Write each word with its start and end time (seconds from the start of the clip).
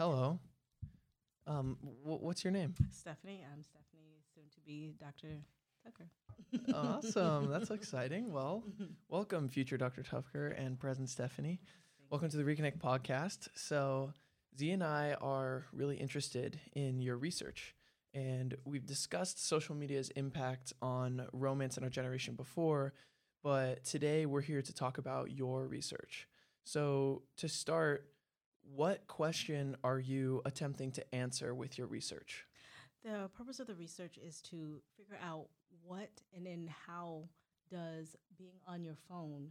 Hello. 0.00 0.38
Um, 1.46 1.76
wh- 1.82 2.22
what's 2.22 2.42
your 2.42 2.54
name? 2.54 2.74
Stephanie. 2.90 3.44
I'm 3.52 3.62
Stephanie, 3.62 4.22
soon 4.34 4.44
to 4.54 4.60
be 4.64 4.94
Dr. 4.98 5.42
Tucker. 5.84 6.08
awesome. 6.74 7.50
That's 7.52 7.70
exciting. 7.70 8.32
Well, 8.32 8.64
welcome, 9.10 9.46
future 9.50 9.76
Dr. 9.76 10.02
Tucker 10.02 10.48
and 10.56 10.80
present 10.80 11.10
Stephanie. 11.10 11.60
Welcome 12.08 12.30
to 12.30 12.38
the 12.38 12.44
Reconnect 12.44 12.78
podcast. 12.78 13.48
So, 13.54 14.14
Z 14.58 14.70
and 14.70 14.82
I 14.82 15.18
are 15.20 15.66
really 15.70 15.98
interested 15.98 16.58
in 16.72 17.02
your 17.02 17.18
research, 17.18 17.74
and 18.14 18.56
we've 18.64 18.86
discussed 18.86 19.46
social 19.46 19.74
media's 19.74 20.08
impact 20.16 20.72
on 20.80 21.26
romance 21.34 21.76
in 21.76 21.84
our 21.84 21.90
generation 21.90 22.36
before, 22.36 22.94
but 23.42 23.84
today 23.84 24.24
we're 24.24 24.40
here 24.40 24.62
to 24.62 24.72
talk 24.72 24.96
about 24.96 25.30
your 25.30 25.66
research. 25.66 26.26
So, 26.64 27.20
to 27.36 27.50
start, 27.50 28.06
what 28.74 29.06
question 29.06 29.76
are 29.82 29.98
you 29.98 30.42
attempting 30.44 30.92
to 30.92 31.14
answer 31.14 31.54
with 31.54 31.78
your 31.78 31.86
research? 31.86 32.46
The 33.04 33.30
purpose 33.36 33.60
of 33.60 33.66
the 33.66 33.74
research 33.74 34.18
is 34.18 34.40
to 34.42 34.80
figure 34.96 35.18
out 35.24 35.46
what 35.82 36.10
and 36.36 36.44
then 36.46 36.68
how 36.86 37.28
does 37.70 38.16
being 38.36 38.58
on 38.66 38.82
your 38.84 38.96
phone 39.08 39.50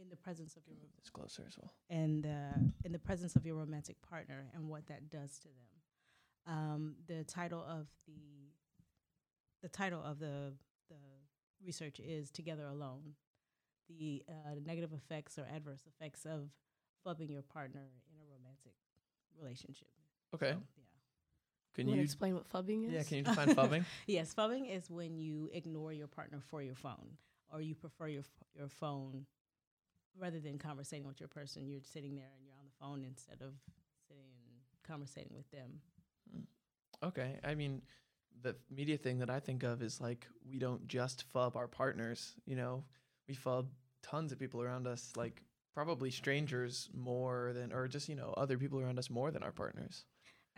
in 0.00 0.08
the 0.08 0.16
presence 0.16 0.56
of 0.56 0.62
your 0.66 0.76
It's 0.98 1.10
closer 1.10 1.44
as 1.46 1.56
well. 1.58 1.72
and 1.88 2.26
uh, 2.26 2.58
in 2.84 2.92
the 2.92 2.98
presence 2.98 3.36
of 3.36 3.44
your 3.46 3.56
romantic 3.56 4.00
partner 4.02 4.46
and 4.54 4.68
what 4.68 4.86
that 4.86 5.10
does 5.10 5.38
to 5.40 5.48
them. 5.48 5.66
Um, 6.46 6.94
the 7.06 7.22
title 7.24 7.62
of 7.68 7.86
the 8.06 8.50
the 9.62 9.68
title 9.68 10.02
of 10.02 10.18
the 10.18 10.54
the 10.88 10.96
research 11.64 12.00
is 12.00 12.30
"Together 12.30 12.66
Alone: 12.66 13.14
The 13.88 14.22
uh, 14.28 14.54
Negative 14.64 14.92
Effects 14.94 15.38
or 15.38 15.46
Adverse 15.54 15.82
Effects 15.86 16.24
of 16.24 16.48
Fubbing 17.06 17.30
Your 17.30 17.42
Partner 17.42 17.80
in 17.80 17.86
a 17.86 17.92
Romantic 18.08 18.09
Relationship." 19.40 19.88
Okay. 20.34 20.52
So, 20.52 20.58
yeah. 20.76 20.84
Can 21.74 21.88
you 21.88 21.96
you? 21.96 22.02
explain 22.02 22.34
what 22.34 22.48
fubbing 22.48 22.86
is? 22.86 22.92
Yeah. 22.92 23.02
Can 23.02 23.18
you 23.18 23.24
define 23.24 23.54
fubbing? 23.54 23.84
Yes, 24.06 24.34
fubbing 24.34 24.74
is 24.74 24.90
when 24.90 25.18
you 25.18 25.50
ignore 25.52 25.92
your 25.92 26.08
partner 26.08 26.40
for 26.40 26.62
your 26.62 26.74
phone, 26.74 27.16
or 27.52 27.60
you 27.60 27.74
prefer 27.74 28.08
your 28.08 28.20
f- 28.20 28.46
your 28.56 28.68
phone 28.68 29.26
rather 30.18 30.40
than 30.40 30.58
conversating 30.58 31.06
with 31.06 31.20
your 31.20 31.28
person. 31.28 31.66
You're 31.66 31.80
sitting 31.82 32.16
there 32.16 32.30
and 32.36 32.44
you're 32.44 32.56
on 32.58 32.66
the 32.66 32.84
phone 32.84 33.04
instead 33.04 33.40
of 33.40 33.54
sitting 34.08 34.30
and 34.46 34.56
conversating 34.82 35.34
with 35.34 35.50
them. 35.50 35.80
Hmm. 36.30 37.06
Okay. 37.06 37.38
I 37.44 37.54
mean, 37.54 37.82
the 38.42 38.56
media 38.70 38.96
thing 38.96 39.18
that 39.18 39.30
I 39.30 39.40
think 39.40 39.62
of 39.62 39.82
is 39.82 40.00
like 40.00 40.26
we 40.50 40.58
don't 40.58 40.86
just 40.88 41.24
fub 41.32 41.56
our 41.56 41.68
partners, 41.68 42.34
you 42.46 42.56
know, 42.56 42.84
we 43.28 43.34
fub 43.34 43.66
tons 44.02 44.32
of 44.32 44.38
people 44.38 44.62
around 44.62 44.86
us, 44.86 45.12
like 45.16 45.42
probably 45.74 46.10
strangers 46.10 46.88
more 46.94 47.52
than, 47.54 47.72
or 47.72 47.88
just, 47.88 48.08
you 48.08 48.14
know, 48.16 48.34
other 48.36 48.58
people 48.58 48.80
around 48.80 48.98
us 48.98 49.10
more 49.10 49.30
than 49.30 49.42
our 49.42 49.52
partners. 49.52 50.04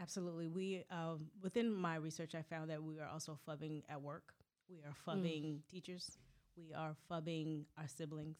Absolutely. 0.01 0.49
We 0.49 0.85
um, 0.91 1.27
within 1.43 1.73
my 1.73 1.97
research, 1.97 2.35
I 2.35 2.43
found 2.43 2.71
that 2.71 2.83
we 2.83 2.99
are 2.99 3.09
also 3.13 3.39
fubbing 3.49 3.83
at 3.89 4.01
work. 4.01 4.33
We 4.69 4.79
are 4.79 4.95
fubbing 5.07 5.59
teachers. 5.71 6.17
We 6.57 6.73
are 6.75 6.97
fubbing 7.11 7.65
our 7.79 7.87
siblings. 7.87 8.37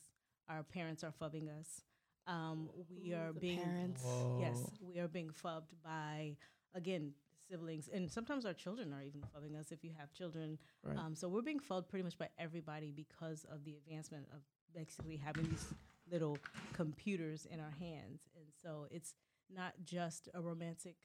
Our 0.49 0.63
parents 0.63 1.05
are 1.05 1.13
fubbing 1.13 1.49
us. 1.61 1.83
Um, 2.27 2.71
we 2.91 3.13
Ooh, 3.13 3.17
are 3.17 3.33
being 3.33 3.59
parents. 3.59 4.05
Yes, 4.41 4.71
we 4.81 4.99
are 4.99 5.09
being 5.09 5.31
fubbed 5.31 5.73
by 5.85 6.37
again 6.75 7.13
siblings, 7.51 7.89
and 7.93 8.11
sometimes 8.11 8.47
our 8.47 8.55
children 8.55 8.93
are 8.95 9.03
even 9.03 9.21
fubbing 9.21 9.59
us. 9.59 9.73
If 9.73 9.85
you 9.85 9.91
have 9.99 10.13
children, 10.13 10.59
Right. 10.83 10.97
um, 10.97 11.15
so 11.15 11.29
we're 11.29 11.43
being 11.43 11.61
fubbed 11.61 11.89
pretty 11.89 12.03
much 12.03 12.17
by 12.17 12.29
everybody 12.39 12.93
because 12.93 13.45
of 13.53 13.65
the 13.65 13.77
advancement 13.77 14.27
of 14.33 14.41
basically 14.75 15.17
having 15.17 15.49
these 15.51 15.67
little 16.13 16.39
computers 16.75 17.47
in 17.51 17.61
our 17.61 17.73
hands, 17.81 18.29
and 18.37 18.47
so 18.63 18.87
it's 18.91 19.15
not 19.55 19.73
just 19.85 20.29
a 20.35 20.41
romantic 20.43 20.97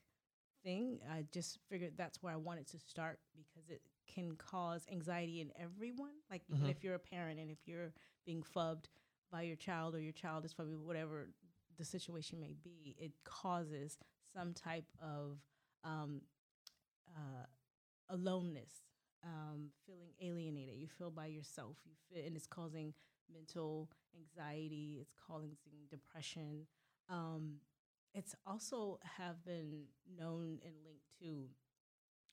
thing. 0.64 1.00
I 1.12 1.26
just 1.32 1.60
figured 1.70 1.94
that's 1.98 2.22
where 2.22 2.34
I 2.34 2.38
wanted 2.38 2.68
to 2.68 2.80
start 2.80 3.20
because 3.36 3.70
it 3.70 3.82
can 4.08 4.36
cause 4.36 4.86
anxiety 4.92 5.42
in 5.42 5.52
everyone. 5.60 6.14
Like 6.32 6.44
even 6.50 6.68
Mhm. 6.68 6.72
if 6.72 6.84
you're 6.84 6.96
a 6.96 7.00
parent 7.00 7.40
and 7.40 7.52
if 7.52 7.68
you're 7.68 7.94
being 8.26 8.44
fubbed 8.44 8.90
by 9.32 9.44
your 9.44 9.56
child 9.58 9.96
or 9.96 10.00
your 10.02 10.14
child 10.14 10.46
is 10.46 10.54
fubbing 10.54 10.80
whatever 10.86 11.30
the 11.78 11.86
situation 11.86 12.40
may 12.40 12.54
be, 12.64 12.96
it 13.00 13.14
causes 13.24 13.98
some 14.34 14.54
type 14.54 14.92
of 15.02 15.40
um, 15.84 16.22
uh, 17.16 17.46
aloneness, 18.10 18.84
um, 19.24 19.70
feeling 19.86 20.12
alienated. 20.22 20.76
You 20.78 20.88
feel 20.88 21.12
by 21.12 21.28
yourself. 21.28 21.78
You 21.86 21.94
feel, 22.10 22.26
and 22.26 22.36
it's 22.36 22.48
causing 22.48 22.94
mental 23.34 23.90
anxiety. 24.16 24.98
It's 25.02 25.14
causing 25.28 25.58
depression. 25.90 26.68
Um, 27.10 27.58
it's 28.14 28.36
also 28.46 29.00
have 29.18 29.44
been 29.46 29.84
known 30.18 30.60
and 30.66 30.74
linked 30.84 31.10
to 31.22 31.50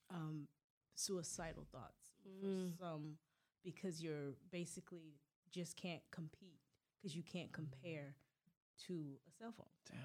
um, 0.09 0.47
suicidal 0.95 1.65
thoughts 1.71 2.13
Mm. 2.27 2.71
for 2.71 2.77
some 2.79 3.17
because 3.63 4.01
you're 4.01 4.33
basically 4.51 5.19
just 5.51 5.75
can't 5.77 6.01
compete 6.11 6.59
because 6.97 7.15
you 7.15 7.21
can't 7.23 7.51
compare 7.51 8.15
to 8.87 8.93
a 9.27 9.31
cell 9.31 9.51
phone. 9.55 9.67
Damn. 9.87 9.99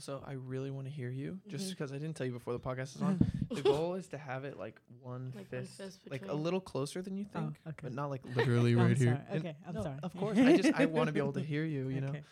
So 0.00 0.14
Also, 0.14 0.24
I 0.26 0.32
really 0.32 0.70
want 0.70 0.86
to 0.86 0.92
hear 0.92 1.10
you 1.10 1.38
just 1.48 1.68
because 1.70 1.92
I 1.92 1.98
didn't 1.98 2.14
tell 2.16 2.26
you 2.26 2.32
before 2.32 2.52
the 2.54 2.60
podcast 2.60 2.96
is 2.96 3.02
on. 3.02 3.18
the 3.50 3.60
goal 3.62 3.94
is 3.94 4.06
to 4.08 4.18
have 4.18 4.44
it 4.44 4.58
like 4.58 4.80
one 5.02 5.32
Like 5.36 5.50
one 5.52 5.62
fist, 5.62 5.76
fist 5.76 6.00
like 6.10 6.22
a 6.22 6.24
between. 6.26 6.42
little 6.42 6.60
closer 6.60 7.02
than 7.02 7.16
you 7.16 7.24
think, 7.24 7.56
Oh, 7.66 7.68
okay. 7.70 7.78
but 7.82 7.92
not 7.94 8.08
like 8.10 8.22
literally 8.36 8.72
I'm 8.72 8.78
right 8.78 8.96
here. 8.96 9.06
sorry. 9.28 9.36
And- 9.38 9.38
Okay, 9.46 9.56
I'm 9.68 9.74
no, 9.74 9.82
sorry. 9.82 9.98
Of 10.02 10.16
course, 10.16 10.38
I 10.38 10.56
just 10.56 10.72
I 10.80 10.86
want 10.86 11.08
to 11.08 11.12
be 11.12 11.20
able 11.20 11.32
to 11.34 11.40
hear 11.52 11.64
you. 11.64 11.88
You 11.88 12.00
know, 12.00 12.08
Okay. 12.08 12.22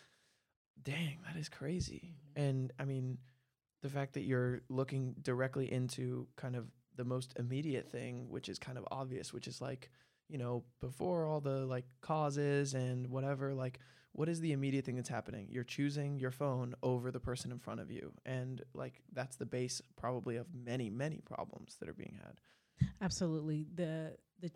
dang, 0.83 1.19
that 1.27 1.37
is 1.39 1.49
crazy. 1.49 2.15
Mhm. 2.37 2.43
And 2.47 2.73
I 2.79 2.85
mean, 2.85 3.19
the 3.83 3.89
fact 3.89 4.13
that 4.13 4.21
you're 4.23 4.61
looking 4.69 5.15
directly 5.21 5.71
into 5.71 6.27
kind 6.35 6.55
of 6.55 6.67
the 6.95 7.05
most 7.05 7.33
immediate 7.37 7.89
thing, 7.91 8.29
which 8.29 8.49
is 8.49 8.57
kind 8.59 8.77
of 8.77 8.87
obvious, 8.91 9.31
which 9.33 9.47
is 9.47 9.61
like, 9.61 9.89
you 10.29 10.37
know, 10.37 10.63
before 10.79 11.25
all 11.25 11.41
the 11.41 11.65
like 11.65 11.85
causes 12.01 12.73
and 12.73 13.07
whatever, 13.09 13.53
like, 13.53 13.79
what 14.13 14.27
is 14.29 14.41
the 14.41 14.51
immediate 14.51 14.85
thing 14.85 14.95
that's 14.97 15.09
happening? 15.09 15.47
You're 15.49 15.63
choosing 15.63 16.19
your 16.19 16.31
phone 16.31 16.75
over 16.83 17.11
the 17.11 17.19
person 17.19 17.51
in 17.51 17.59
front 17.59 17.79
of 17.79 17.89
you. 17.89 18.11
And 18.25 18.61
like, 18.73 19.01
that's 19.13 19.37
the 19.37 19.45
base 19.45 19.81
probably 19.95 20.35
of 20.35 20.47
many, 20.53 20.89
many 20.89 21.19
problems 21.21 21.77
that 21.79 21.87
are 21.89 21.93
being 21.93 22.17
had. 22.23 22.39
Absolutely. 23.01 23.65
The 23.75 24.17
the 24.39 24.51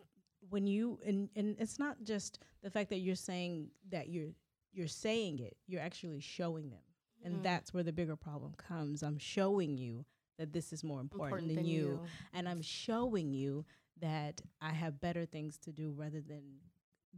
when 0.49 0.67
you 0.67 0.99
and 1.05 1.29
and 1.35 1.55
it's 1.59 1.79
not 1.79 1.97
just 2.03 2.39
the 2.63 2.69
fact 2.69 2.89
that 2.89 2.99
you're 2.99 3.15
saying 3.15 3.69
that 3.91 4.09
you're 4.09 4.29
you're 4.73 4.87
saying 4.87 5.39
it, 5.39 5.55
you're 5.67 5.81
actually 5.81 6.19
showing 6.19 6.69
them. 6.69 6.79
And 7.23 7.35
Mm. 7.39 7.43
that's 7.43 7.73
where 7.73 7.81
the 7.83 7.93
bigger 7.93 8.15
problem 8.17 8.53
comes. 8.57 9.01
I'm 9.01 9.17
showing 9.17 9.77
you 9.77 10.05
that 10.37 10.51
this 10.51 10.73
is 10.73 10.83
more 10.83 10.99
important, 10.99 11.55
than, 11.55 11.65
you, 11.65 12.01
and 12.33 12.47
I'm 12.47 12.61
showing 12.61 13.33
you 13.33 13.65
that 14.01 14.41
I 14.61 14.71
have 14.71 14.99
better 14.99 15.25
things 15.25 15.57
to 15.59 15.71
do 15.71 15.91
rather 15.95 16.19
than 16.21 16.43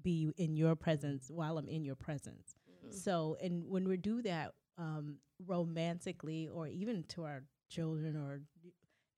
be 0.04 0.30
in 0.38 0.56
your 0.56 0.76
presence 0.76 1.30
while 1.30 1.58
I'm 1.58 1.68
in 1.68 1.84
your 1.84 1.96
presence. 1.96 2.56
Mm. 2.86 2.94
So, 2.94 3.38
and 3.42 3.66
when 3.68 3.88
we 3.88 3.98
do 3.98 4.22
that 4.24 4.54
um, 4.78 5.18
romantically 5.46 6.48
or 6.48 6.68
even 6.68 7.04
to 7.10 7.24
our 7.24 7.44
children, 7.70 8.16
or 8.16 8.42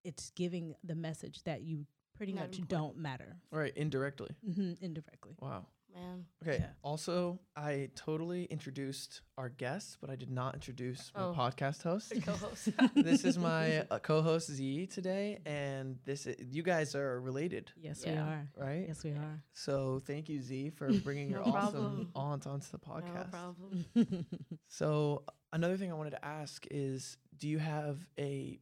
it's 0.03 0.31
giving 0.35 0.73
the 0.83 0.95
message 0.95 1.43
that 1.43 1.61
you 1.61 1.85
pretty 2.15 2.33
Not 2.33 2.47
much 2.47 2.59
important. 2.59 2.69
don't 2.69 2.97
matter 2.97 3.37
Right. 3.51 3.73
Indirectly. 3.75 4.29
hmm 4.43 4.73
indirectly. 4.81 5.35
Wow. 5.39 5.67
Man. 5.95 6.25
Okay. 6.43 6.57
Yeah. 6.59 6.67
Also, 6.83 7.39
I 7.55 7.89
totally 7.95 8.45
introduced 8.45 9.21
our 9.37 9.49
guest, 9.49 9.97
but 9.99 10.09
I 10.09 10.15
did 10.15 10.29
not 10.29 10.53
introduce 10.53 11.11
my 11.15 11.23
Oh. 11.23 11.33
podcast 11.37 11.81
host. 11.83 12.09
The 12.13 12.21
co-host. 12.21 12.69
this 12.95 13.23
is 13.25 13.37
my 13.37 13.79
uh, 13.89 13.99
co-host 13.99 14.51
Z 14.51 14.87
today, 14.87 15.39
and 15.45 15.97
this 16.05 16.27
i- 16.27 16.35
you 16.39 16.63
guys 16.63 16.95
are 16.95 17.19
related, 17.19 17.71
Yes, 17.75 18.05
we 18.05 18.11
are. 18.13 18.47
right? 18.55 18.85
Yes, 18.87 19.03
we 19.03 19.11
are. 19.11 19.43
So 19.53 20.01
thank 20.05 20.29
you, 20.29 20.39
Z, 20.41 20.71
for 20.71 20.91
bringing 21.03 21.29
your 21.29 21.43
No 21.45 21.51
awesome 21.53 22.11
aunt 22.15 22.45
onto 22.47 22.67
the 22.71 22.79
podcast. 22.79 23.31
No 23.33 23.37
problem. 23.37 24.25
so 24.67 25.23
another 25.51 25.75
thing 25.77 25.91
I 25.91 25.95
wanted 25.95 26.11
to 26.11 26.25
ask 26.25 26.65
is, 26.71 27.17
do 27.37 27.47
you 27.47 27.57
have 27.59 27.97
a 28.19 28.59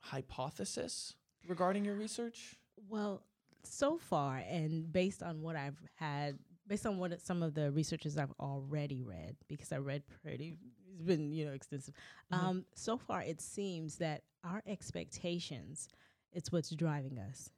hypothesis 0.00 1.14
regarding 1.48 1.84
your 1.84 1.94
research? 1.96 2.56
Well, 2.88 3.22
so 3.64 3.96
far, 3.96 4.38
and 4.48 4.92
based 4.92 5.22
on 5.22 5.40
what 5.40 5.56
I've 5.56 5.78
had, 5.96 6.38
based 6.66 6.86
on 6.86 6.98
what 6.98 7.20
some 7.20 7.42
of 7.42 7.54
the 7.54 7.70
researches 7.70 8.16
I've 8.18 8.32
already 8.40 9.02
read, 9.02 9.36
because 9.48 9.72
I 9.72 9.78
read 9.78 10.02
pretty, 10.22 10.56
it's 10.92 11.02
been 11.02 11.32
you 11.32 11.44
know 11.46 11.52
extensive. 11.52 11.94
Mhm. 12.32 12.38
Um, 12.38 12.66
so 12.74 12.96
far, 12.96 13.22
it 13.22 13.40
seems 13.40 13.96
that 13.96 14.22
our 14.44 14.62
expectations 14.66 15.88
it's 16.32 16.50
what's 16.50 16.70
driving 16.70 17.18
us. 17.18 17.50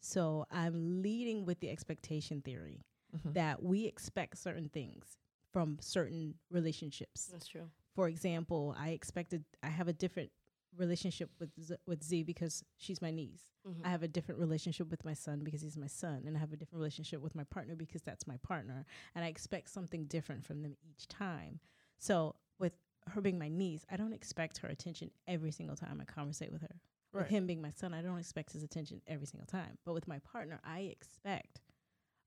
So 0.00 0.44
I'm 0.50 1.02
leading 1.02 1.46
with 1.46 1.60
the 1.60 1.70
expectation 1.70 2.42
theory 2.42 2.84
Mhm. 3.16 3.32
that 3.34 3.62
we 3.62 3.86
expect 3.86 4.36
certain 4.38 4.68
things 4.68 5.16
from 5.50 5.78
certain 5.80 6.34
relationships. 6.50 7.26
That's 7.26 7.48
true. 7.48 7.70
For 7.94 8.06
example, 8.08 8.74
I 8.78 8.90
expected 8.90 9.44
I 9.62 9.68
have 9.68 9.88
a 9.88 9.92
different 9.94 10.30
relationship 10.76 11.30
with 11.38 11.50
Z, 11.60 11.76
with 11.86 12.02
Z 12.02 12.22
because 12.22 12.64
she's 12.76 13.02
my 13.02 13.10
niece. 13.10 13.52
Mhm. 13.66 13.84
I 13.84 13.88
have 13.90 14.02
a 14.02 14.08
different 14.08 14.40
relationship 14.40 14.90
with 14.90 15.04
my 15.04 15.14
son 15.14 15.40
because 15.44 15.62
he's 15.62 15.76
my 15.76 15.86
son, 15.86 16.24
and 16.26 16.36
I 16.36 16.40
have 16.40 16.52
a 16.52 16.56
different 16.56 16.80
relationship 16.80 17.20
with 17.20 17.34
my 17.34 17.44
partner 17.44 17.74
because 17.74 18.02
that's 18.02 18.26
my 18.26 18.36
partner, 18.38 18.84
and 19.14 19.24
I 19.24 19.28
expect 19.28 19.70
something 19.70 20.06
different 20.06 20.44
from 20.44 20.62
them 20.62 20.76
each 20.82 21.08
time. 21.08 21.60
So 21.98 22.36
with 22.58 22.74
her 23.08 23.20
being 23.20 23.38
my 23.38 23.48
niece, 23.48 23.84
I 23.90 23.96
don't 23.96 24.12
expect 24.12 24.58
her 24.58 24.68
attention 24.68 25.10
every 25.26 25.50
single 25.50 25.76
time 25.76 26.00
I 26.00 26.04
conversate 26.04 26.52
with 26.52 26.62
her. 26.62 26.80
Right. 27.12 27.22
With 27.22 27.30
him 27.30 27.46
being 27.46 27.62
my 27.62 27.70
son, 27.70 27.94
I 27.94 28.02
don't 28.02 28.18
expect 28.18 28.52
his 28.52 28.62
attention 28.62 29.00
every 29.06 29.26
single 29.26 29.46
time. 29.46 29.78
But 29.84 29.94
with 29.94 30.06
my 30.06 30.18
partner, 30.20 30.60
I 30.62 30.80
expect 30.80 31.62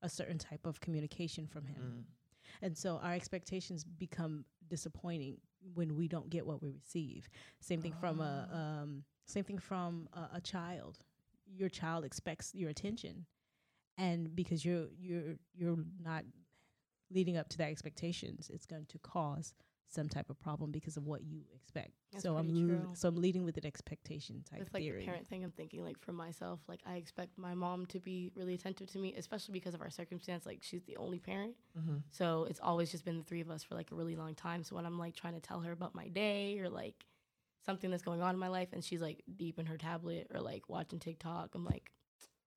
a 0.02 0.08
certain 0.08 0.38
type 0.38 0.66
of 0.66 0.80
communication 0.80 1.46
from 1.46 1.66
him. 1.66 1.76
Mm. 1.80 2.04
And 2.60 2.76
so 2.76 2.98
our 2.98 3.14
expectations 3.14 3.84
become 3.84 4.44
disappointing 4.76 5.36
when 5.74 5.90
we 5.96 6.08
don't 6.08 6.30
get 6.30 6.46
what 6.46 6.62
we 6.62 6.70
receive. 6.70 7.28
Same 7.60 7.80
thing 7.82 7.94
from 8.00 8.20
a 8.20 8.32
Ah. 8.50 8.58
um, 8.82 9.04
same 9.26 9.44
thing 9.44 9.58
from 9.58 10.08
a, 10.14 10.36
a 10.38 10.40
child. 10.40 10.94
Your 11.60 11.68
child 11.68 12.04
expects 12.04 12.54
your 12.54 12.70
attention, 12.70 13.26
and 13.98 14.34
because 14.34 14.64
you're 14.66 14.88
you're 14.98 15.36
you're 15.54 15.84
not 16.10 16.24
leading 17.10 17.36
up 17.36 17.48
to 17.50 17.58
that 17.58 17.68
expectations, 17.68 18.50
it's 18.54 18.66
going 18.66 18.86
to 18.86 18.98
cause 18.98 19.52
some 19.92 20.08
type 20.08 20.30
of 20.30 20.40
problem 20.40 20.70
because 20.70 20.96
of 20.96 21.06
what 21.06 21.22
you 21.22 21.42
expect. 21.54 21.90
That's 22.12 22.22
so 22.24 22.36
I'm 22.36 22.46
pretty 22.46 22.60
l- 22.62 22.66
true. 22.68 22.88
so 22.94 23.08
I'm 23.08 23.16
leading 23.16 23.44
with 23.44 23.56
an 23.56 23.66
expectation 23.66 24.42
type 24.48 24.60
with 24.60 24.72
like 24.74 24.82
theory. 24.82 25.00
the 25.00 25.06
parent 25.06 25.26
thing, 25.28 25.44
I'm 25.44 25.50
thinking 25.50 25.84
like 25.84 25.98
for 26.00 26.12
myself, 26.12 26.60
like 26.68 26.80
I 26.86 26.96
expect 26.96 27.36
my 27.38 27.54
mom 27.54 27.86
to 27.86 28.00
be 28.00 28.30
really 28.34 28.54
attentive 28.54 28.90
to 28.92 28.98
me, 28.98 29.14
especially 29.16 29.52
because 29.52 29.74
of 29.74 29.80
our 29.82 29.90
circumstance. 29.90 30.46
Like 30.46 30.60
she's 30.62 30.82
the 30.84 30.96
only 30.96 31.18
parent, 31.18 31.54
Mm-hmm. 31.78 31.96
so 32.10 32.46
it's 32.50 32.60
always 32.60 32.90
just 32.90 33.04
been 33.04 33.18
the 33.18 33.24
three 33.24 33.40
of 33.40 33.50
us 33.50 33.62
for 33.62 33.74
like 33.74 33.90
a 33.92 33.94
really 33.94 34.16
long 34.16 34.34
time. 34.34 34.62
So 34.64 34.76
when 34.76 34.84
I'm 34.86 34.98
like 34.98 35.14
trying 35.14 35.34
to 35.34 35.40
tell 35.40 35.60
her 35.60 35.72
about 35.72 35.94
my 35.94 36.08
day 36.08 36.58
or 36.58 36.68
like 36.68 37.04
something 37.64 37.90
that's 37.90 38.02
going 38.02 38.22
on 38.22 38.34
in 38.34 38.38
my 38.40 38.48
life, 38.48 38.68
and 38.72 38.82
she's 38.82 39.00
like 39.00 39.22
deep 39.36 39.58
in 39.58 39.66
her 39.66 39.76
tablet 39.78 40.26
or 40.34 40.40
like 40.40 40.68
watching 40.68 40.98
TikTok, 40.98 41.54
I'm 41.54 41.64
like, 41.64 41.90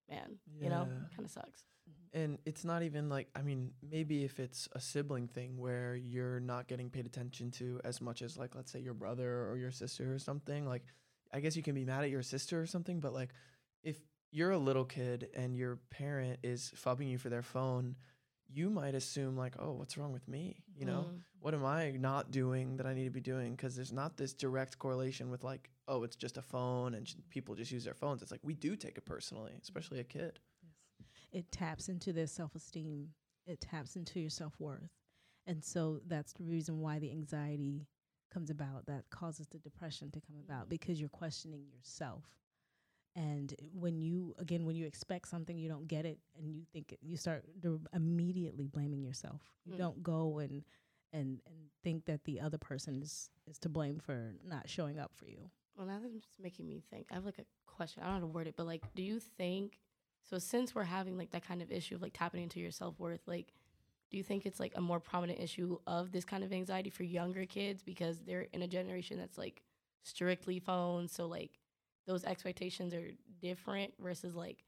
man, 0.10 0.38
you 0.60 0.70
know, 0.70 0.88
kind 1.16 1.26
of 1.26 1.30
sucks. 1.30 1.64
Mm-hmm. 1.90 2.24
And 2.24 2.38
it's 2.46 2.64
not 2.64 2.84
even 2.84 3.10
like 3.10 3.28
I 3.36 3.42
mean, 3.42 3.72
maybe 3.88 4.24
if 4.24 4.40
it's 4.40 4.68
a 4.74 4.80
sibling 4.80 5.28
thing 5.28 5.58
where 5.58 5.96
you're 5.96 6.40
not 6.40 6.68
getting 6.68 6.90
paid 6.90 7.06
attention 7.06 7.52
to 7.52 7.80
as 7.84 8.02
much 8.02 8.22
as 8.22 8.38
like 8.38 8.56
let's 8.56 8.72
say 8.72 8.80
your 8.80 8.94
brother 8.94 9.50
or 9.50 9.58
your 9.58 9.72
sister 9.72 10.14
or 10.14 10.20
something, 10.20 10.66
like 10.66 10.84
I 11.34 11.40
guess 11.40 11.56
you 11.56 11.64
can 11.64 11.76
be 11.76 11.86
mad 11.86 12.04
at 12.04 12.10
your 12.10 12.24
sister 12.24 12.62
or 12.62 12.66
something, 12.66 13.00
but 13.00 13.14
like 13.14 13.30
if 13.84 13.98
you're 14.32 14.52
a 14.52 14.58
little 14.58 14.86
kid 14.86 15.30
and 15.36 15.56
your 15.56 15.80
parent 15.90 16.40
is 16.44 16.72
fubbing 16.76 17.10
you 17.10 17.18
for 17.18 17.30
their 17.30 17.42
phone, 17.42 17.96
you 18.48 18.70
might 18.70 18.96
assume 18.96 19.36
like, 19.38 19.56
"Oh, 19.60 19.74
what's 19.74 19.98
wrong 19.98 20.14
with 20.14 20.28
me?" 20.28 20.64
You 20.76 20.86
know? 20.86 21.08
Mm. 21.12 21.22
What 21.40 21.54
am 21.54 21.64
I 21.66 21.92
not 21.92 22.32
doing 22.32 22.78
that 22.78 22.86
I 22.88 22.94
need 22.94 23.04
to 23.06 23.10
be 23.12 23.22
doing? 23.22 23.52
Because 23.56 23.76
there's 23.76 23.92
not 23.94 24.18
this 24.18 24.34
direct 24.34 24.80
correlation 24.80 25.30
with 25.30 25.44
like, 25.44 25.70
"Oh, 25.88 26.04
it's 26.04 26.16
just 26.16 26.38
a 26.38 26.42
phone 26.42 26.94
and 26.96 27.06
j- 27.06 27.18
people 27.30 27.56
just 27.56 27.72
use 27.72 27.84
their 27.84 27.94
phones." 27.94 28.22
It's 28.22 28.32
like 28.32 28.42
we 28.44 28.56
do 28.56 28.76
take 28.76 28.98
it 28.98 29.06
personally, 29.06 29.54
especially 29.62 30.00
a 30.00 30.04
kid. 30.04 30.40
it 31.32 31.52
taps 31.52 31.90
into 31.90 32.14
their 32.14 32.28
self 32.28 32.56
esteem. 32.56 33.10
It 33.46 33.62
taps 33.62 33.96
into 33.96 34.20
your 34.20 34.30
self 34.30 34.54
worth. 34.60 34.90
And 35.46 35.64
so 35.64 36.00
that's 36.08 36.34
the 36.34 36.44
reason 36.44 36.80
why 36.80 36.98
the 37.00 37.12
anxiety 37.12 37.88
comes 38.34 38.50
about, 38.50 38.86
that 38.88 39.10
causes 39.12 39.48
the 39.48 39.60
depression 39.60 40.10
to 40.12 40.20
come 40.22 40.38
about 40.44 40.68
because 40.70 41.00
you're 41.00 41.10
questioning 41.10 41.66
yourself. 41.72 42.24
And 43.16 43.56
when 43.74 44.02
you, 44.02 44.36
again, 44.40 44.66
when 44.66 44.76
you 44.76 44.86
expect 44.86 45.30
something, 45.30 45.58
you 45.58 45.70
don't 45.70 45.88
get 45.88 46.06
it, 46.06 46.20
and 46.38 46.54
you 46.54 46.64
think 46.74 46.92
it, 46.92 47.00
you 47.02 47.16
start 47.16 47.46
immediately 47.94 48.68
blaming 48.68 49.02
yourself. 49.04 49.42
You 49.66 49.74
Mm. 49.74 49.78
don't 49.78 50.04
go 50.04 50.40
and 50.40 50.64
and 51.14 51.42
and 51.46 51.70
think 51.82 52.06
that 52.06 52.26
the 52.26 52.42
other 52.42 52.58
person 52.58 53.02
is 53.02 53.30
is 53.48 53.58
to 53.60 53.70
blame 53.70 54.00
for 54.00 54.34
not 54.44 54.68
showing 54.70 55.00
up 55.00 55.14
for 55.16 55.28
you. 55.28 55.50
Well, 55.78 55.88
now 55.88 56.00
that's 56.02 56.14
just 56.14 56.28
making 56.40 56.68
me 56.68 56.82
think. 56.90 57.08
I 57.12 57.14
have 57.16 57.26
like 57.26 57.40
a 57.40 57.46
question. 57.68 58.04
I 58.04 58.08
don't 58.08 58.16
know 58.16 58.20
how 58.22 58.28
to 58.28 58.34
word 58.34 58.48
it, 58.48 58.56
but 58.58 58.66
like, 58.66 58.84
do 58.96 59.02
you 59.04 59.20
think? 59.20 59.80
So 60.24 60.38
since 60.40 60.74
we're 60.76 60.84
having 60.84 61.18
like 61.18 61.32
that 61.32 61.46
kind 61.46 61.62
of 61.62 61.72
issue 61.72 61.96
of 61.96 62.02
like 62.02 62.14
tapping 62.14 62.44
into 62.44 62.60
your 62.60 62.72
self 62.72 63.00
worth, 63.00 63.22
like, 63.28 63.54
do 64.10 64.18
you 64.18 64.24
think 64.24 64.46
it's 64.46 64.60
like 64.60 64.74
a 64.76 64.82
more 64.82 65.00
prominent 65.00 65.40
issue 65.40 65.78
of 65.88 66.12
this 66.12 66.26
kind 66.26 66.44
of 66.44 66.52
anxiety 66.52 66.90
for 66.90 67.04
younger 67.04 67.46
kids 67.46 67.82
because 67.84 68.20
they're 68.22 68.48
in 68.52 68.62
a 68.62 68.68
generation 68.68 69.18
that's 69.18 69.38
like 69.38 69.62
strictly 70.04 70.60
phones, 70.60 71.12
so 71.14 71.28
like 71.28 71.60
those 72.08 72.24
expectations 72.24 72.94
are 72.94 73.12
different 73.42 73.94
versus 74.00 74.36
like 74.36 74.64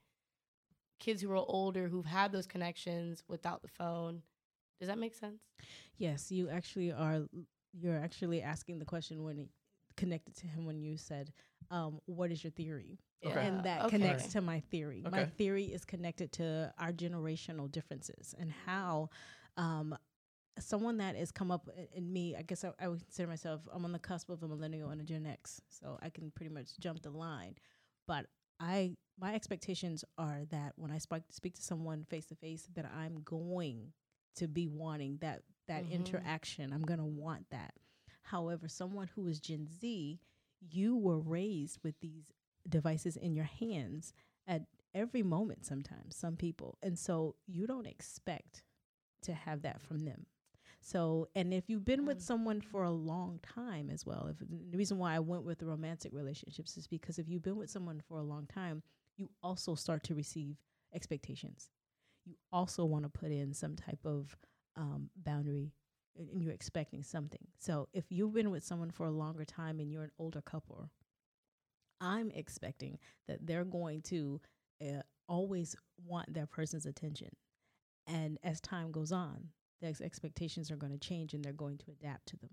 kids 0.98 1.22
who 1.22 1.30
are 1.30 1.36
older 1.36 1.88
who've 1.88 2.04
had 2.04 2.32
those 2.32 2.46
connections 2.46 3.22
without 3.28 3.62
the 3.62 3.68
phone. 3.68 4.22
Does 4.80 4.88
that 4.88 4.98
make 4.98 5.14
sense? 5.14 5.42
Yes, 5.96 6.30
you 6.30 6.48
actually 6.48 6.92
are. 6.92 7.22
You're 7.72 7.96
actually 7.98 8.42
asking 8.42 8.78
the 8.78 8.84
question 8.84 9.24
when 9.24 9.38
it 9.38 9.48
connected 9.96 10.36
to 10.36 10.46
him 10.46 10.64
when 10.64 10.80
you 10.80 10.96
said, 10.96 11.32
um, 11.70 12.00
"What 12.06 12.30
is 12.30 12.44
your 12.44 12.52
theory?" 12.52 13.00
Okay. 13.26 13.46
And 13.46 13.64
that 13.64 13.82
okay. 13.82 13.98
connects 13.98 14.28
to 14.28 14.40
my 14.40 14.60
theory. 14.60 15.04
My 15.10 15.24
theory 15.24 15.64
is 15.64 15.84
connected 15.84 16.30
to 16.32 16.72
our 16.78 16.92
generational 16.92 17.70
differences 17.70 18.34
and 18.38 18.52
how 18.64 19.10
um, 19.56 19.96
someone 20.60 20.98
that 20.98 21.16
has 21.16 21.30
come 21.32 21.50
up 21.50 21.68
in 21.94 22.12
me. 22.12 22.34
I 22.36 22.42
guess 22.42 22.64
I, 22.64 22.72
I 22.80 22.88
would 22.88 23.00
consider 23.02 23.28
myself. 23.28 23.60
I'm 23.72 23.84
on 23.84 23.92
the 23.92 23.98
cusp 23.98 24.28
of 24.30 24.42
a 24.42 24.48
millennial 24.48 24.90
and 24.90 25.00
a 25.00 25.04
Gen 25.04 25.26
X, 25.26 25.60
so 25.68 25.98
I 26.02 26.10
can 26.10 26.30
pretty 26.30 26.52
much 26.52 26.78
jump 26.78 27.02
the 27.02 27.10
line. 27.10 27.54
But 28.06 28.26
I, 28.60 28.96
my 29.20 29.34
expectations 29.34 30.04
are 30.16 30.42
that 30.50 30.72
when 30.76 30.90
I 30.90 30.98
speak 30.98 31.22
speak 31.30 31.54
to 31.54 31.62
someone 31.62 32.04
face 32.04 32.26
to 32.26 32.34
face, 32.34 32.68
that 32.74 32.86
I'm 32.86 33.22
going 33.24 33.92
to 34.36 34.48
be 34.48 34.66
wanting 34.68 35.18
that 35.20 35.42
that 35.68 35.84
Mhm. 35.84 35.90
interaction. 35.90 36.72
I'm 36.72 36.82
going 36.82 36.98
to 37.00 37.04
want 37.04 37.50
that. 37.50 37.74
However, 38.22 38.68
someone 38.68 39.08
who 39.08 39.26
is 39.26 39.40
Gen 39.40 39.66
Z, 39.68 40.20
you 40.60 40.96
were 40.96 41.18
raised 41.18 41.78
with 41.84 41.98
these 42.00 42.32
devices 42.68 43.16
in 43.16 43.34
your 43.34 43.44
hands 43.44 44.12
at 44.46 44.62
every 44.94 45.22
moment 45.22 45.64
sometimes 45.64 46.16
some 46.16 46.36
people 46.36 46.76
and 46.82 46.98
so 46.98 47.34
you 47.46 47.66
don't 47.66 47.86
expect 47.86 48.62
to 49.22 49.32
have 49.32 49.62
that 49.62 49.80
from 49.80 50.00
them 50.00 50.26
so 50.80 51.28
and 51.34 51.52
if 51.52 51.68
you've 51.68 51.84
been 51.84 52.06
with 52.06 52.18
Mm. 52.18 52.22
someone 52.22 52.60
for 52.60 52.84
a 52.84 52.90
long 52.90 53.38
time 53.40 53.90
as 53.90 54.06
well 54.06 54.26
if 54.28 54.38
the 54.38 54.76
reason 54.76 54.98
why 54.98 55.14
i 55.14 55.18
went 55.18 55.44
with 55.44 55.58
the 55.58 55.66
romantic 55.66 56.12
relationships 56.12 56.76
is 56.76 56.86
because 56.86 57.18
if 57.18 57.28
you've 57.28 57.42
been 57.42 57.56
with 57.56 57.70
someone 57.70 58.00
for 58.00 58.18
a 58.18 58.22
long 58.22 58.46
time 58.46 58.82
you 59.16 59.28
also 59.42 59.74
start 59.74 60.02
to 60.04 60.14
receive 60.14 60.56
expectations 60.94 61.70
you 62.24 62.36
also 62.52 62.84
want 62.84 63.04
to 63.04 63.08
put 63.08 63.30
in 63.32 63.52
some 63.54 63.74
type 63.74 64.04
of 64.04 64.36
um, 64.76 65.10
boundary 65.16 65.72
and 66.16 66.28
and 66.30 66.42
you're 66.42 66.52
expecting 66.52 67.02
something. 67.02 67.46
So 67.58 67.88
if 67.92 68.04
you've 68.10 68.32
been 68.34 68.50
with 68.50 68.64
someone 68.64 68.90
for 68.90 69.06
a 69.06 69.10
longer 69.10 69.44
time 69.44 69.78
and 69.78 69.90
you're 69.90 70.02
an 70.02 70.10
older 70.18 70.40
couple, 70.40 70.90
I'm 72.00 72.30
expecting 72.32 72.98
that 73.26 73.46
they're 73.46 73.64
going 73.64 74.02
to 74.02 74.40
uh, 74.82 75.02
always 75.28 75.76
want 76.04 76.32
their 76.32 76.46
person's 76.46 76.86
attention. 76.86 77.30
And 78.06 78.38
as 78.42 78.60
time 78.60 78.90
goes 78.92 79.12
on, 79.12 79.48
the 79.80 79.88
ex- 79.88 80.00
expectations 80.00 80.70
are 80.70 80.76
going 80.76 80.92
to 80.92 80.98
change 80.98 81.34
and 81.34 81.44
they're 81.44 81.52
going 81.52 81.78
to 81.78 81.90
adapt 81.90 82.26
to 82.28 82.36
them. 82.36 82.50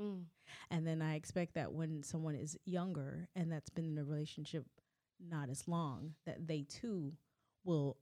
Mm. 0.00 0.24
And 0.70 0.86
then 0.86 1.02
I 1.02 1.14
expect 1.14 1.54
that 1.54 1.72
when 1.72 2.02
someone 2.02 2.34
is 2.34 2.56
younger 2.64 3.28
and 3.34 3.50
that's 3.50 3.70
been 3.70 3.84
in 3.84 3.98
a 3.98 4.04
relationship 4.04 4.64
not 5.20 5.48
as 5.50 5.66
long, 5.66 6.14
that 6.26 6.46
they 6.46 6.62
too 6.62 7.12
will 7.64 7.96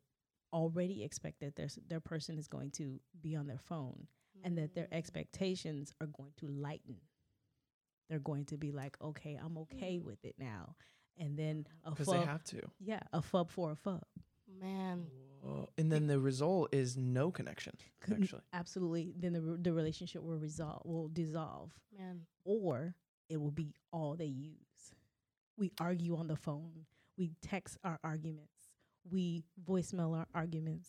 already 0.53 1.03
expect 1.03 1.41
that 1.41 1.57
their 1.57 1.67
s- 1.67 1.79
their 1.89 2.01
person 2.01 2.39
is 2.39 2.47
going 2.49 2.71
to 2.73 3.01
be 3.21 3.35
on 3.35 3.47
their 3.47 3.59
phone 3.59 4.07
and 4.45 4.57
that 4.59 4.75
their 4.75 4.85
Mm. 4.87 4.93
expectations 4.93 5.93
are 6.01 6.07
going 6.07 6.33
to 6.37 6.47
lighten. 6.47 7.01
They're 8.09 8.19
going 8.21 8.45
to 8.47 8.57
be 8.57 8.71
like, 8.71 8.97
okay, 9.01 9.35
I'm 9.35 9.57
okay 9.59 9.99
with 9.99 10.25
it 10.25 10.37
now, 10.39 10.77
and 11.19 11.37
then 11.37 11.67
a 11.85 11.91
Because 11.91 12.07
they 12.07 12.21
have 12.25 12.45
to. 12.45 12.61
yeah, 12.79 13.01
a 13.13 13.21
fub 13.21 13.51
for 13.51 13.73
a 13.73 13.77
fub. 13.77 14.03
Man, 14.47 15.07
Whoa. 15.47 15.69
And 15.79 15.93
then 15.93 16.07
the 16.07 16.19
result 16.19 16.75
is 16.75 16.97
no 16.97 17.31
connection, 17.31 17.75
actually. 18.11 18.43
Absolutely, 18.53 19.13
then 19.17 19.33
the 19.33 19.41
re- 19.41 19.59
the 19.61 19.73
relationship 19.73 20.23
will 20.23 20.39
resolve 20.39 20.83
will 20.85 21.09
dissolve, 21.09 21.73
man. 21.97 22.27
or 22.45 22.95
it 23.29 23.39
will 23.41 23.51
be 23.53 23.75
all 23.93 24.15
they 24.17 24.25
use. 24.27 24.95
We 25.57 25.73
argue 25.81 26.17
on 26.17 26.27
the 26.27 26.37
phone. 26.37 26.87
We 27.17 27.33
text 27.43 27.79
our 27.85 27.99
arguments. 28.05 28.53
We 29.11 29.45
voicemail 29.65 30.17
our 30.17 30.27
arguments. 30.35 30.89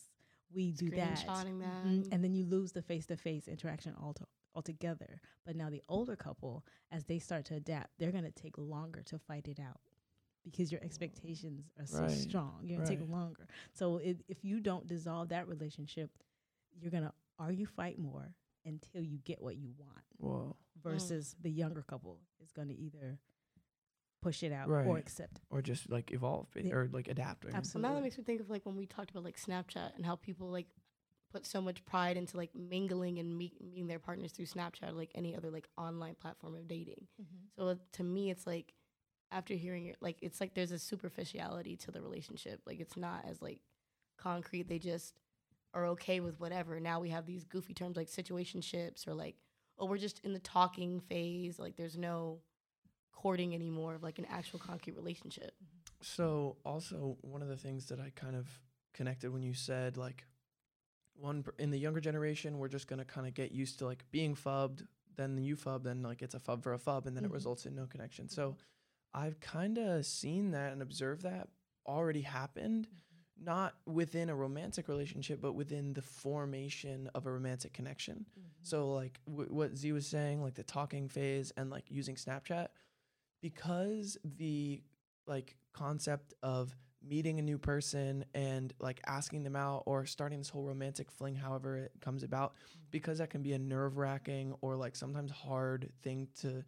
We 0.52 0.72
do 0.72 0.90
that. 0.90 1.18
Screenshotting 1.18 1.60
that. 1.60 1.84
Mhm. 1.84 2.08
And 2.12 2.22
then 2.24 2.34
you 2.34 2.44
lose 2.46 2.72
the 2.72 2.82
face 2.82 3.06
to 3.06 3.16
face 3.16 3.48
interaction 3.48 3.94
alto- 4.00 4.28
altogether. 4.54 5.20
But 5.44 5.56
now 5.56 5.70
the 5.70 5.82
older 5.88 6.16
couple, 6.16 6.64
as 6.90 7.04
they 7.04 7.18
start 7.18 7.44
to 7.46 7.54
adapt, 7.54 7.90
they're 7.98 8.12
going 8.12 8.24
to 8.24 8.30
take 8.30 8.56
longer 8.58 9.02
to 9.04 9.18
fight 9.18 9.46
it 9.48 9.60
out 9.60 9.80
because 10.44 10.70
your 10.72 10.82
expectations 10.82 11.70
are 11.78 11.86
so 11.86 12.00
Right, 12.02 12.10
strong. 12.10 12.60
You're 12.62 12.78
going 12.78 12.86
to 12.88 12.92
right. 12.94 13.00
take 13.00 13.10
longer. 13.10 13.46
So 13.72 13.98
it, 13.98 14.18
if 14.28 14.44
you 14.44 14.60
don't 14.60 14.86
dissolve 14.86 15.28
that 15.30 15.48
relationship, 15.48 16.10
you're 16.80 16.90
going 16.90 17.02
to 17.04 17.12
argue, 17.38 17.66
fight 17.66 17.98
more 17.98 18.34
until 18.64 19.02
you 19.02 19.18
get 19.18 19.40
what 19.42 19.56
you 19.56 19.70
want. 19.78 20.04
Whoa. 20.18 20.56
Versus 20.82 21.34
the 21.40 21.50
younger 21.50 21.82
couple 21.82 22.20
is 22.42 22.52
going 22.52 22.68
to 22.68 22.74
either 22.78 23.18
push 24.22 24.42
it 24.42 24.52
out 24.52 24.68
Right. 24.68 24.86
or 24.86 24.96
accept. 24.98 25.40
Or 25.50 25.62
just 25.62 25.90
like 25.90 26.12
evolve 26.12 26.50
ba- 26.52 26.64
Yeah. 26.64 26.74
or 26.74 26.88
like 26.92 27.08
adapt. 27.08 27.44
I 27.46 27.50
mean. 27.52 27.64
So 27.64 27.78
now 27.78 27.94
that 27.94 28.02
makes 28.02 28.18
me 28.18 28.24
think 28.24 28.40
of 28.40 28.50
like 28.50 28.64
when 28.66 28.76
we 28.76 28.86
talked 28.86 29.10
about 29.10 29.24
like 29.24 29.38
Snapchat 29.40 29.96
and 29.96 30.04
how 30.04 30.16
people 30.16 30.48
like 30.50 30.66
put 31.32 31.44
so 31.46 31.60
much 31.60 31.84
pride 31.84 32.16
into 32.16 32.36
like 32.36 32.54
mingling 32.54 33.18
and 33.18 33.36
meet, 33.36 33.60
meeting 33.62 33.86
their 33.86 33.98
partners 33.98 34.32
through 34.32 34.46
Snapchat 34.46 34.88
or 34.88 34.92
like 34.92 35.10
any 35.14 35.36
other 35.36 35.50
like 35.50 35.68
online 35.76 36.14
platform 36.14 36.54
of 36.54 36.66
dating. 36.66 37.06
So 37.56 37.68
uh, 37.68 37.74
to 37.92 38.02
me, 38.02 38.30
it's 38.30 38.46
like 38.46 38.72
after 39.30 39.54
hearing 39.54 39.86
it, 39.86 39.96
like 40.00 40.16
it's 40.22 40.40
like 40.40 40.54
there's 40.54 40.72
a 40.72 40.78
superficiality 40.78 41.76
to 41.76 41.90
the 41.90 42.00
relationship. 42.00 42.60
Like 42.66 42.80
it's 42.80 42.96
not 42.96 43.24
as 43.28 43.42
like 43.42 43.60
concrete. 44.18 44.68
They 44.68 44.78
just 44.78 45.14
are 45.74 45.86
okay 45.88 46.20
with 46.20 46.40
whatever. 46.40 46.80
Now 46.80 47.00
we 47.00 47.10
have 47.10 47.26
these 47.26 47.44
goofy 47.44 47.74
terms 47.74 47.96
like 47.96 48.08
situationships 48.08 49.06
or 49.06 49.14
like 49.14 49.36
oh, 49.78 49.86
we're 49.86 49.98
just 49.98 50.20
in 50.24 50.32
the 50.32 50.38
talking 50.40 51.00
phase. 51.00 51.58
Like 51.58 51.76
there's 51.76 51.96
no 51.96 52.40
courting 53.12 53.54
anymore 53.54 53.94
of 53.94 54.02
like 54.02 54.18
an 54.18 54.26
actual 54.30 54.58
concrete 54.58 54.96
relationship. 54.96 55.52
So 56.00 56.56
also 56.64 57.16
one 57.20 57.42
of 57.42 57.48
the 57.48 57.56
things 57.56 57.86
that 57.88 58.00
I 58.00 58.10
kind 58.14 58.34
of 58.36 58.48
connected 58.94 59.32
when 59.32 59.42
you 59.42 59.54
said 59.54 59.96
like 59.96 60.24
one 61.14 61.42
per- 61.42 61.54
in 61.58 61.70
the 61.70 61.78
younger 61.78 62.00
generation 62.00 62.58
we're 62.58 62.68
just 62.68 62.86
gonna 62.88 63.04
kind 63.04 63.26
of 63.26 63.34
get 63.34 63.50
used 63.52 63.78
to 63.80 63.84
like 63.86 64.04
being 64.10 64.34
fubbed, 64.36 64.86
then 65.16 65.36
you 65.38 65.56
fub, 65.56 65.82
then 65.82 66.02
like 66.02 66.22
it's 66.22 66.34
a 66.34 66.38
fub 66.40 66.62
for 66.62 66.74
a 66.74 66.78
fub, 66.78 67.06
and 67.06 67.16
then 67.16 67.24
it 67.24 67.30
Mhm. 67.30 67.34
results 67.34 67.66
in 67.66 67.74
no 67.74 67.86
connection. 67.86 68.28
So 68.28 68.56
I've 69.14 69.40
kind 69.40 69.78
of 69.78 70.04
seen 70.06 70.52
that 70.52 70.72
and 70.72 70.82
observed 70.82 71.22
that 71.22 71.48
already 71.86 72.20
happened, 72.20 72.86
mm-hmm. 72.86 73.44
not 73.44 73.74
within 73.86 74.28
a 74.28 74.34
romantic 74.34 74.88
relationship, 74.88 75.40
but 75.40 75.54
within 75.54 75.94
the 75.94 76.02
formation 76.02 77.08
of 77.14 77.26
a 77.26 77.32
romantic 77.32 77.72
connection. 77.72 78.26
Mm-hmm. 78.38 78.48
So 78.62 78.92
like 78.92 79.18
w- 79.26 79.52
what 79.52 79.76
Z 79.76 79.92
was 79.92 80.06
saying, 80.06 80.42
like 80.42 80.54
the 80.54 80.62
talking 80.62 81.08
phase 81.08 81.52
and 81.56 81.70
like 81.70 81.90
using 81.90 82.14
Snapchat, 82.14 82.68
because 83.40 84.18
the 84.24 84.82
like 85.26 85.56
concept 85.72 86.34
of 86.42 86.74
meeting 87.06 87.38
a 87.38 87.42
new 87.42 87.58
person 87.58 88.24
and 88.34 88.74
like 88.80 89.00
asking 89.06 89.44
them 89.44 89.54
out 89.54 89.84
or 89.86 90.04
starting 90.04 90.38
this 90.38 90.48
whole 90.48 90.64
romantic 90.64 91.10
fling, 91.10 91.36
however 91.36 91.78
it 91.78 91.92
comes 92.00 92.22
about, 92.22 92.54
mm-hmm. 92.54 92.80
because 92.90 93.18
that 93.18 93.30
can 93.30 93.42
be 93.42 93.52
a 93.52 93.58
nerve 93.58 93.96
wracking 93.96 94.54
or 94.60 94.76
like 94.76 94.96
sometimes 94.96 95.30
hard 95.30 95.90
thing 96.02 96.28
to 96.40 96.62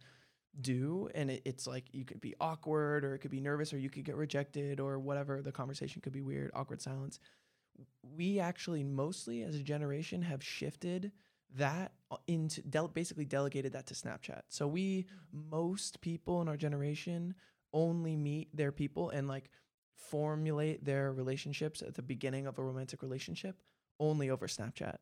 do 0.59 1.09
and 1.15 1.31
it, 1.31 1.41
it's 1.45 1.65
like 1.65 1.85
you 1.93 2.03
could 2.03 2.19
be 2.19 2.35
awkward 2.41 3.05
or 3.05 3.15
it 3.15 3.19
could 3.19 3.31
be 3.31 3.39
nervous 3.39 3.73
or 3.73 3.77
you 3.77 3.89
could 3.89 4.03
get 4.03 4.15
rejected 4.15 4.79
or 4.79 4.99
whatever 4.99 5.41
the 5.41 5.51
conversation 5.51 6.01
could 6.01 6.11
be 6.11 6.21
weird 6.21 6.51
awkward 6.53 6.81
silence 6.81 7.19
we 8.15 8.39
actually 8.39 8.83
mostly 8.83 9.43
as 9.43 9.55
a 9.55 9.63
generation 9.63 10.21
have 10.21 10.43
shifted 10.43 11.11
that 11.55 11.91
uh, 12.09 12.17
into 12.27 12.61
del- 12.61 12.87
basically 12.87 13.25
delegated 13.25 13.73
that 13.73 13.87
to 13.87 13.93
Snapchat. 13.93 14.41
So 14.49 14.67
we 14.67 15.05
most 15.31 16.01
people 16.01 16.41
in 16.41 16.47
our 16.47 16.57
generation 16.57 17.35
only 17.73 18.15
meet 18.15 18.55
their 18.55 18.71
people 18.71 19.09
and 19.09 19.27
like 19.27 19.49
formulate 19.95 20.83
their 20.83 21.13
relationships 21.13 21.81
at 21.81 21.95
the 21.95 22.01
beginning 22.01 22.47
of 22.47 22.57
a 22.57 22.63
romantic 22.63 23.01
relationship 23.01 23.61
only 23.99 24.29
over 24.29 24.47
Snapchat. 24.47 24.97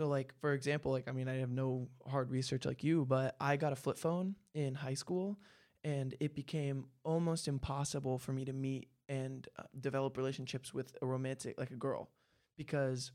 So 0.00 0.06
like 0.06 0.32
for 0.40 0.54
example, 0.54 0.92
like 0.92 1.08
I 1.08 1.12
mean 1.12 1.28
I 1.28 1.34
have 1.40 1.50
no 1.50 1.86
hard 2.08 2.30
research 2.30 2.64
like 2.64 2.82
you, 2.82 3.04
but 3.04 3.36
I 3.38 3.56
got 3.58 3.74
a 3.74 3.76
flip 3.76 3.98
phone 3.98 4.34
in 4.54 4.74
high 4.74 4.94
school 4.94 5.38
and 5.84 6.14
it 6.20 6.34
became 6.34 6.86
almost 7.04 7.48
impossible 7.48 8.16
for 8.16 8.32
me 8.32 8.46
to 8.46 8.54
meet 8.54 8.88
and 9.10 9.46
uh, 9.58 9.64
develop 9.78 10.16
relationships 10.16 10.72
with 10.72 10.96
a 11.02 11.06
romantic 11.06 11.58
like 11.58 11.70
a 11.70 11.76
girl 11.76 12.08
because 12.56 13.12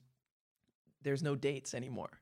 there's 1.01 1.24
no 1.24 1.36
dates 1.36 1.74
anymore. 1.74 2.20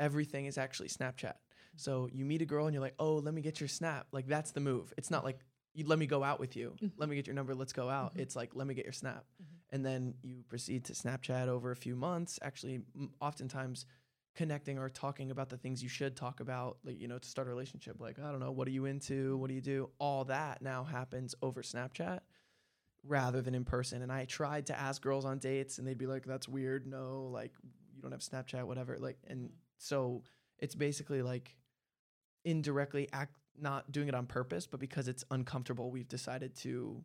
Everything 0.00 0.46
is 0.46 0.58
actually 0.58 0.88
Snapchat. 0.88 1.34
So 1.76 2.08
you 2.12 2.24
meet 2.24 2.42
a 2.42 2.46
girl 2.46 2.66
and 2.66 2.74
you're 2.74 2.82
like, 2.82 2.96
"Oh, 2.98 3.14
let 3.14 3.32
me 3.32 3.42
get 3.42 3.60
your 3.60 3.68
snap." 3.68 4.08
Like 4.10 4.26
that's 4.26 4.50
the 4.50 4.60
move. 4.60 4.92
It's 4.96 5.12
not 5.12 5.22
like 5.22 5.38
you 5.72 5.86
let 5.86 6.00
me 6.00 6.06
go 6.06 6.24
out 6.24 6.40
with 6.40 6.56
you. 6.56 6.74
Mhm. 6.82 6.90
Let 6.96 7.08
me 7.08 7.14
get 7.14 7.28
your 7.28 7.34
number, 7.34 7.54
let's 7.54 7.72
go 7.72 7.88
out. 7.88 8.16
Mhm. 8.16 8.22
It's 8.22 8.34
like, 8.34 8.56
"Let 8.56 8.66
me 8.66 8.74
get 8.74 8.84
your 8.86 8.92
snap." 8.92 9.24
Mhm. 9.40 9.46
And 9.70 9.86
then 9.86 10.14
you 10.22 10.42
proceed 10.48 10.84
to 10.86 10.94
Snapchat 10.94 11.46
over 11.46 11.70
a 11.70 11.76
few 11.76 11.94
months, 11.94 12.40
actually 12.42 12.82
m- 12.96 13.12
oftentimes 13.20 13.86
connecting 14.40 14.78
or 14.78 14.88
talking 14.88 15.30
about 15.30 15.50
the 15.50 15.56
things 15.58 15.82
you 15.82 15.88
should 15.90 16.16
talk 16.16 16.40
about, 16.40 16.78
like 16.82 16.98
you 16.98 17.06
know, 17.06 17.18
to 17.18 17.28
start 17.28 17.46
a 17.46 17.50
relationship. 17.50 18.00
Like, 18.00 18.18
I 18.18 18.30
don't 18.30 18.40
know, 18.40 18.52
what 18.52 18.66
are 18.66 18.70
you 18.70 18.86
into? 18.86 19.36
What 19.36 19.48
do 19.48 19.54
you 19.54 19.60
do? 19.60 19.90
All 19.98 20.24
that 20.24 20.62
now 20.62 20.82
happens 20.82 21.34
over 21.42 21.60
Snapchat 21.60 22.20
rather 23.06 23.42
than 23.42 23.54
in 23.54 23.66
person. 23.66 24.00
And 24.00 24.10
I 24.10 24.24
tried 24.24 24.68
to 24.68 24.80
ask 24.80 25.02
girls 25.02 25.26
on 25.26 25.40
dates 25.40 25.76
and 25.76 25.86
they'd 25.86 25.98
be 25.98 26.06
like, 26.06 26.24
that's 26.24 26.48
weird. 26.48 26.86
No, 26.86 27.28
like 27.30 27.52
you 27.94 28.00
don't 28.00 28.12
have 28.12 28.22
Snapchat, 28.22 28.64
whatever. 28.64 28.96
Like, 28.98 29.18
and 29.28 29.48
mm-hmm. 29.48 29.54
so 29.76 30.22
it's 30.58 30.74
basically 30.74 31.20
like 31.20 31.54
indirectly 32.46 33.10
act, 33.12 33.34
not 33.60 33.92
doing 33.92 34.08
it 34.08 34.14
on 34.14 34.24
purpose, 34.24 34.66
but 34.66 34.80
because 34.80 35.06
it's 35.06 35.22
uncomfortable, 35.30 35.90
we've 35.90 36.08
decided 36.08 36.56
to, 36.56 37.04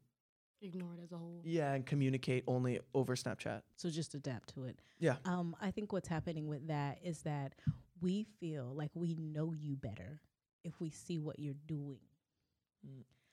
Ignore 0.61 0.95
it 0.95 1.03
as 1.03 1.11
a 1.11 1.17
whole. 1.17 1.41
yeah, 1.43 1.73
and 1.73 1.85
communicate 1.85 2.43
only 2.47 2.79
over 2.93 3.15
Snapchat. 3.15 3.61
So 3.75 3.89
just 3.89 4.15
adapt 4.15 4.53
to 4.55 4.65
it. 4.65 4.79
Yeah. 4.99 5.15
Um, 5.25 5.55
I 5.61 5.71
think 5.71 5.91
what's 5.93 6.07
happening 6.07 6.47
with 6.47 6.67
that 6.67 6.99
is 7.03 7.19
that 7.23 7.53
we 8.01 8.25
feel 8.39 8.73
like 8.75 8.91
we 8.93 9.15
know 9.15 9.53
you 9.53 9.75
better 9.75 10.21
if 10.63 10.79
we 10.79 10.89
see 10.89 11.19
what 11.19 11.37
you're 11.39 11.53
doing. 11.67 11.99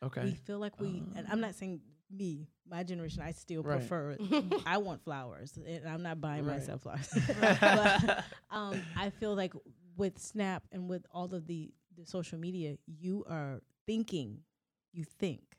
Okay. 0.05 0.21
We 0.23 0.29
Okay. 0.31 0.37
feel 0.47 0.59
like 0.59 0.79
we, 0.81 1.03
and 1.15 1.27
I'm 1.31 1.41
not 1.41 1.55
saying 1.55 1.81
me, 2.11 2.49
my 2.69 2.83
generation, 2.83 3.23
I 3.23 3.33
still 3.33 3.63
Right. 3.63 3.79
prefer, 3.79 4.17
I 4.67 4.79
want 4.79 5.03
flowers, 5.03 5.57
and 5.65 5.87
I'm 5.89 6.03
not 6.03 6.21
buying 6.21 6.45
Right. 6.45 6.59
myself 6.59 6.83
flowers. 6.83 7.09
but 7.61 8.25
um, 8.51 8.85
I 8.97 9.11
feel 9.11 9.35
like 9.35 9.55
with 9.97 10.19
Snap 10.19 10.65
and 10.73 10.89
with 10.89 11.07
all 11.13 11.33
of 11.35 11.47
the, 11.47 11.73
the 11.97 12.05
social 12.05 12.39
media, 12.39 12.77
you 12.87 13.25
are 13.29 13.61
thinking, 13.87 14.41
you 14.93 15.05
think, 15.05 15.52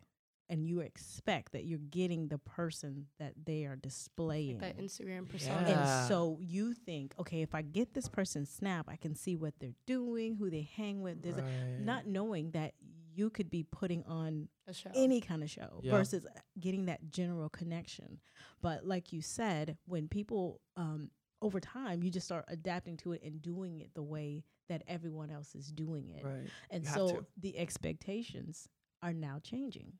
and 0.53 0.67
you 0.67 0.81
expect 0.81 1.51
that 1.53 1.65
you're 1.65 1.79
getting 1.89 2.27
the 2.27 2.37
person 2.37 3.07
that 3.17 3.33
they 3.43 3.65
are 3.65 3.75
displaying. 3.75 4.59
Like 4.59 4.77
that 4.77 4.83
Instagram 4.83 5.27
persona. 5.27 5.65
Yeah. 5.67 5.99
And 5.99 6.07
so 6.07 6.37
you 6.39 6.73
think, 6.75 7.15
okay, 7.19 7.41
if 7.41 7.55
I 7.55 7.63
get 7.63 7.95
this 7.95 8.07
person 8.07 8.45
snap, 8.45 8.85
I 8.87 8.95
can 8.95 9.15
see 9.15 9.35
what 9.35 9.55
they're 9.59 9.73
doing, 9.87 10.35
who 10.35 10.51
they 10.51 10.69
hang 10.75 11.01
with. 11.01 11.23
There's 11.23 11.35
Right. 11.35 11.79
not 11.79 12.05
knowing 12.05 12.51
that 12.51 12.75
you 13.15 13.31
could 13.31 13.49
be 13.49 13.63
putting 13.63 14.03
on 14.03 14.47
A 14.67 14.73
show. 14.73 14.91
any 14.93 15.21
kind 15.21 15.41
of 15.41 15.49
show 15.49 15.81
Yeah. 15.83 15.91
versus 15.91 16.25
getting 16.59 16.85
that 16.85 17.09
general 17.09 17.49
connection. 17.49 18.19
But 18.61 18.85
like 18.85 19.11
you 19.11 19.21
said, 19.23 19.77
when 19.85 20.07
people 20.07 20.61
um, 20.75 21.09
over 21.41 21.59
time, 21.59 22.03
you 22.03 22.11
just 22.11 22.25
start 22.27 22.45
adapting 22.47 22.97
to 22.97 23.11
it 23.13 23.23
and 23.23 23.41
doing 23.41 23.79
it 23.79 23.89
the 23.95 24.03
way 24.03 24.43
that 24.69 24.83
everyone 24.87 25.29
else 25.31 25.55
is 25.55 25.71
doing 25.71 26.09
it. 26.09 26.23
Right. 26.23 26.47
And 26.69 26.83
You 26.83 26.89
so 26.91 27.25
the 27.37 27.57
expectations 27.57 28.67
are 29.01 29.13
now 29.13 29.39
changing. 29.43 29.93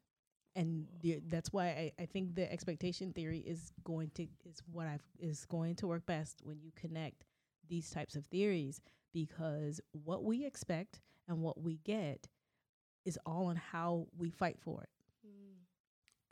And 0.56 0.86
the, 1.02 1.20
that's 1.28 1.52
why 1.52 1.68
I, 1.68 1.92
I 2.00 2.06
think 2.06 2.36
the 2.36 2.52
expectation 2.52 3.12
theory 3.12 3.40
is 3.40 3.72
going 3.84 4.12
to 4.16 4.28
is 4.46 4.62
what 4.72 4.86
I've 4.88 5.04
is 5.20 5.46
going 5.46 5.76
to 5.78 5.88
work 5.88 6.06
best 6.06 6.42
when 6.44 6.60
you 6.62 6.72
connect 6.76 7.26
these 7.70 7.90
types 7.90 8.16
of 8.16 8.26
theories 8.26 8.82
because 9.14 9.82
what 9.92 10.24
we 10.24 10.46
expect 10.46 11.02
and 11.28 11.42
what 11.42 11.62
we 11.62 11.80
get 11.84 12.28
is 13.06 13.18
all 13.26 13.48
on 13.48 13.56
how 13.56 14.08
we 14.18 14.30
fight 14.30 14.58
for 14.60 14.82
it. 14.84 14.90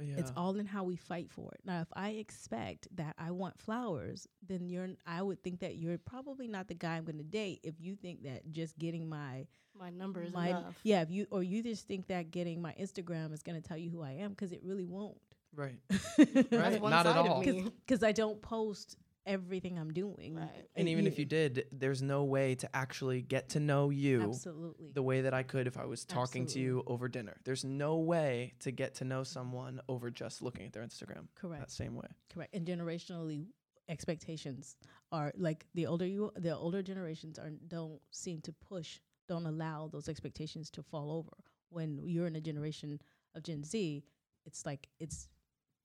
Yeah. 0.01 0.15
It's 0.17 0.31
all 0.36 0.55
in 0.58 0.65
how 0.65 0.84
we 0.84 0.96
fight 0.96 1.29
for 1.31 1.51
it. 1.53 1.62
Now, 1.65 1.81
if 1.81 1.88
I 1.93 2.10
expect 2.12 2.88
that 2.96 3.15
I 3.17 3.31
want 3.31 3.60
flowers, 3.60 4.27
then 4.48 4.67
you're 4.67 4.89
I 5.05 5.22
would 5.22 5.41
think 5.43 5.60
that 5.60 5.75
you're 5.77 5.98
probably 5.98 6.48
not 6.48 6.67
the 6.67 6.74
guy 6.75 6.98
I'm 6.98 7.05
going 7.05 7.17
to 7.17 7.24
date 7.24 7.62
if 7.63 7.75
you 7.79 7.96
think 7.96 8.24
that 8.24 8.51
just 8.51 8.77
getting 8.77 9.08
my 9.10 9.48
My 9.79 9.89
number 9.89 10.22
is 10.24 10.34
my 10.34 10.50
enough. 10.50 10.79
yeah, 10.84 11.01
if 11.01 11.12
you 11.12 11.27
or 11.31 11.43
you 11.43 11.63
just 11.63 11.88
think 11.88 12.08
that 12.08 12.31
getting 12.31 12.62
my 12.62 12.74
Instagram 12.79 13.34
is 13.34 13.41
going 13.43 13.62
to 13.62 13.67
tell 13.67 13.77
you 13.77 13.89
who 13.89 14.01
I 14.01 14.12
am 14.13 14.31
because 14.31 14.51
it 14.51 14.62
really 14.63 14.86
won't. 14.86 15.17
right. 15.55 15.79
Right. 16.51 16.81
Not 16.81 17.05
at 17.08 17.17
all. 17.17 17.43
Because 17.43 18.03
I 18.10 18.12
don't 18.12 18.41
post 18.41 18.98
everything 19.25 19.77
I'm 19.77 19.91
doing. 19.93 20.35
Right. 20.35 20.49
And 20.75 20.87
even 20.87 21.07
if 21.07 21.19
you 21.19 21.25
did, 21.25 21.65
there's 21.71 22.01
no 22.01 22.23
way 22.23 22.55
to 22.55 22.75
actually 22.75 23.21
get 23.21 23.49
to 23.49 23.59
know 23.59 23.89
you 23.89 24.23
absolutely 24.23 24.91
the 24.93 25.03
way 25.03 25.21
that 25.21 25.33
I 25.33 25.43
could 25.43 25.67
if 25.67 25.77
I 25.77 25.85
was 25.85 26.05
talking 26.05 26.45
to 26.47 26.59
you 26.59 26.83
over 26.87 27.07
dinner. 27.07 27.37
There's 27.43 27.63
no 27.63 27.97
way 27.97 28.53
to 28.59 28.71
get 28.71 28.95
to 28.95 29.05
know 29.05 29.23
someone 29.23 29.81
over 29.87 30.09
just 30.09 30.41
looking 30.41 30.65
at 30.65 30.73
their 30.73 30.83
Instagram. 30.83 31.27
correct, 31.35 31.61
That 31.61 31.71
same 31.71 31.95
way. 31.95 32.07
correct. 32.33 32.53
And 32.55 32.65
generationally, 32.65 33.47
expectations 33.89 34.77
are 35.11 35.31
like 35.37 35.65
the 35.75 35.85
older 35.85 36.05
you, 36.05 36.31
the 36.37 36.55
older 36.55 36.81
generations 36.81 37.37
are 37.37 37.51
don't 37.67 37.99
seem 38.11 38.41
to 38.41 38.53
push, 38.53 38.99
don't 39.27 39.45
allow 39.45 39.87
those 39.91 40.07
expectations 40.09 40.69
to 40.71 40.81
fall 40.83 41.11
over. 41.11 41.35
When 41.69 41.99
you're 42.03 42.27
in 42.27 42.35
a 42.35 42.41
generation 42.41 42.99
of 43.35 43.43
Gen 43.43 43.63
Z, 43.63 44.03
it's 44.45 44.65
like 44.65 44.87
it's 44.99 45.29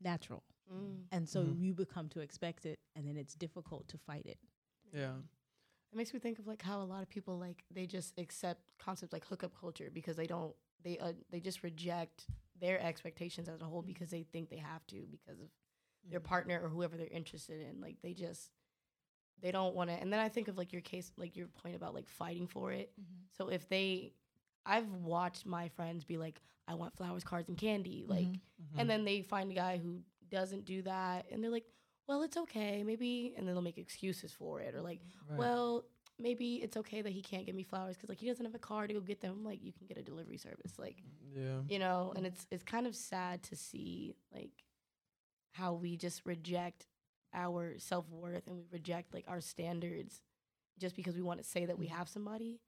natural, 0.01 0.43
Mm. 0.73 1.05
and 1.13 1.29
so 1.29 1.45
Mhm. 1.45 1.59
you 1.59 1.75
become 1.75 2.09
to 2.11 2.21
expect 2.21 2.67
it, 2.67 2.79
and 2.95 3.07
then 3.07 3.17
it's 3.17 3.35
difficult 3.35 3.89
to 3.89 3.99
fight 3.99 4.27
it. 4.27 4.39
Yeah. 4.93 5.17
It 5.93 5.97
makes 5.97 6.13
me 6.13 6.19
think 6.21 6.39
of 6.39 6.47
like 6.47 6.63
how 6.63 6.83
a 6.83 6.85
lot 6.85 7.03
of 7.03 7.09
people 7.09 7.39
like 7.39 7.65
they 7.71 7.87
just 7.87 8.19
accept 8.19 8.73
concepts 8.79 9.13
like 9.13 9.25
hookup 9.25 9.53
culture 9.59 9.91
because 9.93 10.17
they 10.17 10.27
don't 10.27 10.55
they 10.83 10.99
uh, 10.99 11.13
they 11.31 11.41
just 11.41 11.63
reject 11.63 12.27
their 12.61 12.81
expectations 12.81 13.49
as 13.49 13.61
a 13.63 13.65
whole 13.65 13.83
because 13.83 14.11
they 14.11 14.23
think 14.25 14.49
they 14.51 14.57
have 14.59 14.87
to 14.89 15.07
because 15.11 15.41
of 15.41 15.49
their 16.11 16.21
partner 16.21 16.61
or 16.63 16.69
whoever 16.69 16.97
they're 16.97 17.07
interested 17.09 17.61
in. 17.61 17.81
Like 17.81 17.97
they 18.03 18.13
just 18.15 18.51
they 19.41 19.53
don't 19.53 19.75
want 19.75 19.91
to. 19.91 19.97
And 19.97 20.13
then 20.13 20.21
I 20.21 20.29
think 20.29 20.49
of 20.49 20.57
like 20.57 20.73
your 20.73 20.83
case, 20.83 21.13
like 21.17 21.37
your 21.37 21.47
point 21.49 21.77
about 21.77 21.95
like 21.95 22.09
fighting 22.09 22.47
for 22.47 22.73
it. 22.73 22.93
So 23.37 23.49
if 23.49 23.69
they, 23.69 24.13
I've 24.65 24.91
watched 24.91 25.45
my 25.47 25.69
friends 25.69 26.05
be 26.05 26.17
like, 26.17 26.41
I 26.67 26.75
want 26.75 26.97
flowers, 26.97 27.23
cards, 27.23 27.49
and 27.49 27.57
candy, 27.59 28.05
like, 28.07 28.27
Mm-hmm. 28.27 28.81
and 28.81 28.89
then 28.91 29.05
they 29.05 29.21
find 29.23 29.51
a 29.53 29.55
guy 29.55 29.77
who 29.79 30.01
doesn't 30.31 30.65
do 30.65 30.83
that, 30.83 31.27
and 31.31 31.43
they're 31.43 31.51
like, 31.51 31.67
well, 32.07 32.23
it's 32.23 32.37
okay, 32.37 32.83
maybe, 32.85 33.35
and 33.37 33.47
then 33.47 33.55
they'll 33.55 33.63
make 33.63 33.79
excuses 33.79 34.33
for 34.33 34.61
it, 34.61 34.75
or 34.75 34.83
like, 34.83 35.01
Right. 35.29 35.39
well, 35.39 35.85
maybe 36.19 36.57
it's 36.57 36.77
okay 36.77 37.03
that 37.03 37.13
he 37.13 37.21
can't 37.21 37.45
give 37.47 37.55
me 37.55 37.63
flowers 37.63 37.97
because 37.97 38.09
like 38.09 38.19
he 38.19 38.27
doesn't 38.27 38.45
have 38.45 38.55
a 38.55 38.59
car 38.59 38.87
to 38.87 38.95
go 38.95 39.01
get 39.01 39.21
them. 39.21 39.45
Like 39.45 39.63
you 39.63 39.73
can 39.73 39.87
get 39.87 39.99
a 39.99 40.03
delivery 40.03 40.39
service, 40.39 40.79
like 40.79 40.97
yeah. 41.35 41.61
you 41.69 41.79
know. 41.79 42.13
And 42.17 42.27
it's 42.27 42.47
it's 42.51 42.63
kind 42.63 42.87
of 42.87 42.95
sad 42.95 43.43
to 43.45 43.57
see 43.57 44.15
like 44.33 44.53
how 45.53 45.75
we 45.75 45.97
just 45.97 46.25
reject 46.25 46.87
our 47.35 47.75
self 47.79 48.09
worth 48.11 48.47
and 48.47 48.57
we 48.57 48.65
reject 48.71 49.13
like 49.13 49.25
our 49.29 49.41
standards 49.41 50.23
just 50.79 50.97
because 50.97 51.17
we 51.17 51.23
want 51.23 51.43
to 51.43 51.45
say 51.45 51.67
that 51.67 51.79
we 51.79 51.87
mm. 51.87 51.91
have 51.91 52.09
somebody. 52.09 52.61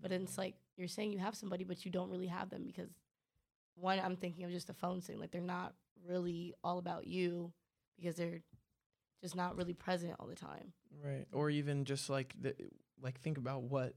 But 0.00 0.10
then 0.10 0.22
it's 0.22 0.38
like 0.38 0.54
you're 0.76 0.88
saying 0.88 1.12
you 1.12 1.18
have 1.18 1.36
somebody, 1.36 1.64
but 1.64 1.84
you 1.84 1.90
don't 1.90 2.10
really 2.10 2.26
have 2.26 2.50
them 2.50 2.64
because 2.64 2.90
one, 3.74 4.00
I'm 4.00 4.16
thinking 4.16 4.44
of 4.44 4.50
just 4.50 4.66
the 4.66 4.74
phone 4.74 5.00
thing. 5.00 5.18
Like 5.18 5.30
they're 5.30 5.40
not 5.40 5.74
really 6.06 6.54
all 6.62 6.78
about 6.78 7.06
you 7.06 7.52
because 7.96 8.16
they're 8.16 8.42
just 9.22 9.36
not 9.36 9.56
really 9.56 9.74
present 9.74 10.14
all 10.18 10.26
the 10.26 10.34
time. 10.34 10.72
Right. 11.02 11.26
Or 11.32 11.50
even 11.50 11.84
just 11.84 12.10
like 12.10 12.34
the 12.40 12.54
like 13.00 13.20
think 13.20 13.38
about 13.38 13.62
what 13.62 13.94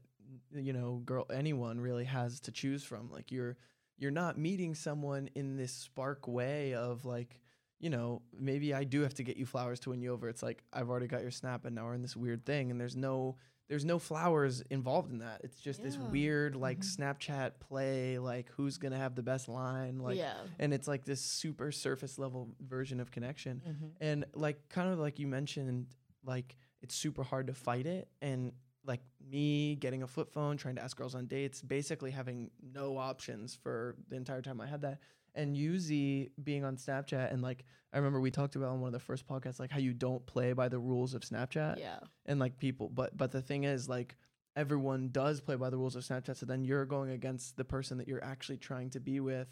you 0.52 0.72
know, 0.72 1.02
girl 1.04 1.26
anyone 1.32 1.80
really 1.80 2.04
has 2.04 2.40
to 2.40 2.52
choose 2.52 2.82
from. 2.82 3.10
Like 3.10 3.30
you're 3.30 3.56
you're 3.98 4.10
not 4.10 4.38
meeting 4.38 4.74
someone 4.74 5.28
in 5.34 5.56
this 5.56 5.72
spark 5.72 6.28
way 6.28 6.74
of 6.74 7.04
like, 7.04 7.40
you 7.80 7.90
know, 7.90 8.22
maybe 8.38 8.74
I 8.74 8.84
do 8.84 9.02
have 9.02 9.14
to 9.14 9.22
get 9.22 9.36
you 9.36 9.46
flowers 9.46 9.80
to 9.80 9.90
win 9.90 10.02
you 10.02 10.12
over. 10.12 10.28
It's 10.28 10.42
like 10.42 10.62
I've 10.72 10.90
already 10.90 11.06
got 11.06 11.22
your 11.22 11.30
snap 11.30 11.64
and 11.64 11.74
now 11.74 11.84
we're 11.86 11.94
in 11.94 12.02
this 12.02 12.16
weird 12.16 12.44
thing 12.44 12.70
and 12.70 12.80
there's 12.80 12.96
no 12.96 13.36
there's 13.68 13.84
no 13.84 13.98
flowers 13.98 14.62
involved 14.70 15.10
in 15.10 15.18
that. 15.18 15.40
It's 15.42 15.60
just 15.60 15.82
this 15.82 15.96
weird 15.98 16.54
like 16.56 16.80
Mhm. 16.80 16.96
Snapchat 16.96 17.52
play, 17.60 18.18
like 18.18 18.48
who's 18.50 18.78
gonna 18.78 18.96
have 18.98 19.14
the 19.14 19.22
best 19.22 19.48
line, 19.48 19.98
like 19.98 20.16
yeah. 20.18 20.34
and 20.58 20.72
it's 20.72 20.86
like 20.86 21.04
this 21.04 21.20
super 21.20 21.72
surface 21.72 22.18
level 22.18 22.48
version 22.60 23.00
of 23.00 23.10
connection 23.10 23.62
Mm-hmm. 23.66 23.86
and 24.00 24.24
like 24.34 24.68
kind 24.68 24.92
of 24.92 24.98
like 24.98 25.18
you 25.18 25.26
mentioned 25.26 25.86
like 26.24 26.56
it's 26.82 26.94
super 26.94 27.22
hard 27.24 27.46
to 27.48 27.54
fight 27.54 27.86
it 27.86 28.08
and 28.22 28.52
like 28.84 29.00
me 29.28 29.74
getting 29.74 30.04
a 30.04 30.06
flip 30.06 30.30
phone 30.32 30.56
trying 30.56 30.76
to 30.76 30.82
ask 30.82 30.96
girls 30.96 31.14
on 31.16 31.26
dates 31.26 31.60
basically 31.60 32.12
having 32.12 32.50
no 32.72 32.96
options 32.96 33.52
for 33.54 33.96
the 34.08 34.14
entire 34.16 34.40
time 34.42 34.60
i 34.60 34.66
had 34.66 34.82
that 34.82 35.00
and 35.36 35.56
Yuzi 35.56 36.30
being 36.42 36.64
on 36.64 36.76
snapchat 36.76 37.32
and 37.32 37.42
like 37.42 37.64
i 37.92 37.96
remember 37.98 38.20
we 38.20 38.30
talked 38.30 38.56
about 38.56 38.70
on 38.70 38.80
one 38.80 38.88
of 38.88 38.92
the 38.92 38.98
first 38.98 39.26
podcasts 39.28 39.60
like 39.60 39.70
how 39.70 39.78
you 39.78 39.92
don't 39.92 40.24
play 40.26 40.52
by 40.52 40.68
the 40.68 40.78
rules 40.78 41.14
of 41.14 41.22
snapchat 41.22 41.78
Yeah. 41.78 41.98
and 42.26 42.40
like 42.40 42.58
people 42.58 42.88
but 42.88 43.16
but 43.16 43.30
the 43.32 43.42
thing 43.42 43.64
is 43.64 43.88
like 43.88 44.16
everyone 44.56 45.10
does 45.10 45.40
play 45.40 45.54
by 45.56 45.70
the 45.70 45.76
rules 45.76 45.94
of 45.96 46.02
snapchat 46.02 46.36
so 46.36 46.46
then 46.46 46.64
you're 46.64 46.86
going 46.86 47.10
against 47.10 47.56
the 47.56 47.64
person 47.64 47.98
that 47.98 48.08
you're 48.08 48.24
actually 48.24 48.56
trying 48.58 48.90
to 48.90 49.00
be 49.00 49.20
with 49.20 49.48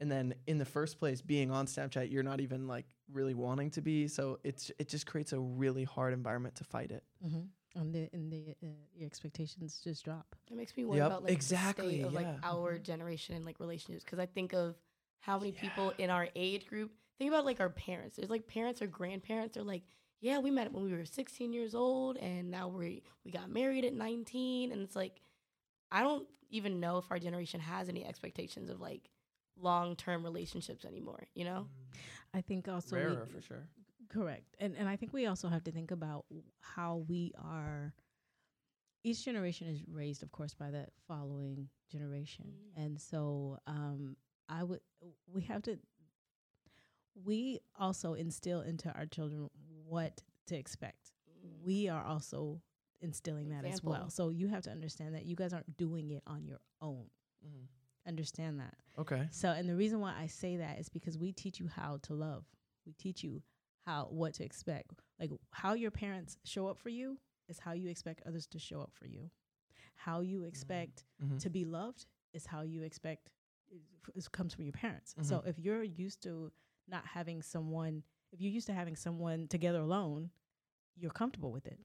and 0.00 0.10
then 0.10 0.34
in 0.46 0.58
the 0.58 0.64
first 0.64 0.98
place 0.98 1.20
being 1.20 1.50
on 1.50 1.66
snapchat 1.66 2.10
you're 2.10 2.22
not 2.22 2.40
even 2.40 2.66
like 2.66 2.86
really 3.12 3.34
wanting 3.34 3.70
to 3.70 3.82
be 3.82 4.08
so 4.08 4.38
it's 4.44 4.70
it 4.78 4.88
just 4.88 5.06
creates 5.06 5.32
a 5.32 5.38
really 5.38 5.84
hard 5.84 6.12
environment 6.12 6.54
to 6.54 6.64
fight 6.64 6.90
it 6.90 7.04
Mm-hmm. 7.24 7.80
And 7.80 7.92
the 7.92 8.08
and 8.12 8.30
the 8.30 8.54
uh, 8.62 8.68
your 8.94 9.04
expectations 9.06 9.80
just 9.82 10.04
drop. 10.04 10.36
It 10.48 10.56
makes 10.56 10.76
me 10.76 10.84
worry 10.84 10.98
Yep, 10.98 11.06
about 11.08 11.24
like 11.24 11.32
exactly, 11.32 11.88
the 11.88 11.92
state 11.94 12.04
of 12.04 12.12
like 12.14 12.28
our 12.44 12.78
generation 12.78 13.34
and 13.34 13.44
like 13.44 13.58
relationships 13.58 14.04
because 14.04 14.20
I 14.20 14.26
think 14.26 14.52
of 14.52 14.76
how 15.24 15.38
many 15.38 15.52
people 15.52 15.92
in 15.98 16.10
our 16.10 16.28
age 16.36 16.66
group 16.66 16.90
think 17.18 17.30
about 17.30 17.44
like 17.44 17.60
our 17.60 17.70
parents. 17.70 18.16
There's 18.16 18.30
like 18.30 18.46
parents 18.46 18.82
or 18.82 18.86
grandparents. 18.86 19.54
They're 19.54 19.62
like, 19.62 19.84
yeah, 20.20 20.38
we 20.38 20.50
met 20.50 20.72
when 20.72 20.84
we 20.84 20.92
were 20.92 21.04
16 21.04 21.52
years 21.52 21.74
old, 21.74 22.16
and 22.18 22.50
now 22.50 22.68
we 22.68 23.02
we 23.24 23.30
got 23.30 23.50
married 23.50 23.84
at 23.84 23.94
19, 23.94 24.72
and 24.72 24.82
it's 24.82 24.96
like 24.96 25.20
I 25.90 26.02
don't 26.02 26.26
even 26.50 26.78
know 26.78 26.98
if 26.98 27.04
our 27.10 27.18
generation 27.18 27.60
has 27.60 27.88
any 27.88 28.04
expectations 28.04 28.68
of 28.68 28.80
like 28.80 29.08
long 29.58 29.96
term 29.96 30.24
relationships 30.24 30.84
anymore. 30.84 31.26
You 31.34 31.44
know? 31.44 31.66
I 32.34 32.40
think 32.40 32.68
also 32.68 32.96
we- 32.96 33.32
for 33.32 33.40
sure 33.40 33.68
Correct. 34.10 34.54
And 34.60 34.76
and 34.76 34.88
I 34.88 34.96
think 34.96 35.12
we 35.12 35.26
also 35.26 35.48
have 35.48 35.64
to 35.64 35.72
think 35.72 35.90
about 35.90 36.26
how 36.60 37.04
we 37.08 37.32
are 37.42 37.94
each 39.02 39.24
generation 39.24 39.68
is 39.68 39.82
raised 39.88 40.22
of 40.22 40.30
course 40.32 40.54
by 40.54 40.70
the 40.70 40.86
following 41.08 41.68
generation. 41.90 42.52
Mm. 42.78 42.84
And 42.84 43.00
so 43.00 43.58
um 43.66 44.16
I 44.48 44.62
would 44.62 44.80
we 45.26 45.42
have 45.42 45.62
to 45.62 45.78
we 47.24 47.60
also 47.78 48.14
instill 48.14 48.60
into 48.62 48.90
our 48.92 49.06
children 49.06 49.48
what 49.86 50.22
to 50.46 50.56
expect. 50.56 51.12
We 51.64 51.88
are 51.88 52.02
also 52.04 52.60
instilling 53.00 53.50
that 53.50 53.64
as 53.64 53.82
well. 53.82 54.10
So 54.10 54.30
you 54.30 54.48
have 54.48 54.62
to 54.62 54.70
understand 54.70 55.14
that 55.14 55.24
you 55.24 55.36
guys 55.36 55.52
aren't 55.52 55.76
doing 55.76 56.10
it 56.10 56.22
on 56.26 56.44
your 56.44 56.60
own. 56.80 57.10
Mhm. 57.46 57.68
Understand 58.06 58.60
that. 58.60 58.74
okay 58.98 59.28
So, 59.30 59.50
and 59.50 59.68
the 59.68 59.76
reason 59.76 60.00
why 60.00 60.14
I 60.18 60.26
say 60.26 60.56
that 60.58 60.78
is 60.78 60.88
because 60.88 61.16
we 61.16 61.32
teach 61.32 61.58
you 61.60 61.68
how 61.68 61.98
to 62.02 62.14
love. 62.14 62.44
We 62.86 62.92
teach 62.92 63.22
you 63.24 63.42
how 63.86 64.06
what 64.10 64.34
to 64.34 64.44
expect. 64.44 64.92
Like 65.18 65.30
how 65.52 65.74
your 65.74 65.90
parents 65.90 66.36
show 66.44 66.66
up 66.66 66.78
for 66.78 66.90
you 66.90 67.18
is 67.48 67.58
how 67.60 67.72
you 67.72 67.88
expect 67.88 68.22
others 68.26 68.46
to 68.48 68.58
show 68.58 68.80
up 68.80 68.92
for 68.92 69.06
you. 69.06 69.30
How 69.94 70.20
you 70.20 70.44
expect 70.44 71.04
Mhm. 71.22 71.38
to 71.40 71.50
be 71.50 71.64
loved 71.64 72.06
is 72.32 72.46
how 72.46 72.62
you 72.62 72.82
expect 72.82 73.30
it, 73.70 73.80
it 74.14 74.32
comes 74.32 74.54
from 74.54 74.64
your 74.64 74.72
parents. 74.72 75.14
So 75.22 75.38
mm-hmm. 75.38 75.48
if 75.48 75.58
you're 75.58 75.82
used 75.82 76.22
to 76.24 76.52
not 76.88 77.04
having 77.06 77.42
someone, 77.42 78.02
if 78.32 78.40
you're 78.40 78.52
used 78.52 78.66
to 78.66 78.72
having 78.74 78.96
someone 78.96 79.48
together 79.48 79.80
alone, 79.80 80.30
you're 80.96 81.10
comfortable 81.10 81.52
with 81.52 81.66
it. 81.66 81.78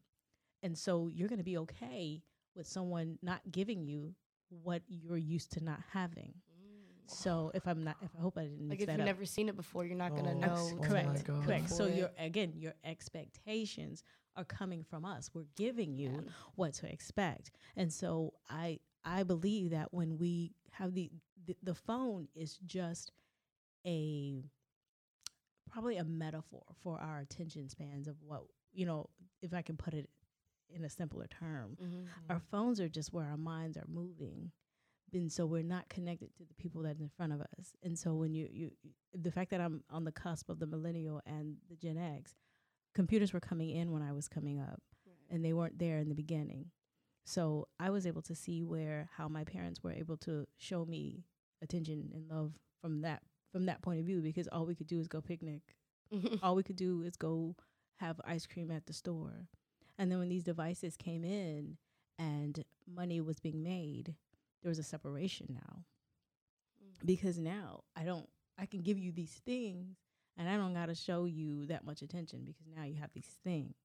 And 0.63 0.77
so 0.77 1.07
you're 1.07 1.29
going 1.29 1.39
to 1.39 1.43
be 1.45 1.57
okay 1.59 2.21
with 2.55 2.67
someone 2.67 3.17
not 3.21 3.41
giving 3.51 3.85
you 3.85 4.13
what 4.49 4.81
you're 4.87 5.17
used 5.17 5.51
to 5.53 5.63
not 5.63 5.79
having. 5.93 6.33
Mm. 6.33 7.09
So 7.09 7.51
if 7.53 7.67
I'm 7.67 7.83
not, 7.83 7.97
if 8.01 8.09
I 8.17 8.21
hope 8.21 8.37
I 8.37 8.43
didn't 8.43 8.59
Like 8.61 8.69
mix 8.69 8.81
if 8.83 8.87
that 8.87 8.93
you've 8.93 9.01
up. 9.01 9.05
never 9.05 9.25
seen 9.25 9.49
it 9.49 9.55
before, 9.55 9.85
you're 9.85 9.97
not 9.97 10.15
gonna 10.15 10.33
Oh, 10.35 10.39
know. 10.39 10.71
oh 10.73 10.83
correct, 10.83 11.25
correct. 11.25 11.69
So 11.69 11.87
for 11.87 11.91
your 11.91 12.11
again, 12.17 12.53
your 12.55 12.73
expectations 12.83 14.03
are 14.35 14.43
coming 14.43 14.83
from 14.83 15.05
us. 15.05 15.29
We're 15.33 15.47
giving 15.55 15.93
you 15.93 16.11
Yeah. 16.11 16.31
what 16.55 16.73
to 16.75 16.91
expect, 16.91 17.51
and 17.75 17.91
so 17.91 18.33
I 18.49 18.79
I 19.03 19.23
believe 19.23 19.69
that 19.71 19.93
when 19.93 20.17
we 20.17 20.53
have 20.73 20.93
the 20.93 21.09
the, 21.45 21.55
the 21.63 21.75
phone 21.75 22.27
is 22.35 22.57
just 22.65 23.11
a 23.85 24.43
probably 25.71 25.97
a 25.97 26.03
metaphor 26.03 26.63
for 26.83 26.99
our 26.99 27.19
attention 27.19 27.69
spans 27.69 28.07
of 28.07 28.15
what 28.21 28.43
you 28.73 28.85
know 28.85 29.09
if 29.41 29.53
I 29.53 29.61
can 29.61 29.77
put 29.77 29.93
it 29.93 30.09
in 30.73 30.83
a 30.83 30.89
simpler 30.89 31.27
term 31.27 31.77
Mhm. 31.81 32.07
our 32.29 32.39
phones 32.39 32.79
are 32.79 32.89
just 32.89 33.11
where 33.13 33.25
our 33.25 33.37
minds 33.37 33.77
are 33.77 33.87
moving. 33.87 34.51
And 35.11 35.31
so 35.31 35.47
we're 35.47 35.63
not 35.63 35.89
connected 35.89 36.35
to 36.35 36.43
the 36.45 36.53
people 36.53 36.83
that 36.83 36.97
are 36.99 37.01
in 37.01 37.09
front 37.09 37.33
of 37.33 37.41
us. 37.41 37.75
And 37.81 37.97
so 37.97 38.13
when 38.13 38.35
you 38.35 38.47
you 38.51 38.71
the 39.13 39.31
fact 39.31 39.49
that 39.51 39.59
i'm 39.61 39.83
on 39.89 40.03
the 40.03 40.11
cusp 40.11 40.49
of 40.49 40.59
the 40.59 40.67
millennial 40.67 41.21
and 41.25 41.57
the 41.69 41.75
gen 41.75 41.97
x 41.97 42.35
computers 42.93 43.33
were 43.33 43.39
coming 43.39 43.69
in 43.71 43.91
when 43.91 44.01
i 44.03 44.11
was 44.11 44.27
coming 44.27 44.59
up 44.59 44.81
and 45.31 45.43
they 45.43 45.53
weren't 45.53 45.79
there 45.79 45.97
in 45.97 46.09
the 46.09 46.15
beginning 46.15 46.69
so 47.29 47.67
i 47.79 47.89
was 47.89 48.05
able 48.07 48.21
to 48.21 48.35
see 48.35 48.63
where 48.63 49.09
how 49.15 49.27
my 49.27 49.43
parents 49.43 49.83
were 49.83 49.91
able 49.91 50.17
to 50.17 50.45
show 50.57 50.85
me 50.85 51.23
attention 51.61 52.09
and 52.13 52.29
love 52.29 52.53
from 52.81 53.01
that 53.01 53.21
from 53.51 53.65
that 53.65 53.81
point 53.81 53.99
of 53.99 54.05
view 54.05 54.21
because 54.21 54.47
all 54.47 54.65
we 54.65 54.75
could 54.75 54.87
do 54.87 54.99
is 54.99 55.07
go 55.07 55.21
picnic 55.21 55.75
all 56.43 56.55
we 56.55 56.63
could 56.63 56.75
do 56.75 57.01
is 57.03 57.15
go 57.15 57.55
have 57.99 58.19
ice 58.25 58.47
cream 58.47 58.71
at 58.71 58.85
the 58.85 58.93
store. 58.93 59.47
And 59.97 60.11
then 60.11 60.19
when 60.19 60.29
these 60.29 60.43
devices 60.43 60.95
came 60.95 61.23
in 61.23 61.77
and 62.17 62.63
money 62.87 63.21
was 63.21 63.39
being 63.39 63.61
made, 63.61 64.15
there 64.61 64.69
was 64.69 64.79
a 64.79 64.83
separation 64.83 65.47
now. 65.49 65.83
Mm. 66.83 67.05
Because 67.05 67.37
now 67.37 67.83
I 67.95 68.03
don't 68.03 68.27
I 68.57 68.65
can 68.65 68.81
give 68.81 68.97
you 68.97 69.11
these 69.11 69.41
things 69.45 69.97
and 70.37 70.49
I 70.49 70.57
don't 70.57 70.73
got 70.73 70.87
to 70.87 70.95
show 70.95 71.25
you 71.25 71.65
that 71.67 71.85
much 71.85 72.01
attention 72.01 72.43
because 72.45 72.67
now 72.75 72.83
you 72.83 72.95
have 72.95 73.11
these 73.13 73.37
things. 73.43 73.75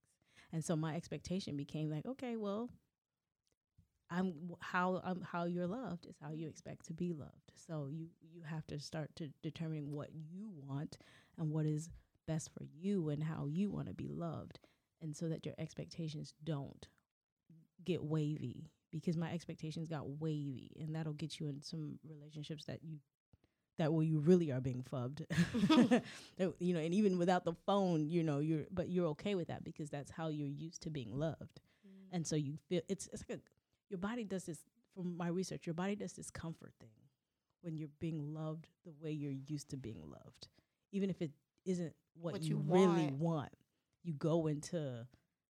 And 0.52 0.64
so 0.64 0.76
my 0.76 0.94
expectation 0.94 1.56
became 1.56 1.90
like, 1.90 2.06
okay, 2.06 2.36
well, 2.36 2.70
I'm 4.14 4.32
w- 4.32 4.56
how 4.60 5.00
I'm 5.04 5.20
how 5.22 5.44
you're 5.44 5.66
loved 5.66 6.06
is 6.06 6.16
how 6.22 6.30
you 6.30 6.46
expect 6.48 6.86
to 6.86 6.92
be 6.92 7.12
loved. 7.12 7.52
So 7.56 7.88
you 7.90 8.06
you 8.22 8.42
have 8.42 8.66
to 8.68 8.78
start 8.78 9.10
to 9.16 9.28
determining 9.42 9.90
what 9.92 10.10
you 10.12 10.48
want 10.66 10.98
and 11.38 11.50
what 11.50 11.66
is 11.66 11.88
best 12.26 12.50
for 12.56 12.64
you 12.64 13.08
and 13.08 13.22
how 13.22 13.46
you 13.46 13.70
want 13.70 13.88
to 13.88 13.94
be 13.94 14.08
loved. 14.08 14.60
And 15.02 15.16
so 15.16 15.28
that 15.28 15.44
your 15.44 15.54
expectations 15.58 16.32
don't 16.44 16.86
get 17.84 18.02
wavy 18.02 18.70
because 18.90 19.16
my 19.16 19.32
expectations 19.32 19.88
got 19.88 20.08
wavy 20.20 20.70
and 20.80 20.94
that'll 20.94 21.12
get 21.12 21.40
you 21.40 21.48
in 21.48 21.60
some 21.60 21.98
relationships 22.08 22.64
that 22.66 22.78
you 22.82 22.98
that 23.76 23.92
where 23.92 24.04
you 24.04 24.20
really 24.20 24.52
are 24.52 24.60
being 24.60 24.84
fubbed. 24.84 25.24
You 26.60 26.74
know 26.74 26.80
and 26.80 26.94
even 26.94 27.18
without 27.18 27.44
the 27.44 27.54
phone 27.66 28.08
you 28.08 28.22
know 28.22 28.38
you're 28.38 28.64
but 28.70 28.88
you're 28.88 29.08
okay 29.08 29.34
with 29.34 29.48
that 29.48 29.64
because 29.64 29.90
that's 29.90 30.12
how 30.12 30.28
you're 30.28 30.46
used 30.46 30.82
to 30.82 30.90
being 30.90 31.18
loved. 31.18 31.60
Mm. 31.86 32.08
And 32.12 32.26
so 32.26 32.36
you 32.36 32.56
feel 32.68 32.82
it's 32.88 33.08
it's 33.12 33.24
like 33.28 33.38
a, 33.38 33.42
your 33.90 33.98
body 33.98 34.24
does 34.24 34.44
this 34.44 34.58
from 34.94 35.16
my 35.16 35.28
research 35.28 35.66
your 35.66 35.74
body 35.74 35.96
does 35.96 36.12
this 36.12 36.30
comfort 36.30 36.72
thing 36.80 36.90
when 37.62 37.76
you're 37.76 37.88
being 38.00 38.34
loved 38.34 38.68
the 38.84 38.92
way 39.02 39.10
you're 39.10 39.32
used 39.32 39.70
to 39.70 39.76
being 39.76 40.00
loved 40.06 40.48
even 40.92 41.10
if 41.10 41.20
it 41.22 41.32
isn't 41.64 41.94
what, 42.20 42.34
What 42.34 42.42
you, 42.42 42.56
you 42.56 42.62
really 42.66 43.06
want. 43.06 43.18
want 43.20 43.52
you 44.02 44.12
go 44.14 44.46
into 44.46 45.06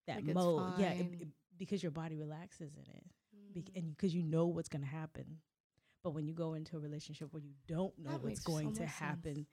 that 0.07 0.17
Like 0.25 0.35
mode 0.35 0.73
yeah 0.77 0.91
it, 0.91 0.97
fine. 0.97 1.17
it- 1.21 1.27
because 1.57 1.83
your 1.83 1.91
body 1.91 2.15
relaxes 2.15 2.71
in 2.75 2.83
it 2.95 3.03
Bec- 3.53 3.63
Mm. 3.73 3.77
and 3.77 3.89
because 3.97 4.13
you 4.15 4.23
know 4.23 4.47
what's 4.47 4.69
going 4.69 4.81
to 4.83 4.87
happen 4.87 5.39
but 6.03 6.11
when 6.11 6.25
you 6.25 6.33
go 6.33 6.53
into 6.55 6.75
a 6.77 6.79
relationship 6.79 7.31
where 7.33 7.41
you 7.43 7.53
don't 7.67 7.97
know 7.99 8.11
That 8.11 8.23
what's 8.23 8.25
makes 8.25 8.43
so 8.43 8.51
going 8.51 8.73
to 8.73 8.81
much 8.81 8.89
sense. 8.89 8.91
happen 8.91 9.45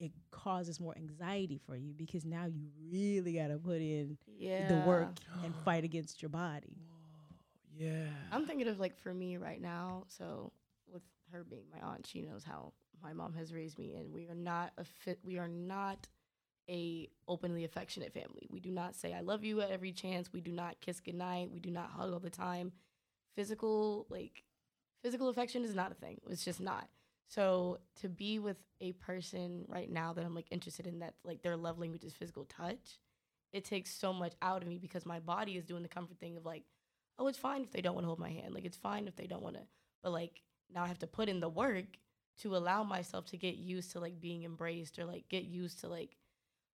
it 0.00 0.12
causes 0.32 0.80
more 0.80 0.94
anxiety 0.96 1.58
for 1.58 1.76
you 1.76 1.92
because 1.94 2.24
now 2.24 2.46
you 2.46 2.66
really 2.90 3.34
got 3.34 3.48
to 3.48 3.58
put 3.58 3.80
in 3.80 4.18
yeah. 4.36 4.66
the 4.68 4.86
work 4.88 5.10
and 5.44 5.54
fight 5.64 5.84
against 5.84 6.20
your 6.22 6.30
body 6.30 6.76
yeah 7.76 8.06
I'm 8.32 8.46
thinking 8.46 8.68
of 8.68 8.78
like 8.80 8.96
for 8.96 9.12
me 9.12 9.36
right 9.36 9.60
now. 9.60 10.04
So 10.08 10.52
with 10.92 11.02
her 11.32 11.44
being 11.44 11.64
my 11.72 11.86
aunt, 11.86 12.06
she 12.06 12.22
knows 12.22 12.44
how 12.44 12.72
my 13.02 13.12
mom 13.12 13.34
has 13.34 13.52
raised 13.52 13.78
me, 13.78 13.94
and 13.94 14.12
we 14.12 14.28
are 14.28 14.34
not 14.34 14.72
a 14.78 14.84
fit. 14.84 15.18
We 15.24 15.38
are 15.38 15.48
not 15.48 16.08
a 16.70 17.08
openly 17.28 17.64
affectionate 17.64 18.12
family. 18.14 18.46
We 18.50 18.60
do 18.60 18.70
not 18.70 18.94
say 18.94 19.12
"I 19.14 19.20
love 19.20 19.44
you" 19.44 19.60
at 19.60 19.70
every 19.70 19.92
chance. 19.92 20.32
We 20.32 20.40
do 20.40 20.52
not 20.52 20.80
kiss 20.80 21.00
goodnight. 21.00 21.50
We 21.52 21.60
do 21.60 21.70
not 21.70 21.90
hug 21.90 22.12
all 22.12 22.20
the 22.20 22.30
time. 22.30 22.72
Physical 23.36 24.06
like 24.08 24.44
physical 25.02 25.28
affection 25.28 25.64
is 25.64 25.74
not 25.74 25.92
a 25.92 25.94
thing. 25.94 26.20
It's 26.30 26.44
just 26.44 26.60
not. 26.60 26.88
So 27.28 27.78
to 28.00 28.08
be 28.08 28.38
with 28.38 28.56
a 28.80 28.92
person 28.92 29.64
right 29.68 29.90
now 29.90 30.12
that 30.12 30.24
I'm 30.24 30.34
like 30.34 30.46
interested 30.50 30.86
in 30.86 31.00
that 31.00 31.14
like 31.24 31.42
their 31.42 31.56
love 31.56 31.78
language 31.78 32.04
is 32.04 32.12
physical 32.12 32.44
touch, 32.44 32.98
it 33.52 33.64
takes 33.64 33.90
so 33.94 34.12
much 34.12 34.34
out 34.42 34.62
of 34.62 34.68
me 34.68 34.78
because 34.78 35.06
my 35.06 35.20
body 35.20 35.56
is 35.56 35.64
doing 35.64 35.82
the 35.82 35.88
comfort 35.88 36.18
thing 36.18 36.36
of 36.36 36.44
like, 36.44 36.64
oh, 37.18 37.26
it's 37.28 37.38
fine 37.38 37.62
if 37.62 37.70
they 37.70 37.80
don't 37.80 37.94
want 37.94 38.04
to 38.04 38.08
hold 38.08 38.18
my 38.18 38.30
hand. 38.30 38.54
Like 38.54 38.64
it's 38.64 38.76
fine 38.76 39.06
if 39.08 39.16
they 39.16 39.26
don't 39.26 39.42
want 39.42 39.56
to. 39.56 39.62
But 40.02 40.12
like 40.12 40.42
now 40.72 40.82
I 40.84 40.88
have 40.88 40.98
to 41.00 41.06
put 41.06 41.28
in 41.28 41.40
the 41.40 41.48
work 41.48 41.86
to 42.38 42.56
allow 42.56 42.82
myself 42.82 43.26
to 43.26 43.36
get 43.36 43.56
used 43.56 43.92
to 43.92 44.00
like 44.00 44.20
being 44.20 44.42
embraced 44.44 44.98
or 44.98 45.04
like 45.04 45.28
get 45.28 45.44
used 45.44 45.80
to 45.80 45.88
like 45.88 46.16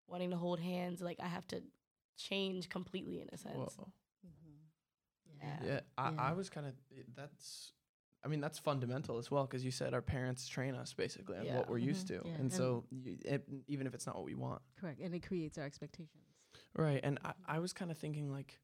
wanting 0.07 0.31
to 0.31 0.37
hold 0.37 0.59
hands. 0.59 1.01
Like 1.01 1.19
I 1.21 1.27
have 1.27 1.47
to 1.49 1.61
change 2.17 2.69
completely 2.69 3.21
in 3.21 3.29
a 3.31 3.37
sense. 3.37 3.77
Mm-hmm. 3.77 5.47
Yeah. 5.47 5.57
Yeah, 5.73 5.79
I, 5.97 6.11
Yeah. 6.11 6.21
I 6.21 6.33
was 6.33 6.49
kind 6.49 6.67
of 6.67 6.73
that's. 7.15 7.73
I 8.23 8.27
mean 8.27 8.39
that's 8.39 8.59
fundamental 8.59 9.17
as 9.17 9.31
well 9.31 9.45
because 9.47 9.65
you 9.65 9.71
said 9.71 9.95
our 9.95 10.01
parents 10.03 10.47
train 10.47 10.75
us 10.75 10.93
basically 10.93 11.37
on 11.39 11.45
what 11.57 11.67
we're 11.67 11.79
used 11.79 12.05
Mhm. 12.05 12.21
to, 12.21 12.27
Yeah, 12.27 12.33
and, 12.35 12.41
and- 12.41 12.53
so 12.53 12.85
you, 12.91 13.17
it, 13.25 13.47
even 13.67 13.87
if 13.87 13.95
it's 13.95 14.05
not 14.05 14.15
what 14.15 14.25
we 14.25 14.35
want, 14.35 14.61
Correct. 14.79 14.99
And 15.01 15.15
it 15.15 15.25
creates 15.25 15.57
our 15.57 15.63
expectations. 15.65 16.23
right? 16.75 16.99
And 17.03 17.17
I, 17.25 17.33
I 17.47 17.57
was 17.59 17.73
kind 17.73 17.89
of 17.89 17.97
thinking 17.97 18.31
like, 18.31 18.59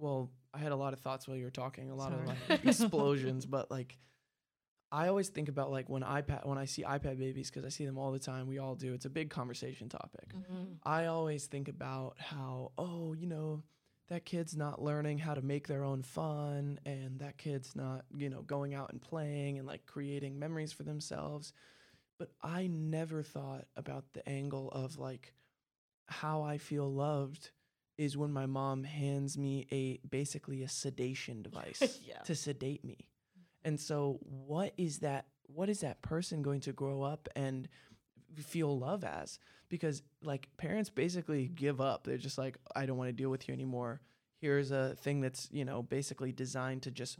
well, 0.00 0.30
I 0.52 0.58
had 0.58 0.72
a 0.72 0.76
lot 0.76 0.92
of 0.92 1.00
thoughts 1.00 1.28
while 1.28 1.36
you 1.36 1.44
were 1.44 1.50
talking, 1.50 1.90
a 1.90 1.94
lot 1.94 2.12
of 2.12 2.26
like 2.26 2.64
explosions, 2.64 3.46
but 3.56 3.70
like, 3.70 3.98
I 4.92 5.06
always 5.08 5.28
think 5.28 5.48
about 5.48 5.70
like 5.70 5.88
when 5.88 6.02
iPad 6.02 6.46
when 6.46 6.58
I 6.58 6.64
see 6.64 6.82
iPad 6.82 7.18
babies 7.18 7.50
because 7.50 7.64
I 7.64 7.68
see 7.68 7.86
them 7.86 7.96
all 7.98 8.10
the 8.10 8.18
time. 8.18 8.48
We 8.48 8.58
all 8.58 8.74
do. 8.74 8.92
It's 8.92 9.04
a 9.04 9.10
big 9.10 9.30
conversation 9.30 9.88
topic. 9.88 10.34
Mhm. 10.34 10.78
I 10.82 11.06
always 11.06 11.46
think 11.46 11.68
about 11.68 12.18
how, 12.18 12.72
oh, 12.76 13.12
you 13.12 13.26
know, 13.26 13.62
that 14.08 14.24
kid's 14.24 14.56
not 14.56 14.82
learning 14.82 15.18
how 15.18 15.34
to 15.34 15.42
make 15.42 15.68
their 15.68 15.84
own 15.84 16.02
fun 16.02 16.80
and 16.84 17.20
that 17.20 17.38
kid's 17.38 17.76
not, 17.76 18.04
you 18.16 18.28
know, 18.28 18.42
going 18.42 18.74
out 18.74 18.90
and 18.90 19.00
playing 19.00 19.58
and 19.58 19.66
like 19.68 19.86
creating 19.86 20.38
memories 20.38 20.72
for 20.72 20.82
themselves. 20.82 21.52
But 22.18 22.32
I 22.42 22.66
never 22.66 23.22
thought 23.22 23.66
about 23.76 24.12
the 24.12 24.28
angle 24.28 24.70
of 24.72 24.98
like 24.98 25.34
how 26.06 26.42
I 26.42 26.58
feel 26.58 26.92
loved 26.92 27.50
is 28.00 28.16
when 28.16 28.32
my 28.32 28.46
mom 28.46 28.82
hands 28.84 29.36
me 29.36 29.66
a 29.70 30.00
basically 30.08 30.62
a 30.62 30.68
sedation 30.68 31.42
device 31.48 32.00
Yeah. 32.04 32.18
to 32.24 32.34
sedate 32.34 32.84
me. 32.84 32.96
And 33.64 33.78
so 33.78 34.18
what 34.22 34.72
is 34.78 35.00
that 35.00 35.26
what 35.46 35.68
is 35.68 35.80
that 35.80 36.00
person 36.00 36.42
going 36.42 36.60
to 36.60 36.72
grow 36.72 37.02
up 37.02 37.28
and 37.36 37.68
feel 38.36 38.78
love 38.78 39.04
as? 39.04 39.38
Because 39.68 40.02
like 40.22 40.48
parents 40.56 40.88
basically 40.90 41.46
give 41.48 41.80
up. 41.80 42.04
They're 42.04 42.16
just 42.16 42.38
like 42.38 42.56
I 42.74 42.86
don't 42.86 42.96
want 42.96 43.08
to 43.08 43.12
deal 43.12 43.30
with 43.30 43.48
you 43.48 43.54
anymore. 43.54 44.00
Here's 44.40 44.70
a 44.70 44.94
thing 45.02 45.20
that's, 45.20 45.48
you 45.52 45.66
know, 45.66 45.82
basically 45.82 46.32
designed 46.32 46.82
to 46.84 46.90
just 46.90 47.18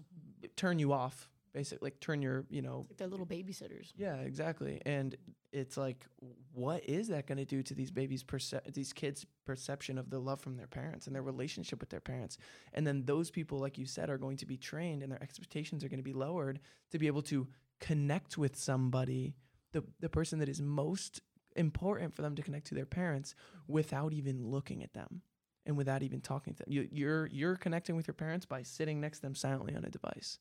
turn 0.56 0.78
you 0.78 0.92
off, 0.94 1.28
basically 1.52 1.86
like 1.86 2.00
turn 2.00 2.22
your, 2.22 2.44
you 2.48 2.62
know, 2.62 2.86
Like 2.88 2.96
they're 2.98 3.08
little 3.08 3.26
babysitters. 3.26 3.92
yeah, 3.96 4.16
exactly. 4.16 4.80
And 4.86 5.16
it's 5.52 5.76
like, 5.76 6.06
what 6.52 6.84
is 6.84 7.08
that 7.08 7.26
going 7.26 7.38
to 7.38 7.44
do 7.44 7.62
to 7.62 7.74
these 7.74 7.90
babies' 7.90 8.22
perce- 8.22 8.54
these 8.72 8.92
kids' 8.92 9.26
perception 9.46 9.98
of 9.98 10.10
the 10.10 10.18
love 10.20 10.40
from 10.40 10.56
their 10.56 10.66
parents 10.68 11.06
and 11.06 11.14
their 11.14 11.22
relationship 11.22 11.80
with 11.80 11.90
their 11.90 12.00
parents? 12.00 12.38
And 12.72 12.86
then 12.86 13.04
those 13.04 13.30
people, 13.30 13.58
like 13.58 13.78
you 13.78 13.86
said, 13.86 14.10
are 14.10 14.18
going 14.18 14.36
to 14.38 14.46
be 14.46 14.56
trained, 14.56 15.02
and 15.02 15.10
their 15.10 15.22
expectations 15.22 15.82
are 15.82 15.88
going 15.88 15.98
to 15.98 16.04
be 16.04 16.12
lowered 16.12 16.60
to 16.90 16.98
be 16.98 17.06
able 17.08 17.22
to 17.22 17.48
connect 17.80 18.36
with 18.38 18.56
somebody, 18.56 19.34
the 19.72 19.82
the 20.00 20.08
person 20.08 20.38
that 20.38 20.48
is 20.48 20.60
most 20.60 21.20
important 21.56 22.14
for 22.14 22.22
them 22.22 22.36
to 22.36 22.42
connect 22.42 22.66
to 22.68 22.74
their 22.74 22.86
parents, 22.86 23.34
without 23.66 24.12
even 24.12 24.46
looking 24.46 24.82
at 24.84 24.92
them 24.94 25.22
and 25.66 25.76
without 25.76 26.02
even 26.02 26.20
talking 26.20 26.54
to 26.54 26.62
them. 26.62 26.72
You, 26.72 26.88
you're 26.92 27.26
you're 27.26 27.56
connecting 27.56 27.96
with 27.96 28.06
your 28.06 28.14
parents 28.14 28.46
by 28.46 28.62
sitting 28.62 29.00
next 29.00 29.18
to 29.18 29.22
them 29.22 29.34
silently 29.34 29.74
on 29.74 29.84
a 29.84 29.90
device. 29.90 30.38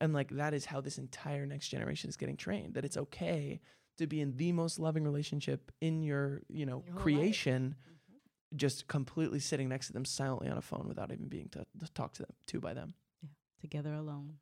And 0.00 0.12
like 0.14 0.30
that 0.30 0.54
is 0.54 0.64
how 0.64 0.80
this 0.80 0.98
entire 0.98 1.44
next 1.46 1.68
generation 1.68 2.08
is 2.08 2.16
getting 2.16 2.36
trained 2.36 2.74
that 2.74 2.84
it's 2.84 2.96
okay 2.96 3.60
to 3.98 4.06
be 4.06 4.20
in 4.20 4.36
the 4.36 4.52
most 4.52 4.78
loving 4.78 5.04
relationship 5.04 5.70
in 5.80 6.02
your, 6.02 6.42
you 6.48 6.64
know, 6.64 6.82
Your 6.86 6.94
whole 6.94 6.94
life. 6.94 7.02
creation, 7.02 7.74
mm-hmm. 7.78 8.56
just 8.56 8.88
completely 8.88 9.40
sitting 9.40 9.68
next 9.68 9.88
to 9.88 9.92
them 9.92 10.06
silently 10.06 10.48
on 10.48 10.56
a 10.56 10.62
phone 10.62 10.86
without 10.88 11.12
even 11.12 11.28
being 11.28 11.48
to, 11.50 11.66
to 11.78 11.92
talk 11.92 12.14
to 12.14 12.22
them 12.22 12.32
to 12.46 12.60
by 12.60 12.72
them. 12.72 12.94
Yeah. 13.22 13.28
Together 13.60 13.92
alone. 13.92 14.34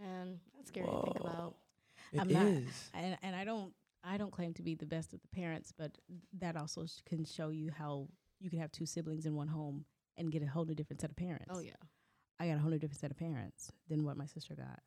Man, 0.00 0.40
that's 0.56 0.68
scary 0.68 0.86
to 0.86 1.02
think 1.02 1.20
about. 1.20 1.54
It 2.12 2.20
I'm 2.20 2.28
not- 2.28 2.62
and 2.94 3.18
and 3.22 3.36
I 3.36 3.44
don't 3.44 3.72
I 4.02 4.16
don't 4.16 4.32
claim 4.32 4.54
to 4.54 4.62
be 4.62 4.74
the 4.74 4.86
best 4.86 5.12
of 5.12 5.20
the 5.20 5.28
parents, 5.28 5.72
but 5.76 5.96
that 6.40 6.56
also 6.56 6.86
sh- 6.86 7.02
can 7.06 7.24
show 7.24 7.50
you 7.50 7.70
how 7.70 8.08
you 8.40 8.48
can 8.50 8.58
have 8.60 8.72
two 8.72 8.86
siblings 8.86 9.26
in 9.26 9.34
one 9.34 9.48
home 9.48 9.84
and 10.16 10.30
get 10.32 10.42
a 10.42 10.46
whole 10.46 10.64
new 10.64 10.74
different 10.74 11.00
set 11.00 11.10
of 11.10 11.16
parents. 11.16 11.46
Oh 11.50 11.60
yeah. 11.60 11.72
I 12.40 12.48
got 12.48 12.56
a 12.56 12.58
whole 12.60 12.70
new 12.70 12.78
different 12.78 13.00
set 13.00 13.10
of 13.10 13.16
parents 13.18 13.72
than 13.88 14.04
what 14.04 14.16
my 14.16 14.26
sister 14.26 14.54
got, 14.54 14.80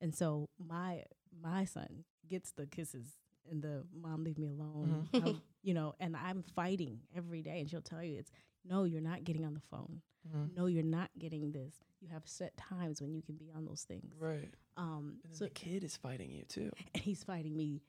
and 0.00 0.14
so 0.14 0.48
my 0.58 1.04
my 1.42 1.64
son 1.64 2.04
gets 2.28 2.52
the 2.52 2.66
kisses 2.66 3.12
and 3.48 3.62
the 3.62 3.84
mom 3.94 4.24
leave 4.24 4.38
me 4.38 4.48
alone, 4.48 5.08
Mhm. 5.12 5.22
um, 5.26 5.42
you 5.62 5.72
know, 5.74 5.94
and 6.00 6.16
I'm 6.16 6.42
fighting 6.42 7.00
every 7.14 7.42
day, 7.42 7.60
and 7.60 7.70
she'll 7.70 7.80
tell 7.82 8.02
you 8.02 8.18
it's 8.18 8.30
no, 8.64 8.84
you're 8.84 9.00
not 9.00 9.22
getting 9.24 9.44
on 9.44 9.54
the 9.54 9.60
phone. 9.70 10.02
Mhm. 10.28 10.54
No, 10.56 10.66
you're 10.66 10.82
not 10.82 11.10
getting 11.18 11.52
this. 11.52 11.74
You 12.00 12.08
have 12.08 12.26
set 12.26 12.56
times 12.56 13.00
when 13.00 13.14
you 13.14 13.22
can 13.22 13.36
be 13.36 13.52
on 13.52 13.64
those 13.64 13.84
things. 13.84 14.12
Right. 14.18 14.52
Um, 14.76 15.20
so 15.30 15.44
the 15.44 15.50
kid 15.50 15.84
is 15.84 15.96
fighting 15.96 16.30
you 16.32 16.44
too. 16.46 16.72
and 16.94 17.02
he's 17.04 17.22
fighting 17.22 17.56
me 17.56 17.82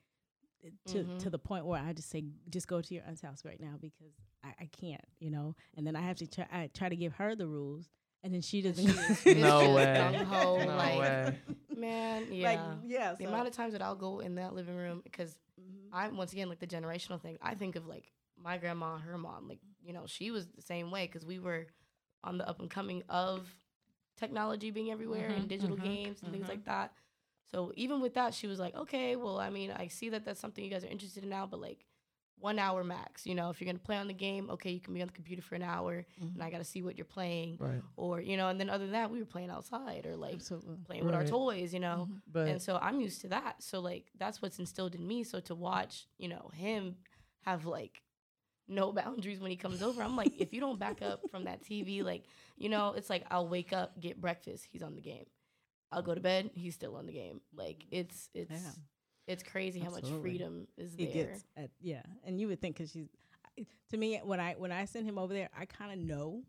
uh, 0.63 0.69
to 0.85 1.03
Mhm. 1.05 1.19
to 1.19 1.29
the 1.31 1.39
point 1.39 1.65
where 1.65 1.81
I 1.81 1.93
just 1.93 2.09
say, 2.09 2.23
just 2.49 2.67
go 2.67 2.81
to 2.81 2.93
your 2.93 3.03
aunt's 3.05 3.21
house 3.21 3.43
right 3.43 3.59
now 3.59 3.77
because 3.79 4.13
I, 4.43 4.53
I 4.59 4.65
can't, 4.67 5.03
you 5.19 5.31
know. 5.31 5.55
And 5.75 5.85
then 5.87 5.95
I 5.95 6.01
have 6.01 6.17
to 6.17 6.27
try, 6.27 6.47
I 6.51 6.67
try 6.67 6.89
to 6.89 6.95
give 6.95 7.13
her 7.13 7.35
the 7.35 7.47
rules, 7.47 7.89
and 8.27 8.33
then 8.35 8.41
she 8.41 8.61
doesn't. 8.61 8.87
she 9.23 9.41
No 9.41 9.73
way. 9.73 9.83
gung-ho, 9.97 10.65
No 10.65 10.77
like, 10.77 10.99
way. 10.99 11.37
Man, 11.75 12.27
yeah. 12.31 12.47
Like 12.49 12.59
yeah, 12.87 13.15
the 13.15 13.25
amount 13.25 13.47
of 13.47 13.53
times 13.53 13.73
that 13.73 13.81
I'll 13.81 13.95
go 13.95 14.19
in 14.19 14.35
that 14.35 14.53
living 14.53 14.75
room 14.75 15.01
because 15.03 15.35
I'm 15.93 16.17
once 16.17 16.33
again 16.33 16.49
like 16.49 16.59
the 16.59 16.67
generational 16.67 17.19
thing. 17.21 17.37
I 17.41 17.55
think 17.55 17.75
of 17.75 17.87
like 17.87 18.11
my 18.41 18.57
grandma, 18.57 18.97
her 18.97 19.17
mom, 19.17 19.47
like 19.47 19.59
you 19.83 19.93
know 19.93 20.03
she 20.07 20.31
was 20.31 20.47
the 20.47 20.61
same 20.61 20.91
way 20.91 21.05
because 21.07 21.25
we 21.25 21.39
were 21.39 21.67
on 22.23 22.37
the 22.37 22.47
up 22.47 22.59
and 22.59 22.69
coming 22.69 23.03
of 23.09 23.47
technology 24.17 24.71
being 24.71 24.91
everywhere 24.91 25.29
and 25.29 25.45
Mhm, 25.45 25.49
digital 25.49 25.77
mhm, 25.77 25.83
games 25.83 26.21
and 26.23 26.31
things 26.31 26.45
mhm. 26.45 26.49
like 26.49 26.65
that. 26.65 26.93
So 27.51 27.71
even 27.75 28.01
with 28.01 28.15
that, 28.15 28.33
she 28.33 28.47
was 28.47 28.59
like, 28.59 28.75
okay, 28.75 29.15
well, 29.15 29.39
I 29.39 29.49
mean, 29.49 29.71
I 29.71 29.87
see 29.87 30.09
that 30.09 30.25
that's 30.25 30.39
something 30.39 30.63
you 30.63 30.69
guys 30.71 30.83
are 30.83 30.87
interested 30.89 31.23
in 31.23 31.29
now, 31.29 31.45
but 31.45 31.61
like 31.61 31.85
one 32.39 32.59
hour 32.59 32.83
max. 32.83 33.25
You 33.25 33.35
know, 33.35 33.49
if 33.49 33.59
you're 33.59 33.65
gonna 33.65 33.79
play 33.79 33.97
on 33.97 34.07
the 34.07 34.13
game, 34.13 34.49
okay, 34.51 34.71
you 34.71 34.79
can 34.79 34.93
be 34.93 35.01
on 35.01 35.07
the 35.07 35.13
computer 35.13 35.41
for 35.41 35.55
an 35.55 35.63
hour, 35.63 36.05
and 36.19 36.41
I 36.43 36.49
got 36.49 36.59
to 36.59 36.63
see 36.63 36.81
what 36.83 36.97
you're 36.97 37.05
playing, 37.05 37.57
Right. 37.59 37.81
or 37.95 38.21
you 38.21 38.37
know, 38.37 38.49
and 38.49 38.59
then 38.59 38.69
other 38.69 38.85
than 38.85 38.93
that, 38.93 39.09
we 39.11 39.19
were 39.19 39.25
playing 39.25 39.49
outside 39.49 40.05
or 40.05 40.15
like 40.15 40.35
absolutely. 40.35 40.77
playing 40.85 41.05
with 41.05 41.15
our 41.15 41.25
toys. 41.25 41.73
You 41.73 41.79
know. 41.79 42.07
Mhm. 42.09 42.21
But 42.31 42.47
And 42.49 42.61
so 42.61 42.77
I'm 42.81 42.99
used 43.01 43.21
to 43.21 43.27
that. 43.29 43.63
So 43.63 43.79
like 43.79 44.11
that's 44.17 44.41
what's 44.41 44.59
instilled 44.59 44.93
in 44.95 45.05
me. 45.07 45.23
So 45.23 45.39
to 45.41 45.55
watch, 45.55 46.07
you 46.17 46.27
know, 46.27 46.51
him 46.53 46.97
have 47.41 47.65
like 47.65 48.01
no 48.67 48.91
boundaries 49.01 49.39
when 49.39 49.49
he 49.49 49.57
comes 49.57 49.81
over, 49.81 50.01
I'm 50.03 50.15
like, 50.15 50.33
if 50.37 50.53
you 50.53 50.59
don't 50.59 50.77
back 50.79 51.01
up 51.01 51.21
from 51.31 51.45
that 51.45 51.63
TV, 51.63 52.03
like, 52.03 52.25
you 52.57 52.69
know, 52.69 52.93
it's 52.93 53.09
like 53.09 53.25
I'll 53.31 53.47
wake 53.47 53.73
up, 53.73 53.99
get 53.99 54.19
breakfast, 54.21 54.67
he's 54.71 54.83
on 54.83 54.93
the 54.95 55.01
game. 55.01 55.25
I'll 55.91 56.01
go 56.03 56.13
to 56.13 56.19
bed, 56.21 56.51
he's 56.53 56.75
still 56.75 56.95
on 56.97 57.05
the 57.07 57.13
game. 57.13 57.39
Like 57.55 57.85
it's 57.91 58.29
it's 58.33 58.51
Yeah. 58.51 58.71
It's 59.27 59.43
crazy 59.43 59.79
how 59.79 59.89
much 59.91 60.07
freedom 60.21 60.67
is 60.77 60.93
He 60.95 61.05
there. 61.05 61.25
gets 61.27 61.43
at, 61.55 61.69
yeah, 61.81 62.01
and 62.25 62.39
you 62.39 62.47
would 62.47 62.61
think 62.61 62.77
because 62.77 62.91
she's 62.91 63.07
to 63.89 63.97
me 63.97 64.19
when 64.23 64.39
I 64.39 64.53
when 64.57 64.71
I 64.71 64.85
send 64.85 65.05
him 65.07 65.17
over 65.17 65.33
there, 65.33 65.49
I 65.57 65.65
kind 65.65 65.91
of 65.91 65.99
know 66.05 66.43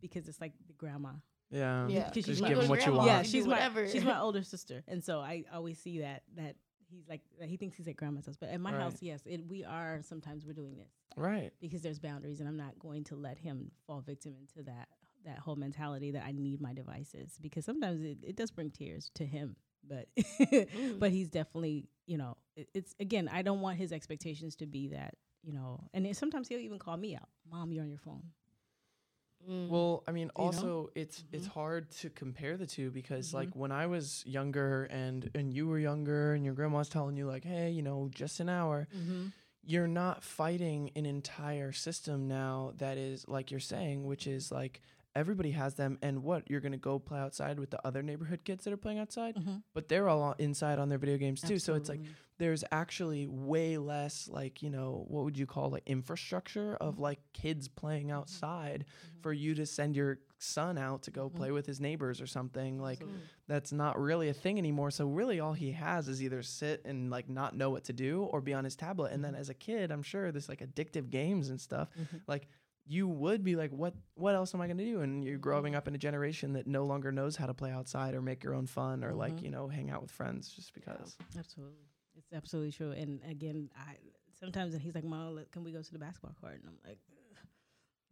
because 0.00 0.28
it's 0.28 0.40
like 0.40 0.52
the 0.66 0.72
grandma. 0.74 1.10
yeah. 1.50 1.86
Yeah, 1.88 2.04
'Cause 2.04 2.14
Just 2.14 2.28
she's 2.28 2.40
give 2.40 2.56
my- 2.58 2.62
him 2.64 2.68
what 2.68 2.84
you 2.86 2.92
want. 2.92 3.06
Yeah, 3.06 3.18
You 3.18 3.24
do 3.24 3.30
she's 3.30 3.46
my 3.46 3.86
she's 3.90 4.04
my 4.14 4.18
older 4.20 4.42
sister, 4.42 4.82
and 4.88 5.02
so 5.02 5.20
I 5.20 5.44
always 5.52 5.78
see 5.78 6.00
that 6.00 6.22
that 6.36 6.56
he's 6.88 7.08
like 7.08 7.22
that 7.38 7.48
he 7.48 7.56
thinks 7.56 7.76
he's 7.76 7.88
at 7.88 7.96
grandma's 7.96 8.26
house. 8.26 8.36
But 8.38 8.50
at 8.50 8.60
my 8.60 8.72
Right. 8.72 8.80
house, 8.82 8.96
yes, 9.00 9.20
it, 9.26 9.46
we 9.48 9.64
are 9.64 10.00
sometimes 10.02 10.44
we're 10.46 10.52
doing 10.52 10.76
this 10.76 10.92
Right. 11.16 11.52
because 11.60 11.82
there's 11.82 11.98
boundaries, 11.98 12.40
and 12.40 12.48
I'm 12.48 12.56
not 12.56 12.78
going 12.78 13.04
to 13.04 13.16
let 13.16 13.38
him 13.38 13.70
fall 13.86 14.00
victim 14.00 14.34
into 14.40 14.62
that 14.70 14.88
that 15.24 15.38
whole 15.38 15.56
mentality 15.56 16.12
that 16.12 16.24
I 16.24 16.30
need 16.32 16.60
my 16.60 16.72
devices 16.72 17.36
because 17.42 17.64
sometimes 17.64 18.00
it, 18.00 18.18
it 18.22 18.36
does 18.36 18.50
bring 18.52 18.70
tears 18.70 19.10
to 19.14 19.26
him. 19.26 19.56
But 19.88 20.08
Mm. 20.16 20.98
but 20.98 21.10
he's 21.10 21.28
definitely 21.28 21.88
you 22.06 22.18
know 22.18 22.36
it, 22.56 22.68
it's 22.74 22.94
again 23.00 23.28
I 23.32 23.42
don't 23.42 23.60
want 23.60 23.78
his 23.78 23.92
expectations 23.92 24.56
to 24.56 24.66
be 24.66 24.88
that 24.88 25.14
you 25.42 25.52
know 25.52 25.88
and 25.94 26.06
it, 26.06 26.16
sometimes 26.16 26.48
he'll 26.48 26.60
even 26.60 26.78
call 26.78 26.96
me 26.96 27.14
out, 27.16 27.28
mom, 27.50 27.72
you're 27.72 27.82
on 27.84 27.90
your 27.90 27.98
phone. 27.98 28.22
Mm. 29.48 29.68
Well, 29.68 30.02
I 30.08 30.12
mean, 30.12 30.30
You 30.36 30.44
know? 30.44 30.48
also 30.50 30.90
it's 30.94 31.24
it's 31.32 31.46
Mhm. 31.46 31.50
hard 31.52 31.90
to 32.00 32.10
compare 32.10 32.56
the 32.56 32.66
two 32.66 32.90
because 32.90 33.30
Mhm. 33.30 33.34
like 33.34 33.54
when 33.54 33.70
I 33.70 33.86
was 33.86 34.24
younger 34.26 34.84
and 34.84 35.30
and 35.34 35.52
you 35.52 35.66
were 35.68 35.78
younger 35.78 36.32
and 36.34 36.44
your 36.44 36.54
grandma's 36.54 36.88
telling 36.88 37.16
you 37.16 37.26
like, 37.26 37.44
hey, 37.44 37.70
you 37.70 37.82
know, 37.82 38.08
just 38.10 38.40
an 38.40 38.48
hour, 38.48 38.88
Mm-hmm. 38.94 39.26
you're 39.62 39.88
not 39.88 40.22
fighting 40.24 40.90
an 40.96 41.06
entire 41.06 41.72
system 41.72 42.26
now 42.28 42.72
that 42.78 42.96
is 42.98 43.28
like 43.28 43.50
you're 43.50 43.60
saying, 43.60 44.04
which 44.06 44.26
is 44.26 44.50
like 44.50 44.80
everybody 45.16 45.50
has 45.52 45.74
them. 45.74 45.98
And 46.02 46.22
what 46.22 46.48
you're 46.50 46.60
gonna 46.60 46.76
go 46.76 46.98
play 47.00 47.18
outside 47.18 47.58
with 47.58 47.70
the 47.70 47.84
other 47.86 48.02
neighborhood 48.02 48.44
kids 48.44 48.64
that 48.64 48.72
are 48.72 48.76
playing 48.76 48.98
outside, 49.00 49.34
Mhm. 49.36 49.62
but 49.74 49.88
they're 49.88 50.08
all 50.08 50.32
inside 50.38 50.78
on 50.78 50.88
their 50.88 50.98
video 50.98 51.16
games 51.18 51.40
too. 51.40 51.58
So 51.58 51.74
it's 51.74 51.88
like 51.88 52.00
there's 52.38 52.62
actually 52.70 53.26
way 53.26 53.78
less 53.78 54.28
like 54.28 54.62
you 54.62 54.68
know 54.70 55.06
what 55.08 55.24
would 55.24 55.38
you 55.38 55.46
call 55.46 55.70
like 55.70 55.82
infrastructure 55.86 56.76
of 56.76 56.98
like 56.98 57.18
kids 57.32 57.66
playing 57.66 58.10
outside 58.10 58.84
for 59.22 59.32
you 59.32 59.54
to 59.54 59.64
send 59.66 59.96
your 59.96 60.18
son 60.38 60.76
out 60.76 61.02
to 61.02 61.10
go 61.10 61.30
Mhm. 61.30 61.34
play 61.34 61.50
with 61.50 61.64
his 61.64 61.80
neighbors 61.80 62.20
or 62.20 62.26
something 62.26 62.78
like 62.78 62.98
Absolutely. 63.00 63.22
that's 63.46 63.72
not 63.72 63.98
really 63.98 64.28
a 64.28 64.34
thing 64.34 64.58
anymore 64.58 64.90
so 64.90 65.06
really 65.08 65.40
all 65.40 65.54
he 65.54 65.72
has 65.72 66.08
is 66.08 66.22
either 66.22 66.42
sit 66.42 66.82
and 66.84 67.10
like 67.10 67.26
not 67.30 67.56
know 67.56 67.70
what 67.70 67.84
to 67.84 67.94
do 67.94 68.24
or 68.24 68.42
be 68.42 68.52
on 68.52 68.64
his 68.64 68.76
tablet 68.76 69.12
and 69.12 69.24
then 69.24 69.32
Mhm. 69.32 69.38
as 69.38 69.48
a 69.48 69.54
kid 69.54 69.90
i'm 69.90 70.02
sure 70.02 70.30
there's 70.30 70.50
like 70.50 70.60
addictive 70.60 71.08
games 71.08 71.48
and 71.48 71.58
stuff 71.58 71.88
like 72.26 72.48
you 72.88 73.08
would 73.08 73.42
be 73.42 73.56
like 73.56 73.70
what 73.72 73.94
what 74.14 74.34
else 74.34 74.54
am 74.54 74.60
i 74.60 74.66
going 74.66 74.78
to 74.78 74.84
do 74.84 75.00
and 75.00 75.24
you're 75.24 75.38
growing 75.38 75.74
up 75.74 75.88
in 75.88 75.94
a 75.94 75.98
generation 75.98 76.52
that 76.52 76.66
no 76.66 76.84
longer 76.84 77.10
knows 77.10 77.34
how 77.36 77.46
to 77.46 77.54
play 77.54 77.70
outside 77.70 78.14
or 78.14 78.22
make 78.22 78.44
your 78.44 78.54
own 78.54 78.66
fun 78.66 79.02
or 79.02 79.12
like 79.12 79.34
Mhm. 79.36 79.42
you 79.42 79.50
know 79.50 79.66
hang 79.68 79.90
out 79.90 80.02
with 80.02 80.10
friends 80.10 80.48
just 80.48 80.72
because 80.72 81.16
Absolutely, 81.36 81.74
it's 82.16 82.32
absolutely 82.32 82.72
true. 82.72 82.92
And 82.92 83.20
again, 83.28 83.70
I 83.76 83.96
sometimes 84.38 84.72
and 84.74 84.82
he's 84.82 84.94
like, 84.94 85.04
"Mom, 85.04 85.40
can 85.50 85.64
we 85.64 85.72
go 85.72 85.82
to 85.82 85.92
the 85.92 85.98
basketball 85.98 86.34
court?" 86.40 86.54
And 86.54 86.64
I'm 86.68 86.78
like, 86.86 86.98
"Ugh, 87.10 87.38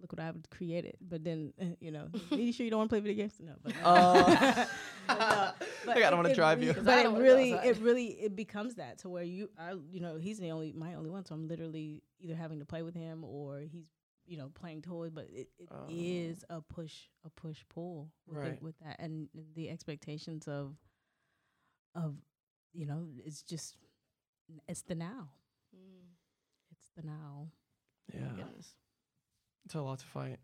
"Look 0.01 0.13
what 0.13 0.21
I've 0.21 0.37
created." 0.51 0.97
But 1.01 1.23
then, 1.25 1.53
uh, 1.61 1.77
you 1.81 1.91
know, 1.91 2.09
are 2.33 2.37
you 2.37 2.53
sure 2.53 2.65
you 2.65 2.71
don't 2.71 2.79
want 2.79 2.91
to 2.91 2.95
play 2.95 3.01
video 3.01 3.17
games? 3.23 3.41
No, 3.41 3.53
but 3.63 3.75
Oh. 3.85 4.67
But 5.07 5.19
no, 5.19 5.27
but 5.29 5.57
Like, 5.87 6.05
I 6.05 6.11
don't 6.11 6.17
wanna 6.23 6.35
drive 6.35 6.63
you. 6.63 6.73
But 6.73 6.81
it 6.99 7.03
don't 7.05 7.13
wanna 7.13 7.25
go 7.25 7.33
really, 7.35 7.53
it 7.53 7.79
really, 7.81 8.07
it 8.07 8.35
becomes 8.35 8.75
that 8.77 8.99
to 8.99 9.09
where 9.11 9.23
you 9.23 9.51
are. 9.59 9.75
You 9.93 10.01
know, 10.01 10.17
he's 10.17 10.39
the 10.39 10.51
only, 10.51 10.73
my 10.73 10.95
only 10.95 11.11
one. 11.11 11.25
So 11.27 11.35
I'm 11.35 11.47
literally 11.47 12.03
either 12.21 12.35
having 12.35 12.59
to 12.61 12.65
play 12.65 12.83
with 12.83 12.95
him 12.95 13.23
or 13.23 13.61
he's, 13.61 13.85
you 14.27 14.37
know, 14.39 14.51
playing 14.55 14.83
toys. 14.83 15.11
But 15.13 15.29
it, 15.31 15.49
it 15.59 15.69
Oh. 15.71 15.87
is 15.91 16.45
a 16.51 16.61
push, 16.61 16.95
a 17.25 17.31
push 17.31 17.59
pull 17.69 18.11
with, 18.27 18.39
Right. 18.39 18.53
it, 18.53 18.63
with 18.63 18.79
that, 18.81 18.97
and 18.99 19.29
the 19.55 19.69
expectations 19.71 20.47
of, 20.49 20.77
of, 21.95 22.17
you 22.73 22.87
know, 22.87 23.07
it's 23.25 23.43
just, 23.43 23.77
it's 24.69 24.83
the 24.83 24.95
now. 24.95 25.29
Mm, 25.75 26.09
It's 26.73 26.91
the 26.97 27.03
now. 27.03 27.51
yeah 28.13 28.45
it's 29.65 29.75
a 29.75 29.81
lot 29.81 29.99
to 29.99 30.05
fight 30.05 30.39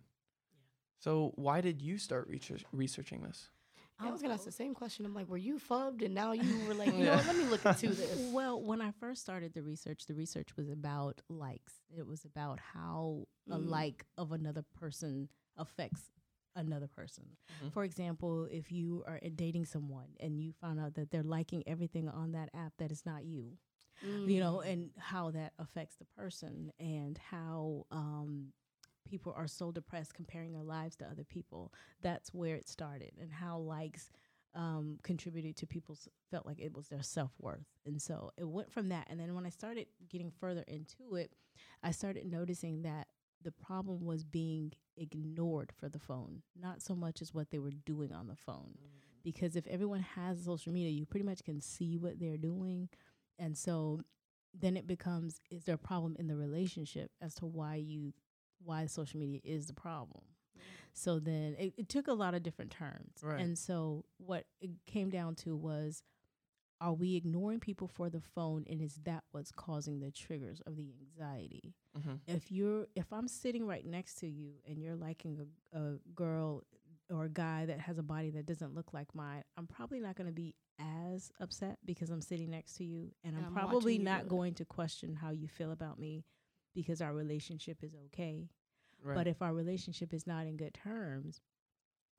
so 0.99 1.33
why 1.37 1.61
did 1.61 1.83
you 1.83 1.99
start 1.99 2.27
research- 2.29 2.65
researching 2.73 3.21
this 3.23 3.51
Yeah, 3.51 3.60
I 4.03 4.11
was 4.11 4.23
gonna 4.23 4.35
ask 4.35 4.45
the 4.45 4.53
same 4.53 4.75
question. 4.75 5.05
I'm 5.07 5.15
like, 5.15 5.29
were 5.29 5.37
you 5.37 5.59
fubbed 5.59 6.03
and 6.05 6.15
now 6.15 6.33
you 6.33 6.59
were 6.67 6.75
like, 6.75 6.89
you 6.93 6.99
know, 6.99 7.05
Yeah. 7.05 7.17
what, 7.17 7.27
let 7.27 7.37
me 7.37 7.45
look 7.45 7.65
into 7.65 7.89
this. 7.89 8.19
Well, 8.33 8.61
when 8.61 8.81
I 8.81 8.91
first 8.93 9.23
started 9.23 9.53
the 9.55 9.63
research, 9.63 10.07
the 10.07 10.15
research 10.15 10.57
was 10.57 10.69
about 10.69 11.21
likes. 11.29 11.75
It 11.97 12.07
was 12.07 12.25
about 12.25 12.59
how 12.61 13.27
a 13.51 13.57
Mm. 13.59 13.69
like 13.69 14.07
of 14.17 14.33
another 14.33 14.63
person 14.79 15.29
affects 15.57 16.11
another 16.57 16.89
person. 16.89 17.37
Mhm. 17.63 17.73
For 17.73 17.85
example, 17.85 18.47
if 18.51 18.71
you 18.73 19.05
are 19.07 19.21
dating 19.35 19.67
someone 19.67 20.09
and 20.21 20.41
you 20.41 20.53
found 20.53 20.81
out 20.81 20.95
that 20.95 21.11
they're 21.11 21.23
liking 21.23 21.63
everything 21.67 22.09
on 22.09 22.33
that 22.33 22.49
app 22.55 22.73
that 22.79 22.91
is 22.91 23.05
not 23.07 23.25
you, 23.25 23.59
you 24.03 24.41
know, 24.41 24.63
Mm. 24.65 24.73
and 24.73 24.91
how 24.99 25.31
that 25.31 25.53
affects 25.59 25.97
the 25.97 26.05
person 26.07 26.73
and 26.81 27.19
how 27.19 27.87
um, 27.91 28.53
people 29.11 29.35
are 29.37 29.47
so 29.47 29.71
depressed 29.71 30.15
comparing 30.15 30.53
their 30.53 30.63
lives 30.63 30.97
to 30.97 31.07
other 31.07 31.25
people. 31.25 31.73
That's 32.03 32.33
where 32.33 32.57
it 32.57 32.69
started, 32.69 33.13
and 33.21 33.33
how 33.33 33.59
likes 33.59 34.11
um, 34.55 34.99
contributed 35.03 35.57
to 35.57 35.67
people's 35.67 36.09
felt 36.31 36.47
like 36.47 36.61
it 36.61 36.75
was 36.75 36.89
their 36.89 37.03
self 37.03 37.33
worth, 37.39 37.67
and 37.85 38.01
so 38.01 38.31
it 38.37 38.49
went 38.49 38.73
from 38.73 38.89
that. 38.89 39.07
And 39.11 39.19
then 39.21 39.35
when 39.35 39.47
I 39.47 39.51
started 39.51 39.87
getting 40.09 40.31
further 40.31 40.65
into 40.67 41.17
it, 41.17 41.33
I 41.83 41.91
started 41.91 42.31
noticing 42.31 42.83
that 42.83 43.09
the 43.43 43.53
problem 43.53 44.05
was 44.05 44.23
being 44.23 44.73
ignored 44.97 45.73
for 45.79 45.89
the 45.89 45.99
phone, 45.99 46.43
not 46.61 46.83
so 46.83 46.95
much 46.95 47.23
as 47.23 47.33
what 47.33 47.51
they 47.51 47.59
were 47.59 47.73
doing 47.87 48.13
on 48.13 48.29
the 48.29 48.37
phone 48.37 48.75
because 49.23 49.57
if 49.57 49.67
everyone 49.67 50.01
has 50.01 50.45
social 50.45 50.73
media, 50.73 50.91
you 50.91 51.07
pretty 51.07 51.27
much 51.27 51.45
can 51.45 51.61
see 51.61 51.99
what 51.99 52.19
they're 52.19 52.37
doing. 52.37 52.89
And 53.39 53.57
so 53.57 54.01
then 54.59 54.77
it 54.77 54.87
becomes 54.87 55.41
is 55.51 55.65
there 55.65 55.77
a 55.77 55.79
problem 55.79 56.17
in 56.19 56.27
the 56.27 56.37
relationship 56.37 57.11
as 57.21 57.35
to 57.37 57.47
why 57.47 57.77
you 57.77 58.13
why 58.65 58.87
social 58.87 59.21
media 59.21 59.41
is 59.45 59.67
the 59.67 59.75
problem. 59.75 60.23
So 60.93 61.19
then 61.19 61.57
it, 61.59 61.75
it 61.77 61.89
took 61.89 62.09
a 62.09 62.13
lot 62.13 62.35
of 62.35 62.43
different 62.43 62.71
turns. 62.71 63.23
Right. 63.23 63.41
And 63.41 63.57
so 63.57 64.05
what 64.19 64.45
it 64.61 64.71
came 64.87 65.09
down 65.09 65.35
to 65.37 65.57
was 65.57 66.03
are 66.81 66.95
we 66.95 67.15
ignoring 67.15 67.61
people 67.61 67.89
for 67.89 68.09
the 68.09 68.21
phone 68.21 68.65
and 68.69 68.81
is 68.81 68.95
that 69.05 69.23
what's 69.33 69.53
causing 69.53 70.01
the 70.01 70.11
triggers 70.11 70.63
of 70.67 70.77
the 70.77 70.93
anxiety? 71.01 71.75
Mm-hmm. 71.99 72.15
if 72.29 72.53
you're 72.53 72.87
if 72.95 73.13
I'm 73.13 73.27
sitting 73.27 73.67
right 73.67 73.85
next 73.85 74.21
to 74.21 74.29
you 74.29 74.53
and 74.69 74.81
you're 74.81 74.95
liking 74.95 75.45
a, 75.75 75.79
a 75.79 75.99
girl 76.15 76.63
or 77.13 77.25
a 77.25 77.29
guy 77.29 77.67
that 77.67 77.81
has 77.81 77.99
a 77.99 78.03
body 78.03 78.31
that 78.31 78.47
doesn't 78.47 78.75
look 78.75 78.95
like 78.95 79.13
mine, 79.15 79.43
I'm 79.57 79.67
probably 79.67 79.99
not 80.01 80.15
going 80.15 80.29
to 80.29 80.33
be 80.33 80.55
as 80.79 81.31
upset 81.41 81.79
because 81.85 82.11
I'm 82.11 82.21
sitting 82.21 82.51
next 82.51 82.75
to 82.77 82.85
you, 82.85 83.11
and, 83.25 83.35
And 83.35 83.39
I'm, 83.39 83.49
I'm 83.49 83.53
probably 83.53 83.95
watching 83.95 84.01
you 84.01 84.05
not 84.05 84.29
going 84.29 84.55
to 84.55 84.65
question 84.65 85.15
how 85.15 85.31
you 85.31 85.49
feel 85.49 85.73
about 85.73 85.99
me 85.99 86.25
because 86.75 87.01
our 87.01 87.13
relationship 87.13 87.79
is 87.83 87.95
okay. 88.07 88.49
Right. 89.03 89.15
But 89.15 89.27
if 89.27 89.43
our 89.43 89.53
relationship 89.55 90.13
is 90.13 90.27
not 90.27 90.47
in 90.47 90.57
good 90.57 90.75
terms, 90.75 91.41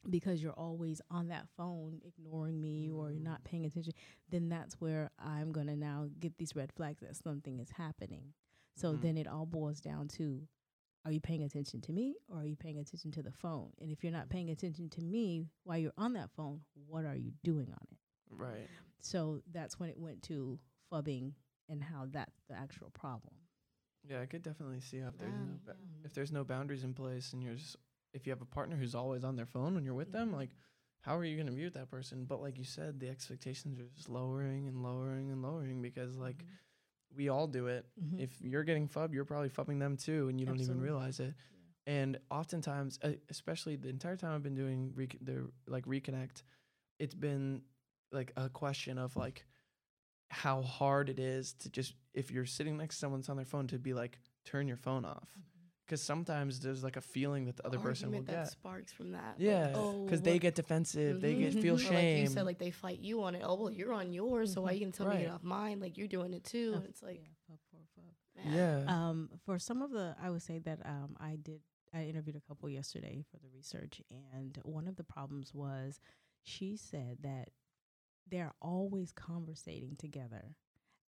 because 0.10 0.42
you're 0.42 0.52
always 0.54 1.00
on 1.12 1.28
that 1.28 1.48
phone 1.56 2.02
ignoring 2.04 2.60
me 2.60 2.90
or 2.90 3.12
you're 3.12 3.22
not 3.22 3.44
paying 3.44 3.66
attention, 3.66 3.94
then 4.30 4.50
that's 4.50 4.82
where 4.82 5.12
I'm 5.20 5.52
going 5.52 5.68
to 5.68 5.76
now 5.76 6.10
get 6.20 6.38
these 6.38 6.56
red 6.56 6.72
flags 6.74 7.02
that 7.02 7.16
something 7.16 7.60
is 7.60 7.70
happening. 7.72 8.34
So 8.76 8.94
Mhm. 8.94 9.02
then 9.02 9.18
it 9.18 9.28
all 9.28 9.46
boils 9.46 9.80
down 9.80 10.08
to 10.10 10.48
are 11.06 11.12
you 11.12 11.20
paying 11.20 11.44
attention 11.44 11.82
to 11.82 11.92
me 11.92 12.16
or 12.30 12.42
are 12.42 12.46
you 12.46 12.56
paying 12.56 12.78
attention 12.80 13.12
to 13.12 13.24
the 13.24 13.32
phone? 13.32 13.74
And 13.80 13.92
if 13.92 14.04
you're 14.04 14.12
not 14.14 14.30
paying 14.30 14.50
attention 14.50 14.90
to 14.92 15.02
me 15.02 15.50
while 15.64 15.78
you're 15.78 15.94
on 15.98 16.14
that 16.14 16.32
phone, 16.32 16.62
what 16.88 17.06
are 17.06 17.16
you 17.16 17.32
doing 17.44 17.70
on 17.72 17.88
it? 17.92 17.98
right. 18.30 18.70
So 19.00 19.42
that's 19.52 19.80
when 19.80 19.90
it 19.90 20.00
went 20.00 20.22
to 20.24 20.60
fubbing 20.92 21.34
and 21.70 21.84
how 21.84 22.08
that's 22.10 22.42
the 22.50 22.56
actual 22.56 22.90
problem. 22.92 23.34
Yeah, 24.08 24.22
I 24.22 24.26
could 24.26 24.42
definitely 24.44 24.82
see 24.82 25.00
how 25.00 25.10
if 25.10 25.18
there's 25.18 25.34
no 25.34 25.60
ba- 25.66 25.76
if 26.04 26.14
there's 26.14 26.32
no 26.32 26.44
boundaries 26.44 26.84
in 26.84 26.94
place 26.94 27.34
and 27.34 27.44
you're 27.44 27.56
just 27.56 27.76
if 28.14 28.26
you 28.26 28.32
have 28.32 28.42
a 28.42 28.46
partner 28.46 28.76
who's 28.76 28.96
always 28.96 29.24
on 29.24 29.36
their 29.36 29.46
phone 29.46 29.76
when 29.76 29.86
you're 29.86 29.94
with 29.94 30.12
them, 30.12 30.32
like 30.34 30.50
how 31.02 31.18
are 31.18 31.24
you 31.24 31.36
going 31.36 31.48
to 31.48 31.54
mute 31.54 31.74
that 31.74 31.90
person? 31.90 32.26
But 32.26 32.42
like 32.42 32.58
you 32.58 32.64
said, 32.64 33.00
the 33.00 33.10
expectations 33.10 33.80
are 33.80 33.88
just 33.96 34.10
lowering 34.10 34.68
and 34.68 34.84
lowering 34.84 35.32
and 35.32 35.42
lowering 35.42 35.82
because 35.82 36.16
like 36.18 36.44
we 37.16 37.30
all 37.30 37.48
do 37.48 37.68
it. 37.68 37.86
Mhm. 38.02 38.20
If 38.20 38.42
you're 38.42 38.64
getting 38.64 38.88
fubbed, 38.88 39.14
you're 39.14 39.26
probably 39.26 39.50
fubbing 39.50 39.80
them 39.80 39.98
too, 39.98 40.30
and 40.30 40.40
you 40.40 40.46
don't 40.46 40.60
even 40.62 40.80
realize 40.82 41.20
it. 41.20 41.34
And 41.88 42.20
oftentimes, 42.30 43.00
uh, 43.04 43.14
especially 43.30 43.76
the 43.76 43.90
entire 43.90 44.16
time 44.16 44.34
I've 44.36 44.44
been 44.44 44.56
doing 44.56 44.94
rec- 44.96 45.18
the 45.22 45.52
like 45.68 45.86
reconnect, 45.86 46.44
it's 47.00 47.16
been 47.16 47.64
like 48.12 48.32
a 48.38 48.50
question 48.50 48.98
of 48.98 49.16
like 49.16 49.46
how 50.32 50.62
hard 50.62 51.10
it 51.10 51.20
is 51.20 51.54
to 51.54 51.70
just 51.70 51.94
if 52.14 52.32
you're 52.32 52.46
sitting 52.46 52.78
next 52.78 52.96
to 52.96 53.00
someone 53.02 53.20
that's 53.20 53.30
on 53.30 53.36
their 53.36 53.46
phone 53.46 53.68
to 53.68 53.78
be 53.78 53.94
like 53.94 54.18
turn 54.46 54.68
your 54.68 54.78
phone 54.78 55.06
off 55.06 55.30
because 55.86 56.02
sometimes 56.02 56.62
there's 56.62 56.84
like 56.84 56.96
a 56.96 57.02
feeling 57.02 57.46
that 57.46 57.58
the 57.58 57.66
other 57.68 57.78
person 57.80 58.12
will 58.12 58.22
that 58.22 58.44
get. 58.46 58.52
sparks 58.52 58.94
from 58.94 59.12
that. 59.12 59.36
like, 59.38 59.40
Yeah, 59.40 59.74
oh, 59.76 60.06
because 60.06 60.22
they 60.22 60.40
get 60.40 60.56
defensive, 60.56 61.20
they 61.20 61.36
get 61.36 61.54
Mhm. 61.54 61.62
feel 61.62 61.74
Or 61.74 61.76
Or 61.76 61.80
shame. 61.80 61.94
like 61.94 62.16
you 62.22 62.28
said, 62.28 62.46
like 62.46 62.60
they 62.60 62.72
fight 62.72 63.00
you 63.00 63.22
on 63.24 63.36
it. 63.36 63.42
Oh 63.44 63.56
well, 63.56 63.72
you're 63.72 63.92
on 63.94 64.14
yours, 64.14 64.54
so 64.54 64.62
why 64.62 64.72
Mhm. 64.72 64.76
you 64.76 64.80
gonna 64.86 64.92
tell 64.94 65.08
me 65.08 65.18
to 65.18 65.24
get 65.24 65.32
off 65.34 65.44
mine? 65.44 65.80
Like 65.82 65.98
you're 65.98 66.08
doing 66.08 66.34
it 66.34 66.44
too. 66.46 66.74
And 66.76 66.86
it's 66.86 67.04
like, 67.04 67.22
yeah, 68.36 68.44
yeah, 68.50 68.86
Um, 68.88 69.30
for 69.46 69.60
some 69.60 69.82
of 69.82 69.92
the, 69.92 70.16
I 70.22 70.30
would 70.30 70.42
say 70.42 70.60
that 70.60 70.80
um, 70.86 71.18
I 71.20 71.36
did. 71.36 71.62
I 71.94 72.04
interviewed 72.06 72.38
a 72.38 72.42
couple 72.48 72.70
yesterday 72.70 73.22
for 73.30 73.38
the 73.40 73.50
research, 73.54 74.02
and 74.10 74.58
one 74.64 74.88
of 74.88 74.96
the 74.96 75.04
problems 75.04 75.54
was 75.54 76.00
she 76.42 76.78
said 76.78 77.18
that 77.24 77.50
they're 78.30 78.54
always 78.62 79.12
conversating 79.12 79.96
together, 79.96 80.56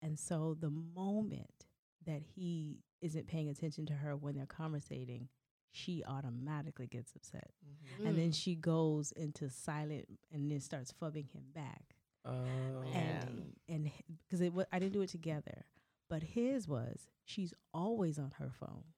and 0.02 0.18
so 0.20 0.56
the 0.60 0.70
moment 0.70 1.68
that 2.06 2.22
he 2.36 2.84
isn't 3.02 3.28
paying 3.28 3.50
attention 3.50 3.86
to 3.88 3.94
her 3.94 4.16
when 4.16 4.36
they're 4.36 4.46
conversating, 4.46 5.30
she 5.72 6.04
automatically 6.06 6.88
gets 6.88 7.16
upset, 7.16 7.52
Mhm. 7.66 8.06
and 8.08 8.18
then 8.18 8.30
Mm. 8.32 8.36
she 8.36 8.56
goes 8.56 9.12
into 9.14 9.50
silent 9.50 10.20
and 10.32 10.52
then 10.52 10.60
starts 10.60 10.92
fubbing 10.92 11.30
him 11.30 11.52
back 11.52 11.96
Oh, 12.26 12.82
and 12.94 13.60
and 13.68 13.92
because 14.20 14.40
it 14.42 14.54
wa- 14.54 14.66
I 14.72 14.80
didn't 14.80 14.94
do 14.94 15.02
it 15.02 15.10
together, 15.10 15.66
but 16.10 16.24
his 16.24 16.68
was 16.68 17.10
she's 17.26 17.54
always 17.74 18.18
on 18.20 18.32
her 18.32 18.50
phone. 18.52 18.94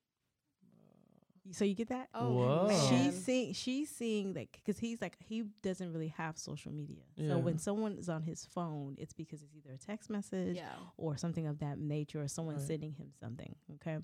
So 1.52 1.64
you 1.64 1.76
get 1.76 1.90
that? 1.90 2.10
Oh, 2.14 2.32
Whoa. 2.32 2.88
She's 2.90 3.24
seeing 3.24 3.54
she's 3.54 3.90
seeing 3.90 4.34
like 4.34 4.60
because 4.66 4.80
he's 4.80 5.02
like 5.02 5.16
he 5.20 5.44
doesn't 5.62 5.92
really 5.94 6.08
have 6.18 6.38
social 6.38 6.72
media. 6.72 7.04
Yeah. 7.16 7.30
So 7.30 7.38
when 7.38 7.58
someone 7.60 7.98
is 7.98 8.10
on 8.10 8.24
his 8.24 8.46
phone, 8.46 8.96
it's 8.98 9.14
because 9.14 9.44
it's 9.44 9.54
either 9.56 9.74
a 9.74 9.78
text 9.78 10.10
message 10.10 10.56
yeah. 10.58 10.70
or 10.98 11.18
something 11.18 11.46
of 11.46 11.60
that 11.60 11.78
nature, 11.78 12.22
or 12.22 12.28
someone 12.28 12.56
Right. 12.56 12.66
sending 12.66 12.94
him 12.94 13.12
something. 13.20 13.56
Okay, 13.76 13.98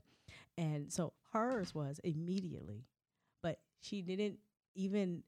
and 0.58 0.92
so 0.94 1.14
hers 1.34 1.74
was 1.74 2.00
immediately, 2.04 2.86
but 3.42 3.60
she 3.80 4.02
didn't 4.04 4.38
even 4.76 5.24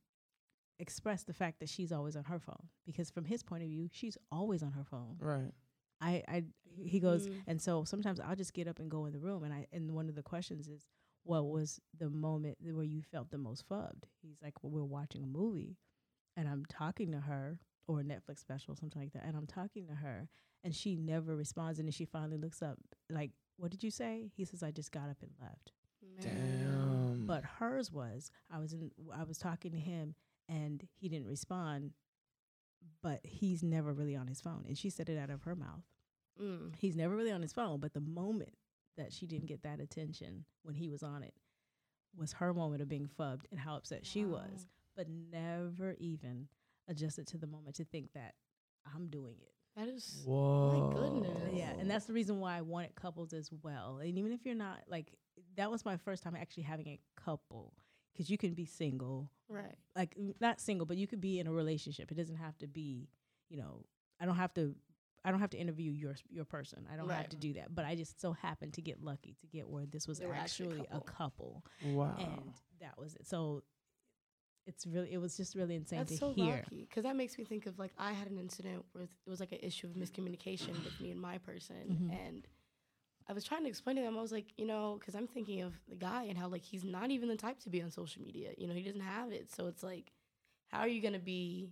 express 0.80 1.24
the 1.24 1.34
fact 1.34 1.60
that 1.60 1.70
she's 1.70 1.92
always 1.92 2.16
on 2.16 2.24
her 2.26 2.40
phone 2.40 2.68
because 2.86 3.10
from 3.10 3.26
his 3.26 3.42
point 3.44 3.64
of 3.64 3.70
view, 3.70 3.88
she's 3.92 4.18
always 4.32 4.62
on 4.64 4.72
her 4.74 4.84
phone. 4.84 5.18
right. 5.20 5.52
I, 6.02 6.22
I 6.28 6.44
he 6.84 7.00
goes 7.00 7.28
Mhm. 7.28 7.44
and 7.48 7.62
so 7.62 7.86
sometimes 7.86 8.20
I'll 8.20 8.36
just 8.36 8.54
get 8.54 8.68
up 8.68 8.80
and 8.80 8.90
go 8.92 9.06
in 9.06 9.14
the 9.14 9.20
room 9.20 9.44
and 9.44 9.54
I 9.54 9.68
and 9.72 9.92
one 9.94 10.10
of 10.10 10.16
the 10.16 10.24
questions 10.24 10.68
is 10.68 10.86
what 11.24 11.48
was 11.48 11.80
the 11.98 12.10
moment 12.10 12.58
th- 12.62 12.74
where 12.74 12.84
you 12.84 13.02
felt 13.02 13.32
the 13.32 13.38
most 13.38 13.68
fubbed? 13.68 14.06
He's 14.22 14.42
like, 14.42 14.62
well, 14.62 14.72
we're 14.72 14.84
watching 14.84 15.24
a 15.24 15.28
movie 15.28 15.78
and 16.36 16.48
I'm 16.48 16.66
talking 16.66 17.12
to 17.12 17.20
her 17.22 17.60
or 17.88 18.00
a 18.00 18.04
Netflix 18.04 18.40
special, 18.40 18.76
something 18.76 19.02
like 19.02 19.14
that. 19.14 19.24
And 19.26 19.36
I'm 19.36 19.48
talking 19.48 19.88
to 19.88 19.96
her 19.96 20.30
and 20.64 20.76
she 20.76 20.96
never 20.96 21.36
responds. 21.36 21.80
And 21.80 21.88
then 21.88 21.92
she 21.92 22.06
finally 22.06 22.38
looks 22.38 22.62
up, 22.62 22.78
like, 23.10 23.32
what 23.58 23.72
did 23.72 23.84
you 23.84 23.92
say? 23.92 24.32
He 24.36 24.46
says, 24.46 24.64
I 24.64 24.72
just 24.72 24.92
got 24.92 25.10
up 25.10 25.18
and 25.22 25.32
left. 25.42 25.72
Damn. 26.22 27.26
But 27.26 27.44
hers 27.44 27.92
was, 27.92 28.32
I 28.52 28.60
was 28.60 28.74
in, 28.74 28.92
I 29.16 29.24
was 29.24 29.38
talking 29.38 29.72
to 29.72 29.80
him 29.80 30.16
and 30.50 30.86
he 31.00 31.10
didn't 31.10 31.28
respond, 31.28 31.92
but 33.02 33.22
he's 33.24 33.64
never 33.64 33.94
really 33.94 34.16
on 34.16 34.28
his 34.28 34.42
phone. 34.42 34.66
And 34.68 34.78
she 34.78 34.90
said 34.90 35.10
it 35.10 35.18
out 35.18 35.30
of 35.30 35.44
her 35.44 35.56
mouth. 35.56 35.84
Mm. 36.42 36.74
He's 36.78 36.96
never 36.96 37.16
really 37.16 37.32
on 37.32 37.42
his 37.42 37.54
phone, 37.54 37.80
but 37.80 37.94
the 37.94 38.02
moment 38.02 38.56
that 38.98 39.12
she 39.12 39.26
didn't 39.26 39.48
get 39.48 39.64
that 39.64 39.80
attention 39.80 40.46
when 40.64 40.76
he 40.76 40.90
was 40.90 41.04
on 41.04 41.24
it 41.24 41.34
was 42.16 42.34
her 42.34 42.54
moment 42.54 42.82
of 42.82 42.90
being 42.90 43.08
fubbed 43.20 43.46
and 43.52 43.60
how 43.60 43.76
upset 43.76 44.06
she 44.06 44.26
was, 44.26 44.68
but 44.96 45.08
never 45.10 45.96
even 46.00 46.48
adjusted 46.88 47.28
to 47.28 47.38
the 47.38 47.48
moment 47.48 47.76
to 47.76 47.86
think 47.86 48.10
that 48.14 48.36
I'm 48.94 49.08
doing 49.08 49.36
it. 49.42 49.54
That 49.76 49.88
is 49.88 50.22
Whoa. 50.26 50.92
goodness. 50.94 51.54
Yeah, 51.54 51.72
and 51.80 51.90
that's 51.90 52.06
the 52.06 52.14
reason 52.14 52.40
why 52.40 52.58
I 52.58 52.62
wanted 52.62 52.94
couples 52.94 53.34
as 53.34 53.50
well. 53.64 53.98
And 53.98 54.18
even 54.20 54.32
if 54.32 54.46
you're 54.46 54.54
not 54.54 54.82
like, 54.88 55.14
that 55.58 55.72
was 55.72 55.84
my 55.84 55.98
first 55.98 56.22
time 56.22 56.36
actually 56.40 56.64
having 56.64 56.88
a 56.88 57.00
couple 57.20 57.74
because 58.12 58.30
you 58.30 58.38
can 58.38 58.54
be 58.54 58.66
single, 58.66 59.32
right. 59.50 59.76
like 59.96 60.14
n- 60.16 60.36
not 60.40 60.62
single, 60.62 60.86
but 60.86 60.98
you 60.98 61.08
could 61.08 61.22
be 61.22 61.40
in 61.40 61.48
a 61.48 61.52
relationship. 61.52 62.12
It 62.12 62.16
doesn't 62.18 62.36
have 62.36 62.56
to 62.60 62.68
be, 62.68 63.10
you 63.50 63.58
know, 63.58 63.84
I 64.20 64.26
don't 64.26 64.36
have 64.36 64.54
to. 64.54 64.76
I 65.26 65.32
don't 65.32 65.40
have 65.40 65.52
to 65.52 65.58
interview 65.58 65.92
your 65.92 66.16
your 66.30 66.46
person. 66.46 66.86
I 66.92 66.98
don't 66.98 67.10
have 67.10 67.30
to 67.30 67.38
do 67.38 67.54
that. 67.54 67.74
But 67.74 67.86
I 67.86 67.96
just 67.96 68.20
so 68.20 68.34
happened 68.34 68.74
to 68.74 68.82
get 68.82 69.02
lucky 69.04 69.36
to 69.42 69.48
get 69.48 69.70
where 69.70 69.86
this 69.86 70.08
was 70.08 70.20
They 70.20 70.26
actually 70.26 70.36
a 70.36 70.72
actually 70.72 70.88
a 70.92 71.00
couple, 71.02 71.64
Wow. 71.82 72.16
and 72.20 72.54
that 72.82 72.98
was 72.98 73.16
it. 73.16 73.26
So 73.28 73.64
it's 74.66 74.88
really 74.88 75.12
it 75.12 75.18
was 75.18 75.36
just 75.36 75.56
really 75.56 75.76
insane 75.76 76.00
That's 76.00 76.12
to 76.14 76.18
so 76.18 76.32
hear. 76.34 76.56
lucky 76.56 76.86
because 76.90 77.04
that 77.04 77.16
makes 77.16 77.38
me 77.38 77.44
think 77.44 77.66
of 77.66 77.78
like 77.80 77.92
I 77.98 78.14
had 78.14 78.30
an 78.30 78.38
incident 78.40 78.86
where 78.94 79.04
it 79.06 79.30
was 79.30 79.40
like 79.40 79.52
an 79.52 79.60
issue 79.62 79.88
of 79.88 79.94
miscommunication 79.94 80.84
with 80.84 81.00
me 81.02 81.12
and 81.12 81.20
my 81.22 81.38
person, 81.38 82.00
Mhm. 82.10 82.18
and 82.30 82.48
I 83.28 83.34
was 83.34 83.44
trying 83.46 83.64
to 83.64 83.70
explain 83.70 83.96
to 83.98 84.02
them. 84.02 84.18
I 84.18 84.22
was 84.22 84.34
like, 84.34 84.48
you 84.58 84.66
know, 84.66 84.98
because 85.00 85.16
I'm 85.16 85.28
thinking 85.28 85.62
of 85.62 85.74
the 85.88 85.96
guy 85.96 86.24
and 86.24 86.38
how 86.38 86.48
like 86.50 86.64
he's 86.64 86.84
not 86.84 87.12
even 87.12 87.30
the 87.30 87.38
type 87.38 87.60
to 87.62 87.70
be 87.70 87.82
on 87.82 87.92
social 87.92 88.22
media. 88.22 88.52
You 88.58 88.68
know, 88.68 88.74
he 88.74 88.84
doesn't 88.84 89.00
have 89.02 89.32
it, 89.32 89.52
so 89.52 89.68
it's 89.68 89.84
like, 89.84 90.12
how 90.68 90.80
are 90.80 90.88
you 90.88 91.02
gonna 91.02 91.20
be 91.20 91.70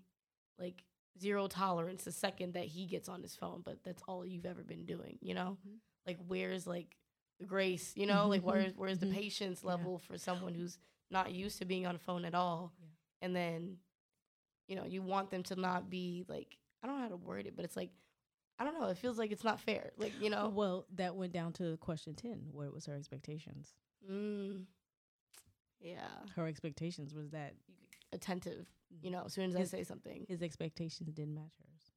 like 0.60 0.84
zero 1.20 1.48
tolerance 1.48 2.04
the 2.04 2.12
second 2.12 2.54
that 2.54 2.66
he 2.66 2.86
gets 2.86 3.10
on 3.10 3.22
his 3.22 3.36
phone? 3.36 3.62
But 3.64 3.84
that's 3.84 4.04
all 4.08 4.26
you've 4.26 4.46
ever 4.46 4.64
been 4.64 4.86
doing. 4.86 5.18
You 5.22 5.34
know, 5.34 5.58
Mhm. 5.68 5.80
like 6.06 6.20
where's 6.28 6.66
like 6.68 6.98
the 7.40 7.46
grace? 7.46 7.94
You 7.96 8.06
know, 8.06 8.28
like 8.28 8.44
where's 8.44 8.74
where's 8.76 9.00
the 9.00 9.06
Mhm. 9.08 9.14
patience 9.14 9.62
Yeah. 9.64 9.70
level 9.70 9.98
for 10.00 10.18
someone 10.18 10.54
who's 10.54 10.78
not 11.10 11.32
used 11.34 11.58
to 11.60 11.66
being 11.66 11.86
on 11.86 11.96
a 11.96 12.00
phone 12.00 12.26
at 12.26 12.34
all? 12.36 12.74
Yeah. 12.80 12.88
and 13.24 13.36
then 13.36 13.78
you 14.68 14.76
know 14.76 14.86
you 14.86 15.02
want 15.04 15.30
them 15.30 15.44
to 15.44 15.56
not 15.56 15.90
be 15.90 16.24
like 16.28 16.58
i 16.82 16.88
don't 16.88 16.96
know 16.96 17.02
how 17.04 17.10
to 17.10 17.18
word 17.18 17.46
it 17.46 17.56
but 17.56 17.66
it's 17.66 17.76
like 17.76 17.92
i 18.58 18.64
don't 18.64 18.74
know 18.80 18.88
it 18.88 18.98
feels 18.98 19.18
like 19.20 19.32
it's 19.32 19.44
not 19.44 19.60
fair 19.60 19.92
like 19.98 20.14
you 20.22 20.30
know 20.30 20.50
Well, 20.50 20.88
that 20.96 21.16
went 21.16 21.34
down 21.34 21.54
to 21.54 21.78
question 21.78 22.16
ten. 22.16 22.48
What 22.52 22.74
was 22.74 22.86
her 22.88 22.96
expectations? 22.96 23.76
mm, 24.10 24.66
yeah 25.80 26.08
Her 26.36 26.48
expectations 26.48 27.14
was 27.14 27.30
that 27.32 27.54
attentive 28.14 28.68
you 29.02 29.10
know 29.12 29.24
as 29.26 29.34
soon 29.34 29.50
as 29.50 29.56
i 29.56 29.64
say 29.64 29.84
something 29.84 30.26
his 30.28 30.42
expectations 30.42 31.14
didn't 31.14 31.34
match 31.36 31.54
hers. 31.60 31.92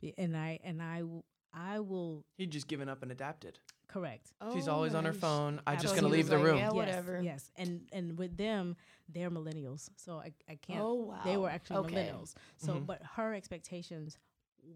Be- 0.00 0.14
And 0.18 0.36
I 0.36 0.58
and 0.64 0.82
I 0.82 1.00
w- 1.00 1.22
I 1.52 1.80
will 1.80 2.24
He'd 2.36 2.50
just 2.50 2.66
given 2.68 2.88
up 2.88 3.02
and 3.02 3.12
adapted. 3.12 3.58
correct. 3.88 4.32
She's 4.52 4.66
Oh 4.68 4.72
always 4.72 4.94
on 4.94 5.04
her 5.04 5.12
phone. 5.12 5.60
I'm 5.66 5.78
just 5.78 5.94
gonna 5.94 6.08
leave 6.08 6.28
the 6.28 6.36
like, 6.36 6.44
room. 6.44 6.56
yeah, 6.58 6.64
Yes, 6.66 6.74
whatever. 6.74 7.20
Yes, 7.22 7.50
and 7.56 7.88
and 7.92 8.18
with 8.18 8.36
them, 8.36 8.76
they're 9.08 9.30
millennials, 9.30 9.88
so 9.96 10.18
I 10.18 10.32
I 10.48 10.56
can't. 10.56 10.80
oh 10.82 10.94
wow 10.94 11.20
They 11.24 11.36
were 11.36 11.48
actually 11.50 11.78
okay. 11.78 11.94
millennials. 12.12 12.34
So, 12.56 12.74
Mhm. 12.74 12.86
but 12.86 13.02
her 13.16 13.34
expectations 13.34 14.18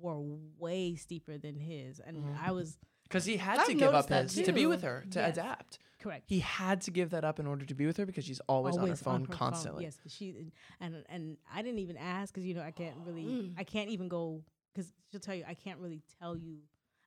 were 0.01 0.21
way 0.59 0.95
steeper 0.95 1.37
than 1.39 1.57
his, 1.59 1.99
and 2.01 2.17
Mhm. 2.25 2.39
I 2.41 2.53
was 2.53 2.79
Because 3.09 3.25
he 3.25 3.37
had 3.39 3.59
I've 3.61 3.67
to 3.67 3.75
give 3.75 3.95
up 3.95 4.09
noticed 4.09 4.09
that 4.11 4.23
his 4.39 4.47
to 4.47 4.53
be 4.53 4.67
with 4.67 4.83
her 4.83 5.05
to 5.11 5.19
Yes. 5.21 5.33
adapt. 5.33 5.79
correct. 5.99 6.25
He 6.29 6.41
had 6.41 6.81
to 6.83 6.91
give 6.91 7.11
that 7.11 7.25
up 7.25 7.41
in 7.41 7.47
order 7.47 7.65
to 7.65 7.75
be 7.75 7.87
with 7.87 7.97
her 7.97 8.07
because 8.07 8.25
she's 8.25 8.41
always, 8.41 8.77
on 8.77 8.89
her 8.89 8.97
phone 8.97 9.27
constantly. 9.27 9.85
Yes, 9.85 9.99
she 10.07 10.53
and 10.81 11.05
and 11.09 11.39
I 11.53 11.63
didn't 11.63 11.81
even 11.81 11.97
ask 11.97 12.33
because 12.33 12.47
you 12.47 12.55
know 12.55 12.63
I 12.63 12.71
can't 12.71 12.97
really 13.05 13.25
Mm. 13.25 13.55
I 13.57 13.65
can't 13.65 13.91
even 13.91 14.09
go 14.09 14.45
because 14.75 14.93
she'll 15.11 15.21
tell 15.21 15.35
you 15.35 15.45
I 15.49 15.55
can't 15.55 15.79
really 15.81 16.03
tell 16.21 16.37
you 16.37 16.59